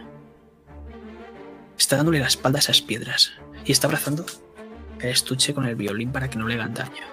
Está 1.78 1.96
dándole 1.96 2.20
la 2.20 2.28
espalda 2.28 2.60
a 2.60 2.62
esas 2.62 2.82
piedras 2.82 3.32
y 3.64 3.72
está 3.72 3.88
abrazando 3.88 4.26
el 5.02 5.10
estuche 5.10 5.54
con 5.54 5.66
el 5.66 5.76
violín 5.76 6.12
para 6.12 6.30
que 6.30 6.38
no 6.38 6.48
le 6.48 6.56
hagan 6.56 6.74
daño. 6.74 7.04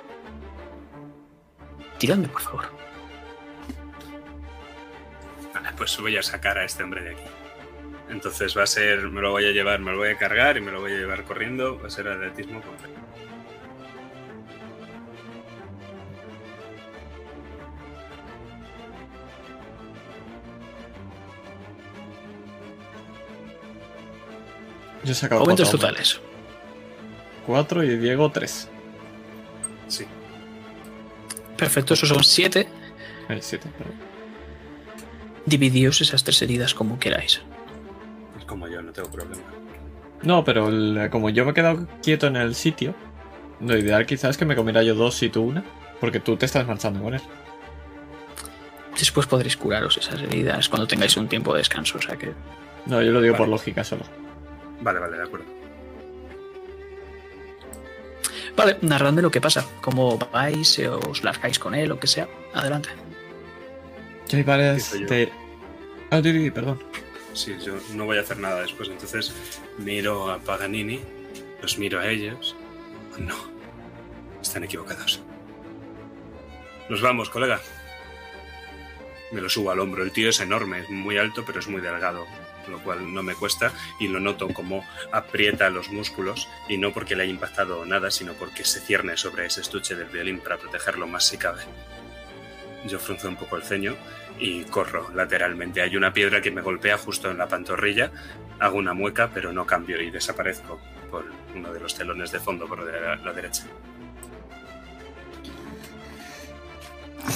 Tiradme, 1.98 2.28
por 2.28 2.43
favor. 2.43 2.65
Vale, 5.55 5.69
pues 5.77 5.98
voy 5.98 6.16
a 6.16 6.23
sacar 6.23 6.59
a 6.59 6.65
este 6.65 6.82
hombre 6.82 7.02
de 7.02 7.10
aquí. 7.10 7.24
Entonces 8.10 8.56
va 8.56 8.62
a 8.62 8.66
ser, 8.66 9.09
me 9.10 9.20
lo 9.20 9.32
voy 9.32 9.47
a 9.47 9.52
llevar, 9.52 9.81
me 9.81 9.90
lo 9.90 9.98
voy 9.98 10.10
a 10.10 10.16
cargar 10.16 10.56
y 10.56 10.60
me 10.60 10.70
lo 10.70 10.81
voy 10.81 10.93
a 10.93 10.97
llevar 10.97 11.24
corriendo. 11.24 11.78
Va 11.81 11.89
a 11.89 11.90
ser 11.90 12.09
atletismo 12.09 12.62
completo. 12.62 12.94
Yo 25.05 25.12
he 25.12 25.15
sacado 25.15 25.40
Aumentos 25.40 25.70
totales. 25.70 26.20
4 27.49 27.83
y 27.83 27.97
Diego 27.97 28.31
3. 28.31 28.69
Sí. 29.89 30.05
Perfecto, 31.57 31.95
esos 31.95 32.11
son 32.11 32.23
siete. 32.23 32.69
Eh, 33.31 33.39
7, 33.41 33.69
Dividíos 35.47 36.01
esas 36.03 36.23
tres 36.25 36.41
heridas 36.43 36.75
como 36.75 36.99
queráis. 36.99 37.41
Pues 38.35 38.45
como 38.45 38.69
yo, 38.69 38.83
no 38.83 38.93
tengo 38.93 39.11
problema. 39.11 39.43
No, 40.23 40.45
pero 40.45 40.69
el- 40.69 41.09
como 41.11 41.31
yo 41.31 41.45
me 41.47 41.53
he 41.53 41.55
quedado 41.55 41.87
quieto 42.03 42.27
en 42.27 42.37
el 42.37 42.55
sitio, 42.55 42.95
lo 43.61 43.77
ideal 43.79 44.05
quizás 44.05 44.31
es 44.33 44.37
que 44.37 44.45
me 44.45 44.55
comiera 44.57 44.83
yo 44.83 44.95
dos 44.95 45.23
y 45.23 45.31
tú 45.31 45.43
una, 45.45 45.65
porque 46.01 46.20
tú 46.20 46.37
te 46.37 46.45
estás 46.45 46.66
marchando 46.66 47.01
con 47.03 47.15
él. 47.15 47.23
Después 48.99 49.27
podréis 49.27 49.57
curaros 49.57 49.97
esas 49.97 50.20
heridas 50.20 50.69
cuando 50.69 50.87
tengáis 50.87 51.16
un 51.16 51.29
tiempo 51.29 51.53
de 51.55 51.59
descanso. 51.61 51.97
O 51.99 52.03
sea 52.03 52.16
que 52.16 52.33
No, 52.87 53.01
yo 53.03 53.11
lo 53.12 53.20
digo 53.23 53.37
por 53.37 53.49
lógica 53.49 53.85
solo. 53.85 54.03
Vale, 54.83 54.99
vale, 54.99 55.16
de 55.16 55.23
acuerdo. 55.23 55.47
Vale, 58.59 58.76
narradme 58.82 59.22
lo 59.22 59.30
que 59.30 59.40
pasa. 59.40 59.64
Cómo 59.80 60.18
vais, 60.18 60.80
eh, 60.80 60.89
os 60.89 61.22
largáis 61.22 61.60
con 61.60 61.76
él, 61.76 61.89
lo 61.89 62.01
que 62.01 62.09
sea. 62.09 62.28
Adelante. 62.52 62.89
Empiezo 64.28 64.98
yo. 64.98 65.06
de... 65.06 65.32
Ah, 66.10 66.20
di, 66.20 66.51
perdón. 66.51 66.82
Sí, 67.35 67.55
yo 67.64 67.74
no 67.94 68.05
voy 68.05 68.18
a 68.18 68.22
hacer 68.22 68.39
nada 68.39 68.60
después. 68.62 68.89
Entonces 68.89 69.32
miro 69.78 70.28
a 70.28 70.40
Paganini, 70.40 71.01
los 71.62 71.78
miro 71.78 72.01
a 72.01 72.09
ellos. 72.09 72.56
No, 73.16 73.36
están 74.43 74.64
equivocados. 74.64 75.22
Nos 76.89 77.01
vamos, 77.01 77.30
colega. 77.30 77.60
Me 79.30 79.40
lo 79.40 79.48
subo 79.48 79.70
al 79.70 79.78
hombro. 79.78 80.02
El 80.02 80.10
tío 80.10 80.30
es 80.30 80.40
enorme, 80.40 80.80
es 80.80 80.90
muy 80.90 81.16
alto, 81.16 81.44
pero 81.47 81.60
es 81.60 81.68
muy 81.68 81.80
delgado, 81.80 82.26
lo 82.69 82.82
cual 82.82 83.12
no 83.12 83.23
me 83.23 83.35
cuesta 83.35 83.73
y 83.99 84.09
lo 84.09 84.20
noto 84.20 84.49
como 84.49 84.85
aprieta 85.12 85.70
los 85.70 85.90
músculos 85.90 86.49
y 86.69 86.78
no 86.78 86.93
porque 86.93 87.16
le 87.16 87.24
haya 87.24 87.32
impactado 87.32 87.85
nada, 87.85 88.11
sino 88.11 88.35
porque 88.35 88.65
se 88.65 88.81
cierne 88.81 89.16
sobre 89.16 89.47
ese 89.47 89.61
estuche 89.61 89.95
del 89.95 90.09
violín 90.09 90.40
para 90.40 90.59
protegerlo 90.59 91.07
más 91.07 91.27
si 91.27 91.39
cabe. 91.39 91.62
Yo 92.86 92.99
frunzo 92.99 93.28
un 93.28 93.36
poco 93.36 93.57
el 93.57 93.62
ceño 93.62 93.97
y 94.39 94.65
corro 94.65 95.11
lateralmente. 95.15 95.82
Hay 95.82 95.97
una 95.97 96.12
piedra 96.12 96.40
que 96.40 96.51
me 96.51 96.62
golpea 96.62 96.97
justo 96.97 97.31
en 97.31 97.39
la 97.39 97.49
pantorrilla, 97.49 98.11
hago 98.61 98.78
una 98.78 98.95
mueca, 98.95 99.31
pero 99.32 99.53
no 99.53 99.66
cambio 99.66 100.01
y 100.01 100.11
desaparezco 100.11 100.81
por 101.11 101.24
uno 101.55 101.73
de 101.73 101.81
los 101.81 101.95
telones 101.95 102.31
de 102.31 102.40
fondo 102.40 102.66
por 102.66 102.81
la, 102.81 103.16
la 103.16 103.32
derecha. 103.32 103.65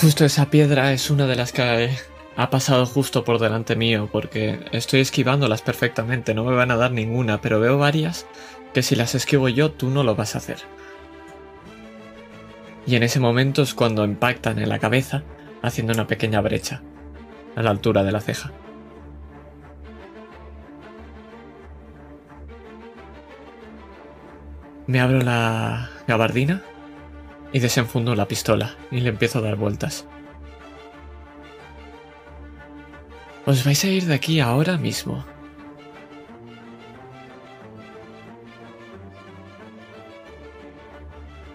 Justo 0.01 0.25
esa 0.25 0.49
piedra 0.49 0.93
es 0.93 1.11
una 1.11 1.27
de 1.27 1.37
las 1.37 1.53
que 1.53 1.91
ha 2.37 2.51
pasado 2.51 2.87
justo 2.87 3.25
por 3.25 3.39
delante 3.39 3.77
mío, 3.77 4.09
porque 4.11 4.61
estoy 4.73 5.01
esquivándolas 5.01 5.63
perfectamente, 5.63 6.35
no 6.35 6.45
me 6.45 6.55
van 6.55 6.71
a 6.71 6.77
dar 6.77 6.93
ninguna, 6.93 7.41
pero 7.41 7.61
veo 7.61 7.79
varias 7.79 8.27
que 8.73 8.83
si 8.83 8.97
las 8.97 9.15
esquivo 9.15 9.49
yo, 9.49 9.71
tú 9.71 9.91
no 9.91 10.03
lo 10.03 10.15
vas 10.15 10.35
a 10.35 10.39
hacer. 10.39 10.59
Y 12.87 12.97
en 12.97 13.03
ese 13.03 13.21
momento 13.21 13.63
es 13.63 13.75
cuando 13.75 14.05
impactan 14.05 14.59
en 14.59 14.69
la 14.69 14.79
cabeza, 14.79 15.23
haciendo 15.63 15.93
una 15.93 16.07
pequeña 16.07 16.41
brecha, 16.41 16.83
a 17.55 17.63
la 17.63 17.71
altura 17.71 18.03
de 18.03 18.13
la 18.13 18.21
ceja. 18.21 18.51
Me 24.87 25.01
abro 25.01 25.21
la 25.21 25.91
gabardina 26.09 26.63
y 27.53 27.61
desenfundo 27.61 28.17
la 28.17 28.27
pistola 28.27 28.75
y 28.91 29.01
le 29.01 29.11
empiezo 29.11 29.39
a 29.39 29.43
dar 29.43 29.57
vueltas. 29.57 30.07
Os 33.45 33.65
vais 33.65 33.85
a 33.85 33.89
ir 33.89 34.05
de 34.07 34.15
aquí 34.15 34.39
ahora 34.39 34.79
mismo. 34.79 35.25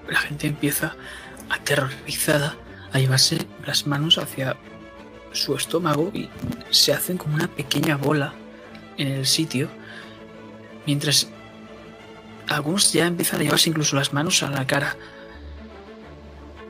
La 0.09 0.19
gente 0.19 0.47
empieza 0.47 0.95
aterrorizada 1.49 2.55
a 2.91 2.99
llevarse 2.99 3.47
las 3.65 3.87
manos 3.87 4.17
hacia 4.17 4.57
su 5.31 5.55
estómago 5.55 6.11
y 6.13 6.29
se 6.71 6.91
hacen 6.91 7.17
como 7.17 7.35
una 7.35 7.47
pequeña 7.47 7.95
bola 7.95 8.33
en 8.97 9.07
el 9.07 9.25
sitio, 9.25 9.69
mientras 10.85 11.29
algunos 12.49 12.91
ya 12.91 13.07
empiezan 13.07 13.39
a 13.39 13.43
llevarse 13.43 13.69
incluso 13.69 13.95
las 13.95 14.11
manos 14.11 14.43
a 14.43 14.49
la 14.49 14.67
cara. 14.67 14.97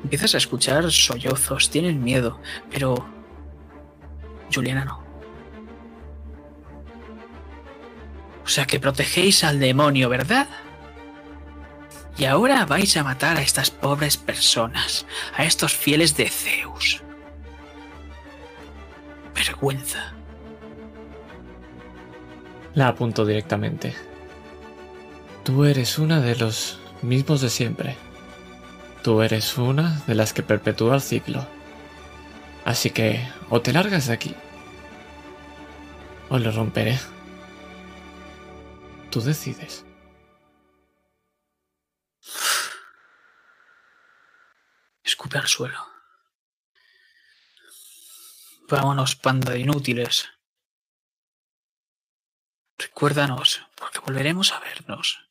Empiezas 0.03 0.35
a 0.35 0.37
escuchar 0.37 0.91
sollozos, 0.91 1.71
tienen 1.71 2.03
miedo, 2.03 2.39
pero 2.69 3.07
Juliana 4.53 4.85
no. 4.85 5.06
O 8.47 8.49
sea 8.49 8.65
que 8.65 8.79
protegéis 8.79 9.43
al 9.43 9.59
demonio, 9.59 10.07
¿verdad? 10.07 10.47
Y 12.17 12.23
ahora 12.23 12.65
vais 12.65 12.95
a 12.95 13.03
matar 13.03 13.35
a 13.35 13.41
estas 13.41 13.69
pobres 13.69 14.15
personas, 14.15 15.05
a 15.35 15.43
estos 15.43 15.73
fieles 15.73 16.15
de 16.15 16.29
Zeus. 16.29 17.03
Vergüenza. 19.35 20.13
La 22.73 22.87
apunto 22.87 23.25
directamente. 23.25 23.93
Tú 25.43 25.65
eres 25.65 25.99
una 25.99 26.21
de 26.21 26.37
los 26.37 26.79
mismos 27.01 27.41
de 27.41 27.49
siempre. 27.49 27.97
Tú 29.03 29.21
eres 29.23 29.57
una 29.57 30.01
de 30.07 30.15
las 30.15 30.31
que 30.31 30.41
perpetúa 30.41 30.95
el 30.95 31.01
ciclo. 31.01 31.45
Así 32.63 32.91
que 32.91 33.27
o 33.49 33.59
te 33.59 33.73
largas 33.73 34.07
de 34.07 34.13
aquí 34.13 34.33
o 36.29 36.39
lo 36.39 36.49
romperé. 36.53 36.97
Tú 39.11 39.21
decides. 39.21 39.85
Escupe 45.03 45.37
al 45.37 45.47
suelo. 45.47 45.79
Vámonos, 48.69 49.15
panda 49.15 49.53
de 49.53 49.59
inútiles. 49.59 50.29
Recuérdanos, 52.77 53.65
porque 53.75 53.99
volveremos 53.99 54.51
a 54.51 54.59
vernos. 54.59 55.29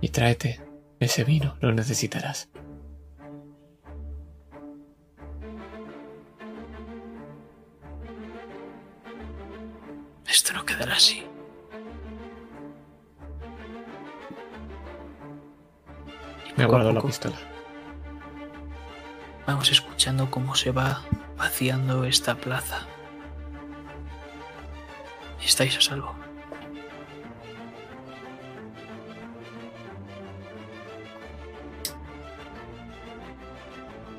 Y 0.00 0.08
tráete 0.08 0.62
ese 0.98 1.24
vino, 1.24 1.58
lo 1.60 1.72
necesitarás. 1.72 2.48
Esto 10.28 10.52
no 10.52 10.64
quedará 10.64 10.94
así. 10.94 11.24
Y 16.48 16.58
Me 16.58 16.66
guardo 16.66 16.92
la 16.92 17.00
pistola. 17.00 17.36
Vamos 19.46 19.70
escuchando 19.70 20.30
cómo 20.30 20.54
se 20.54 20.72
va 20.72 21.02
vaciando 21.36 22.04
esta 22.04 22.34
plaza. 22.34 22.80
Y 25.40 25.44
estáis 25.44 25.76
a 25.76 25.80
salvo. 25.80 26.14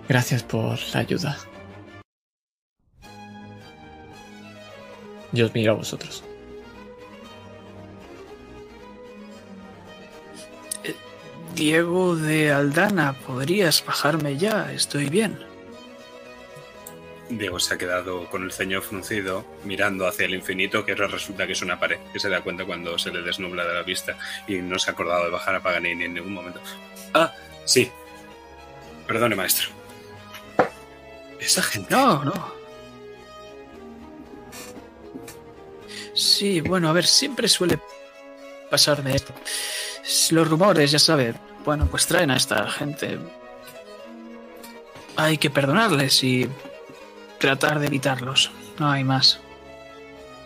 Gracias 0.07 0.41
por 0.43 0.79
la 0.93 0.99
ayuda. 1.01 1.37
Yo 5.31 5.45
os 5.45 5.53
miro 5.53 5.73
a 5.73 5.75
vosotros. 5.75 6.23
Diego 11.55 12.15
de 12.15 12.51
Aldana, 12.51 13.13
¿podrías 13.13 13.83
bajarme 13.83 14.37
ya? 14.37 14.71
Estoy 14.71 15.09
bien. 15.09 15.39
Diego 17.29 17.59
se 17.59 17.73
ha 17.73 17.77
quedado 17.77 18.29
con 18.29 18.43
el 18.43 18.51
ceño 18.51 18.81
fruncido, 18.81 19.43
mirando 19.63 20.07
hacia 20.07 20.27
el 20.27 20.35
infinito, 20.35 20.85
que 20.85 20.91
ahora 20.91 21.07
resulta 21.07 21.45
que 21.45 21.53
es 21.53 21.61
una 21.61 21.79
pared, 21.79 21.97
que 22.13 22.19
se 22.19 22.29
da 22.29 22.41
cuenta 22.41 22.63
cuando 22.63 22.97
se 22.97 23.11
le 23.11 23.21
desnubla 23.21 23.65
de 23.65 23.73
la 23.73 23.81
vista 23.81 24.17
y 24.47 24.57
no 24.57 24.79
se 24.79 24.89
ha 24.89 24.93
acordado 24.93 25.25
de 25.25 25.31
bajar 25.31 25.55
a 25.55 25.63
Paganini 25.63 26.05
en 26.05 26.13
ningún 26.13 26.33
momento. 26.33 26.61
Ah, 27.13 27.33
sí. 27.65 27.91
Perdone, 29.07 29.35
maestro. 29.35 29.69
Esa 31.39 31.63
gente. 31.63 31.93
No, 31.93 32.23
no. 32.23 32.56
Sí, 36.17 36.61
bueno, 36.61 36.89
a 36.89 36.93
ver, 36.93 37.05
siempre 37.05 37.47
suele 37.47 37.79
pasarme 38.71 39.15
esto. 39.15 39.33
Los 40.31 40.47
rumores, 40.47 40.89
ya 40.91 40.97
sabe. 40.97 41.35
Bueno, 41.63 41.85
pues 41.85 42.07
traen 42.07 42.31
a 42.31 42.37
esta 42.37 42.67
gente. 42.71 43.19
Hay 45.15 45.37
que 45.37 45.51
perdonarles 45.51 46.23
y 46.23 46.49
tratar 47.37 47.79
de 47.79 47.85
evitarlos. 47.85 48.49
No 48.79 48.89
hay 48.89 49.03
más. 49.03 49.39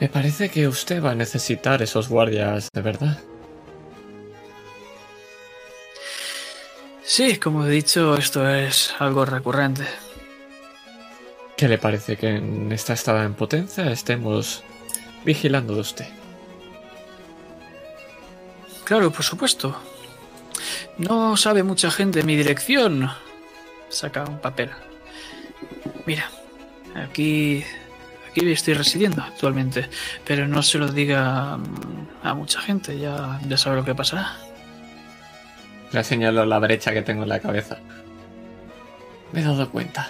Me 0.02 0.10
parece 0.10 0.50
que 0.50 0.68
usted 0.68 1.02
va 1.02 1.12
a 1.12 1.16
necesitar 1.16 1.82
esos 1.82 2.10
guardias 2.10 2.68
de 2.74 2.82
verdad. 2.82 3.20
Sí, 7.02 7.38
como 7.38 7.66
he 7.66 7.70
dicho, 7.70 8.18
esto 8.18 8.50
es 8.50 8.94
algo 9.00 9.24
recurrente. 9.24 9.86
¿Qué 11.56 11.70
le 11.70 11.78
parece 11.78 12.18
que 12.18 12.28
en 12.28 12.72
esta 12.74 12.94
estada 12.94 13.24
en 13.24 13.36
potencia 13.36 13.90
estemos 13.90 14.64
vigilando 15.26 15.76
de 15.76 15.82
usted? 15.82 16.08
Claro, 18.84 19.12
por 19.12 19.24
supuesto. 19.24 19.76
No 20.98 21.38
sabe 21.38 21.64
mucha 21.64 21.90
gente 21.92 22.24
mi 22.24 22.36
dirección. 22.36 23.10
Saca 23.90 24.24
un 24.24 24.40
papel. 24.40 24.70
Mira, 26.06 26.30
aquí, 26.96 27.64
aquí 28.30 28.52
estoy 28.52 28.74
residiendo 28.74 29.22
actualmente, 29.22 29.90
pero 30.26 30.48
no 30.48 30.62
se 30.64 30.78
lo 30.78 30.88
diga 30.88 31.58
mm, 31.58 32.08
a 32.24 32.34
mucha 32.34 32.60
gente. 32.62 33.00
Ya, 33.00 33.40
ya 33.48 33.58
sabe 33.58 33.78
lo 33.78 33.86
que 33.86 33.96
pasará. 33.96 34.38
Le 35.92 36.04
señalo 36.04 36.46
la 36.46 36.60
brecha 36.60 36.94
que 36.94 37.02
tengo 37.02 37.24
en 37.24 37.30
la 37.30 37.40
cabeza. 37.40 37.78
Me 39.32 39.42
he 39.42 39.44
dado 39.44 39.70
cuenta. 39.70 40.10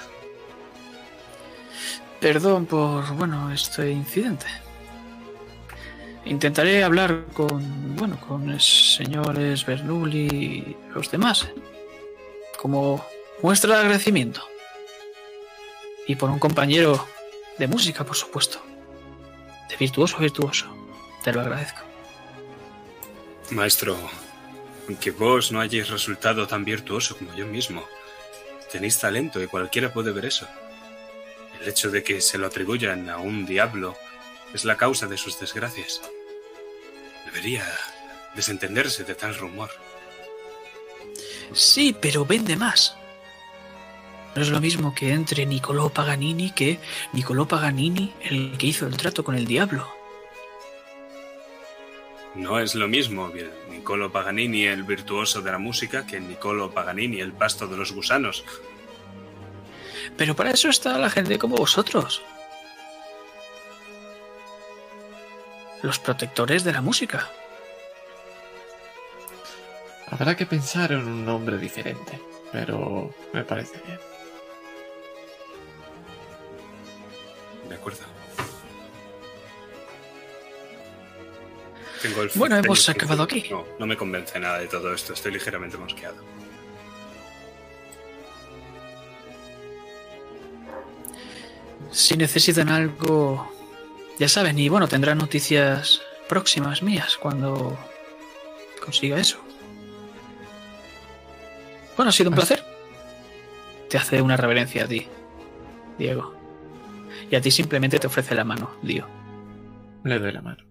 Perdón 2.20 2.66
por, 2.68 3.14
bueno, 3.16 3.52
este 3.52 3.92
incidente. 3.92 4.46
Intentaré 6.26 6.84
hablar 6.84 7.26
con, 7.34 7.96
bueno, 7.96 8.20
con 8.20 8.60
señores 8.60 9.66
Bernoulli 9.66 10.28
y 10.28 10.78
los 10.94 11.10
demás. 11.10 11.50
Como 12.58 13.04
muestra 13.42 13.76
de 13.76 13.82
agradecimiento. 13.82 14.42
Y 16.08 16.16
por 16.16 16.30
un 16.30 16.40
compañero 16.40 17.08
de 17.58 17.68
música, 17.68 18.04
por 18.04 18.16
supuesto. 18.16 18.62
De 19.70 19.78
virtuoso 19.78 20.18
virtuoso. 20.20 20.68
Te 21.24 21.34
lo 21.34 21.42
agradezco. 21.42 21.82
Maestro, 23.52 23.98
aunque 24.88 25.12
vos 25.12 25.52
no 25.52 25.60
hayáis 25.60 25.90
resultado 25.90 26.48
tan 26.48 26.64
virtuoso 26.64 27.18
como 27.18 27.34
yo 27.36 27.46
mismo, 27.46 27.84
tenéis 28.72 29.00
talento 29.00 29.42
y 29.42 29.48
cualquiera 29.48 29.92
puede 29.92 30.12
ver 30.12 30.26
eso. 30.26 30.48
El 31.60 31.68
hecho 31.68 31.92
de 31.92 32.04
que 32.04 32.22
se 32.22 32.38
lo 32.38 32.48
atribuyan 32.48 33.10
a 33.10 33.18
un 33.18 33.46
diablo 33.46 33.96
es 34.54 34.66
la 34.66 34.78
causa 34.78 35.08
de 35.08 35.18
sus 35.18 35.40
desgracias. 35.40 36.02
Debería 37.26 37.66
desentenderse 38.36 39.04
de 39.04 39.16
tal 39.16 39.36
rumor. 39.36 39.70
Sí, 41.54 41.96
pero 42.00 42.26
vende 42.26 42.56
más. 42.56 42.96
No 44.36 44.42
es 44.42 44.50
lo 44.50 44.62
mismo 44.62 44.96
que 44.96 45.12
entre 45.12 45.46
Nicolò 45.46 45.90
Paganini 45.90 46.52
que 46.52 46.80
Nicolò 47.12 47.48
Paganini, 47.48 48.14
el 48.22 48.58
que 48.58 48.68
hizo 48.68 48.88
el 48.88 48.96
trato 48.96 49.24
con 49.24 49.36
el 49.36 49.46
diablo. 49.46 50.02
No 52.36 52.60
es 52.60 52.76
lo 52.76 52.88
mismo 52.88 53.28
bien, 53.30 53.52
Niccolo 53.70 54.10
Paganini, 54.10 54.66
el 54.66 54.84
virtuoso 54.84 55.42
de 55.42 55.52
la 55.52 55.58
música, 55.58 56.08
que 56.08 56.20
Niccolo 56.22 56.72
Paganini, 56.72 57.20
el 57.20 57.34
pasto 57.34 57.68
de 57.68 57.76
los 57.76 57.92
gusanos. 57.92 58.46
Pero 60.16 60.34
para 60.34 60.52
eso 60.52 60.70
está 60.70 60.98
la 60.98 61.10
gente 61.10 61.38
como 61.38 61.58
vosotros. 61.58 62.22
Los 65.82 66.00
protectores 66.00 66.64
de 66.64 66.74
la 66.74 66.82
música. 66.82 67.30
Habrá 70.08 70.36
que 70.36 70.46
pensar 70.46 70.92
en 70.92 71.00
un 71.00 71.26
nombre 71.26 71.58
diferente, 71.58 72.20
pero 72.52 73.14
me 73.34 73.44
parece 73.44 73.82
bien. 73.86 74.00
De 77.70 77.76
acuerdo. 77.76 78.04
Tengo 82.02 82.24
el 82.24 82.32
Bueno, 82.36 82.58
hemos 82.58 82.90
acabado 82.90 83.24
aquí. 83.24 83.48
No, 83.50 83.66
no 83.80 83.86
me 83.86 83.96
convence 83.96 84.40
nada 84.40 84.60
de 84.60 84.68
todo 84.68 84.94
esto. 84.94 85.14
Estoy 85.14 85.32
ligeramente 85.32 85.78
mosqueado. 85.78 86.18
Si 91.92 92.16
necesitan 92.16 92.70
algo, 92.70 93.52
ya 94.22 94.30
saben, 94.30 94.60
y 94.60 94.70
bueno, 94.70 94.88
tendrán 94.88 95.18
noticias 95.18 96.00
próximas 96.30 96.84
mías 96.84 97.18
cuando 97.18 97.76
consiga 98.80 99.18
eso. 99.18 99.40
Bueno, 101.98 102.10
ha 102.10 102.12
sido 102.12 102.30
un 102.30 102.36
placer. 102.36 102.64
Te 103.90 103.98
hace 103.98 104.22
una 104.22 104.38
reverencia 104.38 104.84
a 104.84 104.88
ti, 104.88 105.08
Diego. 105.98 106.36
Y 107.32 107.36
a 107.36 107.42
ti 107.42 107.50
simplemente 107.50 107.98
te 107.98 108.06
ofrece 108.06 108.36
la 108.36 108.44
mano, 108.44 108.76
Dio. 108.84 109.08
Le 110.04 110.20
doy 110.20 110.32
la 110.32 110.44
mano. 110.44 110.64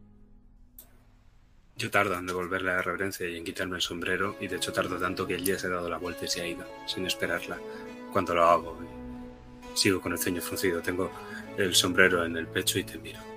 Yo 1.75 1.91
tardo 1.91 2.15
en 2.15 2.27
devolverle 2.27 2.71
la 2.71 2.83
reverencia 2.83 3.29
y 3.29 3.37
en 3.37 3.43
quitarme 3.43 3.75
el 3.75 3.83
sombrero, 3.83 4.37
y 4.41 4.47
de 4.47 4.59
hecho 4.59 4.73
tardo 4.73 4.97
tanto 4.97 5.27
que 5.27 5.35
él 5.35 5.45
ya 5.45 5.59
se 5.59 5.67
ha 5.67 5.71
dado 5.71 5.91
la 5.91 5.99
vuelta 5.99 6.25
y 6.25 6.29
se 6.29 6.41
ha 6.41 6.47
ido, 6.47 6.65
sin 6.87 7.05
esperarla. 7.05 7.59
Cuando 8.13 8.33
lo 8.33 8.45
hago, 8.45 8.79
sigo 9.75 10.01
con 10.01 10.13
el 10.13 10.21
ceño 10.21 10.41
fruncido, 10.41 10.81
tengo 10.81 11.11
el 11.59 11.75
sombrero 11.75 12.25
en 12.25 12.37
el 12.37 12.47
pecho 12.47 12.79
y 12.79 12.85
te 12.85 12.97
miro. 12.97 13.30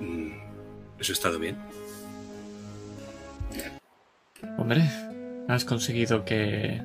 Mm, 0.00 0.32
¿Eso 0.98 1.12
ha 1.12 1.14
estado 1.14 1.38
bien? 1.38 1.56
Hombre, 4.58 4.88
has 5.48 5.64
conseguido 5.64 6.24
que 6.24 6.80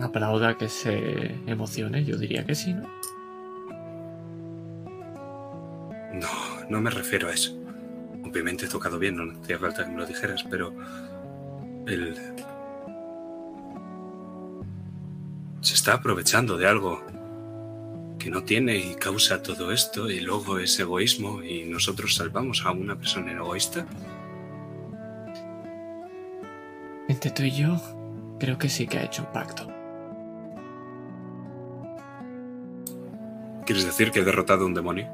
aplauda, 0.00 0.56
que 0.56 0.68
se 0.68 1.34
emocione. 1.46 2.04
Yo 2.04 2.16
diría 2.16 2.44
que 2.44 2.54
sí, 2.54 2.72
¿no? 2.72 2.88
No, 6.12 6.28
no 6.68 6.80
me 6.80 6.90
refiero 6.90 7.28
a 7.28 7.32
eso. 7.32 7.56
Obviamente 8.24 8.66
he 8.66 8.68
tocado 8.68 8.98
bien, 8.98 9.16
no 9.16 9.40
hacía 9.40 9.58
falta 9.58 9.84
que 9.84 9.90
me 9.90 9.98
lo 9.98 10.06
dijeras, 10.06 10.44
pero 10.48 10.72
él 11.86 12.16
se 15.60 15.74
está 15.74 15.94
aprovechando 15.94 16.56
de 16.56 16.66
algo 16.66 17.02
que 18.24 18.30
no 18.30 18.42
tiene 18.42 18.78
y 18.78 18.94
causa 18.94 19.42
todo 19.42 19.70
esto 19.70 20.10
y 20.10 20.20
luego 20.20 20.58
es 20.58 20.80
egoísmo 20.80 21.42
y 21.42 21.64
nosotros 21.64 22.14
salvamos 22.14 22.64
a 22.64 22.70
una 22.70 22.96
persona 22.96 23.32
egoísta. 23.32 23.84
Entre 27.06 27.30
tú 27.30 27.42
y 27.42 27.50
yo, 27.50 27.76
creo 28.40 28.56
que 28.56 28.70
sí 28.70 28.86
que 28.86 28.96
ha 28.96 29.04
hecho 29.04 29.24
un 29.24 29.32
pacto. 29.34 29.68
¿Quieres 33.66 33.84
decir 33.84 34.10
que 34.10 34.20
he 34.20 34.24
derrotado 34.24 34.64
a 34.64 34.68
un 34.68 34.74
demonio? 34.74 35.06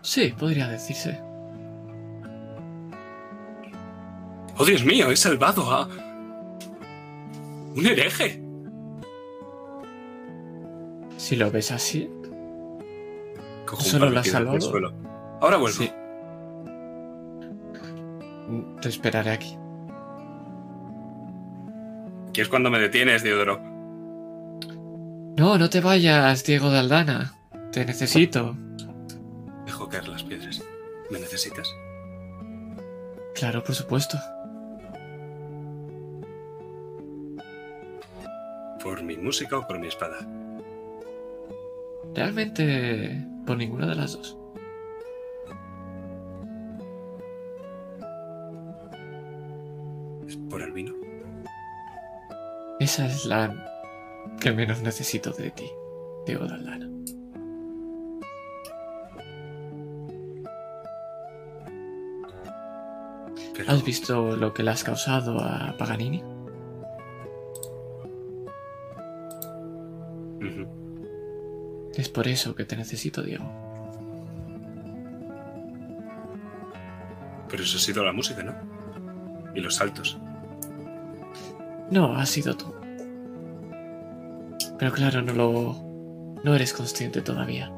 Sí, 0.00 0.32
podría 0.38 0.66
decirse. 0.66 1.20
¡Oh, 4.56 4.64
Dios 4.64 4.82
mío! 4.82 5.10
He 5.10 5.16
salvado 5.16 5.70
a... 5.70 5.86
un 7.76 7.86
hereje. 7.86 8.41
Si 11.22 11.36
lo 11.36 11.52
ves 11.52 11.70
así, 11.70 12.10
Cojo 13.64 13.80
¿Solo 13.80 14.10
la 14.10 14.24
suelo. 14.24 14.92
Ahora 15.40 15.56
vuelvo. 15.56 15.78
sí. 15.78 15.88
Te 18.80 18.88
esperaré 18.88 19.30
aquí. 19.30 19.56
¿Qué 22.32 22.42
es 22.42 22.48
cuando 22.48 22.70
me 22.70 22.80
detienes, 22.80 23.22
Diodoro? 23.22 23.60
No, 25.36 25.58
no 25.58 25.70
te 25.70 25.80
vayas, 25.80 26.42
Diego 26.42 26.70
de 26.70 26.80
Aldana. 26.80 27.34
Te 27.70 27.84
necesito. 27.84 28.56
Dejo 29.64 29.88
caer 29.88 30.08
las 30.08 30.24
piedras. 30.24 30.60
¿Me 31.08 31.20
necesitas? 31.20 31.72
Claro, 33.36 33.62
por 33.62 33.76
supuesto. 33.76 34.18
¿Por 38.82 39.04
mi 39.04 39.16
música 39.16 39.56
o 39.58 39.68
por 39.68 39.78
mi 39.78 39.86
espada? 39.86 40.18
Realmente, 42.14 43.26
por 43.46 43.56
ninguna 43.56 43.86
de 43.86 43.94
las 43.94 44.12
dos. 44.12 44.36
¿Es 50.26 50.36
por 50.50 50.62
el 50.62 50.72
vino? 50.72 50.94
Esa 52.80 53.06
es 53.06 53.24
la 53.24 53.54
que 54.40 54.52
menos 54.52 54.82
necesito 54.82 55.30
de 55.30 55.50
ti, 55.50 55.70
Aldana. 56.28 56.90
Pero... 63.54 63.70
¿Has 63.70 63.84
visto 63.84 64.36
lo 64.36 64.52
que 64.52 64.62
le 64.62 64.70
has 64.70 64.84
causado 64.84 65.38
a 65.40 65.76
Paganini? 65.78 66.22
Es 72.02 72.08
por 72.08 72.26
eso 72.26 72.56
que 72.56 72.64
te 72.64 72.76
necesito, 72.76 73.22
Diego. 73.22 73.44
Pero 77.48 77.62
eso 77.62 77.76
ha 77.76 77.80
sido 77.80 78.04
la 78.04 78.12
música, 78.12 78.42
¿no? 78.42 78.52
Y 79.54 79.60
los 79.60 79.76
saltos. 79.76 80.18
No, 81.92 82.16
has 82.16 82.28
sido 82.28 82.56
tú. 82.56 82.74
Pero 84.80 84.90
claro, 84.90 85.22
no 85.22 85.32
lo... 85.32 86.40
No 86.42 86.56
eres 86.56 86.72
consciente 86.72 87.22
todavía. 87.22 87.70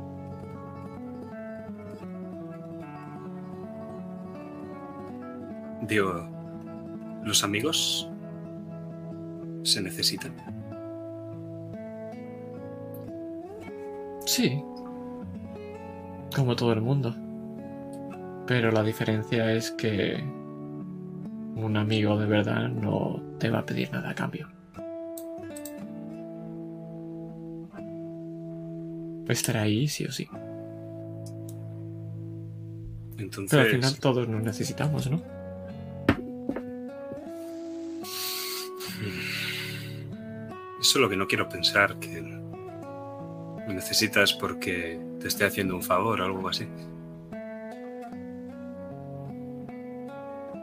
Digo, 5.82 6.26
¿los 7.24 7.44
amigos 7.44 8.08
se 9.64 9.82
necesitan? 9.82 10.63
Sí. 14.34 14.60
Como 16.34 16.56
todo 16.56 16.72
el 16.72 16.80
mundo. 16.80 17.14
Pero 18.48 18.72
la 18.72 18.82
diferencia 18.82 19.52
es 19.52 19.70
que 19.70 20.16
un 21.54 21.76
amigo 21.76 22.18
de 22.18 22.26
verdad 22.26 22.68
no 22.68 23.22
te 23.38 23.48
va 23.48 23.60
a 23.60 23.64
pedir 23.64 23.92
nada 23.92 24.10
a 24.10 24.14
cambio. 24.16 24.48
Estará 29.28 29.62
ahí 29.62 29.86
sí 29.86 30.04
o 30.04 30.10
sí. 30.10 30.26
Entonces, 33.18 33.50
Pero 33.50 33.62
al 33.62 33.70
final 33.70 34.00
todos 34.00 34.28
nos 34.28 34.42
necesitamos, 34.42 35.08
¿no? 35.08 35.22
eso 40.80 40.98
es 40.98 41.02
lo 41.02 41.08
que 41.08 41.16
no 41.16 41.28
quiero 41.28 41.48
pensar, 41.48 41.98
que 42.00 42.43
me 43.66 43.74
necesitas 43.74 44.32
porque 44.34 45.00
te 45.20 45.28
esté 45.28 45.44
haciendo 45.46 45.74
un 45.76 45.82
favor 45.82 46.20
o 46.20 46.24
algo 46.24 46.48
así. 46.48 46.66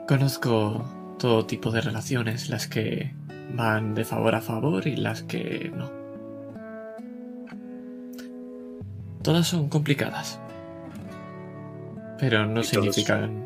Conozco 0.08 0.84
todo 1.20 1.46
tipo 1.46 1.72
de 1.72 1.82
relaciones, 1.82 2.50
las 2.50 2.68
que 2.68 3.14
van 3.54 3.94
de 3.96 4.04
favor 4.06 4.36
a 4.36 4.42
favor 4.42 4.88
y 4.88 4.96
las 4.96 5.24
que 5.24 5.72
no. 5.76 5.90
Todas 9.24 9.48
son 9.48 9.70
complicadas. 9.70 10.40
Pero 12.20 12.46
no 12.46 12.56
todos- 12.56 12.68
significan 12.68 13.46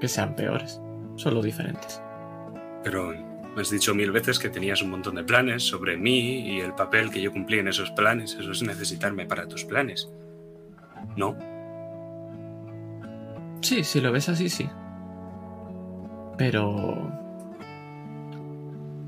que 0.00 0.08
sean 0.08 0.34
peores, 0.34 0.80
solo 1.16 1.42
diferentes. 1.42 2.00
Pero 2.82 3.14
me 3.54 3.62
has 3.62 3.70
dicho 3.70 3.94
mil 3.94 4.10
veces 4.10 4.38
que 4.38 4.48
tenías 4.48 4.82
un 4.82 4.90
montón 4.90 5.14
de 5.14 5.24
planes 5.24 5.62
sobre 5.62 5.96
mí 5.96 6.40
y 6.40 6.60
el 6.60 6.74
papel 6.74 7.10
que 7.10 7.22
yo 7.22 7.32
cumplí 7.32 7.58
en 7.58 7.68
esos 7.68 7.90
planes. 7.92 8.36
Eso 8.38 8.50
es 8.50 8.62
necesitarme 8.62 9.26
para 9.26 9.46
tus 9.46 9.64
planes. 9.64 10.10
¿No? 11.16 11.36
Sí, 13.60 13.84
si 13.84 14.00
lo 14.00 14.12
ves 14.12 14.28
así, 14.28 14.48
sí. 14.48 14.68
Pero... 16.36 17.10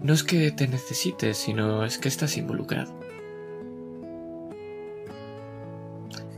No 0.03 0.13
es 0.13 0.23
que 0.23 0.53
te 0.53 0.69
necesites, 0.69 1.37
sino 1.37 1.85
es 1.85 1.99
que 1.99 2.09
estás 2.09 2.37
involucrado. 2.37 2.99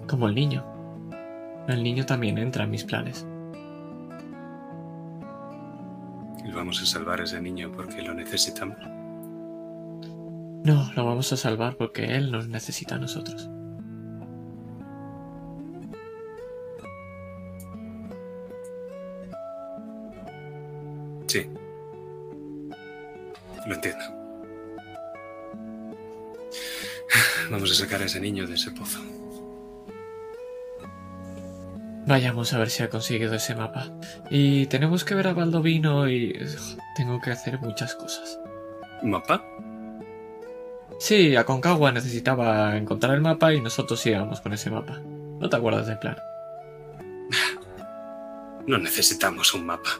Como 0.08 0.28
el 0.28 0.34
niño. 0.34 0.64
El 1.68 1.82
niño 1.82 2.06
también 2.06 2.38
entra 2.38 2.64
en 2.64 2.70
mis 2.70 2.84
planes. 2.84 3.26
Y 6.48 6.50
vamos 6.50 6.80
a 6.80 6.86
salvar 6.86 7.20
a 7.20 7.24
ese 7.24 7.42
niño 7.42 7.70
porque 7.70 8.00
lo 8.00 8.14
necesitamos. 8.14 8.78
No, 10.64 10.90
lo 10.96 11.04
vamos 11.04 11.30
a 11.30 11.36
salvar 11.36 11.76
porque 11.76 12.16
él 12.16 12.32
nos 12.32 12.48
necesita 12.48 12.94
a 12.94 12.98
nosotros. 12.98 13.50
Sí. 21.26 21.46
Lo 23.66 23.74
entiendo. 23.74 24.04
Vamos 27.50 27.70
a 27.70 27.74
sacar 27.74 28.00
a 28.00 28.06
ese 28.06 28.20
niño 28.20 28.46
de 28.46 28.54
ese 28.54 28.70
pozo. 28.70 29.00
Vayamos 32.08 32.54
a 32.54 32.58
ver 32.58 32.70
si 32.70 32.82
ha 32.82 32.88
conseguido 32.88 33.34
ese 33.34 33.54
mapa. 33.54 33.90
Y 34.30 34.64
tenemos 34.68 35.04
que 35.04 35.14
ver 35.14 35.26
a 35.28 35.34
Baldovino 35.34 36.08
y... 36.08 36.38
Tengo 36.96 37.20
que 37.20 37.32
hacer 37.32 37.60
muchas 37.60 37.94
cosas. 37.94 38.40
¿Mapa? 39.02 39.44
Sí, 40.98 41.36
Aconcagua 41.36 41.92
necesitaba 41.92 42.78
encontrar 42.78 43.14
el 43.14 43.20
mapa 43.20 43.52
y 43.52 43.60
nosotros 43.60 44.04
íbamos 44.06 44.40
con 44.40 44.54
ese 44.54 44.70
mapa. 44.70 45.02
¿No 45.38 45.50
te 45.50 45.56
acuerdas 45.56 45.86
del 45.86 45.98
plan? 45.98 46.16
No 48.66 48.78
necesitamos 48.78 49.52
un 49.52 49.66
mapa. 49.66 49.90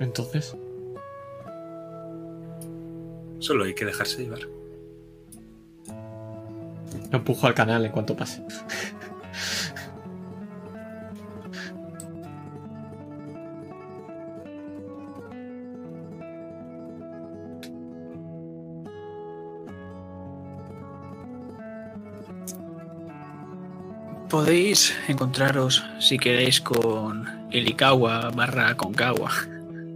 Entonces, 0.00 0.54
Solo 3.38 3.64
hay 3.64 3.74
que 3.74 3.84
dejarse 3.84 4.22
llevar. 4.22 4.40
lo 7.10 7.18
empujo 7.18 7.46
al 7.46 7.54
canal 7.54 7.84
en 7.86 7.92
cuanto 7.92 8.16
pase. 8.16 8.42
Podéis 24.34 24.92
encontraros, 25.06 25.84
si 26.00 26.18
queréis, 26.18 26.60
con 26.60 27.46
Ilikawa 27.52 28.30
barra 28.34 28.76
Concagua. 28.76 29.30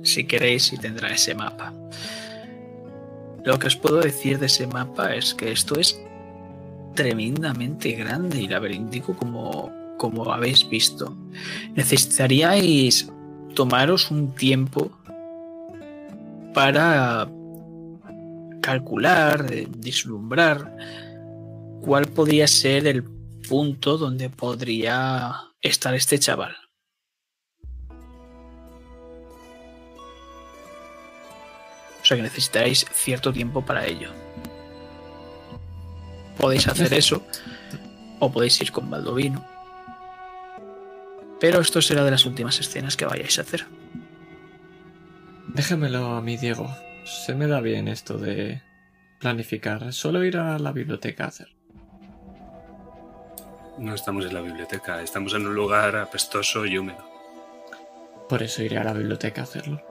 Si 0.04 0.28
queréis, 0.28 0.72
y 0.72 0.78
tendrá 0.78 1.10
ese 1.10 1.34
mapa. 1.34 1.72
Lo 3.42 3.58
que 3.58 3.66
os 3.66 3.74
puedo 3.74 3.98
decir 3.98 4.38
de 4.38 4.46
ese 4.46 4.68
mapa 4.68 5.16
es 5.16 5.34
que 5.34 5.50
esto 5.50 5.80
es 5.80 6.00
tremendamente 6.98 7.92
grande 7.92 8.42
y 8.42 8.48
laberíntico 8.48 9.14
como, 9.14 9.70
como 9.98 10.32
habéis 10.32 10.68
visto. 10.68 11.16
Necesitaríais 11.76 13.08
tomaros 13.54 14.10
un 14.10 14.34
tiempo 14.34 14.90
para 16.52 17.30
calcular, 18.60 19.46
vislumbrar 19.78 20.76
cuál 21.82 22.06
podría 22.08 22.48
ser 22.48 22.88
el 22.88 23.04
punto 23.48 23.96
donde 23.96 24.28
podría 24.28 25.36
estar 25.62 25.94
este 25.94 26.18
chaval. 26.18 26.56
sea 32.02 32.16
que 32.16 32.22
necesitaréis 32.22 32.86
cierto 32.92 33.32
tiempo 33.32 33.64
para 33.64 33.86
ello. 33.86 34.10
Podéis 36.38 36.68
hacer 36.68 36.94
eso 36.94 37.22
o 38.20 38.30
podéis 38.32 38.60
ir 38.60 38.72
con 38.72 38.90
Baldovino. 38.90 39.44
Pero 41.40 41.60
esto 41.60 41.80
será 41.82 42.04
de 42.04 42.10
las 42.10 42.26
últimas 42.26 42.58
escenas 42.58 42.96
que 42.96 43.04
vayáis 43.04 43.38
a 43.38 43.42
hacer. 43.42 43.66
Déjamelo 45.48 46.16
a 46.16 46.22
mí, 46.22 46.36
Diego. 46.36 46.68
Se 47.04 47.34
me 47.34 47.46
da 47.46 47.60
bien 47.60 47.88
esto 47.88 48.18
de 48.18 48.62
planificar. 49.18 49.92
Solo 49.92 50.24
ir 50.24 50.36
a 50.36 50.58
la 50.58 50.72
biblioteca 50.72 51.24
a 51.24 51.28
hacer. 51.28 51.48
No 53.78 53.94
estamos 53.94 54.26
en 54.26 54.34
la 54.34 54.40
biblioteca, 54.40 55.00
estamos 55.02 55.34
en 55.34 55.46
un 55.46 55.54
lugar 55.54 55.94
apestoso 55.94 56.66
y 56.66 56.78
húmedo. 56.78 57.08
Por 58.28 58.42
eso 58.42 58.62
iré 58.62 58.76
a 58.78 58.84
la 58.84 58.92
biblioteca 58.92 59.42
a 59.42 59.44
hacerlo. 59.44 59.87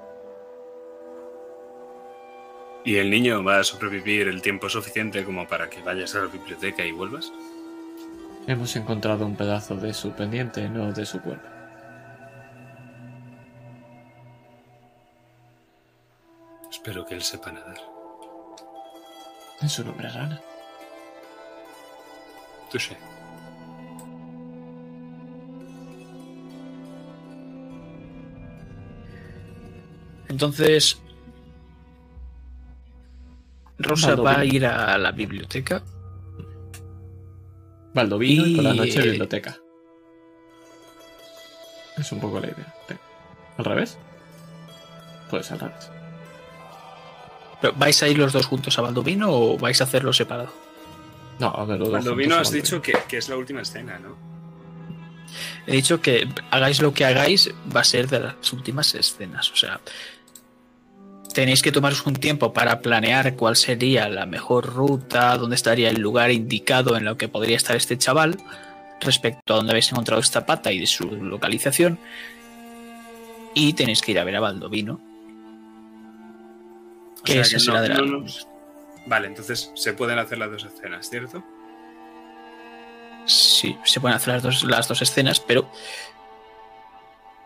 ¿Y 2.88 2.96
el 2.96 3.10
niño 3.10 3.44
va 3.44 3.60
a 3.60 3.66
sobrevivir 3.66 4.30
el 4.30 4.42
tiempo 4.42 4.70
suficiente 4.70 5.26
como 5.26 5.46
para 5.46 5.70
que 5.70 5.82
vayas 5.82 6.16
a 6.16 6.20
la 6.20 6.28
biblioteca 6.28 6.86
y 6.86 6.94
vuelvas? 6.94 7.34
Hemos 8.48 8.74
encontrado 8.78 9.26
un 9.26 9.36
pedazo 9.36 9.76
de 9.76 9.94
su 9.94 10.14
pendiente, 10.14 10.70
no 10.70 10.94
de 10.94 11.06
su 11.06 11.20
cuerpo. 11.20 11.46
Espero 16.72 17.06
que 17.06 17.16
él 17.16 17.24
sepa 17.24 17.52
nadar. 17.52 17.76
Es 19.62 19.78
un 19.80 19.90
hombre 19.90 20.08
rana. 20.08 20.42
Tú 22.72 22.80
sé. 22.80 22.96
Entonces, 30.30 31.02
Rosa 33.80 34.08
Baldovino. 34.16 34.24
va 34.36 34.40
a 34.40 34.46
ir 34.46 34.66
a 34.66 34.98
la 34.98 35.12
biblioteca. 35.12 35.84
Baldovino 37.94 38.46
y 38.46 38.56
por 38.56 38.64
la 38.64 38.74
noche 38.74 39.00
Y- 39.00 39.10
biblioteca. 39.10 39.58
Es 41.98 42.12
un 42.12 42.20
poco 42.20 42.40
la 42.40 42.48
idea. 42.48 42.74
¿Al 43.58 43.66
revés? 43.66 43.98
Pues 45.30 45.52
al 45.52 45.60
revés. 45.60 45.90
Pero, 47.62 47.74
¿Vais 47.76 48.04
a 48.04 48.08
ir 48.08 48.18
los 48.20 48.34
dos 48.34 48.46
juntos 48.46 48.78
a 48.78 48.82
Baldovino 48.84 49.32
o 49.32 49.58
vais 49.58 49.82
a 49.82 49.86
hacerlo 49.86 50.14
separado? 50.14 50.54
No, 51.40 51.48
a 51.48 51.66
ver, 51.66 51.80
los 51.80 51.88
dos 51.88 51.90
Cuando 51.90 52.12
juntos 52.12 52.18
vino 52.18 52.36
a 52.36 52.40
has 52.42 52.48
Baldovino. 52.52 52.64
dicho 52.64 52.82
que, 52.82 52.94
que 53.08 53.18
es 53.18 53.30
la 53.30 53.38
última 53.38 53.62
escena, 53.62 53.98
¿no? 54.00 54.16
He 55.66 55.74
dicho 55.74 56.00
que 56.02 56.30
hagáis 56.52 56.82
lo 56.82 56.94
que 56.94 57.04
hagáis, 57.06 57.52
va 57.76 57.82
a 57.82 57.84
ser 57.84 58.08
de 58.08 58.20
las 58.20 58.54
últimas 58.54 58.94
escenas. 58.96 59.52
O 59.52 59.56
sea, 59.56 59.82
tenéis 61.38 61.62
que 61.62 61.72
tomaros 61.72 62.04
un 62.08 62.16
tiempo 62.16 62.52
para 62.52 62.80
planear 62.82 63.36
cuál 63.36 63.56
sería 63.56 64.10
la 64.10 64.26
mejor 64.26 64.66
ruta, 64.74 65.38
dónde 65.38 65.56
estaría 65.56 65.88
el 65.92 66.02
lugar 66.02 66.32
indicado 66.32 66.98
en 66.98 67.06
lo 67.06 67.16
que 67.16 67.28
podría 67.28 67.56
estar 67.56 67.76
este 67.76 67.96
chaval, 67.96 68.38
respecto 69.02 69.54
a 69.54 69.58
dónde 69.58 69.72
habéis 69.74 69.92
encontrado 69.92 70.20
esta 70.20 70.48
pata 70.48 70.72
y 70.72 70.80
de 70.80 70.88
su 70.88 71.04
localización. 71.06 72.00
Y 73.54 73.74
tenéis 73.74 74.02
que 74.02 74.14
ir 74.14 74.20
a 74.20 74.24
ver 74.24 74.36
a 74.36 74.40
Baldovino. 74.40 75.00
O 77.20 77.24
Que 77.24 77.34
sea 77.34 77.42
esa 77.44 77.52
que 77.58 77.60
será 77.60 77.76
no- 77.78 77.82
de 77.84 77.90
la- 77.90 77.96
no 78.02 78.06
nos- 78.22 78.48
Vale, 79.06 79.28
entonces 79.28 79.72
se 79.76 79.94
pueden 79.94 80.18
hacer 80.18 80.40
las 80.40 80.50
dos 80.50 80.66
escenas, 80.66 81.08
¿cierto? 81.08 81.44
Sí, 83.28 83.78
se 83.86 84.00
pueden 84.02 84.16
hacer 84.18 84.34
las 84.34 84.42
dos, 84.44 84.64
las 84.64 84.88
dos 84.88 85.04
escenas, 85.04 85.40
pero 85.40 85.70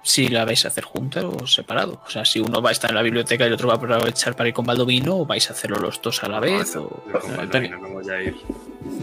si 0.04 0.28
la 0.28 0.46
vais 0.46 0.66
a 0.66 0.70
hacer 0.70 0.84
juntas 0.84 1.24
o 1.24 1.46
separado. 1.46 2.02
O 2.06 2.10
sea, 2.10 2.26
si 2.26 2.40
uno 2.40 2.62
va 2.62 2.70
a 2.70 2.72
estar 2.72 2.90
en 2.90 2.96
la 2.96 3.02
biblioteca 3.02 3.44
y 3.44 3.48
el 3.48 3.54
otro 3.54 3.68
va 3.68 3.76
a 3.76 3.78
aprovechar 3.78 4.36
para 4.36 4.50
ir 4.50 4.54
con 4.54 4.66
Baldovino, 4.66 5.20
o 5.20 5.26
vais 5.26 5.50
a 5.50 5.54
hacerlo 5.54 5.78
los 5.78 6.02
dos 6.02 6.24
a 6.24 6.30
la 6.30 6.40
vez. 6.40 6.76
No, 6.76 6.84
o... 6.84 7.04
yo 7.12 7.20
con 7.20 7.38
Baldovino 7.38 7.78
no 7.78 7.90
voy 7.90 8.10
a 8.10 8.22
ir. 8.22 8.36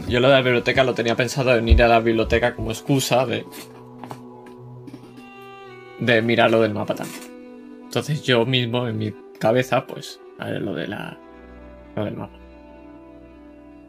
Yo 0.09 0.21
lo 0.21 0.29
de 0.29 0.35
la 0.35 0.43
biblioteca 0.43 0.85
lo 0.85 0.95
tenía 0.95 1.15
pensado 1.15 1.55
en 1.55 1.69
ir 1.69 1.83
a 1.83 1.89
la 1.89 2.01
biblioteca 2.01 2.55
como 2.55 2.71
excusa 2.71 3.27
de. 3.27 3.45
de 6.01 6.23
mirar 6.23 6.51
lo 6.51 6.61
del 6.61 6.75
mapa 6.75 6.95
también. 6.95 7.23
Entonces 7.85 8.23
yo 8.23 8.45
mismo 8.45 8.89
en 8.89 8.99
mi 8.99 9.15
cabeza, 9.39 9.87
pues, 9.87 10.21
haré 10.39 10.61
lo 10.61 10.75
de 10.75 10.89
la. 10.89 11.19
lo 11.95 12.05
del 12.05 12.17
mapa. 12.17 12.39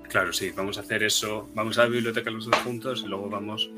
Claro, 0.09 0.33
sí, 0.33 0.51
vamos 0.55 0.77
a 0.77 0.81
hacer 0.81 1.03
eso. 1.03 1.49
Vamos 1.53 1.77
a 1.77 1.83
la 1.83 1.89
biblioteca 1.89 2.31
los 2.31 2.45
dos 2.45 2.55
juntos 2.61 3.03
y 3.05 3.07
luego 3.07 3.29
vamos 3.29 3.69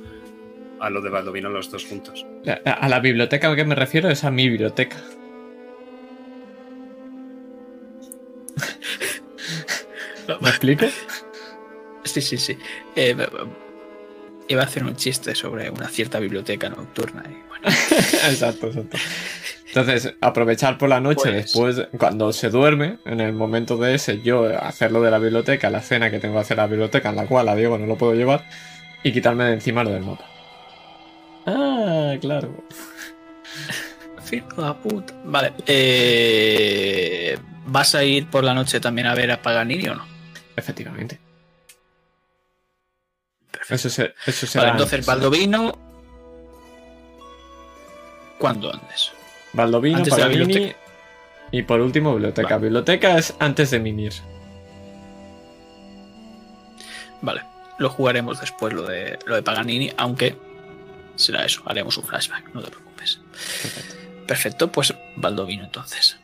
a 0.81 0.89
lo 0.89 1.01
de 1.01 1.09
Baldovino 1.09 1.49
los 1.49 1.69
dos 1.71 1.85
juntos. 1.85 2.25
A, 2.65 2.71
a 2.71 2.89
la 2.89 2.99
biblioteca 2.99 3.51
a 3.51 3.55
que 3.55 3.65
me 3.65 3.75
refiero 3.75 4.09
es 4.09 4.23
a 4.23 4.31
mi 4.31 4.49
biblioteca. 4.49 4.97
¿Me 10.39 10.49
explico? 10.49 10.85
Sí, 12.03 12.21
sí, 12.21 12.37
sí. 12.37 12.57
Eh, 12.95 13.15
iba 14.47 14.61
a 14.61 14.65
hacer 14.65 14.83
un 14.83 14.95
chiste 14.95 15.35
sobre 15.35 15.69
una 15.69 15.87
cierta 15.87 16.19
biblioteca 16.19 16.69
nocturna. 16.69 17.23
Y 17.25 17.47
bueno, 17.47 17.67
exacto, 18.29 18.67
exacto. 18.67 18.97
Entonces, 19.67 20.15
aprovechar 20.19 20.77
por 20.77 20.89
la 20.89 20.99
noche 20.99 21.21
Pues- 21.23 21.75
después, 21.77 21.87
cuando 21.97 22.33
se 22.33 22.49
duerme, 22.49 22.97
en 23.05 23.21
el 23.21 23.33
momento 23.33 23.77
de 23.77 23.95
ese, 23.95 24.21
yo 24.21 24.45
hacerlo 24.61 25.01
de 25.01 25.11
la 25.11 25.19
biblioteca, 25.19 25.69
la 25.69 25.81
cena 25.81 26.11
que 26.11 26.19
tengo 26.19 26.35
que 26.35 26.41
hacer 26.41 26.59
a 26.59 26.63
la 26.63 26.67
biblioteca, 26.67 27.09
en 27.09 27.15
la 27.15 27.25
cual 27.25 27.47
a 27.47 27.55
Diego 27.55 27.77
no 27.77 27.85
lo 27.85 27.97
puedo 27.97 28.13
llevar, 28.13 28.45
y 29.03 29.13
quitarme 29.13 29.45
de 29.45 29.53
encima 29.53 29.83
lo 29.83 29.91
del 29.91 30.03
mapa. 30.03 30.25
Ah, 31.45 32.15
claro. 32.19 32.53
De 34.31 34.41
puta. 34.81 35.13
Vale. 35.25 35.53
eh, 35.65 37.37
¿Vas 37.65 37.95
a 37.95 38.03
ir 38.03 38.27
por 38.27 38.43
la 38.45 38.53
noche 38.53 38.79
también 38.79 39.07
a 39.07 39.13
ver 39.13 39.29
a 39.31 39.41
Paganini 39.41 39.89
o 39.89 39.95
no? 39.95 40.05
Efectivamente. 40.55 41.19
Perfecto. 43.51 43.75
Eso, 43.75 43.89
se, 43.89 44.13
eso 44.25 44.47
será. 44.47 44.63
Vale, 44.63 44.71
entonces 44.73 44.93
antes. 44.93 45.05
Baldovino. 45.07 45.77
¿Cuándo 48.37 48.73
andes? 48.73 49.11
Baldovino, 49.53 49.97
antes 49.97 50.15
de 50.15 50.19
la 50.21 50.25
Paganini, 50.27 50.45
biblioteca. 50.53 50.79
Y 51.51 51.63
por 51.63 51.81
último, 51.81 52.13
biblioteca. 52.13 52.55
Vale. 52.55 52.63
Biblioteca 52.63 53.17
es 53.17 53.35
antes 53.39 53.71
de 53.71 53.79
Mimir. 53.79 54.13
Vale, 57.21 57.41
lo 57.77 57.89
jugaremos 57.89 58.39
después 58.39 58.73
lo 58.73 58.83
de 58.83 59.19
lo 59.25 59.35
de 59.35 59.43
Paganini, 59.43 59.91
aunque 59.97 60.35
será 61.15 61.45
eso, 61.45 61.61
haremos 61.65 61.97
un 61.97 62.05
flashback, 62.05 62.53
no 62.53 62.61
te 62.61 62.71
preocupes. 62.71 63.19
Perfecto. 63.31 63.95
Perfecto, 64.27 64.71
pues 64.71 64.93
Baldovino 65.15 65.65
entonces. 65.65 66.17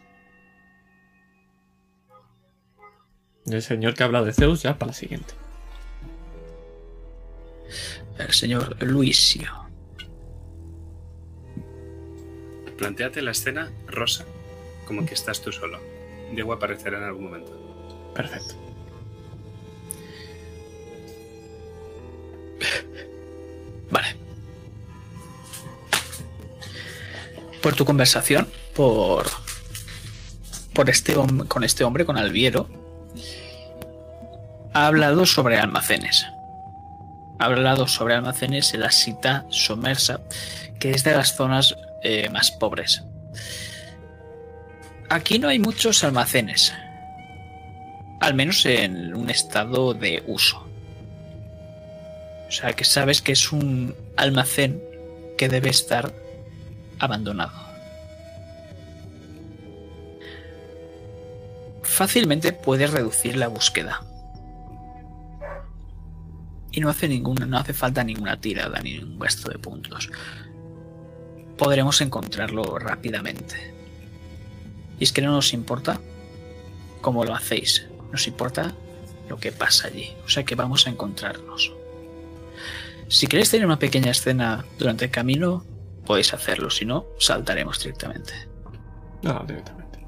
El 3.45 3.61
señor 3.61 3.93
que 3.93 4.03
habla 4.03 4.23
de 4.23 4.33
Zeus 4.33 4.61
ya 4.61 4.77
para 4.77 4.91
la 4.91 4.93
siguiente. 4.93 5.33
El 8.17 8.33
señor 8.33 8.81
Luisio. 8.83 9.51
Plantéate 12.77 13.21
la 13.21 13.31
escena 13.31 13.71
rosa, 13.87 14.25
como 14.85 15.05
que 15.05 15.13
estás 15.13 15.41
tú 15.41 15.51
solo. 15.51 15.79
Diego 16.33 16.53
aparecerá 16.53 16.97
en 16.97 17.03
algún 17.05 17.25
momento. 17.25 18.13
Perfecto. 18.13 18.55
Vale. 23.89 24.26
Por 27.61 27.75
tu 27.75 27.85
conversación, 27.85 28.47
por. 28.75 29.27
por 30.73 30.89
este 30.89 31.15
con 31.47 31.63
este 31.63 31.83
hombre, 31.83 32.05
con 32.05 32.17
Alviero, 32.17 32.69
ha 34.73 34.87
hablado 34.87 35.25
sobre 35.25 35.57
almacenes. 35.57 36.27
Ha 37.39 37.45
hablado 37.45 37.87
sobre 37.87 38.15
almacenes 38.15 38.73
en 38.73 38.81
la 38.81 38.91
cita 38.91 39.45
Somersa, 39.49 40.21
que 40.79 40.91
es 40.91 41.03
de 41.03 41.15
las 41.15 41.35
zonas 41.35 41.75
eh, 42.03 42.29
más 42.29 42.51
pobres. 42.51 43.03
Aquí 45.09 45.39
no 45.39 45.47
hay 45.47 45.57
muchos 45.57 46.03
almacenes, 46.03 46.73
al 48.19 48.33
menos 48.33 48.65
en 48.65 49.15
un 49.15 49.29
estado 49.29 49.93
de 49.93 50.23
uso. 50.27 50.67
O 52.47 52.51
sea, 52.51 52.73
que 52.73 52.83
sabes 52.83 53.21
que 53.21 53.31
es 53.31 53.51
un 53.51 53.95
almacén 54.15 54.81
que 55.37 55.49
debe 55.49 55.69
estar 55.69 56.13
abandonado. 56.99 57.67
Fácilmente 61.83 62.53
puedes 62.53 62.91
reducir 62.91 63.37
la 63.37 63.47
búsqueda. 63.47 64.03
Y 66.71 66.79
no 66.79 66.89
hace 66.89 67.07
ninguna, 67.07 67.45
no 67.45 67.57
hace 67.57 67.73
falta 67.73 68.03
ninguna 68.03 68.39
tirada 68.39 68.79
ni 68.81 68.99
ningún 68.99 69.17
gasto 69.17 69.49
de 69.49 69.57
puntos. 69.57 70.11
Podremos 71.57 72.01
encontrarlo 72.01 72.77
rápidamente. 72.77 73.73
Y 74.99 75.03
es 75.03 75.11
que 75.11 75.21
no 75.21 75.31
nos 75.31 75.53
importa 75.53 75.99
cómo 77.01 77.25
lo 77.25 77.33
hacéis, 77.33 77.87
nos 78.11 78.27
importa 78.27 78.75
lo 79.27 79.37
que 79.37 79.51
pasa 79.51 79.87
allí. 79.87 80.13
O 80.25 80.29
sea 80.29 80.43
que 80.43 80.55
vamos 80.55 80.85
a 80.85 80.91
encontrarnos. 80.91 81.73
Si 83.07 83.27
queréis 83.27 83.49
tener 83.49 83.65
una 83.65 83.79
pequeña 83.79 84.11
escena 84.11 84.65
durante 84.77 85.05
el 85.05 85.11
camino, 85.11 85.65
podéis 86.07 86.33
hacerlo, 86.33 86.69
si 86.69 86.85
no, 86.85 87.05
saltaremos 87.19 87.79
directamente. 87.79 88.33
No, 89.21 89.43
directamente. 89.45 90.07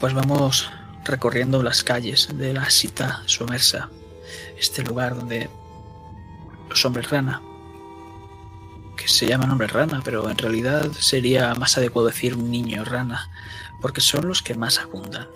Pues 0.00 0.14
vamos 0.14 0.70
recorriendo 1.04 1.62
las 1.62 1.84
calles 1.84 2.28
de 2.36 2.54
la 2.54 2.70
cita 2.70 3.22
somersa, 3.26 3.90
este 4.58 4.82
lugar 4.82 5.14
donde 5.14 5.50
los 6.70 6.84
hombres 6.86 7.10
rana, 7.10 7.42
que 8.96 9.08
se 9.08 9.26
llaman 9.26 9.50
hombres 9.50 9.72
rana, 9.72 10.00
pero 10.02 10.28
en 10.30 10.38
realidad 10.38 10.90
sería 10.92 11.54
más 11.54 11.76
adecuado 11.76 12.08
decir 12.08 12.38
niño 12.38 12.84
rana, 12.84 13.30
porque 13.82 14.00
son 14.00 14.26
los 14.26 14.42
que 14.42 14.54
más 14.54 14.78
abundan. 14.78 15.28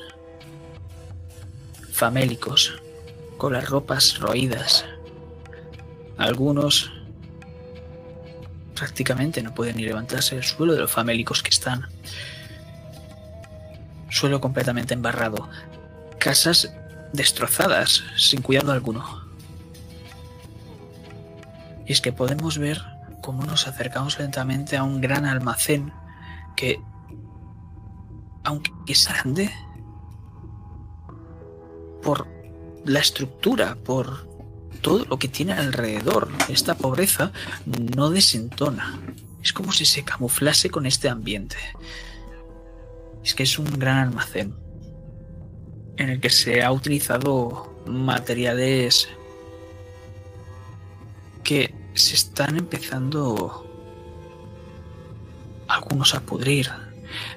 Famélicos, 1.99 2.81
con 3.39 3.55
las 3.55 3.69
ropas 3.69 4.21
roídas. 4.21 4.85
Algunos 6.17 6.93
prácticamente 8.77 9.43
no 9.43 9.53
pueden 9.53 9.79
ni 9.79 9.83
levantarse 9.83 10.37
del 10.37 10.45
suelo 10.45 10.75
de 10.75 10.79
los 10.79 10.93
famélicos 10.93 11.43
que 11.43 11.51
están. 11.51 11.89
Suelo 14.11 14.41
completamente 14.41 14.95
embarrado. 14.95 15.49
Casas 16.21 16.73
destrozadas, 17.13 18.05
sin 18.17 18.43
cuidado 18.43 18.71
alguno. 18.71 19.05
Y 21.85 21.91
es 21.91 22.01
que 22.01 22.13
podemos 22.13 22.59
ver 22.59 22.81
cómo 23.23 23.45
nos 23.45 23.67
acercamos 23.67 24.21
lentamente 24.21 24.77
a 24.77 24.85
un 24.85 25.01
gran 25.01 25.27
almacén 25.27 25.93
que, 26.55 26.81
aunque 28.45 28.71
es 28.87 29.09
grande, 29.09 29.51
por 32.09 32.27
la 32.87 33.01
estructura, 33.01 33.77
por 33.85 34.27
todo 34.81 35.05
lo 35.05 35.19
que 35.19 35.29
tiene 35.29 35.53
alrededor, 35.53 36.31
esta 36.49 36.75
pobreza 36.75 37.33
no 37.67 38.09
desentona. 38.09 38.99
Es 39.43 39.53
como 39.53 39.73
si 39.73 39.85
se 39.85 40.05
camuflase 40.05 40.71
con 40.71 40.87
este 40.87 41.11
ambiente. 41.11 41.57
Es 43.23 43.35
que 43.35 43.43
es 43.43 43.59
un 43.59 43.79
gran 43.79 43.99
almacén 43.99 44.55
en 45.99 46.09
el 46.09 46.19
que 46.19 46.31
se 46.31 46.63
ha 46.63 46.73
utilizado 46.73 47.79
materiales 47.85 49.11
que 51.45 51.75
se 51.93 52.15
están 52.15 52.57
empezando 52.57 53.67
algunos 55.69 56.15
a 56.15 56.21
pudrir. 56.21 56.71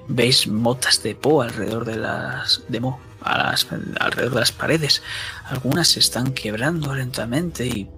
Veis 0.07 0.47
motas 0.47 1.03
de 1.03 1.13
po 1.13 1.41
alrededor 1.41 1.83
de 1.83 1.97
las 1.97 2.63
de 2.69 2.79
mo, 2.79 3.10
alrededor 3.23 4.33
de 4.33 4.39
las 4.39 4.51
paredes. 4.51 5.01
Algunas 5.45 5.89
se 5.89 5.99
están 5.99 6.33
quebrando 6.33 6.93
lentamente 6.95 7.65
y 7.65 7.89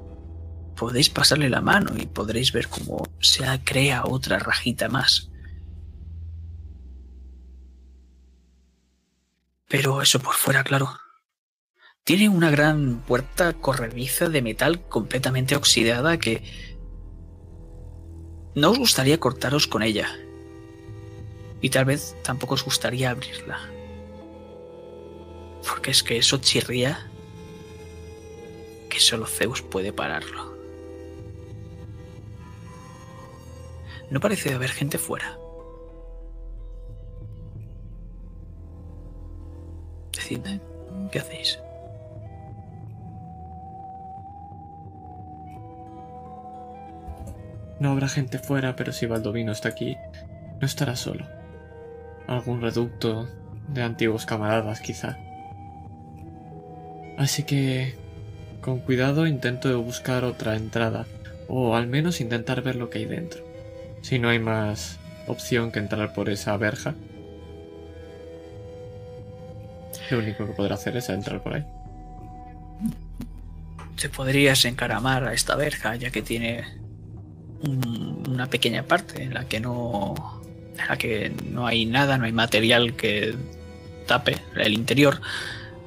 podéis 0.76 1.10
pasarle 1.10 1.50
la 1.50 1.62
mano 1.62 1.92
y 1.98 2.06
podréis 2.06 2.52
ver 2.52 2.68
cómo 2.68 3.08
se 3.20 3.44
crea 3.64 4.04
otra 4.06 4.40
rajita 4.40 4.90
más. 4.90 5.30
Pero 9.68 10.02
eso 10.02 10.20
por 10.20 10.36
fuera, 10.36 10.64
claro. 10.64 11.00
Tiene 12.04 12.30
una 12.30 12.52
gran 12.52 13.00
puerta 13.08 13.54
corrediza 13.54 14.30
de 14.30 14.42
metal 14.42 14.88
completamente 14.88 15.56
oxidada 15.56 16.18
que... 16.18 16.44
No 18.56 18.70
os 18.70 18.78
gustaría 18.78 19.20
cortaros 19.20 19.68
con 19.68 19.82
ella. 19.82 20.10
Y 21.62 21.70
tal 21.70 21.86
vez 21.86 22.16
tampoco 22.24 22.54
os 22.54 22.64
gustaría 22.64 23.10
abrirla. 23.10 23.73
Porque 25.68 25.92
es 25.92 26.04
que 26.04 26.18
eso 26.18 26.38
chirría 26.38 27.10
que 28.90 29.00
solo 29.00 29.26
Zeus 29.26 29.62
puede 29.62 29.92
pararlo. 29.92 30.54
No 34.10 34.20
parece 34.20 34.54
haber 34.54 34.70
gente 34.70 34.98
fuera. 34.98 35.38
Decidme, 40.12 40.62
¿qué 41.12 41.20
hacéis? 41.20 41.60
No 47.80 47.90
habrá 47.92 48.08
gente 48.08 48.38
fuera, 48.38 48.76
pero 48.76 48.94
si 48.94 49.08
Baldovino 49.08 49.52
está 49.52 49.70
aquí, 49.70 49.98
no 50.62 50.66
estará 50.68 50.96
solo. 50.96 51.26
Algún 52.28 52.62
reducto 52.62 53.28
de 53.68 53.82
antiguos 53.82 54.26
camaradas, 54.26 54.80
quizá. 54.80 55.18
Así 57.18 57.44
que, 57.44 57.96
con 58.62 58.80
cuidado 58.80 59.28
intento 59.28 59.82
buscar 59.82 60.24
otra 60.24 60.56
entrada, 60.56 61.06
o 61.48 61.76
al 61.76 61.88
menos 61.88 62.22
intentar 62.22 62.62
ver 62.62 62.76
lo 62.76 62.90
que 62.90 63.00
hay 63.00 63.06
dentro. 63.06 63.44
Si 64.02 64.20
no 64.20 64.30
hay 64.30 64.40
más 64.40 65.00
opción 65.28 65.72
que 65.72 65.80
entrar 65.80 66.14
por 66.14 66.30
esa 66.30 66.58
verja, 66.58 66.96
lo 70.10 70.20
único 70.20 70.46
que 70.46 70.54
podrá 70.54 70.76
hacer 70.76 70.98
es 70.98 71.10
entrar 71.10 71.42
por 71.42 71.56
ahí. 71.56 71.66
Te 74.00 74.10
podrías 74.10 74.66
encaramar 74.66 75.24
a 75.26 75.34
esta 75.34 75.56
verja, 75.56 75.96
ya 75.96 76.12
que 76.12 76.22
tiene 76.22 76.64
una 77.64 78.48
pequeña 78.48 78.84
parte 78.84 79.24
en 79.24 79.34
la 79.34 79.46
que 79.46 79.60
no 79.60 80.42
en 80.78 80.88
la 80.88 80.98
que 80.98 81.32
no 81.50 81.66
hay 81.68 81.86
nada, 81.86 82.18
no 82.18 82.26
hay 82.26 82.32
material 82.32 82.96
que 82.96 83.36
tape 84.08 84.38
el 84.56 84.74
interior 84.74 85.22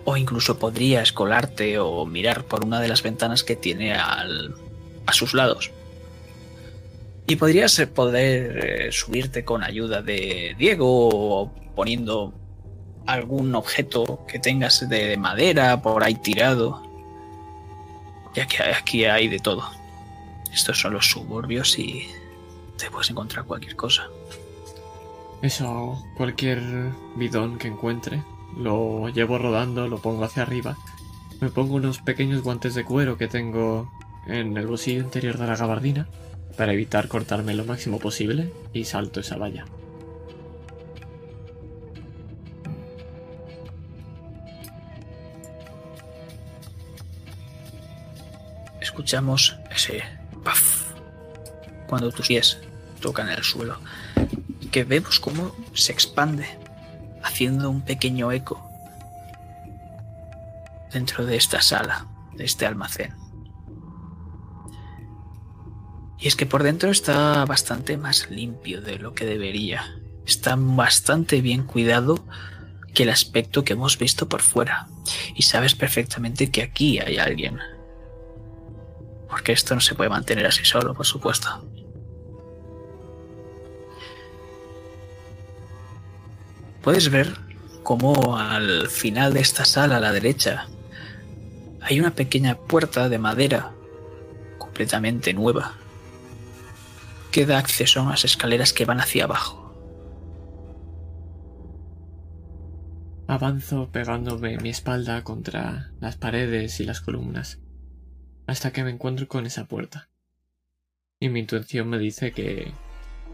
o 0.06 0.16
incluso 0.16 0.58
podrías 0.58 1.12
colarte 1.12 1.80
o 1.80 2.06
mirar 2.06 2.44
por 2.44 2.64
una 2.64 2.80
de 2.80 2.88
las 2.88 3.02
ventanas 3.02 3.42
que 3.42 3.56
tiene 3.56 3.92
al, 3.92 4.54
a 5.04 5.12
sus 5.12 5.34
lados. 5.34 5.72
Y 7.26 7.34
podrías 7.34 7.76
eh, 7.80 7.88
poder 7.88 8.64
eh, 8.64 8.92
subirte 8.92 9.44
con 9.44 9.64
ayuda 9.64 10.02
de 10.02 10.54
Diego 10.56 11.08
o 11.10 11.52
poniendo 11.74 12.32
algún 13.04 13.52
objeto 13.56 14.24
que 14.28 14.38
tengas 14.38 14.88
de 14.88 15.16
madera 15.16 15.82
por 15.82 16.04
ahí 16.04 16.14
tirado. 16.14 16.80
Ya 18.32 18.46
que 18.46 18.62
aquí 18.62 19.06
hay 19.06 19.26
de 19.26 19.40
todo. 19.40 19.68
Estos 20.54 20.80
son 20.80 20.92
los 20.92 21.10
suburbios 21.10 21.76
y 21.80 22.06
te 22.78 22.92
puedes 22.92 23.10
encontrar 23.10 23.44
cualquier 23.44 23.74
cosa. 23.74 24.08
Eso, 25.42 26.00
cualquier 26.16 26.62
bidón 27.16 27.58
que 27.58 27.66
encuentre, 27.66 28.22
lo 28.56 29.08
llevo 29.08 29.38
rodando, 29.38 29.88
lo 29.88 29.98
pongo 29.98 30.24
hacia 30.24 30.42
arriba. 30.42 30.76
Me 31.40 31.50
pongo 31.50 31.74
unos 31.74 31.98
pequeños 31.98 32.42
guantes 32.42 32.74
de 32.74 32.84
cuero 32.84 33.18
que 33.18 33.28
tengo 33.28 33.90
en 34.26 34.56
el 34.56 34.66
bolsillo 34.66 35.00
interior 35.00 35.38
de 35.38 35.46
la 35.46 35.56
gabardina 35.56 36.08
para 36.56 36.72
evitar 36.72 37.08
cortarme 37.08 37.54
lo 37.54 37.64
máximo 37.64 37.98
posible 37.98 38.52
y 38.72 38.84
salto 38.84 39.20
esa 39.20 39.36
valla. 39.36 39.66
Escuchamos 48.80 49.56
ese 49.70 50.02
paf 50.42 50.92
cuando 51.86 52.10
tus 52.10 52.28
pies 52.28 52.58
tocan 53.00 53.28
el 53.28 53.42
suelo, 53.44 53.78
que 54.70 54.84
vemos 54.84 55.20
cómo 55.20 55.54
se 55.74 55.92
expande, 55.92 56.46
haciendo 57.26 57.70
un 57.70 57.82
pequeño 57.82 58.32
eco 58.32 58.62
dentro 60.92 61.26
de 61.26 61.36
esta 61.36 61.60
sala, 61.60 62.06
de 62.34 62.44
este 62.44 62.66
almacén. 62.66 63.14
Y 66.18 66.28
es 66.28 66.36
que 66.36 66.46
por 66.46 66.62
dentro 66.62 66.90
está 66.90 67.44
bastante 67.44 67.96
más 67.96 68.30
limpio 68.30 68.80
de 68.80 68.98
lo 68.98 69.12
que 69.12 69.26
debería. 69.26 69.98
Está 70.24 70.56
bastante 70.56 71.40
bien 71.42 71.64
cuidado 71.64 72.24
que 72.94 73.02
el 73.02 73.10
aspecto 73.10 73.64
que 73.64 73.74
hemos 73.74 73.98
visto 73.98 74.28
por 74.28 74.40
fuera. 74.40 74.88
Y 75.34 75.42
sabes 75.42 75.74
perfectamente 75.74 76.50
que 76.50 76.62
aquí 76.62 76.98
hay 76.98 77.18
alguien. 77.18 77.58
Porque 79.28 79.52
esto 79.52 79.74
no 79.74 79.80
se 79.80 79.94
puede 79.94 80.08
mantener 80.08 80.46
así 80.46 80.64
solo, 80.64 80.94
por 80.94 81.04
supuesto. 81.04 81.68
Puedes 86.86 87.10
ver 87.10 87.34
cómo 87.82 88.38
al 88.38 88.86
final 88.86 89.34
de 89.34 89.40
esta 89.40 89.64
sala 89.64 89.96
a 89.96 90.00
la 90.00 90.12
derecha 90.12 90.68
hay 91.80 91.98
una 91.98 92.14
pequeña 92.14 92.56
puerta 92.56 93.08
de 93.08 93.18
madera 93.18 93.72
completamente 94.56 95.34
nueva 95.34 95.74
que 97.32 97.44
da 97.44 97.58
acceso 97.58 97.98
a 97.98 98.02
unas 98.04 98.24
escaleras 98.24 98.72
que 98.72 98.84
van 98.84 99.00
hacia 99.00 99.24
abajo. 99.24 99.74
Avanzo 103.26 103.90
pegándome 103.90 104.56
mi 104.58 104.68
espalda 104.68 105.24
contra 105.24 105.90
las 105.98 106.16
paredes 106.16 106.78
y 106.78 106.84
las 106.84 107.00
columnas 107.00 107.58
hasta 108.46 108.72
que 108.72 108.84
me 108.84 108.92
encuentro 108.92 109.26
con 109.26 109.44
esa 109.44 109.64
puerta. 109.64 110.08
Y 111.18 111.30
mi 111.30 111.40
intuición 111.40 111.88
me 111.88 111.98
dice 111.98 112.30
que 112.30 112.70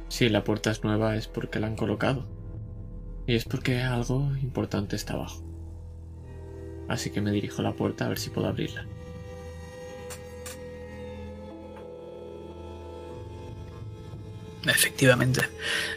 si 0.09 0.31
la 0.31 0.43
puerta 0.43 0.71
es 0.71 0.83
nueva 0.85 1.17
es 1.17 1.29
porque 1.29 1.61
la 1.61 1.67
han 1.67 1.77
colocado. 1.77 2.42
Y 3.27 3.37
es 3.37 3.45
porque 3.45 3.81
algo 3.81 4.33
importante 4.43 4.97
está 4.97 5.15
abajo. 5.15 5.43
Así 6.89 7.11
que 7.11 7.21
me 7.21 7.31
dirijo 7.31 7.61
a 7.61 7.65
la 7.65 7.73
puerta 7.73 8.07
a 8.07 8.09
ver 8.09 8.19
si 8.19 8.31
puedo 8.31 8.49
abrirla. 8.49 8.85
Efectivamente, 14.67 15.43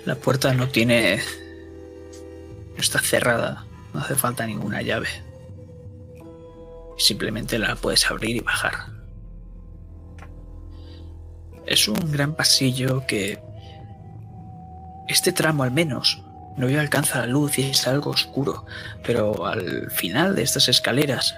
la 0.06 0.16
puerta 0.16 0.54
no 0.54 0.70
tiene... 0.70 1.20
está 2.78 3.00
cerrada 3.00 3.66
No 3.94 4.00
hace 4.00 4.16
falta 4.16 4.46
ninguna 4.46 4.82
llave. 4.82 5.08
Simplemente 6.98 7.60
la 7.60 7.76
puedes 7.76 8.10
abrir 8.10 8.38
y 8.38 8.40
bajar. 8.40 8.74
Es 11.66 11.88
un 11.88 12.12
gran 12.12 12.36
pasillo 12.36 13.06
que... 13.08 13.40
Este 15.08 15.32
tramo 15.32 15.64
al 15.64 15.72
menos 15.72 16.25
no 16.58 16.68
alcanza 16.80 17.20
la 17.20 17.28
luz 17.28 17.60
y 17.60 17.64
es 17.64 17.88
algo 17.88 18.12
oscuro, 18.12 18.66
pero 19.04 19.46
al 19.46 19.92
final 19.92 20.36
de 20.36 20.44
estas 20.44 20.70
escaleras 20.70 21.36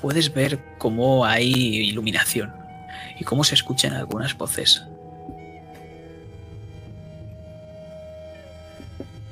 puedes 0.00 0.32
ver 0.32 0.60
cómo 0.78 1.24
hay 1.24 1.52
iluminación 1.52 2.54
y 3.18 3.24
cómo 3.24 3.44
se 3.44 3.54
escuchan 3.54 3.94
algunas 3.94 4.36
voces. 4.36 4.84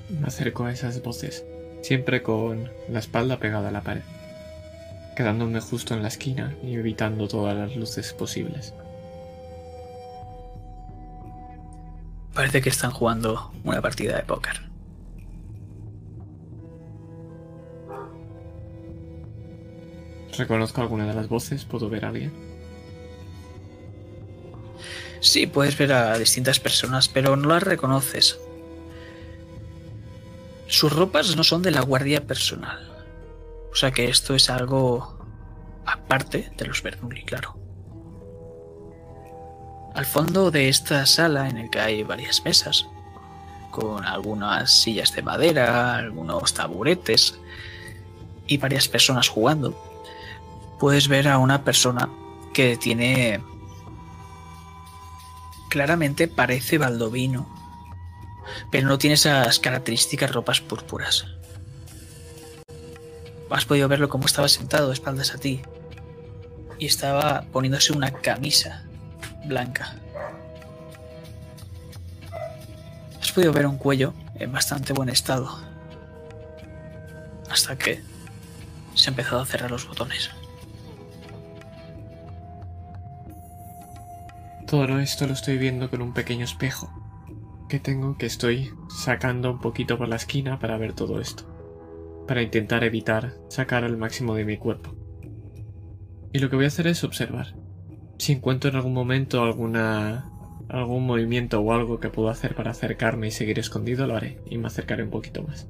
Me 0.09 0.27
acerco 0.27 0.65
a 0.65 0.73
esas 0.73 1.03
voces, 1.03 1.45
siempre 1.83 2.23
con 2.23 2.71
la 2.89 2.99
espalda 2.99 3.39
pegada 3.39 3.69
a 3.69 3.73
la 3.73 3.83
pared, 3.83 4.03
quedándome 5.15 5.61
justo 5.61 5.95
en 5.95 6.03
la 6.03 6.09
esquina 6.09 6.55
y 6.65 6.75
evitando 6.75 7.29
todas 7.29 7.57
las 7.57 7.77
luces 7.77 8.13
posibles. 8.13 8.75
Parece 12.37 12.61
que 12.61 12.69
están 12.69 12.91
jugando 12.91 13.51
una 13.65 13.81
partida 13.81 14.15
de 14.15 14.23
póker. 14.23 14.61
¿Reconozco 20.37 20.83
alguna 20.83 21.07
de 21.07 21.15
las 21.15 21.31
voces? 21.31 21.65
¿Puedo 21.65 21.89
ver 21.89 22.05
a 22.05 22.09
alguien? 22.09 22.35
Sí, 25.21 25.47
puedes 25.47 25.79
ver 25.79 25.95
a 25.95 26.19
distintas 26.19 26.61
personas, 26.61 27.09
pero 27.09 27.37
no 27.37 27.49
las 27.49 27.63
reconoces. 27.63 28.39
Sus 30.67 30.93
ropas 30.93 31.35
no 31.37 31.43
son 31.43 31.63
de 31.63 31.71
la 31.71 31.81
guardia 31.81 32.27
personal. 32.27 33.07
O 33.73 33.75
sea 33.75 33.93
que 33.93 34.11
esto 34.11 34.35
es 34.35 34.51
algo 34.51 35.19
aparte 35.87 36.53
de 36.55 36.67
los 36.67 36.83
Bernoulli, 36.83 37.25
claro. 37.25 37.66
Al 39.97 40.05
fondo 40.05 40.51
de 40.51 40.69
esta 40.69 41.07
sala, 41.07 41.49
en 41.49 41.57
el 41.57 41.71
que 41.71 41.81
hay 41.81 42.03
varias 42.03 42.45
mesas, 42.45 42.87
con 43.71 44.05
algunas 44.05 44.71
sillas 44.71 45.15
de 45.15 45.23
madera, 45.23 45.97
algunos 45.97 46.53
taburetes 46.53 47.39
y 48.47 48.59
varias 48.59 48.89
personas 48.89 49.31
jugando, 49.31 49.75
puedes 50.79 51.09
ver 51.09 51.29
a 51.29 51.39
una 51.39 51.65
persona 51.65 52.11
que 52.53 52.77
tiene... 52.77 53.41
Claramente 55.71 56.29
parece 56.29 56.77
baldovino, 56.77 57.49
pero 58.71 58.89
no 58.89 58.99
tiene 58.99 59.15
esas 59.15 59.59
características 59.59 60.31
ropas 60.31 60.61
púrpuras. 60.61 61.25
Has 63.49 63.65
podido 63.65 63.89
verlo 63.89 64.11
como 64.11 64.27
estaba 64.27 64.49
sentado 64.49 64.89
de 64.89 64.93
espaldas 64.93 65.33
a 65.35 65.39
ti 65.39 65.63
y 66.79 66.85
estaba 66.85 67.47
poniéndose 67.51 67.95
una 67.95 68.11
camisa 68.11 68.87
blanca. 69.47 69.95
Has 73.21 73.33
podido 73.33 73.53
ver 73.53 73.67
un 73.67 73.79
cuello 73.79 74.15
en 74.37 74.53
bastante 74.53 74.93
buen 74.93 75.09
estado 75.09 75.59
hasta 77.51 77.77
que 77.77 78.03
se 78.95 79.09
ha 79.09 79.13
empezado 79.13 79.41
a 79.41 79.47
cerrar 79.47 79.71
los 79.71 79.87
botones. 79.89 80.31
Todo 84.67 84.99
esto 84.99 85.27
lo 85.27 85.33
estoy 85.33 85.59
viendo 85.59 85.89
con 85.91 86.03
un 86.03 86.13
pequeño 86.13 86.45
espejo 86.45 86.91
que 87.69 87.79
tengo 87.79 88.17
que 88.17 88.27
estoy 88.27 88.73
sacando 88.89 89.51
un 89.53 89.61
poquito 89.61 89.99
por 89.99 90.09
la 90.09 90.17
esquina 90.17 90.59
para 90.59 90.77
ver 90.79 90.93
todo 90.93 91.21
esto, 91.21 91.45
para 92.27 92.43
intentar 92.43 92.85
evitar 92.85 93.35
sacar 93.49 93.85
el 93.85 93.97
máximo 93.97 94.35
de 94.35 94.45
mi 94.45 94.57
cuerpo. 94.57 94.95
Y 96.33 96.39
lo 96.39 96.51
que 96.51 96.57
voy 96.57 96.65
a 96.65 96.69
hacer 96.69 96.87
es 96.87 97.05
observar. 97.05 97.55
Si 98.19 98.33
encuentro 98.33 98.71
en 98.71 98.77
algún 98.77 98.95
momento 98.95 99.43
alguna 99.43 100.31
algún 100.69 101.07
movimiento 101.07 101.61
o 101.61 101.73
algo 101.73 102.01
que 102.01 102.11
puedo 102.11 102.29
hacer 102.29 102.55
para 102.55 102.73
acercarme 102.73 103.29
y 103.29 103.31
seguir 103.31 103.59
escondido, 103.59 104.07
lo 104.07 104.17
haré 104.17 104.39
y 104.51 104.59
me 104.59 104.67
acercaré 104.67 105.03
un 105.03 105.11
poquito 105.11 105.43
más. 105.43 105.67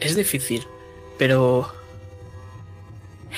Es 0.00 0.16
difícil, 0.16 0.66
pero 1.18 1.72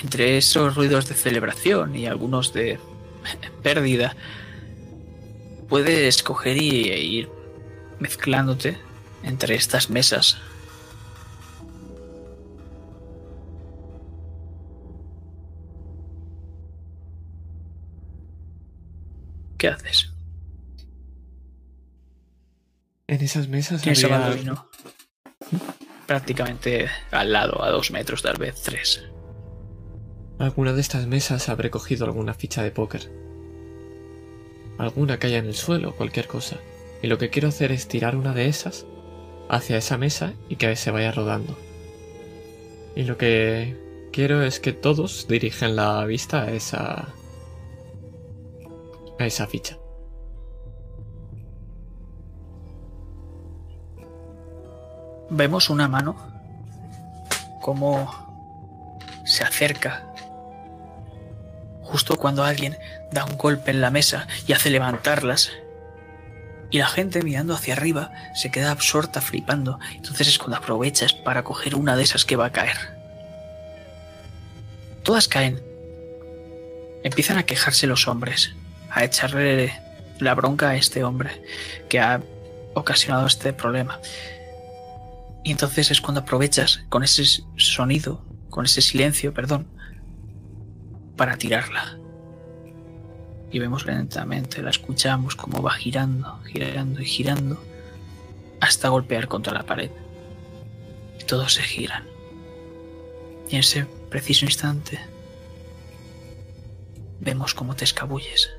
entre 0.03 0.39
esos 0.39 0.75
ruidos 0.75 1.09
de 1.09 1.15
celebración 1.15 1.95
y 1.97 2.07
algunos 2.07 2.53
de 2.53 2.79
pérdida, 3.63 4.17
puedes 5.69 6.23
coger 6.23 6.57
y 6.57 6.91
e 6.91 7.01
ir 7.03 7.29
mezclándote 7.99 8.79
entre 9.23 9.55
estas 9.55 9.91
mesas. 9.91 10.39
¿Qué 19.67 19.73
haces? 19.73 20.13
En 23.09 23.21
esas 23.21 23.49
mesas 23.49 23.83
Tienes 23.83 24.05
había... 24.05 24.65
Prácticamente 26.07 26.89
al 27.11 27.33
lado, 27.33 27.65
a 27.65 27.71
dos 27.71 27.91
metros, 27.91 28.23
tal 28.23 28.37
vez 28.39 28.63
tres. 28.63 29.03
Alguna 30.39 30.73
de 30.73 30.81
estas 30.81 31.09
mesas 31.09 31.49
habré 31.49 31.71
cogido 31.71 32.05
alguna 32.05 32.33
ficha 32.33 32.63
de 32.63 32.71
póker 32.71 33.11
alguna 34.79 35.19
que 35.19 35.27
haya 35.27 35.39
en 35.39 35.47
el 35.47 35.57
suelo, 35.57 35.97
cualquier 35.97 36.29
cosa. 36.29 36.59
Y 37.03 37.09
lo 37.09 37.19
que 37.19 37.31
quiero 37.31 37.49
hacer 37.49 37.73
es 37.73 37.89
tirar 37.89 38.15
una 38.15 38.35
de 38.35 38.47
esas 38.47 38.87
hacia 39.49 39.79
esa 39.79 39.99
mesa 39.99 40.35
y 40.49 40.57
que 40.57 40.77
se 40.77 40.93
vaya 40.93 41.11
rodando. 41.11 41.59
Y 42.95 43.03
lo 43.03 43.19
que 43.19 43.77
quiero 44.13 44.43
es 44.43 44.61
que 44.61 44.73
todos 44.73 45.27
dirigen 45.27 45.75
la 45.75 46.05
vista 46.05 46.43
a 46.43 46.53
esa 46.53 47.16
a 49.19 49.27
esa 49.27 49.47
ficha. 49.47 49.79
Vemos 55.31 55.71
una 55.71 55.89
mano 55.89 56.17
como 57.61 58.27
se 59.25 59.43
acerca 59.43 60.07
justo 61.83 62.17
cuando 62.17 62.45
alguien 62.45 62.77
da 63.13 63.25
un 63.25 63.37
golpe 63.37 63.71
en 63.71 63.81
la 63.81 63.91
mesa 63.91 64.27
y 64.47 64.53
hace 64.53 64.71
levantarlas. 64.71 65.51
Y 66.71 66.79
la 66.79 66.89
gente 66.89 67.23
mirando 67.23 67.55
hacia 67.55 67.75
arriba 67.75 68.11
se 68.35 68.51
queda 68.51 68.73
absorta 68.73 69.21
flipando. 69.21 69.79
Entonces 69.95 70.29
es 70.29 70.39
cuando 70.39 70.57
aprovechas 70.57 71.13
para 71.13 71.45
coger 71.45 71.75
una 71.75 71.97
de 71.97 72.03
esas 72.03 72.25
que 72.25 72.37
va 72.37 72.47
a 72.47 72.53
caer. 72.53 72.77
Todas 75.05 75.29
caen. 75.29 75.63
Empiezan 77.05 77.39
a 77.39 77.45
quejarse 77.45 77.87
los 77.87 78.09
hombres, 78.09 78.55
a 78.97 79.05
echarle 79.05 79.79
la 80.21 80.35
bronca 80.35 80.71
a 80.71 80.77
este 80.77 81.05
hombre 81.05 81.43
que 81.91 82.01
ha 82.01 82.23
ocasionado 82.73 83.27
este 83.27 83.53
problema. 83.53 84.01
Y 85.45 85.53
entonces 85.53 85.91
es 85.91 86.01
cuando 86.01 86.23
aprovechas 86.23 86.83
con 86.89 87.05
ese 87.05 87.25
sonido, 87.57 88.25
con 88.49 88.65
ese 88.65 88.81
silencio, 88.81 89.35
perdón, 89.35 89.67
para 91.15 91.37
tirarla. 91.37 91.99
Y 93.53 93.59
vemos 93.59 93.85
lentamente, 93.85 94.63
la 94.63 94.71
escuchamos 94.71 95.37
como 95.37 95.63
va 95.63 95.73
girando, 95.73 96.41
girando 96.45 97.03
y 97.03 97.05
girando 97.05 97.63
hasta 98.63 98.89
golpear 98.89 99.29
contra 99.29 99.53
la 99.53 99.67
pared. 99.67 99.91
Y 101.21 101.25
todos 101.25 101.53
se 101.53 101.63
giran. 101.63 102.05
Y 103.51 103.57
en 103.57 103.61
ese 103.61 103.85
preciso 104.09 104.47
instante 104.47 104.99
vemos 107.21 107.53
cómo 107.53 107.77
te 107.77 107.85
escabulles. 107.85 108.56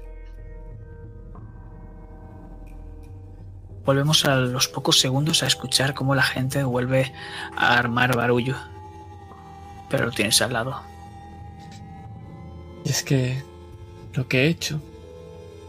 Volvemos 3.88 4.26
a 4.26 4.36
los 4.36 4.68
pocos 4.68 5.00
segundos 5.00 5.44
a 5.44 5.48
escuchar 5.48 5.94
cómo 5.94 6.14
la 6.14 6.22
gente 6.22 6.62
vuelve 6.66 7.14
a 7.56 7.78
armar 7.78 8.18
barullo. 8.18 8.58
Pero 9.90 10.08
lo 10.08 10.12
tienes 10.12 10.42
al 10.42 10.52
lado. 10.52 10.82
Y 12.84 12.90
es 12.90 13.02
que 13.02 13.42
lo 14.14 14.28
que 14.28 14.44
he 14.44 14.48
hecho 14.50 14.82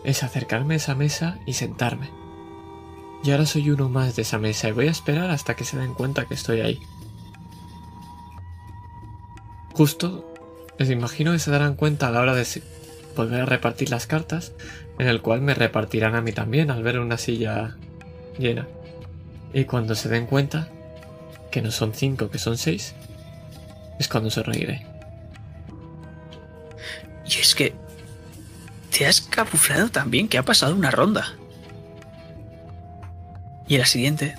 es 0.03 0.25
acercarme 0.25 0.75
a 0.75 0.79
esa 0.79 0.97
mesa 0.97 1.39
y 1.47 1.53
sentarme. 1.53 2.11
Y 3.23 3.31
ahora 3.31 3.47
soy 3.47 3.71
uno 3.71 3.89
más 3.89 4.17
de 4.17 4.23
esa 4.23 4.39
mesa 4.39 4.69
y 4.69 4.73
voy 4.73 4.89
a 4.89 4.91
esperar 4.91 5.31
hasta 5.31 5.55
que 5.55 5.65
se 5.65 5.79
den 5.79 5.95
cuenta 5.95 6.25
que 6.25 6.35
estoy 6.35 6.61
ahí. 6.61 6.81
Justo, 9.75 10.35
les 10.77 10.91
imagino 10.91 11.31
que 11.31 11.39
se 11.39 11.53
darán 11.53 11.77
cuenta 11.77 12.09
a 12.09 12.11
la 12.11 12.21
hora 12.21 12.35
de 12.35 12.45
volver 13.15 13.43
a 13.43 13.47
repartir 13.47 13.91
las 13.91 14.09
cartas, 14.09 14.55
en 14.99 15.07
el 15.07 15.23
cual 15.23 15.41
me 15.41 15.55
repartirán 15.55 16.17
a 16.17 16.21
mí 16.21 16.33
también 16.33 16.73
al 16.73 16.83
ver 16.83 16.99
una 16.99 17.17
silla 17.17 17.77
llena. 18.39 18.67
Y 19.53 19.65
cuando 19.65 19.95
se 19.95 20.09
den 20.09 20.27
cuenta 20.27 20.69
que 21.51 21.63
no 21.63 21.71
son 21.71 21.95
cinco, 21.95 22.31
que 22.31 22.39
son 22.39 22.59
seis, 22.59 22.95
es 23.99 24.09
cuando 24.09 24.31
se 24.31 24.43
reiré. 24.43 24.87
Y 27.27 27.39
es 27.39 27.55
que 27.55 27.75
te 28.97 29.07
has 29.07 29.21
camuflado 29.21 29.91
también 29.91 30.29
que 30.29 30.39
ha 30.39 30.45
pasado 30.45 30.75
una 30.75 30.91
ronda. 30.91 31.35
Y 33.67 33.75
en 33.75 33.81
la 33.81 33.87
siguiente 33.87 34.35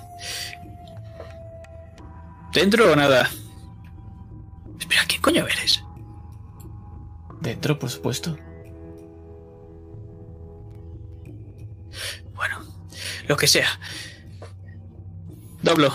¿Dentro 2.52 2.92
o 2.92 2.96
nada? 2.96 3.30
Espera, 4.78 5.02
¿quién 5.06 5.22
coño 5.22 5.46
eres? 5.46 5.84
Dentro, 7.40 7.78
por 7.78 7.90
supuesto. 7.90 8.36
Lo 13.30 13.36
que 13.36 13.46
sea. 13.46 13.78
Doblo. 15.62 15.94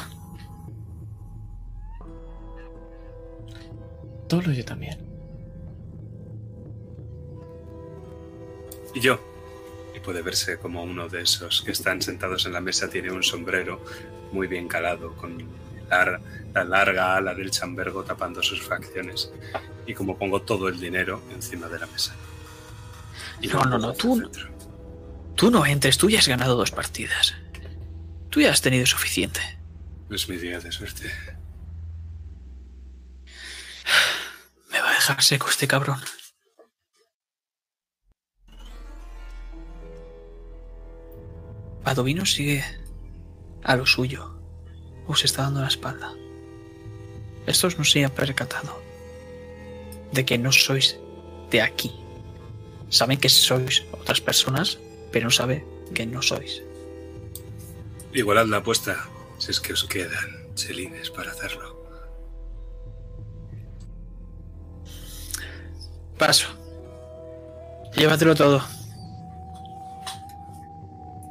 Doblo 4.29 4.53
yo 4.53 4.63
también. 4.63 4.97
Y 8.93 9.01
yo. 9.01 9.19
Y 9.93 9.99
puede 9.99 10.21
verse 10.21 10.57
como 10.59 10.81
uno 10.81 11.09
de 11.09 11.23
esos 11.23 11.61
que 11.61 11.73
están 11.73 12.01
sentados 12.01 12.45
en 12.45 12.53
la 12.53 12.61
mesa 12.61 12.89
tiene 12.89 13.11
un 13.11 13.21
sombrero 13.21 13.83
muy 14.31 14.47
bien 14.47 14.69
calado, 14.69 15.13
con 15.15 15.45
la 15.89 16.63
larga 16.63 17.17
ala 17.17 17.35
del 17.35 17.51
chambergo 17.51 18.05
tapando 18.05 18.41
sus 18.41 18.61
facciones. 18.61 19.29
Y 19.85 19.93
como 19.93 20.17
pongo 20.17 20.41
todo 20.41 20.69
el 20.69 20.79
dinero 20.79 21.21
encima 21.33 21.67
de 21.67 21.79
la 21.79 21.87
mesa. 21.87 22.15
Y 23.41 23.49
No, 23.49 23.61
no, 23.63 23.77
no, 23.77 23.91
tú 23.91 24.15
centro. 24.15 24.54
Tú 25.35 25.51
no 25.51 25.65
entres, 25.65 25.97
tú 25.97 26.09
ya 26.09 26.19
has 26.19 26.27
ganado 26.27 26.55
dos 26.55 26.71
partidas. 26.71 27.35
Tú 28.29 28.41
ya 28.41 28.51
has 28.51 28.61
tenido 28.61 28.85
suficiente. 28.85 29.41
Es 30.09 30.29
mi 30.29 30.37
día 30.37 30.59
de 30.59 30.71
suerte. 30.71 31.11
Me 34.71 34.79
va 34.79 34.91
a 34.91 34.93
dejar 34.93 35.21
seco 35.21 35.49
este 35.49 35.67
cabrón. 35.67 35.99
Padovino 41.83 42.25
sigue 42.25 42.63
a 43.63 43.75
lo 43.75 43.85
suyo. 43.85 44.39
Os 45.07 45.23
está 45.23 45.43
dando 45.43 45.61
la 45.61 45.67
espalda. 45.67 46.13
Estos 47.45 47.77
no 47.77 47.83
se 47.83 48.03
han 48.03 48.11
percatado 48.11 48.81
de 50.11 50.25
que 50.25 50.37
no 50.37 50.51
sois 50.51 50.97
de 51.51 51.61
aquí. 51.61 51.91
Saben 52.89 53.19
que 53.19 53.29
sois 53.29 53.83
otras 53.91 54.21
personas, 54.21 54.79
pero 55.15 55.27
no 55.27 55.31
saben 55.31 55.63
que 55.93 56.05
no 56.05 56.21
sois. 56.21 56.61
Igualad 58.13 58.47
la 58.47 58.57
apuesta, 58.57 58.97
si 59.37 59.49
es 59.51 59.61
que 59.61 59.71
os 59.71 59.85
quedan 59.85 60.53
chelines 60.55 61.09
para 61.09 61.31
hacerlo. 61.31 61.73
Paso. 66.17 66.47
Llévatelo 67.95 68.35
todo. 68.35 68.61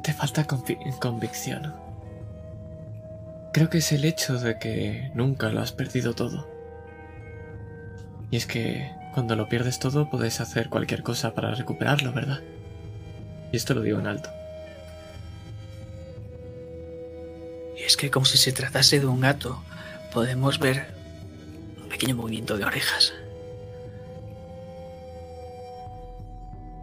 Te 0.03 0.13
falta 0.13 0.47
convi- 0.47 0.97
convicción. 0.97 1.75
Creo 3.53 3.69
que 3.69 3.77
es 3.77 3.91
el 3.91 4.03
hecho 4.03 4.39
de 4.39 4.57
que 4.57 5.11
nunca 5.13 5.49
lo 5.49 5.61
has 5.61 5.73
perdido 5.73 6.15
todo. 6.15 6.49
Y 8.31 8.37
es 8.37 8.47
que 8.47 8.91
cuando 9.13 9.35
lo 9.35 9.47
pierdes 9.47 9.77
todo 9.77 10.09
puedes 10.09 10.41
hacer 10.41 10.69
cualquier 10.69 11.03
cosa 11.03 11.35
para 11.35 11.53
recuperarlo, 11.53 12.13
¿verdad? 12.13 12.39
Y 13.55 13.57
esto 13.57 13.73
lo 13.73 13.83
digo 13.83 13.99
en 13.99 14.07
alto. 14.07 14.29
Y 17.77 17.83
es 17.83 17.95
que 17.95 18.11
como 18.11 18.25
si 18.25 18.37
se 18.37 18.51
tratase 18.51 18.99
de 18.99 19.05
un 19.05 19.21
gato, 19.21 19.63
podemos 20.13 20.59
ver 20.59 20.93
un 21.81 21.87
pequeño 21.87 22.17
movimiento 22.17 22.57
de 22.57 22.65
orejas. 22.65 23.13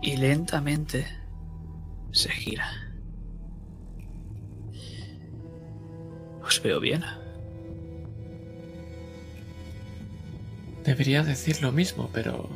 Y 0.01 0.16
lentamente 0.16 1.07
se 2.11 2.31
gira. 2.31 2.70
Os 6.43 6.62
veo 6.62 6.81
bien. 6.81 7.05
Debería 10.86 11.23
decir 11.23 11.61
lo 11.61 11.70
mismo, 11.70 12.09
pero... 12.15 12.49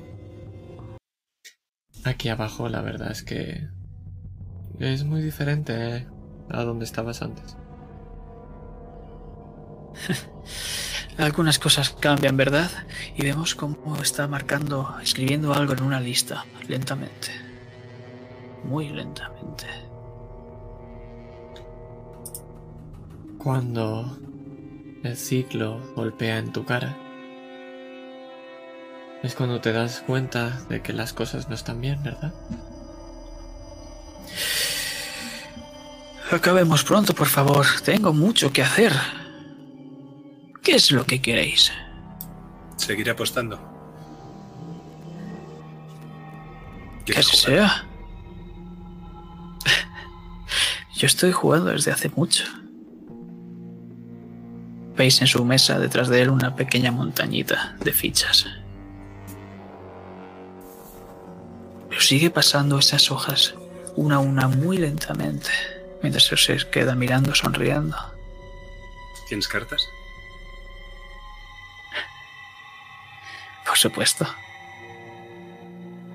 Aquí 2.05 2.31
abajo 2.31 2.71
la 2.71 2.81
verdad 2.81 3.11
es 3.11 3.23
que... 3.23 3.76
Es 4.79 5.05
muy 5.05 5.23
diferente 5.23 5.97
eh, 5.97 6.07
a 6.51 6.63
donde 6.63 6.85
estabas 6.85 7.23
antes. 7.23 7.57
Algunas 11.19 11.59
cosas 11.59 11.91
cambian, 11.99 12.37
¿verdad? 12.37 12.71
Y 13.17 13.23
vemos 13.23 13.55
cómo 13.55 13.97
está 14.03 14.29
marcando, 14.29 14.97
escribiendo 15.03 15.55
algo 15.55 15.73
en 15.73 15.83
una 15.83 15.99
lista, 15.99 16.45
lentamente. 16.69 17.29
Muy 18.65 18.91
lentamente. 18.91 19.67
Cuando 23.39 24.19
el 25.03 25.17
ciclo 25.17 25.81
golpea 25.95 26.39
en 26.39 26.53
tu 26.53 26.67
cara, 26.67 26.99
es 29.23 29.35
cuando 29.35 29.61
te 29.63 29.73
das 29.73 30.03
cuenta 30.07 30.61
de 30.69 30.83
que 30.83 30.93
las 30.93 31.15
cosas 31.15 31.49
no 31.49 31.55
están 31.55 31.81
bien, 31.81 32.03
¿verdad? 32.03 32.35
Acabemos 36.31 36.83
pronto, 36.83 37.15
por 37.15 37.29
favor. 37.29 37.65
Tengo 37.85 38.13
mucho 38.13 38.53
que 38.53 38.63
hacer. 38.63 38.93
¿Qué 40.63 40.73
es 40.75 40.91
lo 40.91 41.05
que 41.05 41.23
queréis? 41.23 41.73
Seguiré 42.77 43.13
apostando. 43.13 43.59
Que 47.05 47.13
¿Quieres 47.13 47.29
así 47.29 47.47
jugar? 47.47 47.71
sea. 47.71 47.87
Yo 50.97 51.07
estoy 51.07 51.31
jugando 51.31 51.71
desde 51.71 51.93
hace 51.93 52.09
mucho. 52.09 52.45
Veis 54.97 55.21
en 55.21 55.27
su 55.27 55.45
mesa 55.45 55.79
detrás 55.79 56.09
de 56.09 56.23
él 56.23 56.31
una 56.31 56.57
pequeña 56.57 56.91
montañita 56.91 57.77
de 57.81 57.93
fichas. 57.93 58.47
Pero 61.89 62.01
sigue 62.01 62.31
pasando 62.31 62.79
esas 62.79 63.11
hojas 63.11 63.55
una 63.97 64.17
a 64.17 64.19
una 64.19 64.49
muy 64.49 64.79
lentamente, 64.79 65.51
mientras 66.03 66.25
se 66.25 66.71
queda 66.71 66.95
mirando 66.95 67.35
sonriendo. 67.35 67.97
¿Tienes 69.29 69.49
cartas? 69.49 69.89
Por 73.67 73.77
supuesto. 73.77 74.27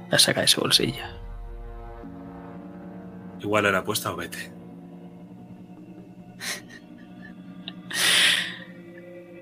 La 0.10 0.18
saca 0.18 0.42
de 0.42 0.48
su 0.48 0.62
bolsillo. 0.62 1.04
Igual 3.40 3.66
a 3.66 3.72
la 3.72 3.80
apuesta 3.80 4.12
o 4.12 4.16
vete. 4.16 4.52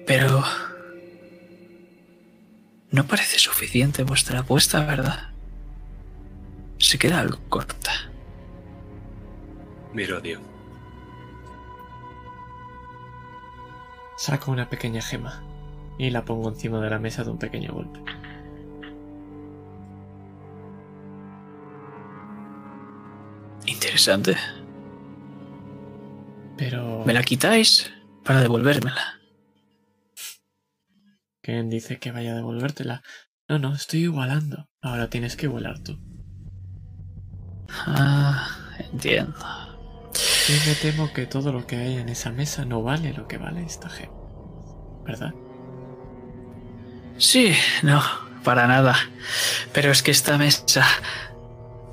Pero... 0.07 0.43
No 2.91 3.05
parece 3.05 3.37
suficiente 3.37 4.03
vuestra 4.03 4.39
apuesta, 4.39 4.83
¿verdad? 4.83 5.29
Se 6.79 6.97
queda 6.97 7.19
algo 7.19 7.37
corta. 7.47 8.08
Miro 9.93 10.17
a 10.17 10.21
Dio. 10.21 10.39
Saco 14.17 14.51
una 14.51 14.69
pequeña 14.69 15.01
gema 15.01 15.41
y 15.97 16.09
la 16.09 16.25
pongo 16.25 16.49
encima 16.49 16.79
de 16.81 16.89
la 16.89 16.99
mesa 16.99 17.23
de 17.23 17.31
un 17.31 17.39
pequeño 17.39 17.73
golpe. 17.73 17.99
Interesante. 23.65 24.35
Pero... 26.57 27.03
¿Me 27.05 27.13
la 27.13 27.23
quitáis 27.23 27.91
para 28.23 28.41
devolvérmela? 28.41 29.19
¿Quién 31.41 31.69
dice 31.69 31.99
que 31.99 32.11
vaya 32.11 32.33
a 32.33 32.35
devolvértela? 32.35 33.01
No, 33.47 33.57
no, 33.57 33.73
estoy 33.73 34.01
igualando. 34.01 34.69
Ahora 34.81 35.09
tienes 35.09 35.35
que 35.35 35.47
igualar 35.47 35.79
tú. 35.79 35.97
Ah, 37.69 38.47
entiendo. 38.91 39.33
Y 40.49 40.67
me 40.67 40.73
temo 40.73 41.13
que 41.13 41.27
todo 41.27 41.51
lo 41.51 41.67
que 41.67 41.75
hay 41.75 41.97
en 41.97 42.09
esa 42.09 42.31
mesa 42.31 42.65
no 42.65 42.81
vale 42.81 43.13
lo 43.13 43.27
que 43.27 43.37
vale 43.37 43.63
esta 43.63 43.87
gema. 43.87 44.13
¿Verdad? 45.05 45.31
Sí, 47.19 47.53
no, 47.83 48.01
para 48.43 48.65
nada. 48.65 48.95
Pero 49.73 49.91
es 49.91 50.01
que 50.01 50.09
esta 50.09 50.39
mesa 50.39 50.87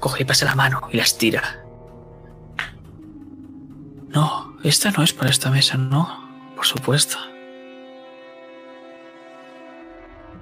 coge 0.01 0.23
y 0.23 0.24
pasa 0.24 0.47
la 0.47 0.55
mano 0.55 0.89
y 0.91 0.97
la 0.97 1.03
estira. 1.03 1.62
No, 4.09 4.57
esta 4.65 4.91
no 4.91 5.03
es 5.03 5.12
para 5.12 5.28
esta 5.28 5.51
mesa, 5.51 5.77
no, 5.77 6.55
por 6.57 6.65
supuesto. 6.65 7.19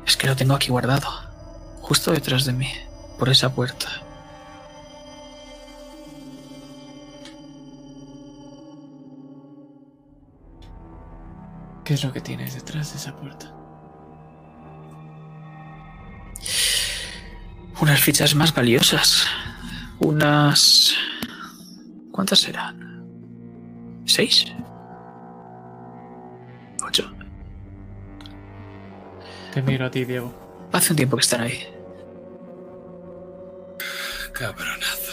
Es 0.07 0.17
que 0.17 0.29
lo 0.29 0.37
tengo 0.37 0.55
aquí 0.55 0.69
guardado, 0.69 1.09
justo 1.81 2.13
detrás 2.13 2.45
de 2.45 2.53
mí, 2.53 2.71
por 3.19 3.29
esa 3.29 3.53
puerta. 3.53 4.04
¿Qué 11.85 11.95
es 11.95 12.03
lo 12.03 12.13
que 12.13 12.21
tienes 12.21 12.55
detrás 12.55 12.93
de 12.93 12.99
esa 12.99 13.15
puerta? 13.15 13.53
Unas 17.81 18.01
fichas 18.01 18.35
más 18.35 18.55
valiosas. 18.55 19.27
Unas... 19.99 20.95
¿Cuántas 22.11 22.39
serán? 22.39 23.05
¿Seis? 24.07 24.47
¿Ocho? 26.87 27.13
Te 29.53 29.61
miro 29.63 29.87
a 29.87 29.91
ti, 29.91 30.05
Diego. 30.05 30.33
Hace 30.73 30.93
un 30.93 30.97
tiempo 30.97 31.17
que 31.17 31.23
están 31.23 31.43
ahí. 31.43 31.67
Cabronazo. 34.33 35.04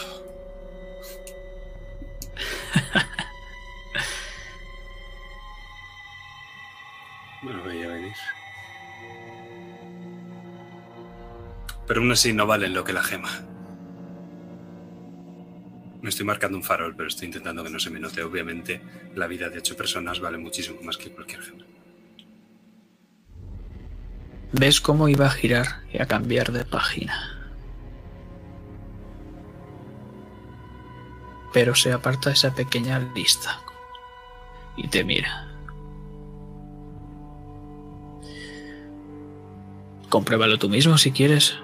Me 7.42 7.52
lo 7.52 7.62
veía 7.64 7.88
venir. 7.88 8.14
Pero 11.86 12.00
aún 12.00 12.12
así 12.12 12.32
no 12.32 12.46
valen 12.46 12.74
lo 12.74 12.84
que 12.84 12.92
la 12.92 13.02
gema. 13.02 13.30
Me 16.00 16.08
estoy 16.08 16.26
marcando 16.26 16.56
un 16.56 16.64
farol, 16.64 16.96
pero 16.96 17.08
estoy 17.08 17.26
intentando 17.26 17.62
que 17.62 17.70
no 17.70 17.78
se 17.78 17.90
me 17.90 18.00
note. 18.00 18.22
Obviamente, 18.22 18.80
la 19.14 19.26
vida 19.26 19.48
de 19.48 19.58
ocho 19.58 19.76
personas 19.76 20.20
vale 20.20 20.38
muchísimo 20.38 20.80
más 20.82 20.96
que 20.96 21.10
cualquier 21.10 21.42
gema. 21.42 21.64
Ves 24.52 24.80
cómo 24.80 25.08
iba 25.08 25.26
a 25.26 25.30
girar 25.30 25.82
y 25.92 26.00
a 26.00 26.06
cambiar 26.06 26.52
de 26.52 26.64
página. 26.64 27.38
Pero 31.52 31.74
se 31.74 31.92
aparta 31.92 32.30
esa 32.30 32.54
pequeña 32.54 32.98
lista 33.14 33.60
y 34.76 34.88
te 34.88 35.04
mira. 35.04 35.51
Compruébalo 40.12 40.58
tú 40.58 40.68
mismo 40.68 40.98
si 40.98 41.10
quieres. 41.10 41.54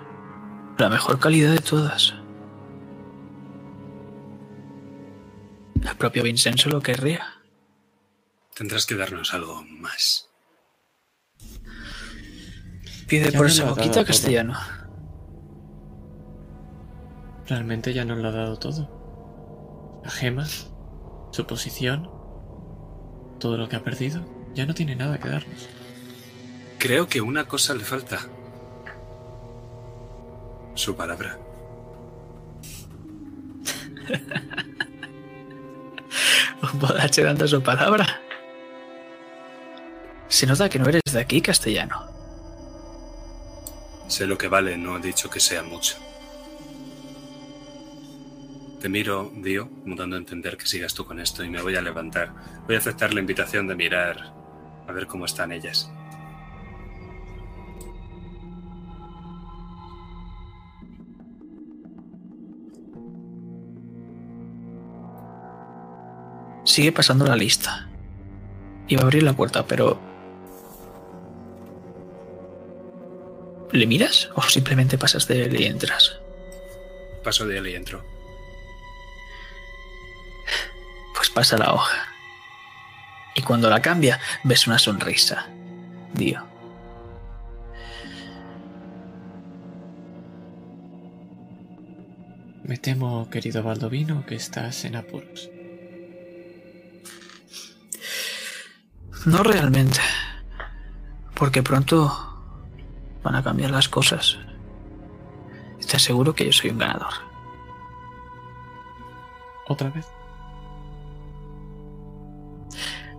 La 0.78 0.88
mejor 0.88 1.20
calidad 1.20 1.52
de 1.52 1.58
todas. 1.58 2.14
El 5.82 5.96
propio 5.98 6.22
Vincenzo 6.22 6.70
lo 6.70 6.80
querría. 6.80 7.26
Tendrás 8.54 8.86
que 8.86 8.94
darnos 8.94 9.34
algo 9.34 9.62
más. 9.64 10.30
Pide 13.06 13.30
Ya 13.30 13.36
por 13.36 13.48
esa 13.48 13.66
boquita 13.68 13.92
todo. 13.96 14.06
castellano. 14.06 14.58
Realmente 17.48 17.92
ya 17.92 18.06
nos 18.06 18.16
lo 18.16 18.28
ha 18.28 18.32
dado 18.32 18.58
todo. 18.58 20.00
La 20.02 20.10
gema, 20.10 20.46
su 21.32 21.46
posición, 21.46 22.08
todo 23.38 23.58
lo 23.58 23.68
que 23.68 23.76
ha 23.76 23.84
perdido, 23.84 24.24
ya 24.54 24.64
no 24.64 24.72
tiene 24.72 24.96
nada 24.96 25.18
que 25.18 25.28
darnos. 25.28 25.68
Creo 26.78 27.08
que 27.08 27.20
una 27.20 27.46
cosa 27.46 27.74
le 27.74 27.84
falta. 27.84 28.20
Su 30.78 30.94
palabra. 30.94 31.36
Un 36.72 36.78
bodache 36.78 37.24
dando 37.24 37.48
su 37.48 37.60
palabra. 37.60 38.06
Se 40.28 40.46
nota 40.46 40.68
que 40.68 40.78
no 40.78 40.88
eres 40.88 41.02
de 41.12 41.18
aquí, 41.18 41.42
castellano. 41.42 42.06
Sé 44.06 44.28
lo 44.28 44.38
que 44.38 44.46
vale, 44.46 44.78
no 44.78 44.98
he 44.98 45.00
dicho 45.00 45.28
que 45.28 45.40
sea 45.40 45.64
mucho. 45.64 45.96
Te 48.80 48.88
miro, 48.88 49.32
Dio, 49.34 49.68
dando 49.84 50.14
a 50.14 50.18
entender 50.20 50.56
que 50.56 50.66
sigas 50.66 50.94
tú 50.94 51.04
con 51.04 51.18
esto 51.18 51.42
y 51.42 51.50
me 51.50 51.60
voy 51.60 51.74
a 51.74 51.82
levantar. 51.82 52.32
Voy 52.68 52.76
a 52.76 52.78
aceptar 52.78 53.12
la 53.12 53.18
invitación 53.18 53.66
de 53.66 53.74
mirar 53.74 54.32
a 54.86 54.92
ver 54.92 55.08
cómo 55.08 55.24
están 55.24 55.50
ellas. 55.50 55.90
Sigue 66.68 66.92
pasando 66.92 67.24
la 67.24 67.34
lista. 67.34 67.88
Iba 68.88 69.00
a 69.00 69.04
abrir 69.04 69.22
la 69.22 69.32
puerta, 69.32 69.66
pero... 69.66 69.98
¿Le 73.72 73.86
miras 73.86 74.28
o 74.34 74.42
simplemente 74.42 74.98
pasas 74.98 75.26
de 75.26 75.46
él 75.46 75.58
y 75.58 75.64
entras? 75.64 76.20
Paso 77.24 77.46
de 77.46 77.56
él 77.56 77.68
y 77.68 77.74
entro. 77.74 78.04
Pues 81.16 81.30
pasa 81.30 81.56
la 81.56 81.72
hoja. 81.72 82.06
Y 83.34 83.40
cuando 83.40 83.70
la 83.70 83.80
cambia, 83.80 84.20
ves 84.44 84.66
una 84.66 84.78
sonrisa. 84.78 85.46
Dio. 86.12 86.46
Me 92.62 92.76
temo, 92.76 93.30
querido 93.30 93.62
Baldovino, 93.62 94.26
que 94.26 94.34
estás 94.34 94.84
en 94.84 94.96
apuros. 94.96 95.48
No 99.26 99.42
realmente. 99.42 100.00
Porque 101.34 101.62
pronto 101.62 102.28
van 103.22 103.34
a 103.34 103.42
cambiar 103.42 103.70
las 103.70 103.88
cosas. 103.88 104.38
Y 105.80 105.84
Te 105.84 105.96
aseguro 105.96 106.34
que 106.34 106.46
yo 106.46 106.52
soy 106.52 106.70
un 106.70 106.78
ganador. 106.78 107.12
¿Otra 109.68 109.90
vez? 109.90 110.06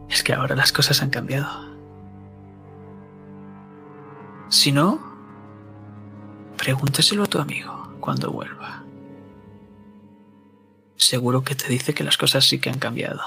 Es 0.10 0.24
que 0.24 0.34
ahora 0.34 0.56
las 0.56 0.72
cosas 0.72 1.02
han 1.02 1.10
cambiado. 1.10 1.70
Si 4.50 4.72
no, 4.72 5.00
pregúntaselo 6.58 7.24
a 7.24 7.28
tu 7.28 7.40
amigo 7.40 7.94
cuando 8.00 8.32
vuelva. 8.32 8.84
Seguro 10.96 11.44
que 11.44 11.56
te 11.56 11.68
dice 11.68 11.94
que 11.94 12.04
las 12.04 12.18
cosas 12.18 12.46
sí 12.46 12.60
que 12.60 12.70
han 12.70 12.80
cambiado 12.80 13.22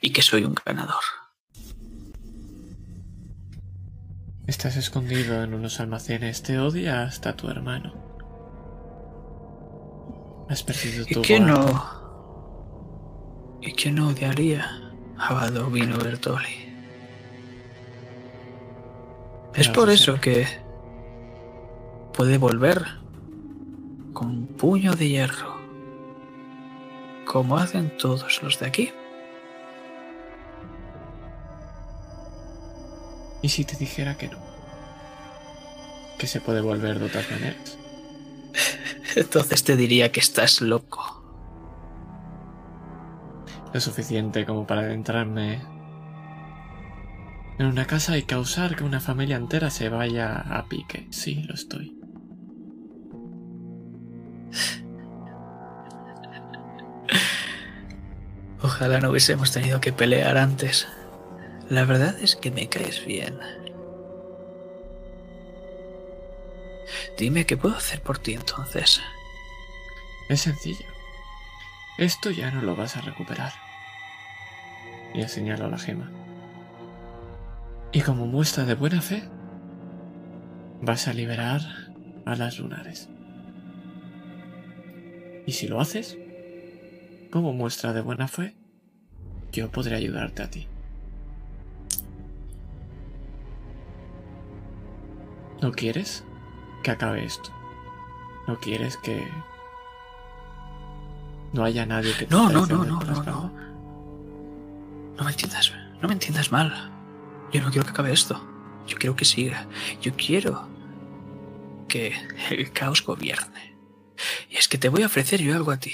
y 0.00 0.12
que 0.12 0.22
soy 0.22 0.44
un 0.44 0.54
ganador. 0.64 1.19
Estás 4.50 4.76
escondido 4.76 5.44
en 5.44 5.54
unos 5.54 5.78
almacenes. 5.78 6.42
Te 6.42 6.58
odia 6.58 7.04
hasta 7.04 7.36
tu 7.36 7.48
hermano. 7.48 7.94
Has 10.48 10.64
perdido 10.64 11.04
¿Y 11.08 11.14
tu 11.14 11.22
quién 11.22 11.48
hogar. 11.48 11.64
no? 11.64 13.60
¿Y 13.62 13.72
quién 13.74 13.94
no 13.94 14.08
odiaría 14.08 14.68
a 15.16 15.34
Baldovino 15.34 15.98
Bertoli? 15.98 16.74
Es 19.54 19.68
por 19.68 19.88
eso 19.88 20.20
que 20.20 20.48
puede 22.12 22.36
volver 22.36 22.84
con 24.12 24.30
un 24.30 24.46
puño 24.48 24.96
de 24.96 25.10
hierro, 25.10 25.60
como 27.24 27.56
hacen 27.56 27.96
todos 27.98 28.42
los 28.42 28.58
de 28.58 28.66
aquí. 28.66 28.90
¿Y 33.42 33.48
si 33.48 33.64
te 33.64 33.76
dijera 33.76 34.16
que 34.16 34.28
no? 34.28 34.38
Que 36.18 36.26
se 36.26 36.40
puede 36.40 36.60
volver 36.60 36.98
de 36.98 37.06
otras 37.06 37.30
maneras. 37.30 37.78
Entonces 39.16 39.64
te 39.64 39.76
diría 39.76 40.12
que 40.12 40.20
estás 40.20 40.60
loco. 40.60 41.16
Lo 43.72 43.80
suficiente 43.80 44.44
como 44.44 44.66
para 44.66 44.82
adentrarme 44.82 45.62
en 47.58 47.66
una 47.66 47.86
casa 47.86 48.18
y 48.18 48.22
causar 48.22 48.74
que 48.74 48.84
una 48.84 49.00
familia 49.00 49.36
entera 49.36 49.70
se 49.70 49.88
vaya 49.88 50.34
a 50.34 50.66
pique. 50.66 51.06
Sí, 51.10 51.42
lo 51.46 51.54
estoy. 51.54 51.96
Ojalá 58.62 59.00
no 59.00 59.10
hubiésemos 59.10 59.52
tenido 59.52 59.80
que 59.80 59.92
pelear 59.92 60.36
antes. 60.36 60.86
La 61.70 61.84
verdad 61.84 62.18
es 62.20 62.34
que 62.34 62.50
me 62.50 62.68
caes 62.68 63.06
bien. 63.06 63.38
Dime 67.16 67.46
qué 67.46 67.56
puedo 67.56 67.76
hacer 67.76 68.02
por 68.02 68.18
ti 68.18 68.34
entonces. 68.34 69.00
Es 70.28 70.40
sencillo. 70.40 70.86
Esto 71.96 72.32
ya 72.32 72.50
no 72.50 72.60
lo 72.62 72.74
vas 72.74 72.96
a 72.96 73.02
recuperar. 73.02 73.52
Y 75.14 75.22
señalo 75.28 75.70
la 75.70 75.78
gema. 75.78 76.10
Y 77.92 78.00
como 78.00 78.26
muestra 78.26 78.64
de 78.64 78.74
buena 78.74 79.00
fe, 79.00 79.22
vas 80.82 81.06
a 81.06 81.12
liberar 81.12 81.60
a 82.26 82.34
las 82.34 82.58
lunares. 82.58 83.08
Y 85.46 85.52
si 85.52 85.68
lo 85.68 85.80
haces, 85.80 86.18
como 87.30 87.52
muestra 87.52 87.92
de 87.92 88.00
buena 88.00 88.26
fe, 88.26 88.56
yo 89.52 89.70
podré 89.70 89.94
ayudarte 89.94 90.42
a 90.42 90.50
ti. 90.50 90.69
¿No 95.60 95.72
quieres 95.72 96.24
que 96.82 96.90
acabe 96.90 97.24
esto? 97.24 97.50
¿No 98.46 98.58
quieres 98.58 98.96
que 98.96 99.28
no 101.52 101.64
haya 101.64 101.84
nadie 101.84 102.14
que 102.16 102.26
te 102.26 102.34
No, 102.34 102.48
no, 102.48 102.66
no, 102.66 102.84
no, 102.84 103.00
no, 103.00 103.22
no. 103.22 103.52
No 105.16 105.24
me 105.24 105.30
entiendas, 105.30 105.72
no 106.00 106.08
me 106.08 106.14
entiendas 106.14 106.50
mal. 106.50 106.90
Yo 107.52 107.60
no 107.60 107.70
quiero 107.70 107.84
que 107.84 107.90
acabe 107.90 108.12
esto. 108.12 108.40
Yo 108.86 108.96
quiero 108.96 109.16
que 109.16 109.24
siga. 109.24 109.66
Yo 110.00 110.14
quiero 110.16 110.68
que 111.88 112.14
el 112.50 112.72
caos 112.72 113.04
gobierne. 113.04 113.76
Y 114.48 114.56
es 114.56 114.68
que 114.68 114.78
te 114.78 114.88
voy 114.88 115.02
a 115.02 115.06
ofrecer 115.06 115.40
yo 115.40 115.54
algo 115.54 115.72
a 115.72 115.78
ti. 115.78 115.92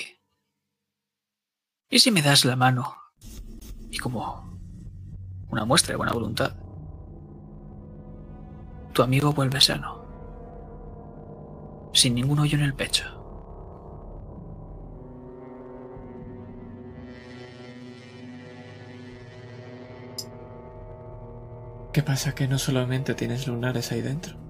¿Y 1.90 1.98
si 2.00 2.10
me 2.10 2.22
das 2.22 2.44
la 2.44 2.56
mano? 2.56 2.96
Y 3.90 3.98
como 3.98 4.58
una 5.48 5.64
muestra 5.64 5.92
de 5.92 5.96
buena 5.96 6.12
voluntad. 6.12 6.54
Tu 8.96 9.02
amigo 9.02 9.34
vuelve 9.34 9.60
sano. 9.60 10.06
Sin 11.92 12.14
ningún 12.14 12.38
hoyo 12.38 12.56
en 12.56 12.64
el 12.64 12.72
pecho. 12.72 13.04
¿Qué 21.92 22.02
pasa 22.02 22.34
que 22.34 22.48
no 22.48 22.58
solamente 22.58 23.14
tienes 23.14 23.46
lunares 23.46 23.92
ahí 23.92 24.00
dentro? 24.00 24.34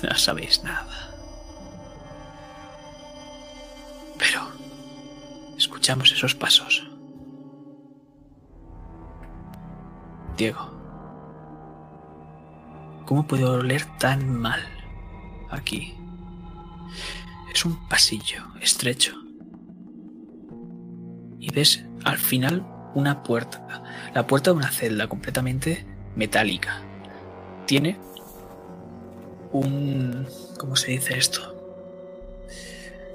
No 0.00 0.14
sabéis 0.14 0.62
nada. 0.62 1.07
Escuchamos 5.68 6.10
esos 6.12 6.34
pasos. 6.34 6.82
Diego, 10.38 10.72
¿cómo 13.04 13.26
puede 13.26 13.44
oler 13.44 13.84
tan 13.98 14.34
mal 14.34 14.62
aquí? 15.50 15.94
Es 17.52 17.66
un 17.66 17.86
pasillo 17.86 18.44
estrecho. 18.62 19.14
Y 21.38 21.52
ves 21.52 21.84
al 22.04 22.16
final 22.16 22.66
una 22.94 23.22
puerta, 23.22 23.82
la 24.14 24.26
puerta 24.26 24.50
de 24.52 24.56
una 24.56 24.70
celda 24.70 25.06
completamente 25.06 25.84
metálica. 26.16 26.80
Tiene 27.66 27.98
un... 29.52 30.26
¿Cómo 30.58 30.76
se 30.76 30.92
dice 30.92 31.18
esto? 31.18 31.54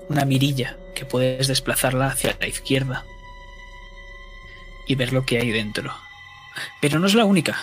Una 0.08 0.24
mirilla 0.24 0.78
que 0.94 1.06
puedes 1.06 1.48
desplazarla 1.48 2.08
hacia 2.08 2.38
la 2.40 2.48
izquierda 2.48 3.06
y 4.88 4.96
ver 4.96 5.14
lo 5.14 5.26
que 5.26 5.40
hay 5.40 5.52
dentro. 5.52 5.94
Pero 6.82 7.00
no 7.00 7.08
es 7.08 7.16
la 7.16 7.26
única. 7.26 7.58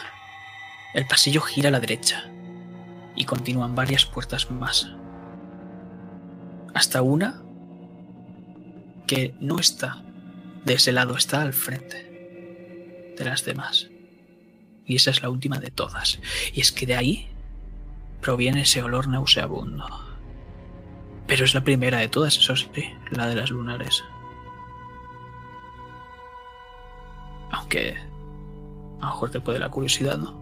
El 0.95 1.07
pasillo 1.07 1.41
gira 1.41 1.69
a 1.69 1.73
la 1.73 1.81
derecha 1.81 2.31
y 3.15 3.25
continúan 3.25 3.75
varias 3.75 4.05
puertas 4.05 4.51
más. 4.51 4.91
Hasta 6.75 7.03
una 7.03 7.43
que 9.07 9.35
no 9.41 9.59
está 9.59 10.03
de 10.65 10.75
ese 10.75 10.93
lado, 10.93 11.17
está 11.17 11.43
al 11.43 11.53
frente 11.53 13.15
de 13.17 13.25
las 13.25 13.45
demás. 13.45 13.89
Y 14.87 14.97
esa 14.97 15.11
es 15.11 15.23
la 15.23 15.31
última 15.31 15.59
de 15.59 15.71
todas. 15.71 16.19
Y 16.53 16.61
es 16.61 16.73
que 16.73 16.87
de 16.87 16.97
ahí 16.97 17.29
proviene 18.21 18.63
ese 18.63 18.83
olor 18.83 19.09
nauseabundo. 19.09 20.10
Pero 21.27 21.45
es 21.45 21.55
la 21.55 21.63
primera 21.63 21.99
de 21.99 22.09
todas, 22.09 22.37
eso 22.37 22.57
sí, 22.57 22.93
la 23.11 23.29
de 23.29 23.37
las 23.37 23.51
lunares. 23.51 24.03
Aunque 27.51 27.97
a 29.01 29.07
lo 29.07 29.13
mejor 29.13 29.31
te 29.31 29.41
puede 29.41 29.59
la 29.59 29.71
curiosidad, 29.71 30.19
¿no? 30.19 30.39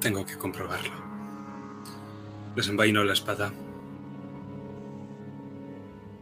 Tengo 0.00 0.26
que 0.26 0.36
comprobarlo. 0.36 0.94
Desenvaino 2.56 3.04
la 3.04 3.12
espada. 3.12 3.52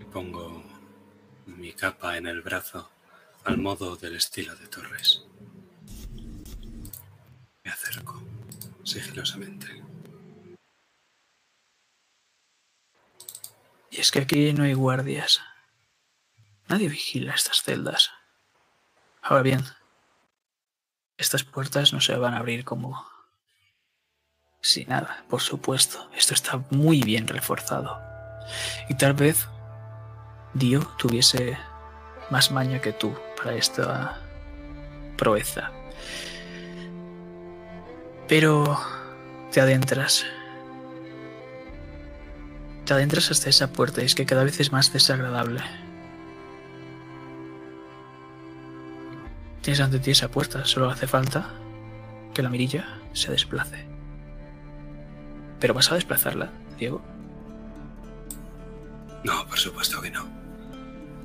Y 0.00 0.04
pongo 0.04 0.62
mi 1.46 1.72
capa 1.72 2.18
en 2.18 2.26
el 2.26 2.42
brazo 2.42 2.90
al 3.44 3.58
modo 3.58 3.96
del 3.96 4.16
estilo 4.16 4.54
de 4.56 4.66
Torres. 4.68 5.24
Me 7.64 7.70
acerco 7.70 8.22
sigilosamente. 8.84 9.82
Y 13.90 14.00
es 14.00 14.10
que 14.10 14.20
aquí 14.20 14.52
no 14.52 14.64
hay 14.64 14.74
guardias. 14.74 15.42
Nadie 16.68 16.88
vigila 16.88 17.34
estas 17.34 17.62
celdas. 17.62 18.10
Ahora 19.20 19.42
bien, 19.42 19.64
estas 21.18 21.42
puertas 21.44 21.92
no 21.92 22.00
se 22.00 22.16
van 22.16 22.34
a 22.34 22.38
abrir 22.38 22.64
como... 22.64 23.04
Sin 24.62 24.88
nada, 24.88 25.24
por 25.28 25.40
supuesto. 25.40 26.08
Esto 26.14 26.34
está 26.34 26.62
muy 26.70 27.02
bien 27.02 27.26
reforzado. 27.26 28.00
Y 28.88 28.94
tal 28.94 29.14
vez 29.14 29.48
Dio 30.54 30.80
tuviese 30.98 31.58
más 32.30 32.50
maña 32.50 32.80
que 32.80 32.92
tú 32.92 33.14
para 33.36 33.54
esta 33.54 34.20
proeza. 35.16 35.72
Pero 38.28 38.78
te 39.50 39.60
adentras. 39.60 40.24
Te 42.90 42.94
adentras 42.94 43.30
hasta 43.30 43.48
esa 43.48 43.72
puerta 43.72 44.02
y 44.02 44.06
es 44.06 44.16
que 44.16 44.26
cada 44.26 44.42
vez 44.42 44.58
es 44.58 44.72
más 44.72 44.92
desagradable. 44.92 45.60
Tienes 49.62 49.78
ante 49.78 50.00
ti 50.00 50.10
esa 50.10 50.28
puerta, 50.28 50.64
solo 50.64 50.90
hace 50.90 51.06
falta 51.06 51.50
que 52.34 52.42
la 52.42 52.50
mirilla 52.50 52.98
se 53.12 53.30
desplace. 53.30 53.86
¿Pero 55.60 55.72
vas 55.72 55.92
a 55.92 55.94
desplazarla, 55.94 56.50
Diego? 56.80 57.00
No, 59.22 59.46
por 59.46 59.60
supuesto 59.60 60.02
que 60.02 60.10
no. 60.10 60.28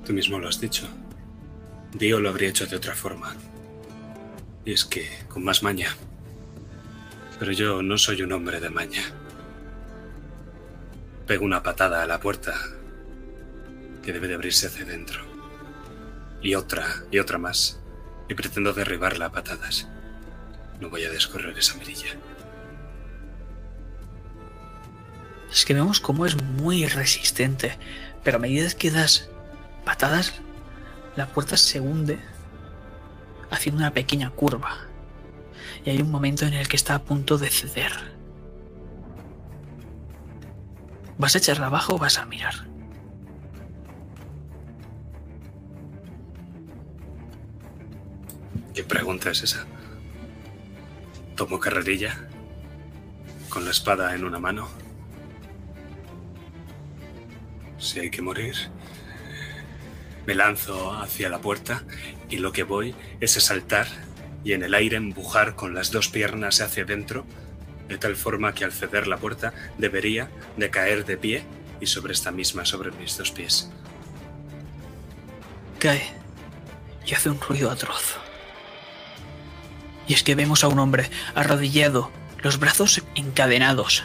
Tú 0.05 0.13
mismo 0.13 0.37
lo 0.37 0.49
has 0.49 0.61
dicho. 0.61 0.87
Dio 1.93 2.19
lo 2.19 2.29
habría 2.29 2.49
hecho 2.49 2.67
de 2.67 2.75
otra 2.75 2.93
forma. 2.93 3.35
Y 4.65 4.73
es 4.73 4.85
que, 4.85 5.09
con 5.29 5.43
más 5.43 5.63
maña. 5.63 5.95
Pero 7.39 7.53
yo 7.53 7.81
no 7.81 7.97
soy 7.97 8.21
un 8.21 8.33
hombre 8.33 8.59
de 8.59 8.69
maña. 8.69 9.01
Pego 11.27 11.43
una 11.43 11.63
patada 11.63 12.03
a 12.03 12.07
la 12.07 12.19
puerta 12.19 12.53
que 14.03 14.13
debe 14.13 14.27
de 14.27 14.35
abrirse 14.35 14.67
hacia 14.67 14.85
dentro. 14.85 15.23
Y 16.41 16.53
otra, 16.53 16.85
y 17.09 17.17
otra 17.17 17.39
más. 17.39 17.79
Y 18.29 18.35
pretendo 18.35 18.73
derribarla 18.73 19.25
a 19.25 19.31
patadas. 19.31 19.87
No 20.79 20.89
voy 20.89 21.03
a 21.05 21.09
descorrer 21.09 21.57
esa 21.57 21.75
mirilla. 21.75 22.15
Es 25.51 25.65
que 25.65 25.73
vemos 25.73 25.99
cómo 25.99 26.27
es 26.27 26.39
muy 26.41 26.85
resistente, 26.85 27.77
pero 28.23 28.37
a 28.37 28.41
medida 28.41 28.69
que 28.71 28.91
das 28.91 29.29
patadas, 29.83 30.33
la 31.15 31.27
puerta 31.27 31.57
se 31.57 31.79
hunde 31.79 32.19
haciendo 33.49 33.79
una 33.79 33.93
pequeña 33.93 34.29
curva. 34.29 34.77
Y 35.83 35.89
hay 35.89 36.01
un 36.01 36.11
momento 36.11 36.45
en 36.45 36.53
el 36.53 36.67
que 36.67 36.75
está 36.75 36.95
a 36.95 37.03
punto 37.03 37.37
de 37.37 37.49
ceder. 37.49 38.14
¿Vas 41.17 41.35
a 41.35 41.37
echarla 41.37 41.67
abajo 41.67 41.95
o 41.95 41.97
vas 41.97 42.17
a 42.17 42.25
mirar? 42.25 42.53
¿Qué 48.73 48.83
pregunta 48.83 49.31
es 49.31 49.43
esa? 49.43 49.65
Tomo 51.37 51.59
carrerilla 51.59 52.27
con 53.47 53.63
la 53.63 53.71
espada 53.71 54.13
en 54.15 54.25
una 54.25 54.39
mano. 54.39 54.67
Si 57.77 57.99
hay 58.01 58.09
que 58.09 58.21
morir, 58.21 58.55
me 60.25 60.35
lanzo 60.35 60.91
hacia 60.93 61.29
la 61.29 61.39
puerta 61.39 61.83
y 62.29 62.37
lo 62.37 62.51
que 62.51 62.63
voy 62.63 62.93
es 63.21 63.31
saltar 63.31 63.87
y 64.43 64.51
en 64.51 64.63
el 64.63 64.73
aire 64.73 64.97
empujar 64.97 65.55
con 65.55 65.73
las 65.73 65.91
dos 65.91 66.09
piernas 66.09 66.59
hacia 66.59 66.83
adentro, 66.83 67.25
de 67.87 67.97
tal 67.97 68.15
forma 68.15 68.53
que 68.53 68.65
al 68.65 68.71
ceder 68.71 69.07
la 69.07 69.17
puerta 69.17 69.53
debería 69.77 70.29
de 70.57 70.69
caer 70.69 71.05
de 71.05 71.17
pie 71.17 71.45
y 71.79 71.87
sobre 71.87 72.13
esta 72.13 72.31
misma, 72.31 72.65
sobre 72.65 72.91
mis 72.91 73.17
dos 73.17 73.31
pies. 73.31 73.69
Cae 75.79 76.01
y 77.05 77.13
hace 77.13 77.29
un 77.29 77.39
ruido 77.39 77.69
atroz. 77.71 78.17
Y 80.07 80.13
es 80.13 80.23
que 80.23 80.35
vemos 80.35 80.63
a 80.63 80.67
un 80.67 80.79
hombre 80.79 81.09
arrodillado, 81.33 82.11
los 82.39 82.59
brazos 82.59 83.01
encadenados 83.15 84.03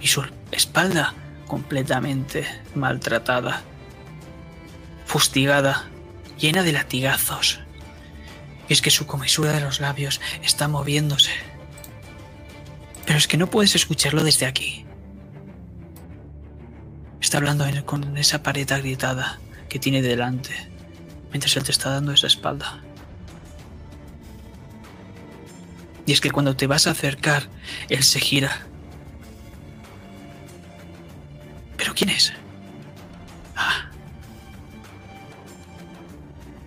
y 0.00 0.06
su 0.06 0.24
espalda 0.52 1.14
completamente 1.46 2.46
maltratada, 2.74 3.62
fustigada, 5.04 5.88
llena 6.38 6.62
de 6.62 6.72
latigazos. 6.72 7.60
Y 8.68 8.72
es 8.72 8.82
que 8.82 8.90
su 8.90 9.06
comisura 9.06 9.52
de 9.52 9.60
los 9.60 9.80
labios 9.80 10.20
está 10.42 10.68
moviéndose. 10.68 11.32
Pero 13.06 13.18
es 13.18 13.26
que 13.26 13.36
no 13.36 13.48
puedes 13.48 13.74
escucharlo 13.74 14.22
desde 14.22 14.46
aquí. 14.46 14.84
Está 17.20 17.38
hablando 17.38 17.64
con 17.84 18.16
esa 18.16 18.42
pared 18.42 18.70
agrietada 18.72 19.38
que 19.68 19.78
tiene 19.78 20.02
delante, 20.02 20.50
mientras 21.30 21.56
él 21.56 21.64
te 21.64 21.70
está 21.70 21.90
dando 21.90 22.12
esa 22.12 22.26
espalda. 22.26 22.82
Y 26.06 26.12
es 26.12 26.20
que 26.20 26.30
cuando 26.30 26.56
te 26.56 26.66
vas 26.66 26.86
a 26.86 26.90
acercar, 26.90 27.48
él 27.88 28.02
se 28.02 28.18
gira. 28.18 28.66
¿Pero 31.76 31.94
quién 31.94 32.10
es? 32.10 32.32
Ah. 33.54 33.90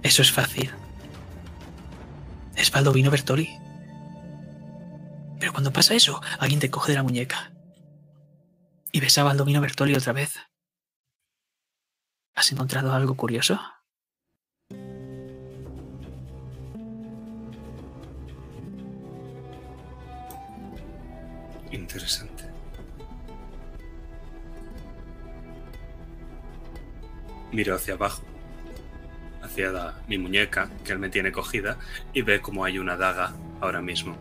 Eso 0.02 0.22
es 0.22 0.32
fácil. 0.32 0.72
Es 2.56 2.72
Baldovino 2.72 3.12
Bertoli. 3.12 3.63
Pero 5.44 5.52
cuando 5.52 5.74
pasa 5.74 5.94
eso, 5.94 6.22
alguien 6.40 6.62
te 6.62 6.72
coge 6.72 6.94
de 6.94 7.00
la 7.00 7.04
muñeca. 7.04 7.52
Y 8.94 9.02
ves 9.02 9.18
a 9.18 9.24
Baldovino 9.26 9.60
Bertoli 9.60 9.94
otra 9.94 10.14
vez. 10.14 10.40
¿Has 12.34 12.50
encontrado 12.54 12.94
algo 12.94 13.18
curioso? 13.18 13.60
Interesante. 21.72 22.44
Miro 27.52 27.76
hacia 27.76 27.94
abajo, 27.96 28.24
hacia 29.42 29.72
la- 29.72 30.02
mi 30.08 30.18
muñeca, 30.18 30.70
que 30.84 30.92
él 30.94 31.00
me 31.00 31.10
tiene 31.10 31.32
cogida, 31.32 31.78
y 32.14 32.22
ve 32.22 32.42
como 32.42 32.66
hay 32.66 32.80
una 32.80 32.98
daga 32.98 33.34
ahora 33.62 33.82
mismo, 33.82 34.16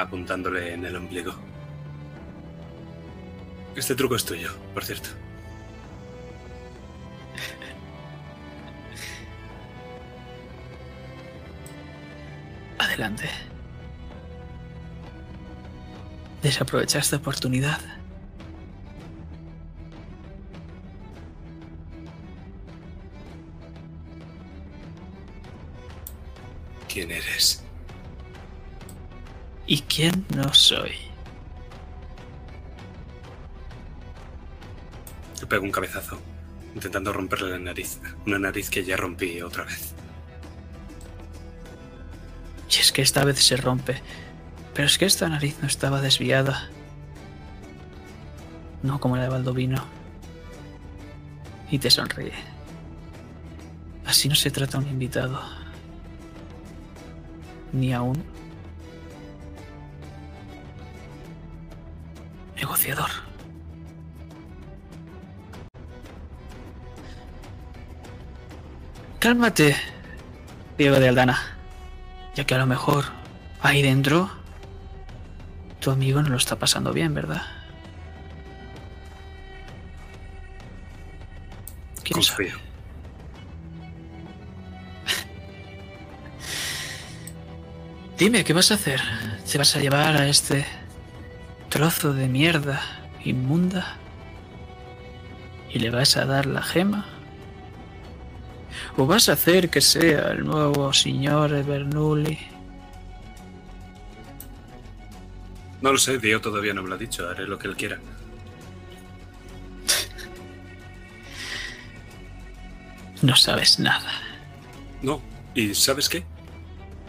apuntándole 0.00 0.74
en 0.74 0.84
el 0.84 0.96
ombligo. 0.96 1.34
Este 3.76 3.94
truco 3.94 4.16
es 4.16 4.24
tuyo, 4.24 4.50
por 4.74 4.84
cierto. 4.84 5.10
Adelante. 12.78 13.28
Desaprovecha 16.42 16.98
esta 16.98 17.16
oportunidad. 17.16 17.80
¿Quién 26.88 27.10
eres? 27.12 27.59
¿Y 29.70 29.82
quién 29.82 30.26
no 30.34 30.52
soy? 30.52 30.90
Le 35.40 35.46
pego 35.46 35.62
un 35.62 35.70
cabezazo, 35.70 36.18
intentando 36.74 37.12
romperle 37.12 37.50
la 37.50 37.58
nariz. 37.60 38.00
Una 38.26 38.40
nariz 38.40 38.68
que 38.68 38.84
ya 38.84 38.96
rompí 38.96 39.40
otra 39.40 39.62
vez. 39.62 39.94
Y 42.68 42.80
es 42.80 42.90
que 42.90 43.00
esta 43.00 43.24
vez 43.24 43.38
se 43.38 43.56
rompe. 43.56 44.02
Pero 44.74 44.86
es 44.86 44.98
que 44.98 45.04
esta 45.04 45.28
nariz 45.28 45.56
no 45.62 45.68
estaba 45.68 46.00
desviada. 46.00 46.68
No 48.82 48.98
como 48.98 49.16
la 49.16 49.22
de 49.22 49.28
Baldovino. 49.28 49.84
Y 51.70 51.78
te 51.78 51.92
sonríe. 51.92 52.32
Así 54.04 54.28
no 54.28 54.34
se 54.34 54.50
trata 54.50 54.78
a 54.78 54.80
un 54.80 54.88
invitado. 54.88 55.40
Ni 57.72 57.92
a 57.92 58.02
un 58.02 58.39
Cálmate, 69.30 69.76
Diego 70.76 70.98
de 70.98 71.08
Aldana. 71.08 71.38
Ya 72.34 72.42
que 72.42 72.56
a 72.56 72.58
lo 72.58 72.66
mejor 72.66 73.04
ahí 73.62 73.80
dentro 73.80 74.28
tu 75.78 75.92
amigo 75.92 76.20
no 76.20 76.30
lo 76.30 76.36
está 76.36 76.58
pasando 76.58 76.92
bien, 76.92 77.14
¿verdad? 77.14 77.42
¿Quién 82.02 82.20
sabe? 82.24 82.50
Confío. 82.50 82.58
Dime, 88.18 88.42
¿qué 88.42 88.52
vas 88.52 88.72
a 88.72 88.74
hacer? 88.74 89.00
¿Te 89.48 89.58
vas 89.58 89.76
a 89.76 89.78
llevar 89.78 90.16
a 90.16 90.26
este 90.26 90.66
trozo 91.68 92.14
de 92.14 92.26
mierda 92.26 92.82
inmunda? 93.24 93.94
¿Y 95.72 95.78
le 95.78 95.90
vas 95.90 96.16
a 96.16 96.26
dar 96.26 96.46
la 96.46 96.62
gema? 96.62 97.19
¿O 99.00 99.06
vas 99.06 99.30
a 99.30 99.32
hacer 99.32 99.70
que 99.70 99.80
sea 99.80 100.32
el 100.32 100.44
nuevo 100.44 100.92
señor 100.92 101.64
Bernoulli? 101.64 102.38
No 105.80 105.92
lo 105.92 105.96
sé, 105.96 106.18
Dio 106.18 106.38
todavía 106.42 106.74
no 106.74 106.82
me 106.82 106.90
lo 106.90 106.96
ha 106.96 106.98
dicho, 106.98 107.26
haré 107.26 107.46
lo 107.46 107.58
que 107.58 107.68
él 107.68 107.76
quiera. 107.76 107.98
No 113.22 113.36
sabes 113.36 113.78
nada. 113.78 114.12
No, 115.00 115.22
¿y 115.54 115.74
sabes 115.74 116.10
qué? 116.10 116.24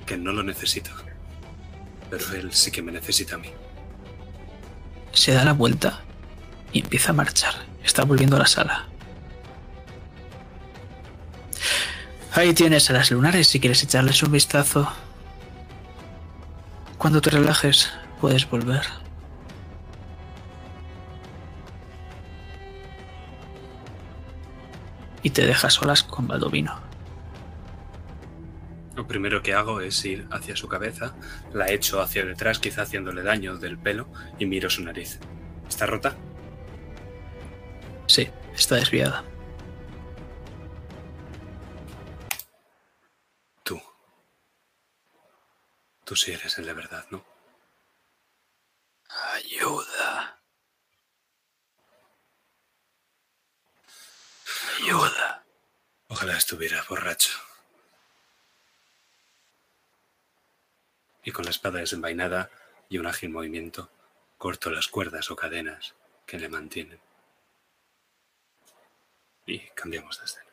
Que 0.05 0.15
no 0.15 0.31
lo 0.31 0.43
necesito. 0.43 0.91
Pero 2.09 2.31
él 2.35 2.53
sí 2.53 2.71
que 2.71 2.81
me 2.81 2.93
necesita 2.93 3.35
a 3.35 3.37
mí. 3.37 3.49
Se 5.11 5.33
da 5.33 5.43
la 5.43 5.51
vuelta 5.51 6.03
y 6.71 6.79
empieza 6.79 7.09
a 7.09 7.13
marchar. 7.13 7.53
Está 7.83 8.05
volviendo 8.05 8.37
a 8.37 8.39
la 8.39 8.47
sala. 8.47 8.90
Ahí 12.41 12.55
tienes 12.55 12.89
a 12.89 12.93
las 12.93 13.11
lunares 13.11 13.49
si 13.49 13.59
quieres 13.59 13.83
echarles 13.83 14.23
un 14.23 14.31
vistazo. 14.31 14.91
Cuando 16.97 17.21
te 17.21 17.29
relajes, 17.29 17.93
puedes 18.19 18.49
volver. 18.49 18.81
Y 25.21 25.29
te 25.29 25.45
dejas 25.45 25.73
solas 25.73 26.01
con 26.01 26.27
Baldovino. 26.27 26.79
Lo 28.95 29.05
primero 29.05 29.43
que 29.43 29.53
hago 29.53 29.79
es 29.79 30.03
ir 30.03 30.27
hacia 30.31 30.55
su 30.55 30.67
cabeza, 30.67 31.13
la 31.53 31.69
echo 31.69 32.01
hacia 32.01 32.25
detrás, 32.25 32.57
quizá 32.57 32.81
haciéndole 32.81 33.21
daño 33.21 33.57
del 33.57 33.77
pelo, 33.77 34.07
y 34.39 34.47
miro 34.47 34.67
su 34.71 34.83
nariz. 34.83 35.19
¿Está 35.69 35.85
rota? 35.85 36.15
Sí, 38.07 38.27
está 38.55 38.77
desviada. 38.77 39.30
Tú 46.11 46.17
sí 46.17 46.33
eres 46.33 46.57
el 46.57 46.65
de 46.65 46.73
verdad, 46.73 47.05
¿no? 47.09 47.23
Ayuda. 49.33 50.41
Ayuda. 54.81 55.45
Ojalá 56.09 56.35
estuviera 56.35 56.83
borracho. 56.89 57.31
Y 61.23 61.31
con 61.31 61.45
la 61.45 61.51
espada 61.51 61.79
desenvainada 61.79 62.51
y 62.89 62.97
un 62.97 63.07
ágil 63.07 63.29
movimiento, 63.29 63.89
corto 64.37 64.69
las 64.69 64.89
cuerdas 64.89 65.31
o 65.31 65.37
cadenas 65.37 65.95
que 66.25 66.37
le 66.37 66.49
mantienen. 66.49 66.99
Y 69.45 69.59
cambiamos 69.69 70.19
de 70.19 70.25
escena. 70.25 70.50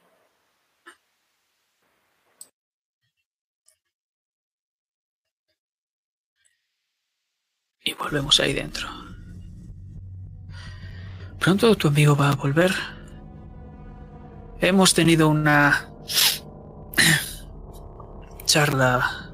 Y 7.89 7.95
volvemos 7.95 8.39
ahí 8.39 8.53
dentro. 8.53 8.87
Pronto 11.41 11.75
tu 11.75 11.89
amigo 11.89 12.15
va 12.15 12.29
a 12.29 12.37
volver. 12.37 12.71
Hemos 14.61 14.93
tenido 14.93 15.31
una 15.31 15.89
charla 18.45 19.31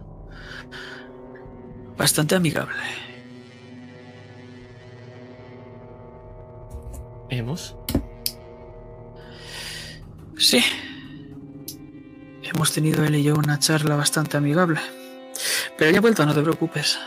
bastante 1.97 2.37
amigable. 2.37 2.77
¿Hemos? 7.31 7.75
Sí. 10.39 10.63
Hemos 12.45 12.73
tenido 12.73 13.03
él 13.03 13.17
y 13.17 13.25
yo 13.25 13.35
una 13.35 13.59
charla 13.59 13.97
bastante 13.97 14.37
amigable. 14.37 14.79
Pero 15.77 15.91
ya 15.91 15.97
he 15.97 16.01
vuelto, 16.01 16.25
no 16.25 16.33
te 16.33 16.43
preocupes. 16.43 17.01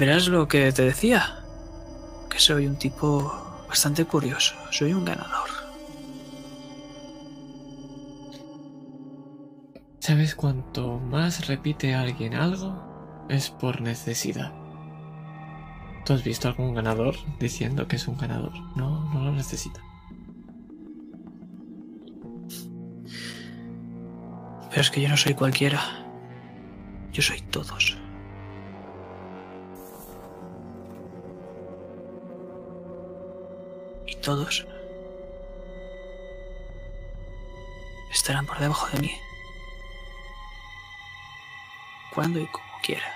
Verás 0.00 0.28
lo 0.28 0.48
que 0.48 0.72
te 0.72 0.82
decía. 0.82 1.44
Que 2.30 2.38
soy 2.38 2.66
un 2.66 2.78
tipo 2.78 3.66
bastante 3.68 4.06
curioso. 4.06 4.54
Soy 4.70 4.94
un 4.94 5.04
ganador. 5.04 5.50
¿Sabes 9.98 10.34
cuanto 10.34 10.98
más 10.98 11.46
repite 11.48 11.94
alguien 11.94 12.32
algo? 12.32 13.26
Es 13.28 13.50
por 13.50 13.82
necesidad. 13.82 14.54
¿Tú 16.06 16.14
has 16.14 16.24
visto 16.24 16.48
algún 16.48 16.74
ganador 16.74 17.16
diciendo 17.38 17.86
que 17.86 17.96
es 17.96 18.08
un 18.08 18.16
ganador? 18.16 18.54
No, 18.76 19.12
no 19.12 19.24
lo 19.24 19.32
necesita. 19.32 19.82
Pero 24.70 24.80
es 24.80 24.90
que 24.90 25.02
yo 25.02 25.10
no 25.10 25.18
soy 25.18 25.34
cualquiera. 25.34 25.82
Yo 27.12 27.20
soy 27.20 27.42
todos. 27.42 27.99
Todos 34.20 34.66
estarán 38.12 38.46
por 38.46 38.58
debajo 38.58 38.88
de 38.94 39.00
mí. 39.00 39.12
Cuando 42.14 42.40
y 42.40 42.46
como 42.46 42.66
quiera. 42.82 43.14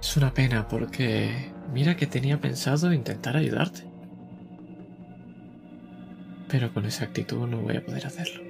Es 0.00 0.16
una 0.16 0.34
pena 0.34 0.68
porque 0.68 1.52
mira 1.72 1.96
que 1.96 2.06
tenía 2.06 2.40
pensado 2.40 2.92
intentar 2.92 3.36
ayudarte. 3.36 3.84
Pero 6.48 6.72
con 6.74 6.84
esa 6.84 7.04
actitud 7.04 7.46
no 7.46 7.58
voy 7.58 7.76
a 7.76 7.84
poder 7.84 8.06
hacerlo. 8.06 8.42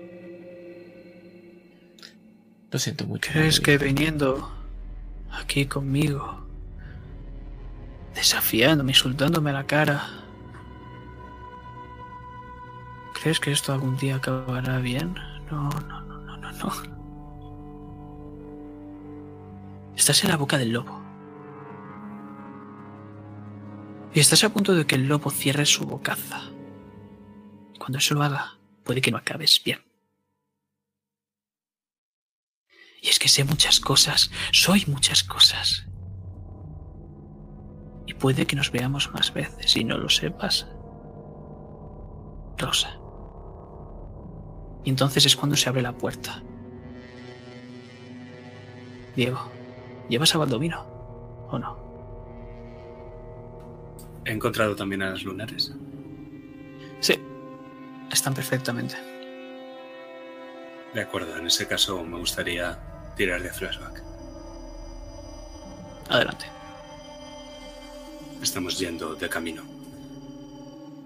Lo 2.71 2.79
siento 2.79 3.07
mucho. 3.07 3.31
¿Crees 3.31 3.61
que 3.61 3.77
viniendo 3.77 4.51
aquí 5.31 5.67
conmigo, 5.67 6.47
desafiándome, 8.15 8.93
insultándome 8.93 9.51
a 9.51 9.55
la 9.55 9.67
cara, 9.67 10.09
¿crees 13.15 13.41
que 13.41 13.53
esto 13.53 13.73
algún 13.73 13.97
día 13.97 14.17
acabará 14.17 14.79
bien? 14.79 15.15
No, 15.51 15.69
no, 15.69 16.01
no, 16.03 16.19
no, 16.19 16.37
no, 16.37 16.53
no. 16.53 16.73
Estás 19.97 20.25
en 20.25 20.31
la 20.31 20.37
boca 20.37 20.59
del 20.59 20.73
lobo. 20.73 21.01
Y 24.15 24.21
estás 24.21 24.45
a 24.45 24.51
punto 24.51 24.75
de 24.75 24.87
que 24.87 24.97
el 24.97 25.09
lobo 25.09 25.31
cierre 25.31 25.65
su 25.65 25.87
bocaza. 25.87 26.43
Cuando 27.79 27.99
eso 27.99 28.15
lo 28.15 28.23
haga, 28.23 28.59
puede 28.85 29.01
que 29.01 29.11
no 29.11 29.19
acabes 29.19 29.63
bien. 29.65 29.81
Y 33.01 33.09
es 33.09 33.19
que 33.19 33.29
sé 33.29 33.43
muchas 33.45 33.81
cosas, 33.81 34.31
soy 34.53 34.85
muchas 34.87 35.25
cosas. 35.25 35.87
Y 38.07 38.15
puede 38.15 38.47
que 38.47 38.57
nos 38.57 38.73
veamos 38.73 39.13
más 39.13 39.33
veces 39.33 39.77
y 39.77 39.85
no 39.85 39.99
lo 39.99 40.09
sepas. 40.09 40.67
Rosa. 42.59 42.99
Y 44.85 44.91
entonces 44.91 45.27
es 45.27 45.37
cuando 45.37 45.57
se 45.57 45.69
abre 45.69 45.83
la 45.83 45.93
puerta. 45.93 46.43
Diego, 49.15 49.41
¿llevas 50.09 50.35
a 50.35 50.39
Baldovino? 50.39 50.85
¿O 51.51 51.59
no? 51.59 51.77
He 54.25 54.33
encontrado 54.33 54.75
también 54.75 55.03
a 55.03 55.11
las 55.11 55.23
lunares. 55.23 55.73
Sí, 57.01 57.15
están 58.11 58.35
perfectamente. 58.35 58.97
De 60.95 61.01
acuerdo, 61.01 61.37
en 61.37 61.47
ese 61.47 61.67
caso 61.67 62.03
me 62.05 62.19
gustaría 62.19 62.79
tirar 63.17 63.43
de 63.43 63.51
flashback. 63.51 64.03
Adelante. 66.09 66.47
Estamos 68.43 68.79
yendo 68.79 69.15
de 69.15 69.29
camino. 69.29 69.63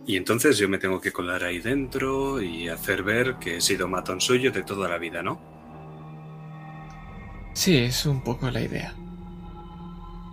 Y 0.06 0.16
entonces 0.16 0.56
yo 0.56 0.68
me 0.68 0.78
tengo 0.78 1.00
que 1.00 1.12
colar 1.12 1.44
ahí 1.44 1.58
dentro 1.58 2.40
y 2.40 2.68
hacer 2.68 3.02
ver 3.02 3.36
que 3.36 3.56
he 3.56 3.60
sido 3.60 3.88
matón 3.88 4.20
suyo 4.20 4.52
de 4.52 4.62
toda 4.62 4.88
la 4.88 4.98
vida, 4.98 5.22
¿no? 5.22 5.40
Sí, 7.54 7.76
es 7.76 8.06
un 8.06 8.22
poco 8.22 8.50
la 8.50 8.60
idea. 8.60 8.94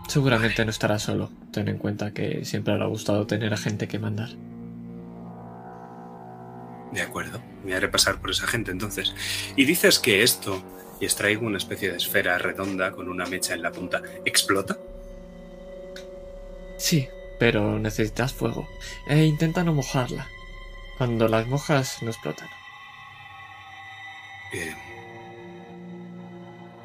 Seguramente 0.08 0.64
no 0.64 0.72
estará 0.72 1.00
solo. 1.00 1.32
Ten 1.52 1.68
en 1.70 1.78
cuenta 1.78 2.14
que 2.14 2.46
siempre 2.46 2.78
le 2.78 2.84
ha 2.84 2.88
gustado 2.88 3.26
tener 3.26 3.54
a 3.54 3.58
gente 3.58 3.88
que 3.88 3.98
mandar. 3.98 4.30
De 6.92 7.02
acuerdo, 7.02 7.42
me 7.66 7.74
haré 7.74 7.88
pasar 7.88 8.22
por 8.22 8.30
esa 8.30 8.46
gente 8.46 8.70
entonces. 8.70 9.16
Y 9.56 9.66
dices 9.66 9.98
que 9.98 10.22
esto, 10.22 10.62
y 11.02 11.06
extraigo 11.06 11.48
una 11.48 11.58
especie 11.58 11.90
de 11.90 11.98
esfera 11.98 12.38
redonda 12.38 12.92
con 12.92 13.10
una 13.10 13.26
mecha 13.26 13.56
en 13.56 13.64
la 13.64 13.72
punta, 13.72 14.04
¿explota? 14.26 14.78
Sí, 16.84 17.08
pero 17.40 17.80
necesitas 17.80 18.34
fuego. 18.34 18.68
E 19.08 19.24
intenta 19.24 19.64
no 19.64 19.74
mojarla. 19.74 20.28
Cuando 20.98 21.30
las 21.30 21.48
mojas 21.48 22.04
no 22.04 22.10
explotan. 22.10 22.50
Eh, 24.52 24.76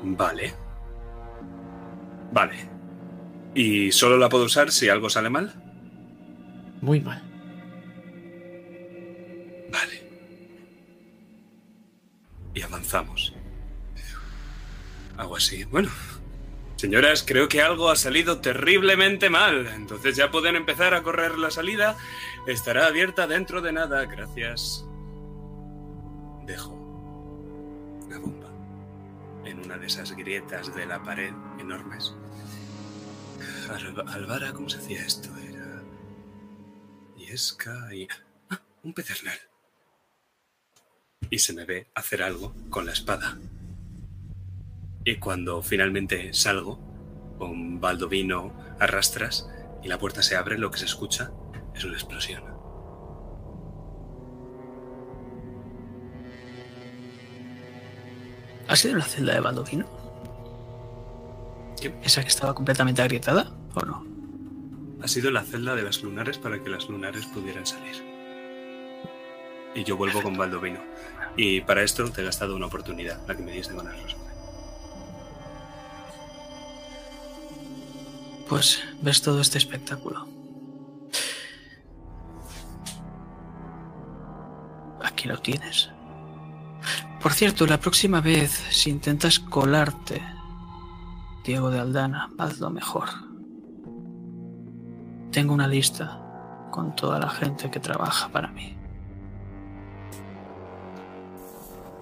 vale. 0.01 0.55
Vale. 2.31 2.55
¿Y 3.57 3.91
solo 3.91 4.19
la 4.19 4.29
puedo 4.29 4.45
usar 4.45 4.71
si 4.71 4.89
algo 4.89 5.11
sale 5.11 5.31
mal? 5.31 5.53
Muy 6.81 7.01
mal. 7.01 7.21
Vale. 9.69 10.09
Y 12.55 12.63
avanzamos. 12.63 13.35
Hago 15.17 15.35
así. 15.35 15.65
Bueno. 15.65 15.91
Señoras, 16.79 17.25
creo 17.27 17.49
que 17.49 17.61
algo 17.61 17.91
ha 17.91 17.97
salido 17.97 18.41
terriblemente 18.41 19.29
mal. 19.31 19.67
Entonces 19.67 20.15
ya 20.17 20.31
pueden 20.31 20.55
empezar 20.55 20.95
a 20.95 21.03
correr 21.03 21.37
la 21.37 21.51
salida. 21.51 21.97
Estará 22.47 22.87
abierta 22.87 23.27
dentro 23.27 23.61
de 23.61 23.73
nada. 23.73 24.05
Gracias. 24.07 24.85
Dejo 26.47 26.73
la 28.09 28.19
bomba 28.19 28.49
en 29.45 29.59
una 29.65 29.77
de 29.77 29.87
esas 29.89 30.13
grietas 30.13 30.73
de 30.75 30.87
la 30.87 31.03
pared 31.03 31.33
enormes. 31.59 32.15
Al- 33.71 34.09
Alvara, 34.09 34.53
¿cómo 34.53 34.69
se 34.69 34.79
hacía 34.79 35.05
esto? 35.05 35.29
Era... 35.37 35.83
Yesca 37.17 37.93
y... 37.93 38.07
Ah, 38.51 38.61
un 38.85 38.95
pedernal 38.95 39.39
y 41.31 41.39
se 41.41 41.53
me 41.53 41.65
ve 41.67 41.89
hacer 41.95 42.23
algo 42.23 42.55
con 42.71 42.87
la 42.87 42.93
espada. 42.93 43.37
Y 45.09 45.17
cuando 45.17 45.63
finalmente 45.63 46.35
salgo, 46.35 46.79
con 47.39 47.81
Baldovino 47.81 48.53
arrastras 48.79 49.49
y 49.83 49.89
la 49.89 49.99
puerta 49.99 50.23
se 50.23 50.37
abre, 50.37 50.59
lo 50.59 50.71
que 50.71 50.77
se 50.77 50.85
escucha 50.85 51.31
es 51.75 51.83
una 51.83 51.95
explosión. 51.95 52.43
¿Ha 58.69 58.77
sido 58.77 58.99
la 58.99 59.05
celda 59.07 59.33
de 59.33 59.41
Baldovino? 59.41 59.87
¿Qué? 61.81 61.99
¿Esa 62.03 62.21
que 62.21 62.29
estaba 62.29 62.55
completamente 62.55 63.01
agrietada 63.01 63.51
o 63.77 63.81
no? 63.81 64.07
Ha 65.03 65.09
sido 65.09 65.31
la 65.31 65.43
celda 65.43 65.75
de 65.75 65.85
las 65.85 66.03
lunares 66.03 66.37
para 66.37 66.63
que 66.63 66.69
las 66.69 66.87
lunares 66.87 67.25
pudieran 67.25 67.65
salir. 67.65 67.97
Y 69.75 69.85
yo 69.85 69.97
vuelvo 69.97 70.21
con 70.21 70.37
Baldovino. 70.37 70.81
Y 71.35 71.63
para 71.63 71.83
esto 71.83 72.11
te 72.11 72.21
he 72.21 72.25
gastado 72.27 72.55
una 72.55 72.67
oportunidad, 72.67 73.27
la 73.27 73.35
que 73.35 73.43
me 73.43 73.53
diste 73.53 73.75
con 73.75 73.87
resumen. 73.87 74.28
Pues 78.49 78.83
ves 79.03 79.21
todo 79.21 79.41
este 79.41 79.59
espectáculo. 79.59 80.27
Aquí 85.05 85.29
lo 85.29 85.39
tienes. 85.39 85.91
Por 87.21 87.33
cierto, 87.33 87.67
la 87.67 87.79
próxima 87.79 88.21
vez, 88.21 88.53
si 88.71 88.91
intentas 88.91 89.39
colarte, 89.39 90.23
Diego 91.45 91.71
de 91.71 91.81
Aldana, 91.81 92.31
hazlo 92.39 92.71
mejor. 92.71 93.09
Tengo 95.31 95.53
una 95.53 95.69
lista 95.69 96.69
con 96.71 96.95
toda 96.97 97.19
la 97.19 97.29
gente 97.29 97.71
que 97.71 97.81
trabaja 97.81 98.29
para 98.29 98.49
mí. 98.49 98.77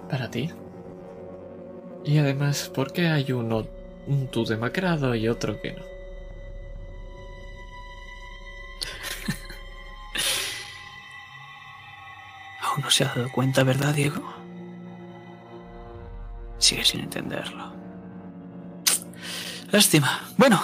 ¿Para 0.09 0.29
ti? 0.31 0.49
Y 2.05 2.19
además, 2.19 2.71
¿por 2.73 2.93
qué 2.93 3.07
hay 3.09 3.33
uno, 3.33 3.65
un 4.07 4.27
tú 4.27 4.45
demacrado 4.45 5.13
y 5.15 5.27
otro 5.27 5.59
que 5.59 5.73
no? 5.73 5.96
No 12.77 12.89
se 12.89 13.03
ha 13.03 13.13
dado 13.13 13.31
cuenta, 13.31 13.63
¿verdad, 13.63 13.93
Diego? 13.93 14.23
Sigue 16.59 16.85
sin 16.85 17.01
entenderlo. 17.01 17.73
Lástima. 19.71 20.21
Bueno. 20.37 20.61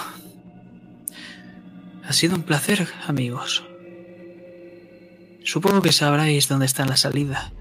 Ha 2.06 2.12
sido 2.12 2.36
un 2.36 2.42
placer, 2.42 2.86
amigos. 3.06 3.64
Supongo 5.44 5.82
que 5.82 5.92
sabráis 5.92 6.48
dónde 6.48 6.66
está 6.66 6.84
la 6.84 6.96
salida. 6.96 7.52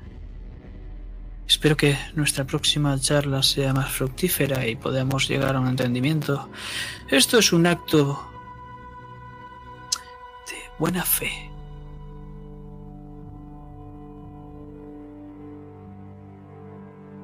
Espero 1.48 1.78
que 1.78 1.98
nuestra 2.16 2.46
próxima 2.46 3.00
charla 3.00 3.44
sea 3.44 3.74
más 3.74 3.92
fructífera 3.92 4.66
y 4.68 4.76
podamos 4.76 5.28
llegar 5.28 5.56
a 5.56 5.60
un 5.60 5.68
entendimiento. 5.68 6.50
Esto 7.10 7.38
es 7.40 7.54
un 7.54 7.68
acto 7.68 8.30
de 10.48 10.58
buena 10.80 11.04
fe. 11.04 11.53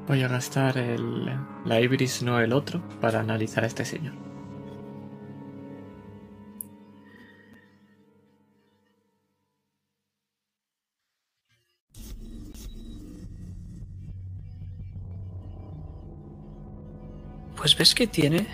Voy 0.09 0.23
a 0.23 0.27
gastar 0.27 0.75
el, 0.79 1.25
la 1.65 1.79
Ibris, 1.79 2.23
no 2.23 2.39
el 2.39 2.51
otro, 2.51 2.81
para 2.99 3.19
analizar 3.19 3.63
a 3.63 3.67
este 3.67 3.85
señor. 3.85 4.15
Pues 17.55 17.77
ves 17.77 17.93
que 17.93 18.07
tiene 18.07 18.47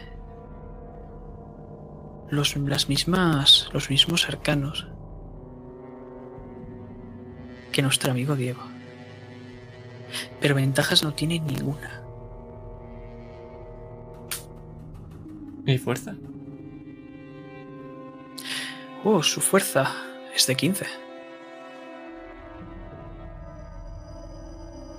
los, 2.32 2.58
las 2.58 2.90
mismas, 2.90 3.70
los 3.72 3.90
mismos 3.90 4.28
arcanos 4.28 4.88
que 7.72 7.82
nuestro 7.82 8.12
amigo 8.12 8.36
Diego. 8.36 8.75
Pero 10.40 10.56
ventajas 10.56 11.04
no 11.04 11.14
tiene 11.14 11.40
ninguna. 11.40 12.02
¿Y 15.66 15.78
fuerza? 15.78 16.16
Oh, 19.04 19.22
su 19.24 19.42
fuerza 19.42 19.92
es 20.36 20.48
de 20.48 20.56
15. 20.56 20.86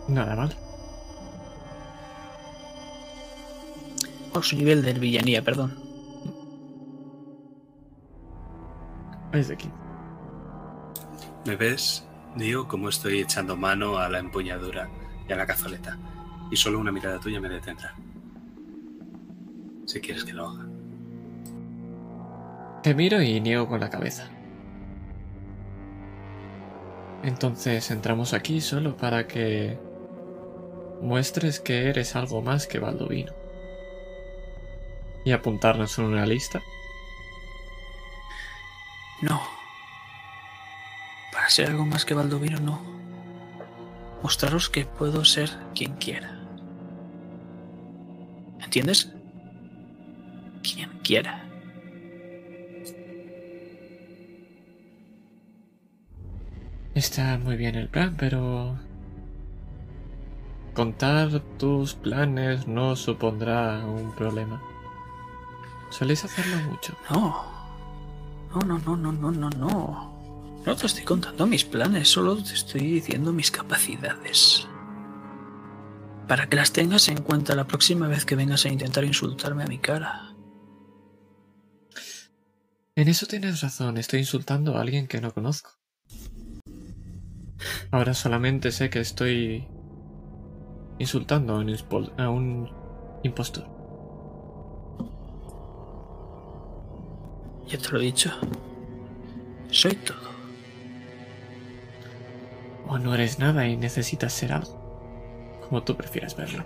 Nada 0.09 0.37
mal. 0.37 0.57
O 4.33 4.43
su 4.43 4.57
nivel 4.57 4.83
de 4.83 4.93
villanía, 4.93 5.43
perdón. 5.43 5.77
Es 9.33 9.49
de 9.49 9.55
aquí. 9.55 9.71
¿Me 11.45 11.57
ves? 11.57 12.06
Digo 12.37 12.69
cómo 12.69 12.91
estoy 12.91 13.21
echando 13.21 13.57
mano 13.57 13.97
a 13.97 14.11
la 14.11 14.19
empuñadura 14.19 14.91
y 15.27 15.33
a 15.33 15.37
la 15.37 15.47
cazoleta. 15.47 15.99
Y 16.51 16.57
solo 16.57 16.79
una 16.79 16.93
mirada 16.93 17.19
tuya 17.19 17.41
me 17.41 17.49
detendrá. 17.49 17.95
Si 19.87 20.01
quieres 20.01 20.23
que 20.23 20.35
lo 20.35 20.49
haga. 20.49 20.67
Te 22.83 22.95
miro 22.95 23.23
y 23.23 23.41
niego 23.41 23.67
con 23.67 23.81
la 23.81 23.89
cabeza. 23.89 24.29
Entonces 27.23 27.91
entramos 27.91 28.35
aquí 28.35 28.61
solo 28.61 28.99
para 28.99 29.27
que 29.27 29.79
muestres 31.01 31.59
que 31.59 31.89
eres 31.89 32.17
algo 32.17 32.43
más 32.43 32.67
que 32.67 32.79
Baldovino. 32.79 33.33
Y 35.25 35.33
apuntarnos 35.33 35.99
en 35.99 36.05
una 36.05 36.27
lista. 36.27 36.61
No. 39.23 39.56
Para 41.37 41.51
ser 41.51 41.69
algo 41.69 41.85
más 41.85 42.07
que 42.07 42.15
Baldovino, 42.15 42.59
no. 42.61 42.81
Mostraros 44.23 44.71
que 44.71 44.87
puedo 44.87 45.23
ser 45.27 45.51
quien 45.75 45.93
quiera. 45.97 46.41
¿Entiendes? 48.59 49.13
Quien 50.63 50.89
quiera. 51.01 51.45
Está 56.95 57.37
muy 57.37 57.59
bien 57.59 57.75
el 57.75 57.91
plan, 57.91 58.15
pero... 58.17 58.79
Contar 60.73 61.41
tus 61.59 61.93
planes 61.93 62.67
no 62.67 62.97
supondrá 62.97 63.85
un 63.85 64.11
problema. 64.13 64.63
Soléis 65.91 66.25
hacerlo 66.25 66.57
mucho. 66.71 66.97
No. 67.11 67.45
No, 68.55 68.61
no, 68.63 68.79
no, 68.79 68.97
no, 68.97 69.13
no, 69.13 69.31
no, 69.31 69.51
no. 69.51 70.16
No 70.67 70.75
te 70.75 70.87
estoy 70.87 71.05
contando 71.05 71.47
mis 71.47 71.65
planes, 71.65 72.09
solo 72.09 72.37
te 72.37 72.53
estoy 72.55 72.81
diciendo 72.81 73.33
mis 73.33 73.51
capacidades. 73.51 74.67
Para 76.27 76.49
que 76.49 76.57
las 76.57 76.73
tengas 76.73 77.09
en 77.09 77.23
cuenta 77.23 77.55
la 77.55 77.67
próxima 77.69 78.09
vez 78.09 78.25
que 78.25 78.35
vengas 78.35 78.65
a 78.67 78.69
intentar 78.69 79.05
insultarme 79.05 79.63
a 79.63 79.69
mi 79.69 79.79
cara. 79.79 80.35
En 82.97 83.09
eso 83.09 83.27
tienes 83.27 83.61
razón, 83.61 83.97
estoy 83.97 84.21
insultando 84.21 84.77
a 84.77 84.81
alguien 84.81 85.07
que 85.07 85.21
no 85.21 85.33
conozco. 85.33 85.71
Ahora 87.93 88.15
solamente 88.15 88.73
sé 88.73 88.91
que 88.91 88.99
estoy 89.01 89.69
insultando 90.99 91.55
a 91.55 91.59
un, 91.59 91.69
inspo- 91.69 92.13
a 92.19 92.29
un 92.29 92.69
impostor. 93.23 93.69
Ya 97.69 97.79
te 97.79 97.89
lo 97.91 98.01
he 98.01 98.05
dicho. 98.05 98.33
Soy 99.71 99.95
todo. 99.97 100.36
O 102.89 102.99
no 102.99 103.15
eres 103.15 103.39
nada 103.39 103.67
y 103.67 103.77
necesitas 103.77 104.33
ser 104.33 104.53
algo. 104.53 105.59
Como 105.69 105.83
tú 105.83 105.97
prefieras 105.97 106.37
verlo. 106.37 106.65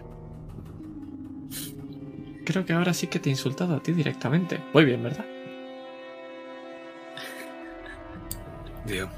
Creo 2.45 2.67
que 2.67 2.73
ahora 2.73 2.93
sí 2.93 3.07
que 3.07 3.19
te 3.19 3.29
he 3.29 3.33
insultado 3.33 3.77
a 3.77 3.83
ti 3.83 3.93
directamente. 3.93 4.61
Muy 4.75 4.85
bien, 4.85 5.03
¿verdad? 5.03 5.25
Digo. 8.85 9.09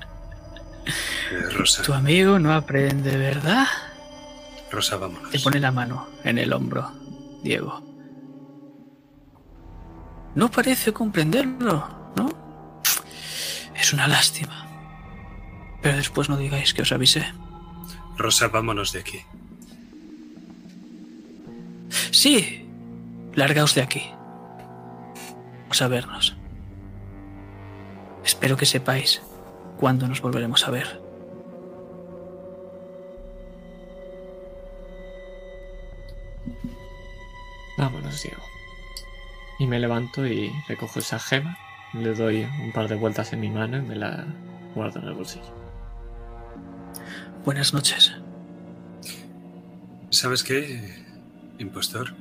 Eh, 0.87 1.49
Rosa, 1.51 1.83
Tu 1.83 1.93
amigo 1.93 2.39
no 2.39 2.53
aprende, 2.53 3.17
¿verdad? 3.17 3.67
Rosa, 4.71 4.97
vámonos. 4.97 5.31
Te 5.31 5.39
pone 5.39 5.61
la 5.61 5.73
mano 5.73 6.09
en 6.25 6.39
el 6.39 6.53
hombro, 6.53 6.91
Diego. 7.43 7.83
No 10.35 10.51
parece 10.51 10.93
comprenderlo, 10.93 12.13
¿no? 12.17 12.29
Es 13.75 13.93
una 13.93 14.09
lástima. 14.09 14.67
Pero 15.83 15.97
después 15.97 16.29
no 16.29 16.37
digáis 16.37 16.73
que 16.73 16.83
os 16.83 16.93
avisé. 16.93 17.27
Rosa, 18.17 18.49
vámonos 18.49 18.93
de 18.93 19.01
aquí. 19.01 19.21
Sí, 22.13 22.67
largaos 23.35 23.75
de 23.75 23.83
aquí. 23.83 24.03
Vamos 25.63 25.83
a 25.83 25.89
vernos. 25.89 26.37
Espero 28.25 28.57
que 28.57 28.67
sepáis 28.67 29.23
cuándo 29.79 30.07
nos 30.07 30.21
volveremos 30.21 30.67
a 30.69 30.71
ver. 30.71 31.01
Vámonos, 37.77 38.23
Diego. 38.23 38.43
Y 39.59 39.67
me 39.67 39.81
levanto 39.81 40.27
y 40.27 40.53
recojo 40.69 41.01
esa 41.01 41.19
gema. 41.19 41.59
Le 41.95 42.15
doy 42.15 42.47
un 42.63 42.73
par 42.73 42.89
de 42.89 42.95
vueltas 42.95 43.33
en 43.33 43.41
mi 43.41 43.51
mano 43.51 43.79
y 43.79 43.83
me 43.83 43.97
la 43.97 44.25
guardo 44.75 45.01
en 45.01 45.09
el 45.09 45.15
bolsillo. 45.15 45.62
Buenas 47.45 47.75
noches. 47.75 48.13
¿Sabes 50.11 50.45
qué, 50.45 51.05
impostor? 51.59 52.15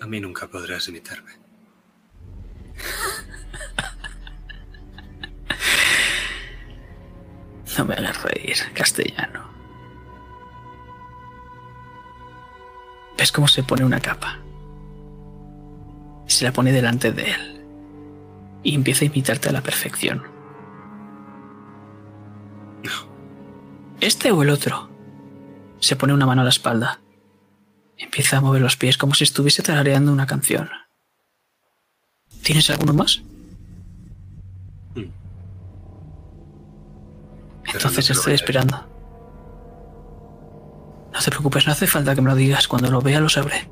A 0.00 0.06
mí 0.06 0.20
nunca 0.20 0.48
podrás 0.48 0.88
imitarme. 0.88 1.32
No 7.78 7.84
me 7.86 7.94
hagas 7.94 8.22
reír, 8.24 8.56
castellano. 8.74 9.48
¿Ves 13.16 13.32
cómo 13.32 13.48
se 13.48 13.62
pone 13.62 13.84
una 13.84 14.00
capa? 14.00 14.38
Se 16.26 16.44
la 16.44 16.52
pone 16.52 16.72
delante 16.72 17.12
de 17.12 17.30
él. 17.30 17.64
Y 18.64 18.74
empieza 18.74 19.04
a 19.04 19.06
imitarte 19.06 19.48
a 19.48 19.52
la 19.52 19.62
perfección. 19.62 20.29
Este 24.00 24.30
o 24.32 24.42
el 24.42 24.50
otro. 24.50 24.88
Se 25.78 25.96
pone 25.96 26.14
una 26.14 26.26
mano 26.26 26.40
a 26.40 26.44
la 26.44 26.50
espalda. 26.50 27.00
Empieza 27.98 28.38
a 28.38 28.40
mover 28.40 28.62
los 28.62 28.76
pies 28.76 28.96
como 28.96 29.14
si 29.14 29.24
estuviese 29.24 29.62
tarareando 29.62 30.12
una 30.12 30.26
canción. 30.26 30.70
¿Tienes 32.42 32.70
alguno 32.70 32.94
más? 32.94 33.22
Entonces 37.72 38.08
no 38.08 38.14
estoy 38.14 38.34
esperando. 38.34 38.86
No 41.12 41.20
te 41.20 41.30
preocupes, 41.30 41.66
no 41.66 41.72
hace 41.72 41.86
falta 41.86 42.14
que 42.14 42.22
me 42.22 42.30
lo 42.30 42.36
digas. 42.36 42.66
Cuando 42.66 42.90
lo 42.90 43.00
vea 43.00 43.20
lo 43.20 43.28
sabré. 43.28 43.68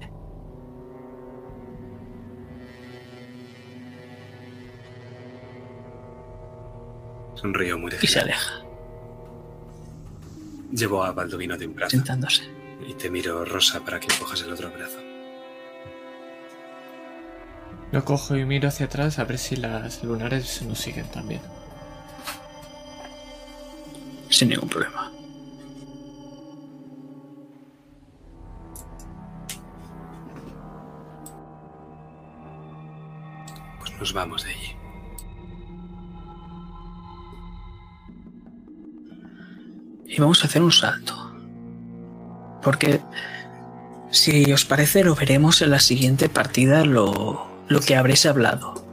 Sonrío 7.34 7.78
muy 7.78 7.92
Y 8.02 8.06
se 8.06 8.18
aleja, 8.18 8.62
Llevo 10.70 11.02
a 11.02 11.12
Baldovino 11.12 11.56
de 11.56 11.66
un 11.66 11.74
brazo 11.74 11.96
sentándose. 11.96 12.42
y 12.86 12.94
te 12.94 13.10
miro, 13.10 13.44
Rosa, 13.44 13.84
para 13.84 13.98
que 13.98 14.08
cojas 14.18 14.42
el 14.42 14.52
otro 14.52 14.70
brazo. 14.70 14.98
Lo 17.90 18.04
cojo 18.04 18.36
y 18.36 18.44
miro 18.44 18.68
hacia 18.68 18.86
atrás 18.86 19.18
a 19.18 19.24
ver 19.24 19.38
si 19.38 19.56
las 19.56 20.04
lunares 20.04 20.62
nos 20.62 20.78
siguen 20.78 21.10
también. 21.10 21.40
Sin 24.28 24.50
ningún 24.50 24.68
problema. 24.68 25.10
Pues 33.78 33.92
nos 33.98 34.12
vamos 34.12 34.44
de 34.44 34.50
allí. 34.50 34.77
Y 40.18 40.20
vamos 40.20 40.42
a 40.42 40.48
hacer 40.48 40.62
un 40.62 40.72
salto. 40.72 41.14
Porque, 42.60 43.00
si 44.10 44.52
os 44.52 44.64
parece, 44.64 45.04
lo 45.04 45.14
veremos 45.14 45.62
en 45.62 45.70
la 45.70 45.78
siguiente 45.78 46.28
partida 46.28 46.84
lo, 46.84 47.46
lo 47.68 47.80
que 47.80 47.94
habréis 47.94 48.26
hablado. 48.26 48.84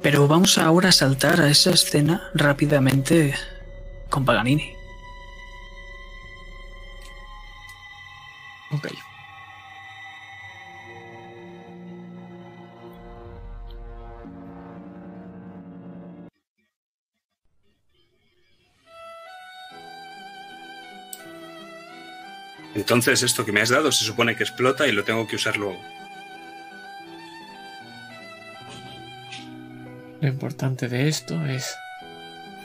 Pero 0.00 0.26
vamos 0.28 0.56
ahora 0.56 0.88
a 0.88 0.92
saltar 0.92 1.42
a 1.42 1.50
esa 1.50 1.72
escena 1.72 2.30
rápidamente 2.32 3.34
con 4.08 4.24
Paganini. 4.24 4.72
Ok. 8.70 8.88
Entonces, 22.74 23.22
esto 23.22 23.44
que 23.44 23.52
me 23.52 23.60
has 23.60 23.68
dado 23.68 23.92
se 23.92 24.04
supone 24.04 24.34
que 24.36 24.44
explota 24.44 24.86
y 24.86 24.92
lo 24.92 25.04
tengo 25.04 25.26
que 25.26 25.36
usar 25.36 25.56
luego. 25.56 25.80
Lo 30.20 30.28
importante 30.28 30.88
de 30.88 31.08
esto 31.08 31.44
es 31.44 31.76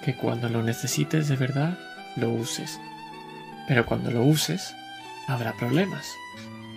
que 0.05 0.15
cuando 0.15 0.47
lo 0.47 0.63
necesites 0.63 1.27
de 1.27 1.35
verdad, 1.35 1.77
lo 2.15 2.29
uses. 2.29 2.79
Pero 3.67 3.85
cuando 3.85 4.11
lo 4.11 4.23
uses, 4.23 4.75
habrá 5.27 5.53
problemas. 5.53 6.07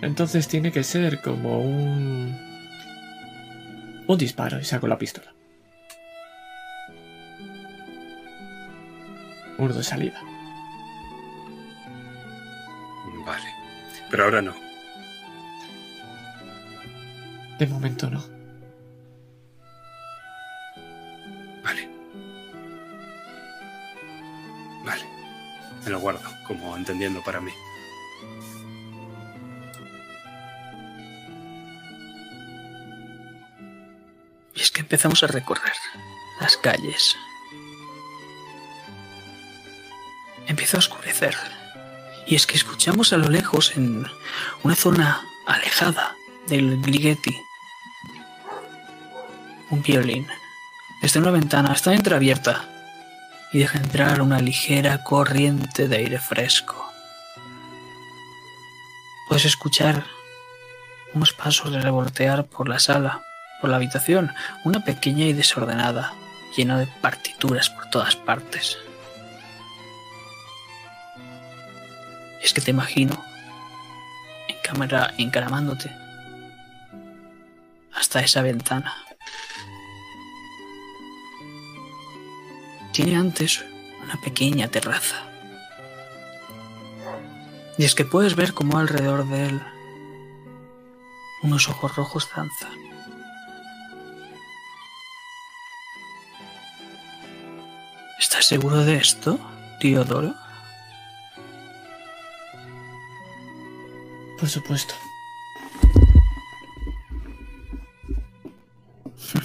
Entonces 0.01 0.47
tiene 0.47 0.71
que 0.71 0.83
ser 0.83 1.21
como 1.21 1.61
un... 1.61 2.35
un 4.07 4.17
disparo 4.17 4.59
y 4.59 4.65
saco 4.65 4.87
la 4.87 4.97
pistola. 4.97 5.33
Muro 9.57 9.75
de 9.75 9.83
salida. 9.83 10.19
Pero 14.11 14.25
ahora 14.25 14.41
no. 14.41 14.53
De 17.57 17.65
momento 17.65 18.09
no. 18.09 18.21
Vale. 21.63 21.89
Vale. 24.83 25.05
Me 25.85 25.91
lo 25.91 25.99
guardo, 26.01 26.29
como 26.45 26.75
entendiendo 26.75 27.23
para 27.23 27.39
mí. 27.39 27.53
Y 34.53 34.59
es 34.59 34.71
que 34.71 34.81
empezamos 34.81 35.23
a 35.23 35.27
recorrer 35.27 35.73
las 36.41 36.57
calles. 36.57 37.15
Empieza 40.47 40.75
a 40.75 40.79
oscurecer. 40.79 41.60
Y 42.27 42.35
es 42.35 42.45
que 42.45 42.55
escuchamos 42.55 43.13
a 43.13 43.17
lo 43.17 43.29
lejos, 43.29 43.75
en 43.75 44.05
una 44.63 44.75
zona 44.75 45.21
alejada 45.47 46.15
del 46.47 46.81
Ligeti, 46.81 47.35
un 49.69 49.81
violín. 49.81 50.27
Desde 51.01 51.19
una 51.19 51.31
ventana 51.31 51.73
está 51.73 51.93
entreabierta 51.93 52.65
y 53.51 53.59
deja 53.59 53.79
entrar 53.79 54.21
una 54.21 54.39
ligera 54.39 55.03
corriente 55.03 55.87
de 55.87 55.97
aire 55.97 56.19
fresco. 56.19 56.91
Puedes 59.27 59.45
escuchar 59.45 60.05
unos 61.13 61.33
pasos 61.33 61.71
de 61.71 61.81
revoltear 61.81 62.45
por 62.45 62.69
la 62.69 62.79
sala, 62.79 63.23
por 63.59 63.69
la 63.69 63.77
habitación, 63.77 64.31
una 64.63 64.83
pequeña 64.83 65.25
y 65.25 65.33
desordenada, 65.33 66.13
llena 66.55 66.77
de 66.77 66.87
partituras 66.87 67.69
por 67.69 67.89
todas 67.89 68.15
partes. 68.15 68.77
Es 72.43 72.53
que 72.53 72.61
te 72.61 72.71
imagino 72.71 73.23
en 74.47 74.57
cámara 74.63 75.13
encaramándote 75.17 75.91
hasta 77.93 78.21
esa 78.21 78.41
ventana. 78.41 78.95
Tiene 82.93 83.15
antes 83.15 83.63
una 84.03 84.19
pequeña 84.21 84.67
terraza. 84.67 85.17
Y 87.77 87.85
es 87.85 87.95
que 87.95 88.05
puedes 88.05 88.35
ver 88.35 88.53
cómo 88.53 88.77
alrededor 88.77 89.27
de 89.27 89.47
él 89.47 89.61
unos 91.43 91.69
ojos 91.69 91.95
rojos 91.95 92.29
danzan. 92.35 92.79
¿Estás 98.19 98.45
seguro 98.45 98.83
de 98.83 98.95
esto, 98.95 99.39
Teodoro? 99.79 100.40
Por 104.41 104.49
supuesto. 104.49 104.95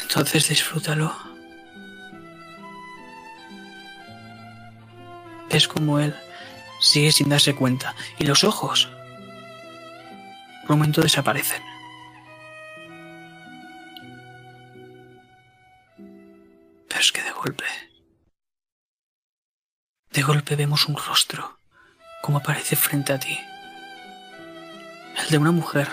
Entonces 0.00 0.48
disfrútalo. 0.48 1.12
Ves 5.50 5.66
como 5.66 5.98
él 5.98 6.14
sigue 6.78 7.10
sin 7.10 7.28
darse 7.28 7.56
cuenta 7.56 7.96
y 8.20 8.24
los 8.24 8.44
ojos 8.44 8.88
por 10.62 10.74
un 10.74 10.78
momento 10.78 11.00
desaparecen. 11.02 11.64
Pero 16.86 17.00
es 17.00 17.10
que 17.10 17.20
de 17.20 17.32
golpe, 17.32 17.64
de 20.12 20.22
golpe 20.22 20.54
vemos 20.54 20.86
un 20.86 20.96
rostro 20.96 21.63
como 22.24 22.38
aparece 22.38 22.74
frente 22.74 23.12
a 23.12 23.18
ti. 23.18 23.38
El 25.22 25.28
de 25.28 25.36
una 25.36 25.50
mujer 25.50 25.88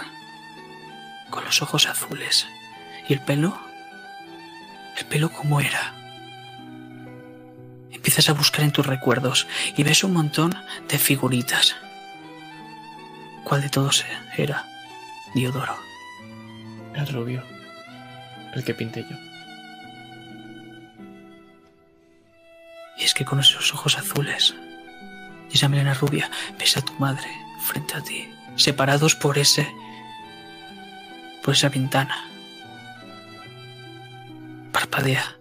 con 1.29 1.43
los 1.43 1.61
ojos 1.61 1.87
azules 1.87 2.47
y 3.05 3.11
el 3.11 3.19
pelo, 3.19 3.59
el 4.97 5.05
pelo 5.07 5.29
como 5.29 5.59
era. 5.59 5.93
Empiezas 7.91 8.29
a 8.29 8.33
buscar 8.33 8.61
en 8.61 8.71
tus 8.71 8.85
recuerdos 8.85 9.45
y 9.75 9.83
ves 9.83 10.05
un 10.05 10.13
montón 10.13 10.55
de 10.87 10.97
figuritas. 10.97 11.75
¿Cuál 13.43 13.63
de 13.63 13.69
todos 13.69 14.05
era? 14.37 14.65
Diodoro. 15.35 15.75
El 16.95 17.07
rubio. 17.07 17.43
El 18.53 18.63
que 18.63 18.73
pinté 18.73 19.01
yo. 19.01 19.17
Y 22.97 23.03
es 23.03 23.13
que 23.13 23.25
con 23.25 23.41
esos 23.41 23.73
ojos 23.73 23.97
azules 23.97 24.55
y 25.51 25.55
esa 25.55 25.69
melena 25.69 25.93
rubia 25.93 26.29
ves 26.57 26.77
a 26.77 26.81
tu 26.81 26.93
madre 26.93 27.27
frente 27.59 27.95
a 27.95 28.01
ti, 28.01 28.29
separados 28.55 29.15
por 29.15 29.37
ese. 29.37 29.67
por 31.43 31.53
esa 31.53 31.69
ventana. 31.69 32.29
Parpadea. 34.71 35.37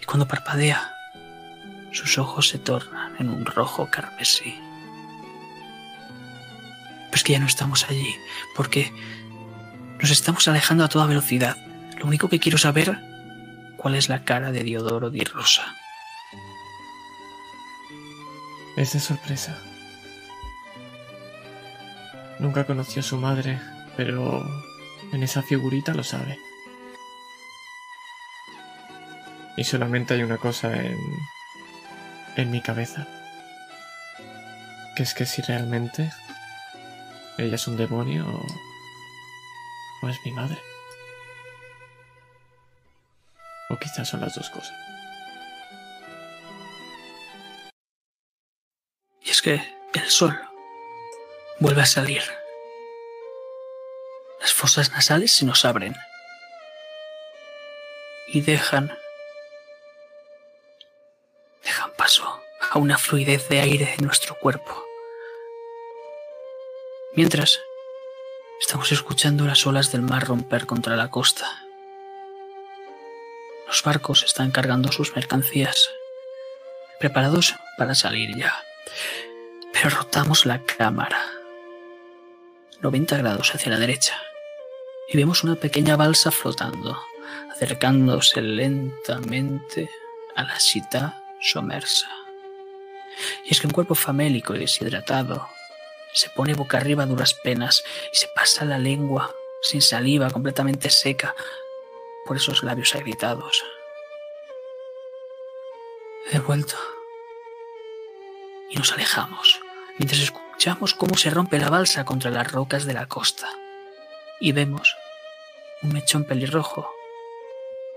Y 0.00 0.04
cuando 0.06 0.26
parpadea, 0.26 0.92
sus 1.92 2.18
ojos 2.18 2.48
se 2.48 2.58
tornan 2.58 3.14
en 3.18 3.28
un 3.28 3.44
rojo 3.44 3.88
carmesí. 3.90 4.54
Pero 7.06 7.16
es 7.16 7.24
que 7.24 7.32
ya 7.32 7.38
no 7.38 7.46
estamos 7.46 7.88
allí, 7.88 8.16
porque 8.56 8.92
nos 10.00 10.10
estamos 10.10 10.46
alejando 10.48 10.84
a 10.84 10.88
toda 10.88 11.06
velocidad. 11.06 11.56
Lo 11.98 12.06
único 12.06 12.28
que 12.28 12.38
quiero 12.38 12.58
saber 12.58 12.98
cuál 13.76 13.94
es 13.94 14.08
la 14.08 14.24
cara 14.24 14.52
de 14.52 14.62
Diodoro 14.62 15.10
di 15.10 15.24
Rosa. 15.24 15.74
Es 18.78 18.92
de 18.92 19.00
sorpresa. 19.00 19.58
Nunca 22.38 22.64
conoció 22.64 23.00
a 23.00 23.02
su 23.02 23.16
madre, 23.16 23.60
pero 23.96 24.46
en 25.12 25.24
esa 25.24 25.42
figurita 25.42 25.94
lo 25.94 26.04
sabe. 26.04 26.38
Y 29.56 29.64
solamente 29.64 30.14
hay 30.14 30.22
una 30.22 30.36
cosa 30.36 30.72
en, 30.76 30.96
en 32.36 32.52
mi 32.52 32.62
cabeza. 32.62 33.08
Que 34.94 35.02
es 35.02 35.12
que 35.12 35.26
si 35.26 35.42
realmente 35.42 36.12
ella 37.36 37.56
es 37.56 37.66
un 37.66 37.76
demonio 37.76 38.28
o, 38.28 38.46
o 40.06 40.08
es 40.08 40.18
mi 40.24 40.30
madre. 40.30 40.58
O 43.70 43.76
quizás 43.76 44.06
son 44.06 44.20
las 44.20 44.36
dos 44.36 44.48
cosas. 44.50 44.87
Que 49.42 49.62
el 49.94 50.10
sol 50.10 50.40
vuelve 51.58 51.82
a 51.82 51.86
salir. 51.86 52.22
Las 54.40 54.52
fosas 54.52 54.90
nasales 54.92 55.32
se 55.32 55.44
nos 55.44 55.64
abren 55.64 55.96
y 58.28 58.40
dejan 58.40 58.96
dejan 61.64 61.92
paso 61.96 62.40
a 62.70 62.78
una 62.78 62.98
fluidez 62.98 63.48
de 63.48 63.60
aire 63.60 63.94
en 63.98 64.04
nuestro 64.04 64.38
cuerpo. 64.38 64.84
Mientras 67.14 67.60
estamos 68.60 68.92
escuchando 68.92 69.44
las 69.44 69.66
olas 69.66 69.90
del 69.92 70.02
mar 70.02 70.26
romper 70.26 70.66
contra 70.66 70.96
la 70.96 71.10
costa. 71.10 71.46
Los 73.66 73.82
barcos 73.82 74.22
están 74.22 74.50
cargando 74.50 74.92
sus 74.92 75.14
mercancías, 75.14 75.90
preparados 76.98 77.54
para 77.76 77.94
salir 77.94 78.36
ya. 78.36 78.62
Pero 79.80 79.96
rotamos 79.96 80.44
la 80.44 80.60
cámara 80.64 81.24
90 82.80 83.16
grados 83.18 83.54
hacia 83.54 83.70
la 83.70 83.78
derecha 83.78 84.20
y 85.06 85.16
vemos 85.16 85.44
una 85.44 85.54
pequeña 85.54 85.94
balsa 85.94 86.32
flotando, 86.32 87.00
acercándose 87.52 88.42
lentamente 88.42 89.88
a 90.34 90.42
la 90.42 90.58
cita 90.58 91.22
somersa. 91.40 92.08
Y 93.44 93.52
es 93.52 93.60
que 93.60 93.68
un 93.68 93.72
cuerpo 93.72 93.94
famélico 93.94 94.52
y 94.56 94.58
deshidratado 94.58 95.48
se 96.12 96.28
pone 96.30 96.54
boca 96.54 96.78
arriba 96.78 97.04
a 97.04 97.06
duras 97.06 97.34
penas 97.34 97.84
y 98.12 98.16
se 98.16 98.26
pasa 98.34 98.64
la 98.64 98.78
lengua 98.78 99.32
sin 99.62 99.80
saliva, 99.80 100.28
completamente 100.30 100.90
seca, 100.90 101.36
por 102.26 102.36
esos 102.36 102.64
labios 102.64 102.96
agrietados. 102.96 103.62
He 106.32 106.40
vuelto 106.40 106.74
y 108.70 108.76
nos 108.76 108.92
alejamos 108.92 109.60
mientras 109.98 110.20
escuchamos 110.20 110.94
cómo 110.94 111.16
se 111.16 111.30
rompe 111.30 111.58
la 111.58 111.70
balsa 111.70 112.04
contra 112.04 112.30
las 112.30 112.50
rocas 112.50 112.84
de 112.84 112.94
la 112.94 113.06
costa 113.06 113.48
y 114.40 114.52
vemos 114.52 114.96
un 115.82 115.92
mechón 115.92 116.24
pelirrojo 116.24 116.90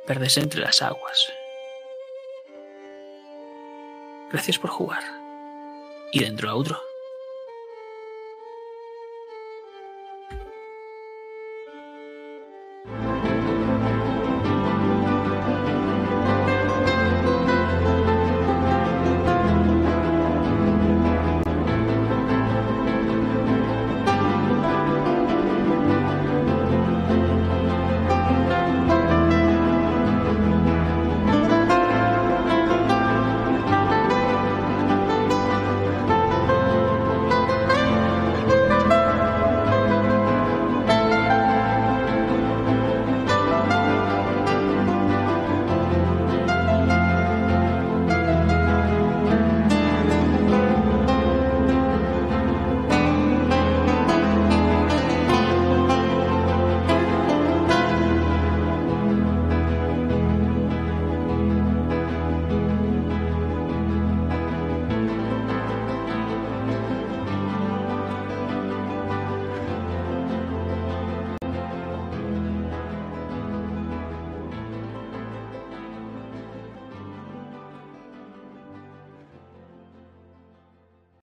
perderse 0.05 0.41
entre 0.41 0.61
las 0.61 0.81
aguas. 0.81 1.31
Gracias 4.31 4.57
por 4.57 4.69
jugar. 4.69 5.03
Y 6.11 6.19
dentro 6.19 6.49
a 6.49 6.55
otro. 6.55 6.90